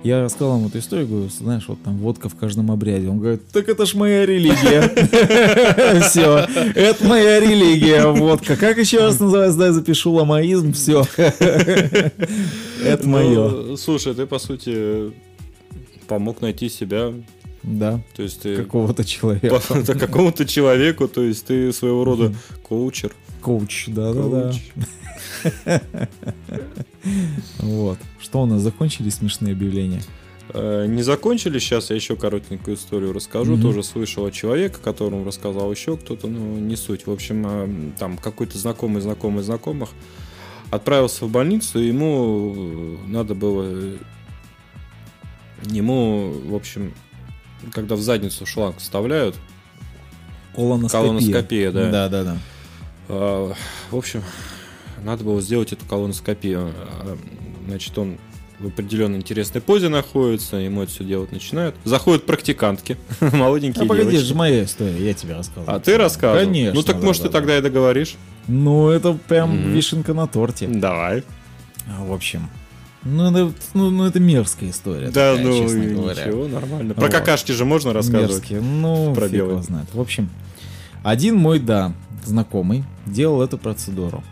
Я 0.07 0.23
рассказал 0.23 0.59
ему 0.59 0.69
эту 0.69 0.79
историю, 0.79 1.09
говорю, 1.09 1.29
знаешь, 1.29 1.65
вот 1.67 1.83
там 1.83 1.99
водка 1.99 2.29
в 2.29 2.37
каждом 2.37 2.71
обряде. 2.71 3.09
Он 3.09 3.19
говорит, 3.19 3.43
так 3.49 3.69
это 3.69 3.87
ж 3.87 3.95
моя 3.95 4.25
религия. 4.25 4.83
Все, 6.09 6.47
это 6.77 7.05
моя 7.05 7.41
религия, 7.41 8.07
водка. 8.07 8.57
Как 8.57 8.79
еще 8.79 9.01
раз 9.01 9.19
называется, 9.19 9.59
дай 9.59 9.73
запишу 9.73 10.13
ламаизм, 10.13 10.73
все. 10.75 11.05
Это 11.17 12.13
мое. 13.03 13.49
Ну, 13.49 13.77
слушай, 13.77 14.15
ты, 14.15 14.27
по 14.27 14.39
сути, 14.39 15.13
помог 16.07 16.41
найти 16.41 16.69
себя. 16.69 17.13
Да, 17.65 18.01
То 18.15 18.23
есть 18.23 18.43
ты 18.43 18.57
какого-то 18.59 19.05
человека. 19.05 19.61
какому-то 19.99 20.47
человеку, 20.47 21.09
то 21.09 21.23
есть 21.23 21.47
ты 21.47 21.73
своего 21.73 22.05
рода 22.05 22.33
коучер. 22.63 23.13
Коуч, 23.47 23.87
да-да-да. 23.87 24.53
Вот. 27.61 27.99
Что 28.21 28.43
у 28.43 28.47
нас, 28.47 28.61
закончились 28.61 29.15
смешные 29.15 29.53
объявления? 29.53 30.03
Э, 30.49 30.87
Не 30.89 31.03
закончили, 31.03 31.61
сейчас 31.61 31.91
я 31.91 31.97
еще 31.97 32.17
коротенькую 32.17 32.77
историю 32.77 33.13
расскажу. 33.13 33.53
Мгм. 33.53 33.63
Тоже 33.63 33.85
слышал 33.85 34.27
от 34.27 34.35
человека, 34.35 34.81
которому 34.83 35.25
рассказал 35.25 35.71
еще 35.71 35.97
кто-то, 35.97 36.27
ну, 36.27 36.57
не 36.57 36.75
суть. 36.75 37.07
В 37.07 37.13
общем, 37.13 37.47
э, 37.47 37.93
там 38.01 38.19
какой-то 38.19 38.59
знакомый, 38.59 39.01
знакомый 39.01 39.45
знакомых 39.45 39.91
отправился 40.73 41.25
в 41.25 41.31
больницу, 41.31 41.79
и 41.81 41.87
ему 41.87 42.53
э, 42.57 42.97
надо 43.07 43.37
было... 43.37 43.93
Ему, 45.71 46.33
в 46.33 46.55
общем, 46.57 46.93
когда 47.73 47.95
в 47.95 48.01
задницу 48.01 48.45
шланг 48.45 48.79
вставляют, 48.79 49.37
Колоноскопия. 50.57 51.07
Колоноскопия, 51.07 51.71
да. 51.71 51.91
Да-да-да. 51.93 52.33
А, 52.33 52.56
В 53.09 53.55
общем, 53.93 54.23
надо 55.05 55.25
было 55.25 55.41
сделать 55.41 55.73
эту 55.73 55.85
колоноскопию. 55.87 56.73
А, 57.03 57.17
Значит, 57.69 57.99
он 57.99 58.19
в 58.61 58.69
определенной 58.69 59.19
интересной 59.19 59.61
позе 59.61 59.89
находится, 59.89 60.57
ему 60.57 60.83
это 60.83 60.93
все 60.93 61.03
делать 61.05 61.33
начинают. 61.33 61.75
Заходят 61.85 62.25
практикантки, 62.27 62.97
молоденькие 63.21 63.85
А 63.85 63.87
погоди, 63.87 64.03
это 64.03 64.11
девочки. 64.13 64.29
же 64.29 64.35
моя 64.37 64.65
история, 64.65 65.05
я 65.05 65.15
тебе 65.15 65.35
рассказывал. 65.35 65.75
А 65.77 65.81
ты 65.81 65.97
рассказывал? 65.99 66.45
Конечно, 66.47 66.75
Ну 66.75 66.83
так 66.85 67.01
да, 67.01 67.05
может 67.07 67.23
да, 67.23 67.29
ты 67.29 67.33
тогда 67.33 67.59
и 67.59 67.61
договоришь? 67.61 68.15
Ну, 68.47 68.89
это 68.89 69.13
прям 69.15 69.51
Мгм. 69.51 69.73
вишенка 69.73 70.15
на 70.15 70.27
торте. 70.29 70.69
Давай. 70.69 71.25
А, 71.89 72.05
В 72.05 72.13
общем, 72.13 72.49
ну 73.03 73.29
это, 73.31 73.53
ну, 73.75 73.91
ну, 73.91 74.05
это 74.07 74.21
мерзкая 74.21 74.71
история. 74.71 75.09
Да, 75.11 75.33
такая, 75.35 75.45
ну 75.45 75.63
честно 75.65 75.85
говоря. 75.85 76.25
ничего, 76.25 76.47
нормально. 76.49 76.95
Про 76.95 77.03
Вот. 77.03 77.11
какашки 77.13 77.51
же 77.53 77.65
можно 77.65 77.93
рассказывать? 77.93 78.31
Мерзкие. 78.51 78.61
Ну, 78.61 79.13
Про 79.13 79.29
фиг 79.29 79.37
его 79.39 79.61
знает. 79.61 79.87
В 79.93 80.01
общем, 80.01 80.31
один 81.03 81.37
мой, 81.37 81.59
да, 81.59 81.93
знакомый 82.27 82.85
делал 83.07 83.43
эту 83.43 83.59
процедуру. 83.59 84.23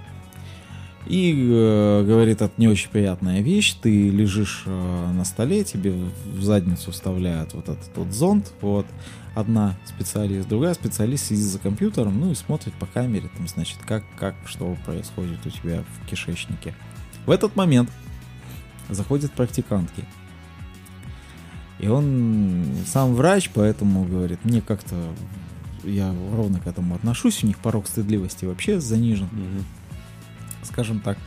И 1.07 1.33
э, 1.33 2.05
говорит, 2.07 2.41
это 2.41 2.53
не 2.57 2.67
очень 2.67 2.91
приятная 2.91 3.43
вещь. 3.43 3.75
Ты 3.75 4.09
лежишь 4.09 4.63
э, 4.65 5.13
на 5.13 5.25
столе, 5.25 5.63
тебе 5.65 5.93
в 5.93 6.43
задницу 6.43 6.93
вставляют 6.93 7.53
вот 7.53 7.69
этот 7.69 7.91
вот 7.95 8.13
зонд. 8.13 8.53
Вот. 8.63 8.87
Одна 9.35 9.77
специалист, 9.85 10.49
другая 10.49 10.75
специалист 10.75 11.27
сидит 11.27 11.45
за 11.45 11.59
компьютером, 11.59 12.21
ну 12.21 12.31
и 12.31 12.35
смотрит 12.35 12.73
по 12.75 12.87
камере, 12.87 13.29
там, 13.37 13.49
значит, 13.49 13.79
как, 13.85 14.05
как, 14.17 14.37
что 14.47 14.77
происходит 14.87 15.45
у 15.45 15.51
тебя 15.51 15.83
в 15.83 16.09
кишечнике. 16.09 16.73
В 17.27 17.31
этот 17.31 17.57
момент 17.57 17.91
заходят 18.89 19.33
практикантки. 19.33 20.05
И 21.81 21.89
он 21.89 22.65
сам 22.87 23.15
врач, 23.15 23.51
поэтому 23.53 24.05
говорит, 24.05 24.39
мне 24.45 24.61
как-то 24.61 24.95
я 25.87 26.15
ровно 26.33 26.61
к 26.61 26.67
этому 26.67 26.95
отношусь, 26.95 27.43
у 27.45 27.47
них 27.47 27.59
порог 27.59 27.87
стыдливости 27.87 28.45
вообще 28.45 28.81
занижен, 28.81 29.29
Мгм. 29.33 29.65
скажем 30.63 31.01
так. 31.01 31.19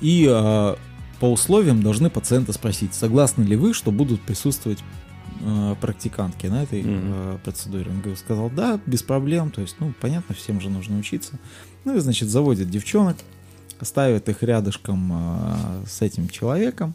И 0.00 0.26
а, 0.30 0.76
по 1.20 1.30
условиям 1.30 1.82
должны 1.82 2.10
пациента 2.10 2.52
спросить, 2.52 2.94
согласны 2.94 3.42
ли 3.42 3.56
вы, 3.56 3.74
что 3.74 3.90
будут 3.92 4.20
присутствовать 4.22 4.78
а, 5.42 5.74
практикантки 5.76 6.46
на 6.46 6.62
этой 6.62 6.82
Мгм. 6.82 7.00
а, 7.04 7.38
процедуре. 7.44 7.90
Он 7.90 8.16
сказал, 8.16 8.50
да, 8.50 8.80
без 8.86 9.02
проблем, 9.02 9.50
то 9.50 9.60
есть, 9.60 9.76
ну, 9.80 9.92
понятно, 10.00 10.34
всем 10.34 10.60
же 10.60 10.70
нужно 10.70 10.98
учиться. 10.98 11.38
Ну 11.84 11.96
и, 11.96 12.00
значит, 12.00 12.28
заводят 12.28 12.68
девчонок, 12.70 13.16
ставят 13.82 14.28
их 14.28 14.42
рядышком 14.42 15.10
а, 15.12 15.82
с 15.88 16.02
этим 16.02 16.28
человеком 16.28 16.94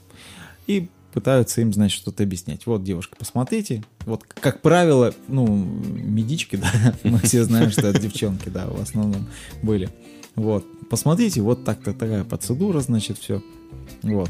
и 0.68 0.90
пытаются 1.16 1.62
им, 1.62 1.74
значит, 1.74 1.98
что-то 1.98 2.24
объяснять. 2.24 2.66
Вот, 2.66 2.84
девушка, 2.84 3.16
посмотрите. 3.18 3.84
Вот, 4.06 4.24
как 4.26 4.62
правило, 4.62 5.14
ну, 5.30 5.48
медички, 5.48 6.56
да, 6.58 6.94
мы 7.04 7.20
все 7.20 7.46
знаем, 7.46 7.72
что 7.72 7.88
это 7.88 8.00
девчонки, 8.00 8.50
да, 8.50 8.68
в 8.68 8.82
основном 8.82 9.26
были. 9.64 9.90
Вот, 10.36 10.66
посмотрите, 10.90 11.42
вот 11.42 11.64
так-то 11.64 11.94
такая 11.94 12.26
процедура, 12.26 12.82
значит, 12.82 13.18
все. 13.18 13.42
Вот. 14.04 14.30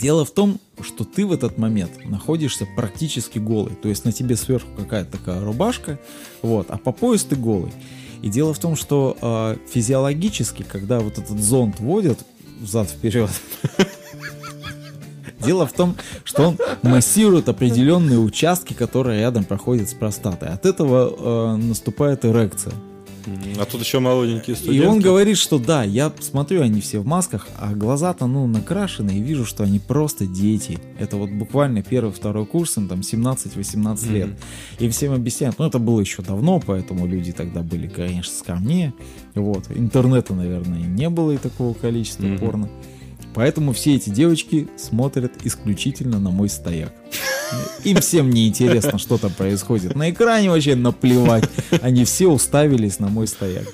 Дело 0.00 0.24
в 0.24 0.32
том, 0.32 0.58
что 0.80 1.04
ты 1.04 1.24
в 1.24 1.32
этот 1.32 1.58
момент 1.58 1.92
находишься 2.04 2.66
практически 2.74 3.38
голый. 3.38 3.76
То 3.76 3.88
есть 3.88 4.04
на 4.04 4.10
тебе 4.10 4.34
сверху 4.34 4.68
какая-то 4.76 5.12
такая 5.12 5.44
рубашка, 5.44 6.00
вот, 6.42 6.66
а 6.70 6.76
по 6.76 6.90
пояс 6.90 7.22
ты 7.22 7.36
голый. 7.36 7.72
И 8.20 8.28
дело 8.28 8.52
в 8.52 8.58
том, 8.58 8.74
что 8.74 9.16
э, 9.20 9.56
физиологически, 9.70 10.64
когда 10.64 10.98
вот 10.98 11.18
этот 11.18 11.38
зонд 11.38 11.78
водят 11.78 12.18
взад-вперед, 12.60 13.30
дело 15.40 15.66
в 15.66 15.72
том, 15.72 15.96
что 16.24 16.48
он 16.48 16.58
массирует 16.82 17.48
определенные 17.48 18.18
участки, 18.18 18.72
которые 18.72 19.20
рядом 19.20 19.44
проходят 19.44 19.88
с 19.88 19.94
простатой. 19.94 20.48
От 20.48 20.66
этого 20.66 21.54
э, 21.54 21.56
наступает 21.56 22.24
эрекция. 22.24 22.72
А 23.58 23.64
тут 23.64 23.80
еще 23.80 23.98
молоденькие 23.98 24.54
И 24.54 24.56
студентки. 24.56 24.86
он 24.86 25.00
говорит, 25.00 25.36
что 25.36 25.58
да, 25.58 25.82
я 25.82 26.12
смотрю, 26.20 26.62
они 26.62 26.80
все 26.80 27.00
в 27.00 27.06
масках, 27.06 27.48
а 27.58 27.72
глаза-то, 27.74 28.26
ну, 28.28 28.46
накрашены, 28.46 29.18
и 29.18 29.20
вижу, 29.20 29.44
что 29.44 29.64
они 29.64 29.80
просто 29.80 30.26
дети. 30.26 30.78
Это 31.00 31.16
вот 31.16 31.30
буквально 31.30 31.82
первый, 31.82 32.12
второй 32.12 32.46
курс, 32.46 32.76
им 32.76 32.86
там 32.86 33.00
17-18 33.00 34.12
лет. 34.12 34.28
И 34.78 34.88
всем 34.90 35.12
объясняют, 35.12 35.58
ну, 35.58 35.66
это 35.66 35.80
было 35.80 35.98
еще 36.00 36.22
давно, 36.22 36.62
поэтому 36.64 37.04
люди 37.08 37.32
тогда 37.32 37.62
были, 37.62 37.88
конечно, 37.88 38.32
скромнее. 38.32 38.94
Вот. 39.34 39.64
Интернета, 39.74 40.32
наверное, 40.32 40.78
и 40.78 40.84
не 40.86 41.10
было 41.10 41.32
и 41.32 41.36
такого 41.36 41.74
количества 41.74 42.26
Мгм. 42.26 42.38
порно. 42.38 42.68
Поэтому 43.36 43.74
все 43.74 43.96
эти 43.96 44.08
девочки 44.08 44.66
смотрят 44.78 45.30
исключительно 45.44 46.18
на 46.18 46.30
мой 46.30 46.48
стояк. 46.48 46.90
Им 47.84 47.98
всем 47.98 48.30
не 48.30 48.48
интересно, 48.48 48.98
что 48.98 49.18
там 49.18 49.30
происходит. 49.30 49.94
На 49.94 50.10
экране 50.10 50.48
вообще 50.48 50.74
наплевать. 50.74 51.44
Они 51.82 52.06
все 52.06 52.28
уставились 52.28 52.98
на 52.98 53.08
мой 53.08 53.26
стояк. 53.26 53.66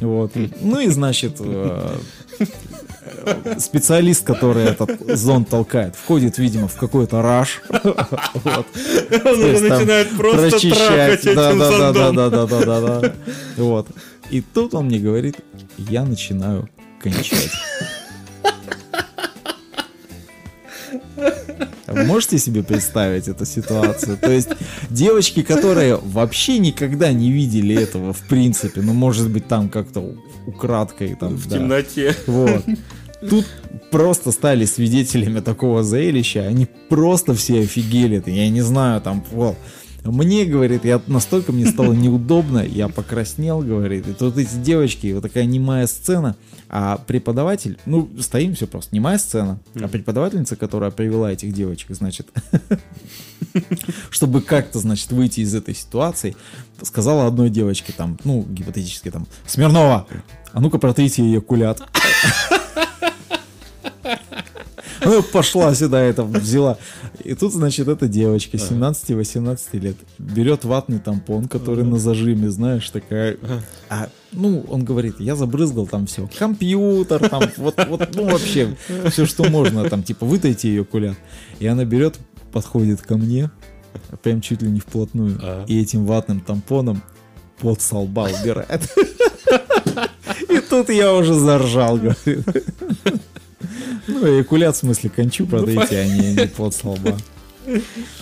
Вот. 0.00 0.32
Ну 0.60 0.80
и 0.80 0.88
значит, 0.88 1.36
э, 1.40 1.96
специалист, 3.58 4.22
который 4.22 4.64
этот 4.64 5.16
зонд 5.16 5.48
толкает, 5.48 5.96
входит, 5.96 6.36
видимо, 6.36 6.68
в 6.68 6.74
какой-то 6.74 7.22
раш. 7.22 7.62
Вот. 7.70 8.66
Он 9.24 9.44
уже 9.44 9.60
начинает 9.60 10.14
просто 10.14 10.60
трахать 10.60 11.20
этим 11.24 11.34
да, 11.34 11.54
да, 11.54 12.12
да, 12.12 12.12
да, 12.12 12.46
да, 12.46 12.46
да, 12.46 13.00
да. 13.00 13.14
Вот. 13.56 13.88
И 14.30 14.42
тут 14.42 14.74
он 14.74 14.86
мне 14.86 14.98
говорит, 14.98 15.36
я 15.78 16.04
начинаю 16.04 16.68
кончать. 17.00 17.50
Можете 21.94 22.38
себе 22.38 22.62
представить 22.62 23.28
эту 23.28 23.44
ситуацию? 23.44 24.16
То 24.16 24.30
есть 24.30 24.48
девочки, 24.90 25.42
которые 25.42 25.96
вообще 25.96 26.58
никогда 26.58 27.12
не 27.12 27.30
видели 27.30 27.74
этого, 27.74 28.12
в 28.12 28.20
принципе, 28.28 28.80
ну, 28.80 28.92
может 28.92 29.30
быть, 29.30 29.46
там 29.46 29.68
как-то 29.68 30.14
украдкой, 30.46 31.16
там, 31.18 31.36
В 31.36 31.48
да. 31.48 31.58
темноте. 31.58 32.16
Вот. 32.26 32.64
Тут 33.28 33.46
просто 33.90 34.30
стали 34.32 34.64
свидетелями 34.66 35.40
такого 35.40 35.82
зрелища. 35.82 36.42
Они 36.42 36.66
просто 36.88 37.34
все 37.34 37.60
офигели. 37.60 38.22
Я 38.26 38.48
не 38.50 38.60
знаю, 38.62 39.00
там, 39.00 39.24
вот. 39.32 39.56
Мне, 40.12 40.44
говорит, 40.44 40.84
я 40.84 41.00
настолько 41.06 41.52
мне 41.52 41.66
стало 41.66 41.92
неудобно, 41.92 42.58
я 42.58 42.88
покраснел, 42.88 43.60
говорит. 43.60 44.06
И 44.08 44.12
тут 44.12 44.36
эти 44.36 44.54
девочки, 44.56 45.12
вот 45.12 45.22
такая 45.22 45.44
немая 45.44 45.86
сцена, 45.86 46.36
а 46.68 46.98
преподаватель, 46.98 47.78
ну, 47.86 48.08
стоим 48.20 48.54
все 48.54 48.66
просто, 48.66 48.94
немая 48.94 49.18
сцена, 49.18 49.60
а 49.74 49.88
преподавательница, 49.88 50.56
которая 50.56 50.90
привела 50.90 51.32
этих 51.32 51.52
девочек, 51.52 51.88
значит, 51.90 52.28
чтобы 54.10 54.40
как-то, 54.40 54.78
значит, 54.78 55.10
выйти 55.12 55.40
из 55.40 55.54
этой 55.54 55.74
ситуации, 55.74 56.36
сказала 56.82 57.26
одной 57.26 57.50
девочке 57.50 57.92
там, 57.96 58.18
ну, 58.24 58.44
гипотетически 58.48 59.10
там, 59.10 59.26
Смирнова, 59.46 60.06
а 60.52 60.60
ну-ка 60.60 60.78
протрите 60.78 61.22
ее 61.22 61.40
кулят. 61.40 61.82
Ну, 65.04 65.22
пошла 65.22 65.74
сюда, 65.74 66.00
это 66.00 66.24
взяла. 66.24 66.78
И 67.24 67.34
тут, 67.34 67.52
значит, 67.52 67.88
эта 67.88 68.08
девочка 68.08 68.56
17-18 68.56 69.78
лет 69.78 69.96
берет 70.18 70.64
ватный 70.64 70.98
тампон, 70.98 71.48
который 71.48 71.84
на 71.84 71.98
зажиме, 71.98 72.50
знаешь, 72.50 72.88
такая. 72.90 73.36
А, 73.88 74.08
ну, 74.32 74.64
он 74.68 74.84
говорит, 74.84 75.20
я 75.20 75.36
забрызгал 75.36 75.86
там 75.86 76.06
все. 76.06 76.28
Компьютер, 76.38 77.28
там, 77.28 77.42
вот, 77.56 77.74
вот, 77.88 78.08
ну, 78.14 78.24
вообще, 78.28 78.76
все, 79.10 79.26
что 79.26 79.44
можно, 79.44 79.88
там, 79.88 80.02
типа, 80.02 80.26
вытайте 80.26 80.68
ее 80.68 80.84
кулят. 80.84 81.16
И 81.58 81.66
она 81.66 81.84
берет, 81.84 82.18
подходит 82.52 83.02
ко 83.02 83.16
мне, 83.16 83.50
прям 84.22 84.40
чуть 84.40 84.62
ли 84.62 84.70
не 84.70 84.80
вплотную, 84.80 85.38
А. 85.42 85.64
и 85.66 85.80
этим 85.80 86.06
ватным 86.06 86.40
тампоном 86.40 87.02
под 87.58 87.80
со 87.80 87.96
убирает. 87.98 88.82
И 90.48 90.58
тут 90.58 90.90
я 90.90 91.14
уже 91.14 91.34
заржал, 91.34 91.96
говорит. 91.96 92.46
Ну, 94.06 94.40
экулят 94.40 94.76
в 94.76 94.78
смысле 94.78 95.10
кончу 95.10 95.46
продрите, 95.46 95.98
а 95.98 96.06
не, 96.06 96.34
не 96.34 96.46
под 96.46 96.74
лба. 96.84 97.16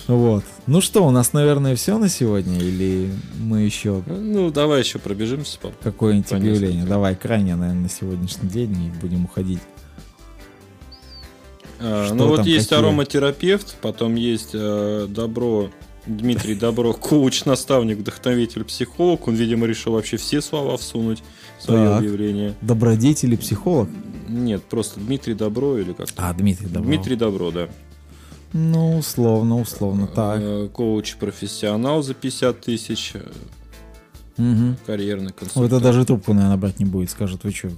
Вот. 0.06 0.44
Ну 0.66 0.81
что, 0.81 1.06
у 1.06 1.11
нас, 1.11 1.32
наверное, 1.35 1.77
все 1.77 1.98
на 1.98 2.09
сегодня? 2.09 2.59
Или 2.59 3.11
мы 3.39 3.61
еще 3.61 4.02
Ну, 4.06 4.51
давай 4.51 4.81
еще 4.81 4.98
пробежимся. 4.98 5.59
пап. 5.61 5.73
какое-нибудь 5.82 6.31
По 6.31 6.36
объявление? 6.36 6.85
Давай, 6.85 7.15
крайне, 7.15 7.55
наверное, 7.55 7.82
на 7.82 7.89
сегодняшний 7.90 8.48
день 8.48 8.73
и 8.86 9.01
будем 9.01 9.24
уходить. 9.27 9.61
А, 11.81 12.06
Что 12.06 12.15
ну 12.15 12.28
вот 12.28 12.47
есть 12.47 12.69
какие? 12.70 12.78
ароматерапевт, 12.78 13.77
потом 13.82 14.15
есть 14.15 14.51
э, 14.55 15.06
Добро, 15.09 15.70
Дмитрий 16.06 16.55
Добро, 16.55 16.93
коуч, 16.94 17.44
наставник, 17.44 17.98
вдохновитель, 17.98 18.65
психолог. 18.65 19.28
Он, 19.28 19.35
видимо, 19.35 19.66
решил 19.66 19.93
вообще 19.93 20.16
все 20.16 20.40
слова 20.40 20.77
всунуть 20.77 21.23
свое 21.65 21.89
Так. 21.89 21.99
объявление. 21.99 22.55
Добродетель 22.61 23.32
и 23.35 23.36
психолог? 23.36 23.89
Нет, 24.28 24.62
просто 24.65 25.01
Дмитрий 25.01 25.35
Добро 25.35 25.78
или 25.78 25.93
как 25.93 26.09
А, 26.16 26.32
Дмитрий 26.32 26.66
Добров. 26.66 26.86
Дмитрий 26.86 27.16
Добро, 27.16 27.51
да. 27.51 27.69
Ну, 28.53 28.99
условно, 28.99 29.59
условно, 29.61 30.07
так. 30.07 30.41
Э, 30.41 30.69
Коуч-профессионал 30.73 32.03
за 32.03 32.15
50 32.15 32.61
тысяч, 32.61 33.15
Мгм. 34.36 34.77
карьерный 34.86 35.32
консультант. 35.32 35.66
это 35.73 35.81
даже 35.81 36.05
трубку, 36.05 36.32
наверное, 36.35 36.57
брать 36.57 36.78
не 36.78 36.85
будет. 36.85 37.11
Скажет, 37.11 37.43
вы 37.45 37.51
что, 37.53 37.70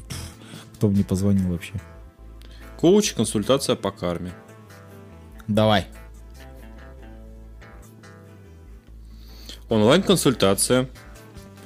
кто 0.75 0.89
бы 0.89 0.95
не 0.97 1.03
позвонил 1.03 1.49
вообще. 1.51 1.73
Коуч, 2.79 3.15
консультация 3.15 3.75
по 3.77 3.91
карме. 3.91 4.33
Давай. 5.49 5.87
Онлайн-консультация. 9.69 10.89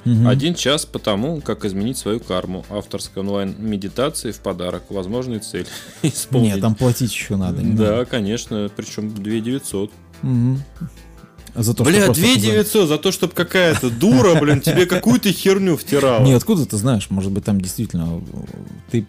Мгм. 0.05 0.27
Один 0.27 0.55
час 0.55 0.85
по 0.85 0.97
тому, 0.99 1.41
как 1.41 1.63
изменить 1.65 1.97
свою 1.97 2.19
карму. 2.19 2.65
Авторская 2.69 3.23
онлайн-медитации 3.23 4.31
в 4.31 4.39
подарок. 4.39 4.83
Возможные 4.89 5.39
цели. 5.39 5.67
Исполнить. 6.01 6.53
Нет, 6.53 6.61
там 6.61 6.75
платить 6.75 7.13
еще 7.13 7.35
надо. 7.35 7.61
не 7.61 7.73
Да, 7.75 7.91
надо. 7.91 8.05
конечно. 8.05 8.69
Причем 8.75 9.13
2 9.13 9.39
900. 9.39 9.91
Мгм. 10.23 10.61
За 11.53 11.73
то, 11.73 11.83
Бля, 11.83 12.05
просто 12.05 12.21
2 12.21 12.29
позвонить. 12.33 12.41
900 12.41 12.87
за 12.87 12.97
то, 12.97 13.11
чтобы 13.11 13.33
какая-то 13.33 13.89
дура, 13.89 14.39
блин, 14.39 14.61
тебе 14.61 14.85
какую-то 14.85 15.31
херню 15.33 15.75
втирала. 15.75 16.23
Не, 16.23 16.31
откуда 16.33 16.65
ты 16.65 16.77
знаешь? 16.77 17.09
Может 17.09 17.31
быть, 17.31 17.43
там 17.43 17.59
действительно 17.59 18.21
ты. 18.89 19.05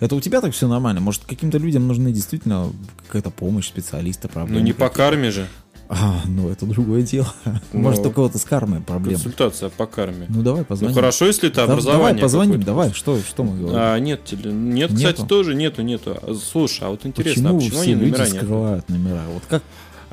Это 0.00 0.16
у 0.16 0.20
тебя 0.20 0.40
так 0.40 0.54
все 0.54 0.66
нормально. 0.68 1.00
Может, 1.02 1.24
каким-то 1.26 1.58
людям 1.58 1.86
нужны 1.86 2.10
действительно 2.10 2.72
какая-то 3.06 3.30
помощь 3.30 3.66
специалиста, 3.68 4.26
Ну 4.28 4.32
проблемы. 4.34 4.62
не 4.62 4.72
по 4.72 4.88
карме 4.88 5.30
же. 5.30 5.46
А, 5.94 6.22
ну 6.26 6.48
это 6.48 6.64
другое 6.64 7.02
дело. 7.02 7.30
Может, 7.74 8.02
Ну, 8.04 8.08
у 8.08 8.12
кого-то 8.12 8.38
с 8.38 8.44
кармой 8.46 8.80
проблемы. 8.80 9.16
Консультация 9.16 9.68
по 9.68 9.84
карме. 9.86 10.24
Ну 10.30 10.40
давай 10.42 10.60
Ну 10.60 10.64
позвоним. 10.64 10.94
хорошо, 10.94 11.26
если 11.26 11.50
это 11.50 11.66
Да- 11.66 11.72
образование. 11.72 12.00
Давай 12.02 12.20
позвоним, 12.20 12.62
давай. 12.62 12.92
Что, 12.94 13.18
что 13.20 13.44
мы 13.44 13.58
говорим? 13.58 13.76
А, 13.78 13.98
нет, 13.98 14.22
теле- 14.24 14.50
нет, 14.52 14.88
кстати, 14.90 15.18
Нету? 15.18 15.26
тоже 15.26 15.54
нету, 15.54 15.82
нету. 15.82 16.16
А, 16.22 16.34
Слушай, 16.34 16.84
а 16.86 16.90
вот 16.90 17.04
интересно, 17.04 17.50
а 17.50 17.52
Почему 17.52 17.58
почему 17.60 17.82
все 17.82 17.92
они 17.92 18.00
люди 18.00 18.10
номера 18.12 18.26
нет? 18.26 18.36
скрывают 18.42 18.88
номера? 18.88 19.22
Вот 19.34 19.42
как? 19.50 19.62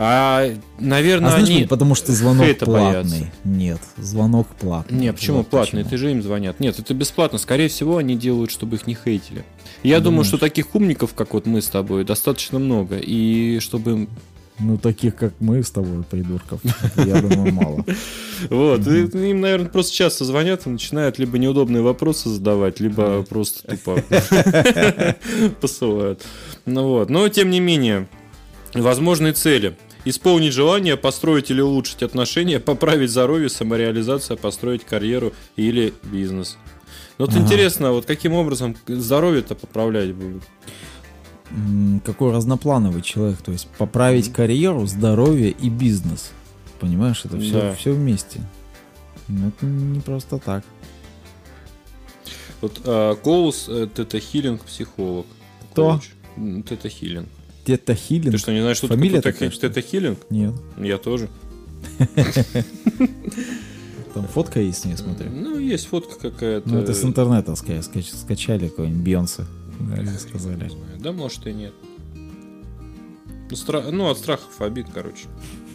А, 0.01 0.49
наверное, 0.79 1.27
А 1.27 1.31
знаешь, 1.31 1.49
они... 1.49 1.63
потому 1.65 1.93
что 1.95 2.13
звонок 2.13 2.45
хейта 2.45 2.65
платный. 2.65 3.01
боятся. 3.11 3.31
Нет, 3.43 3.79
звонок 3.97 4.47
платный. 4.47 4.97
Не, 4.97 5.11
почему 5.13 5.37
Вот 5.39 5.47
платные? 5.47 5.83
почему. 5.83 5.89
Ты 5.89 5.97
же 5.97 6.11
им 6.11 6.23
звонят. 6.23 6.59
Нет, 6.61 6.79
это 6.79 6.93
бесплатно. 6.93 7.37
Скорее 7.37 7.67
всего, 7.67 7.97
они 7.97 8.15
делают, 8.15 8.49
чтобы 8.49 8.77
их 8.77 8.87
не 8.87 8.95
хейтили. 8.95 9.43
Я 9.83 9.97
думаю, 9.99 10.03
Думаешь? 10.23 10.27
что 10.27 10.37
таких 10.37 10.73
умников, 10.75 11.13
как 11.13 11.33
вот 11.33 11.45
мы 11.45 11.61
с 11.61 11.67
тобой, 11.67 12.05
достаточно 12.05 12.59
много. 12.59 12.97
И 12.97 13.59
чтобы... 13.59 13.91
им- 13.91 14.09
Ну, 14.59 14.77
таких, 14.77 15.15
как 15.15 15.33
мы 15.39 15.63
с 15.63 15.71
тобой, 15.71 16.03
придурков, 16.03 16.59
я 16.97 17.21
думаю, 17.21 17.53
мало. 17.53 17.85
Вот, 18.49 18.87
им, 18.87 19.41
наверное, 19.41 19.69
просто 19.69 19.93
часто 19.93 20.23
звонят 20.25 20.65
и 20.65 20.69
начинают 20.69 21.19
либо 21.19 21.37
неудобные 21.37 21.81
вопросы 21.81 22.29
задавать, 22.29 22.79
либо 22.79 23.23
просто 23.23 23.67
тупо 23.67 24.01
посылают. 25.61 26.25
Ну 26.65 26.87
вот, 26.87 27.09
но 27.09 27.27
тем 27.29 27.49
не 27.49 27.59
менее, 27.59 28.07
возможные 28.73 29.33
цели. 29.33 29.77
Исполнить 30.05 30.53
желание, 30.53 30.95
построить 30.95 31.51
или 31.51 31.59
улучшить 31.59 32.03
отношения, 32.03 32.59
поправить 32.61 33.11
здоровье, 33.11 33.49
самореализация, 33.49 34.37
построить 34.37 34.85
карьеру 34.85 35.33
или 35.57 35.93
бизнес. 36.03 36.57
Вот 37.17 37.31
Ага. 37.31 37.39
интересно, 37.39 37.91
вот 37.91 38.05
каким 38.05 38.33
образом 38.33 38.77
здоровье-то 38.87 39.55
поправлять 39.55 40.13
будут? 40.13 40.43
Какой 42.05 42.31
разноплановый 42.31 43.01
человек. 43.01 43.41
То 43.41 43.51
есть 43.51 43.67
поправить 43.77 44.31
карьеру, 44.31 44.85
здоровье 44.85 45.49
и 45.51 45.69
бизнес. 45.69 46.31
Понимаешь, 46.79 47.23
это 47.25 47.39
все, 47.39 47.53
Да. 47.61 47.73
все 47.75 47.91
вместе. 47.93 48.41
Ну, 49.27 49.49
это 49.49 49.65
не 49.65 49.99
просто 49.99 50.37
так. 50.39 50.63
Вот 52.61 52.81
а, 52.85 53.15
Коулс, 53.15 53.67
э, 53.69 53.87
тета-хилинг, 53.93 54.63
психолог. 54.63 55.25
Кто? 55.71 55.91
Коуч. 55.93 56.09
М, 56.37 56.63
Тета-хилинг. 56.63 57.27
Тета 57.65 57.93
Хилин? 57.95 58.31
Ты 58.31 58.37
что, 58.37 58.51
не 58.53 58.61
знаешь, 58.61 58.77
что 58.77 58.87
Фамилия 58.87 59.21
такая, 59.21 59.49
тета- 59.49 59.53
ли? 59.53 59.59
тета-хилинг? 59.69 60.17
Нет. 60.29 60.53
Я 60.77 60.97
тоже. 60.97 61.29
Там 64.13 64.27
фотка 64.27 64.59
есть, 64.59 64.85
не 64.85 64.97
смотрю. 64.97 65.29
Ну, 65.29 65.59
есть 65.59 65.85
фотка 65.87 66.17
какая-то. 66.31 66.67
Ну, 66.69 66.79
это 66.79 66.93
с 66.93 67.03
интернета 67.03 67.51
ска- 67.53 67.81
скач- 67.81 68.13
скачали 68.13 68.67
какой-нибудь 68.67 69.03
Бейонсе. 69.03 69.45
Да, 69.79 69.97
или 70.01 70.07
сказали. 70.17 70.71
Да, 70.99 71.11
может 71.11 71.47
и 71.47 71.53
нет. 71.53 71.73
Ну, 72.15 73.55
стра- 73.55 73.89
ну, 73.91 74.09
от 74.09 74.17
страхов 74.17 74.61
обид, 74.61 74.87
короче, 74.93 75.25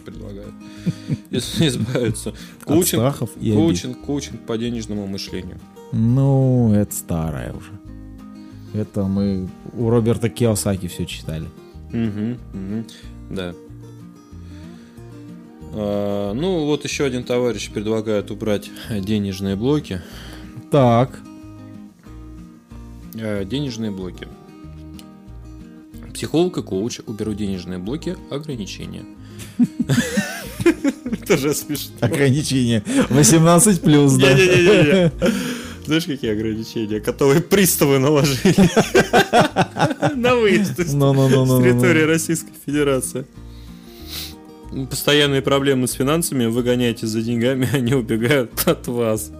предлагают. 0.05 0.53
Из- 1.31 1.61
Избавиться. 1.61 2.33
От 2.65 2.87
страхов 2.87 3.31
и 3.37 3.49
обид. 3.51 3.55
коучинг, 3.55 4.01
коучинг 4.05 4.41
по 4.45 4.57
денежному 4.57 5.07
мышлению. 5.07 5.59
Ну, 5.91 6.73
это 6.73 6.93
старое 6.95 7.53
уже. 7.53 7.71
Это 8.73 9.03
мы 9.03 9.47
у 9.73 9.89
Роберта 9.89 10.29
Киосаки 10.29 10.87
все 10.87 11.05
читали. 11.05 11.47
Мгм, 11.91 12.37
мгм, 12.53 12.85
Да. 13.29 13.53
А, 15.73 16.33
ну, 16.33 16.65
вот 16.65 16.83
еще 16.85 17.05
один 17.05 17.23
товарищ 17.23 17.69
предлагает 17.71 18.31
убрать 18.31 18.69
денежные 18.89 19.55
блоки. 19.55 20.01
Так. 20.71 21.19
Э, 23.17 23.45
денежные 23.45 23.91
блоки. 23.91 24.27
Психолог 26.13 26.57
и 26.57 26.61
коуч 26.61 26.99
уберут 27.05 27.37
денежные 27.37 27.79
блоки 27.79 28.17
ограничения. 28.29 29.05
Это 31.11 31.37
же 31.37 31.53
смешно. 31.53 31.95
Ограничение 32.01 32.83
18 33.09 33.81
плюс, 33.81 34.13
да? 34.13 35.11
Знаешь, 35.85 36.05
какие 36.05 36.31
ограничения? 36.31 36.99
Которые 36.99 37.41
приставы 37.41 37.99
наложили 37.99 38.55
на 40.15 40.35
выезд 40.35 40.79
из 40.79 40.93
Ну-ну-ну-ну-ну. 40.93 41.59
с 41.59 41.63
территории 41.63 42.03
Российской 42.03 42.53
Федерации. 42.65 43.25
Постоянные 44.89 45.41
проблемы 45.41 45.87
с 45.87 45.93
финансами, 45.93 46.47
выгоняйте 46.47 47.07
за 47.07 47.21
деньгами, 47.21 47.69
они 47.73 47.93
убегают 47.93 48.67
от 48.67 48.87
вас. 48.87 49.31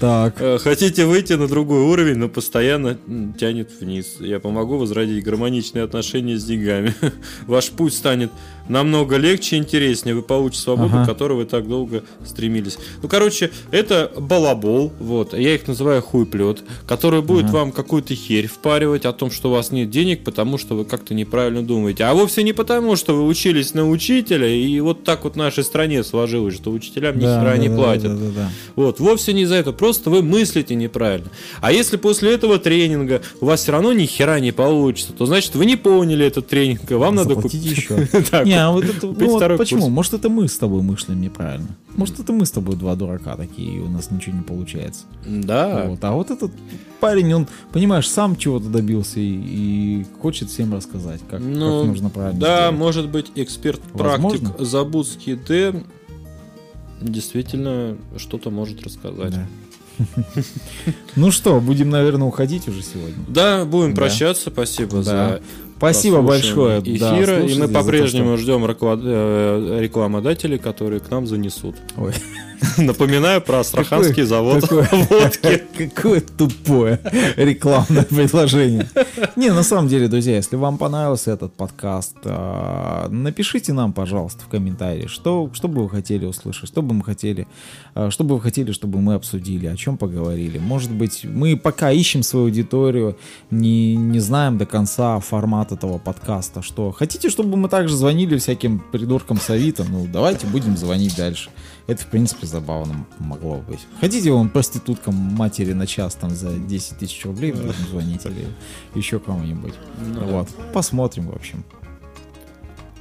Так. 0.00 0.40
Э, 0.40 0.56
Хотите 0.58 1.04
выйти 1.04 1.34
на 1.34 1.46
другой 1.46 1.82
уровень, 1.82 2.16
но 2.16 2.30
постоянно 2.30 2.96
тянет 3.38 3.70
вниз. 3.78 4.16
Я 4.18 4.40
помогу 4.40 4.78
возродить 4.78 5.22
гармоничные 5.22 5.84
отношения 5.84 6.38
с 6.38 6.44
деньгами. 6.44 6.94
Ваш 7.46 7.68
путь 7.68 7.92
станет 7.92 8.30
намного 8.70 9.16
легче 9.16 9.56
и 9.56 9.58
интереснее. 9.58 10.14
Вы 10.14 10.22
получите 10.22 10.62
свободу, 10.62 10.94
Ага. 10.94 11.04
к 11.04 11.06
которой 11.06 11.34
вы 11.38 11.44
так 11.44 11.68
долго 11.68 12.02
стремились. 12.24 12.78
Ну, 13.02 13.08
короче, 13.08 13.50
это 13.70 14.10
балабол. 14.18 14.92
Вот. 14.98 15.34
Я 15.38 15.54
их 15.54 15.66
называю 15.68 16.02
хуйплет, 16.02 16.62
который 16.86 17.22
будет 17.22 17.50
вам 17.50 17.72
какую-то 17.72 18.14
херь 18.14 18.46
впаривать 18.46 19.04
о 19.04 19.12
том, 19.12 19.30
что 19.30 19.50
у 19.50 19.52
вас 19.52 19.70
нет 19.72 19.90
денег, 19.90 20.24
потому 20.24 20.56
что 20.58 20.74
вы 20.74 20.84
как-то 20.84 21.14
неправильно 21.14 21.62
думаете. 21.62 22.04
А 22.04 22.14
вовсе 22.14 22.42
не 22.42 22.52
потому, 22.52 22.96
что 22.96 23.14
вы 23.14 23.26
учились 23.26 23.74
на 23.74 23.88
учителя, 23.88 24.46
и 24.48 24.80
вот 24.80 25.04
так 25.04 25.24
вот 25.24 25.34
в 25.34 25.36
нашей 25.36 25.64
стране 25.64 26.04
сложилось, 26.04 26.54
что 26.54 26.70
учителям 26.70 27.18
ни 27.18 27.22
Да, 27.24 27.40
хера 27.40 27.50
да, 27.52 27.56
не 27.58 27.68
да, 27.68 27.76
платят. 27.76 28.02
да, 28.04 28.26
да, 28.26 28.30
да. 28.36 28.50
Вот, 28.76 29.00
вовсе 29.00 29.32
не 29.32 29.42
из-за 29.42 29.56
этого, 29.56 29.74
просто 29.74 30.10
вы 30.10 30.22
мыслите 30.22 30.74
неправильно. 30.74 31.30
А 31.60 31.72
если 31.72 31.96
после 31.96 32.32
этого 32.32 32.58
тренинга 32.58 33.22
у 33.40 33.46
вас 33.46 33.62
все 33.62 33.72
равно 33.72 33.92
ни 33.92 34.06
хера 34.06 34.38
не 34.40 34.52
получится, 34.52 35.12
то 35.12 35.26
значит 35.26 35.54
вы 35.54 35.66
не 35.66 35.76
поняли 35.76 36.24
этот 36.26 36.46
тренинг, 36.48 36.90
и 36.90 36.94
вам 36.94 37.14
надо 37.16 37.34
Заплатить 37.34 37.62
купить. 37.62 37.76
еще. 37.78 38.08
А 38.68 38.70
вот 38.72 38.84
это, 38.84 39.06
ну 39.06 39.28
вот 39.30 39.58
почему? 39.58 39.82
курс. 39.82 39.92
Может, 39.92 40.14
это 40.14 40.28
мы 40.28 40.48
с 40.48 40.56
тобой 40.58 40.82
мыслим 40.82 41.20
неправильно. 41.20 41.68
Может, 41.96 42.20
это 42.20 42.32
мы 42.32 42.46
с 42.46 42.50
тобой 42.50 42.76
два 42.76 42.94
дурака 42.96 43.36
такие, 43.36 43.76
и 43.76 43.80
у 43.80 43.88
нас 43.88 44.10
ничего 44.10 44.36
не 44.36 44.42
получается. 44.42 45.04
Да. 45.26 45.84
Вот. 45.86 46.02
А 46.04 46.12
вот 46.12 46.30
этот 46.30 46.52
парень, 47.00 47.32
он, 47.34 47.46
понимаешь, 47.72 48.08
сам 48.08 48.36
чего-то 48.36 48.68
добился 48.68 49.20
и, 49.20 49.24
и 49.32 50.06
хочет 50.20 50.48
всем 50.50 50.72
рассказать, 50.74 51.20
как, 51.30 51.40
Ну, 51.40 51.80
как 51.80 51.88
нужно 51.88 52.10
правильно 52.10 52.40
Да, 52.40 52.56
сделать. 52.68 52.78
может 52.78 53.08
быть, 53.10 53.32
эксперт-практик. 53.34 54.40
Забудский 54.58 55.34
Д 55.34 55.82
действительно 57.00 57.96
что-то 58.16 58.50
может 58.50 58.82
рассказать. 58.82 59.32
Да. 59.32 59.46
Ну 61.16 61.30
что, 61.30 61.60
будем, 61.60 61.90
наверное, 61.90 62.26
уходить 62.26 62.68
уже 62.68 62.82
сегодня. 62.82 63.22
Да, 63.28 63.64
будем 63.64 63.90
Да. 63.90 63.96
прощаться. 64.02 64.50
Спасибо 64.50 64.98
Да. 64.98 65.02
за 65.02 65.40
Спасибо 65.80 66.20
большое. 66.20 66.82
да, 66.82 67.16
эфира. 67.16 67.36
и 67.36 67.48
слушайте, 67.48 67.60
мы 67.62 67.68
по-прежнему 67.68 68.36
ждем 68.36 68.66
э, 68.66 69.78
рекламодателей, 69.80 70.58
которые 70.58 71.00
к 71.00 71.10
нам 71.10 71.26
занесут. 71.26 71.74
Ой. 71.96 72.12
Напоминаю 72.78 73.40
про 73.40 73.60
Астраханский 73.60 74.24
завод 74.24 74.62
Какое- 74.62 74.88
водки. 75.10 75.62
Какое 75.94 76.20
тупое 76.20 77.00
рекламное 77.36 78.02
предложение. 78.02 78.88
Не, 79.36 79.50
на 79.50 79.62
самом 79.62 79.88
деле, 79.88 80.08
друзья, 80.08 80.36
если 80.36 80.56
вам 80.56 80.78
понравился 80.78 81.30
этот 81.30 81.54
подкаст, 81.54 82.16
а, 82.24 83.08
напишите 83.08 83.72
нам, 83.72 83.92
пожалуйста, 83.92 84.44
в 84.44 84.48
комментарии, 84.48 85.06
что, 85.06 85.50
что 85.52 85.68
бы 85.68 85.84
вы 85.84 85.90
хотели 85.90 86.26
услышать, 86.26 86.68
что 86.68 86.82
бы 86.82 86.94
мы 86.94 87.04
хотели, 87.04 87.46
а, 87.94 88.10
что 88.10 88.24
бы 88.24 88.34
вы 88.34 88.40
хотели, 88.40 88.72
чтобы 88.72 89.00
мы 89.00 89.14
обсудили, 89.14 89.66
о 89.66 89.76
чем 89.76 89.96
поговорили. 89.96 90.58
Может 90.58 90.90
быть, 90.90 91.24
мы 91.24 91.56
пока 91.56 91.90
ищем 91.90 92.22
свою 92.22 92.46
аудиторию, 92.46 93.16
не, 93.50 93.96
не 93.96 94.20
знаем 94.20 94.58
до 94.58 94.66
конца 94.66 95.18
формат 95.20 95.72
этого 95.72 95.98
подкаста, 95.98 96.62
что 96.62 96.92
хотите, 96.92 97.30
чтобы 97.30 97.56
мы 97.56 97.68
также 97.68 97.96
звонили 97.96 98.36
всяким 98.36 98.80
придуркам 98.92 99.38
с 99.38 99.48
Авито, 99.50 99.84
ну 99.84 100.06
давайте 100.12 100.46
будем 100.46 100.76
звонить 100.76 101.16
дальше. 101.16 101.50
Это, 101.90 102.02
в 102.02 102.06
принципе, 102.06 102.46
забавно 102.46 103.04
могло 103.18 103.56
быть. 103.56 103.80
Хотите, 104.00 104.30
вон 104.30 104.48
проституткам 104.48 105.12
матери 105.12 105.72
на 105.72 105.88
час 105.88 106.14
там 106.14 106.30
за 106.30 106.56
10 106.56 106.98
тысяч 106.98 107.24
рублей 107.24 107.52
звонить 107.90 108.24
или 108.26 108.46
еще 108.94 109.18
кому-нибудь. 109.18 109.74
вот. 109.98 110.48
Посмотрим, 110.72 111.30
в 111.30 111.34
общем. 111.34 111.64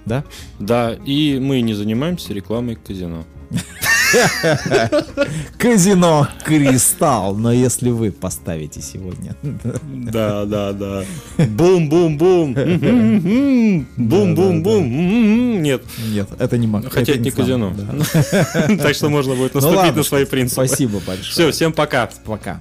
Да? 0.06 0.24
Да, 0.58 0.96
и 1.06 1.38
мы 1.40 1.62
не 1.62 1.76
занимаемся 1.76 2.34
рекламой 2.34 2.78
казино. 2.78 3.26
Казино 5.58 6.28
Кристалл. 6.44 7.36
Но 7.36 7.52
если 7.52 7.90
вы 7.90 8.12
поставите 8.12 8.82
сегодня. 8.82 9.36
Да, 9.84 10.46
да, 10.46 10.74
да. 10.74 11.04
Бум-бум-бум. 11.38 12.54
Бум-бум-бум. 13.98 15.62
Нет, 15.62 15.84
Нет, 16.12 16.30
это 16.38 16.58
не 16.58 16.68
мог. 16.68 16.92
хотя 16.92 17.14
это 17.14 17.22
не 17.22 17.32
казино. 17.32 17.74
Так 18.82 18.96
что 18.96 19.10
можно 19.10 19.36
будет 19.36 19.54
Ну 19.54 19.62
наступить 19.62 19.96
на 19.96 20.04
свои 20.04 20.26
принципы. 20.26 20.66
Спасибо 20.68 21.00
большое. 21.06 21.32
Все, 21.32 21.52
всем 21.52 21.74
пока. 21.74 22.10
Пока. 22.26 22.60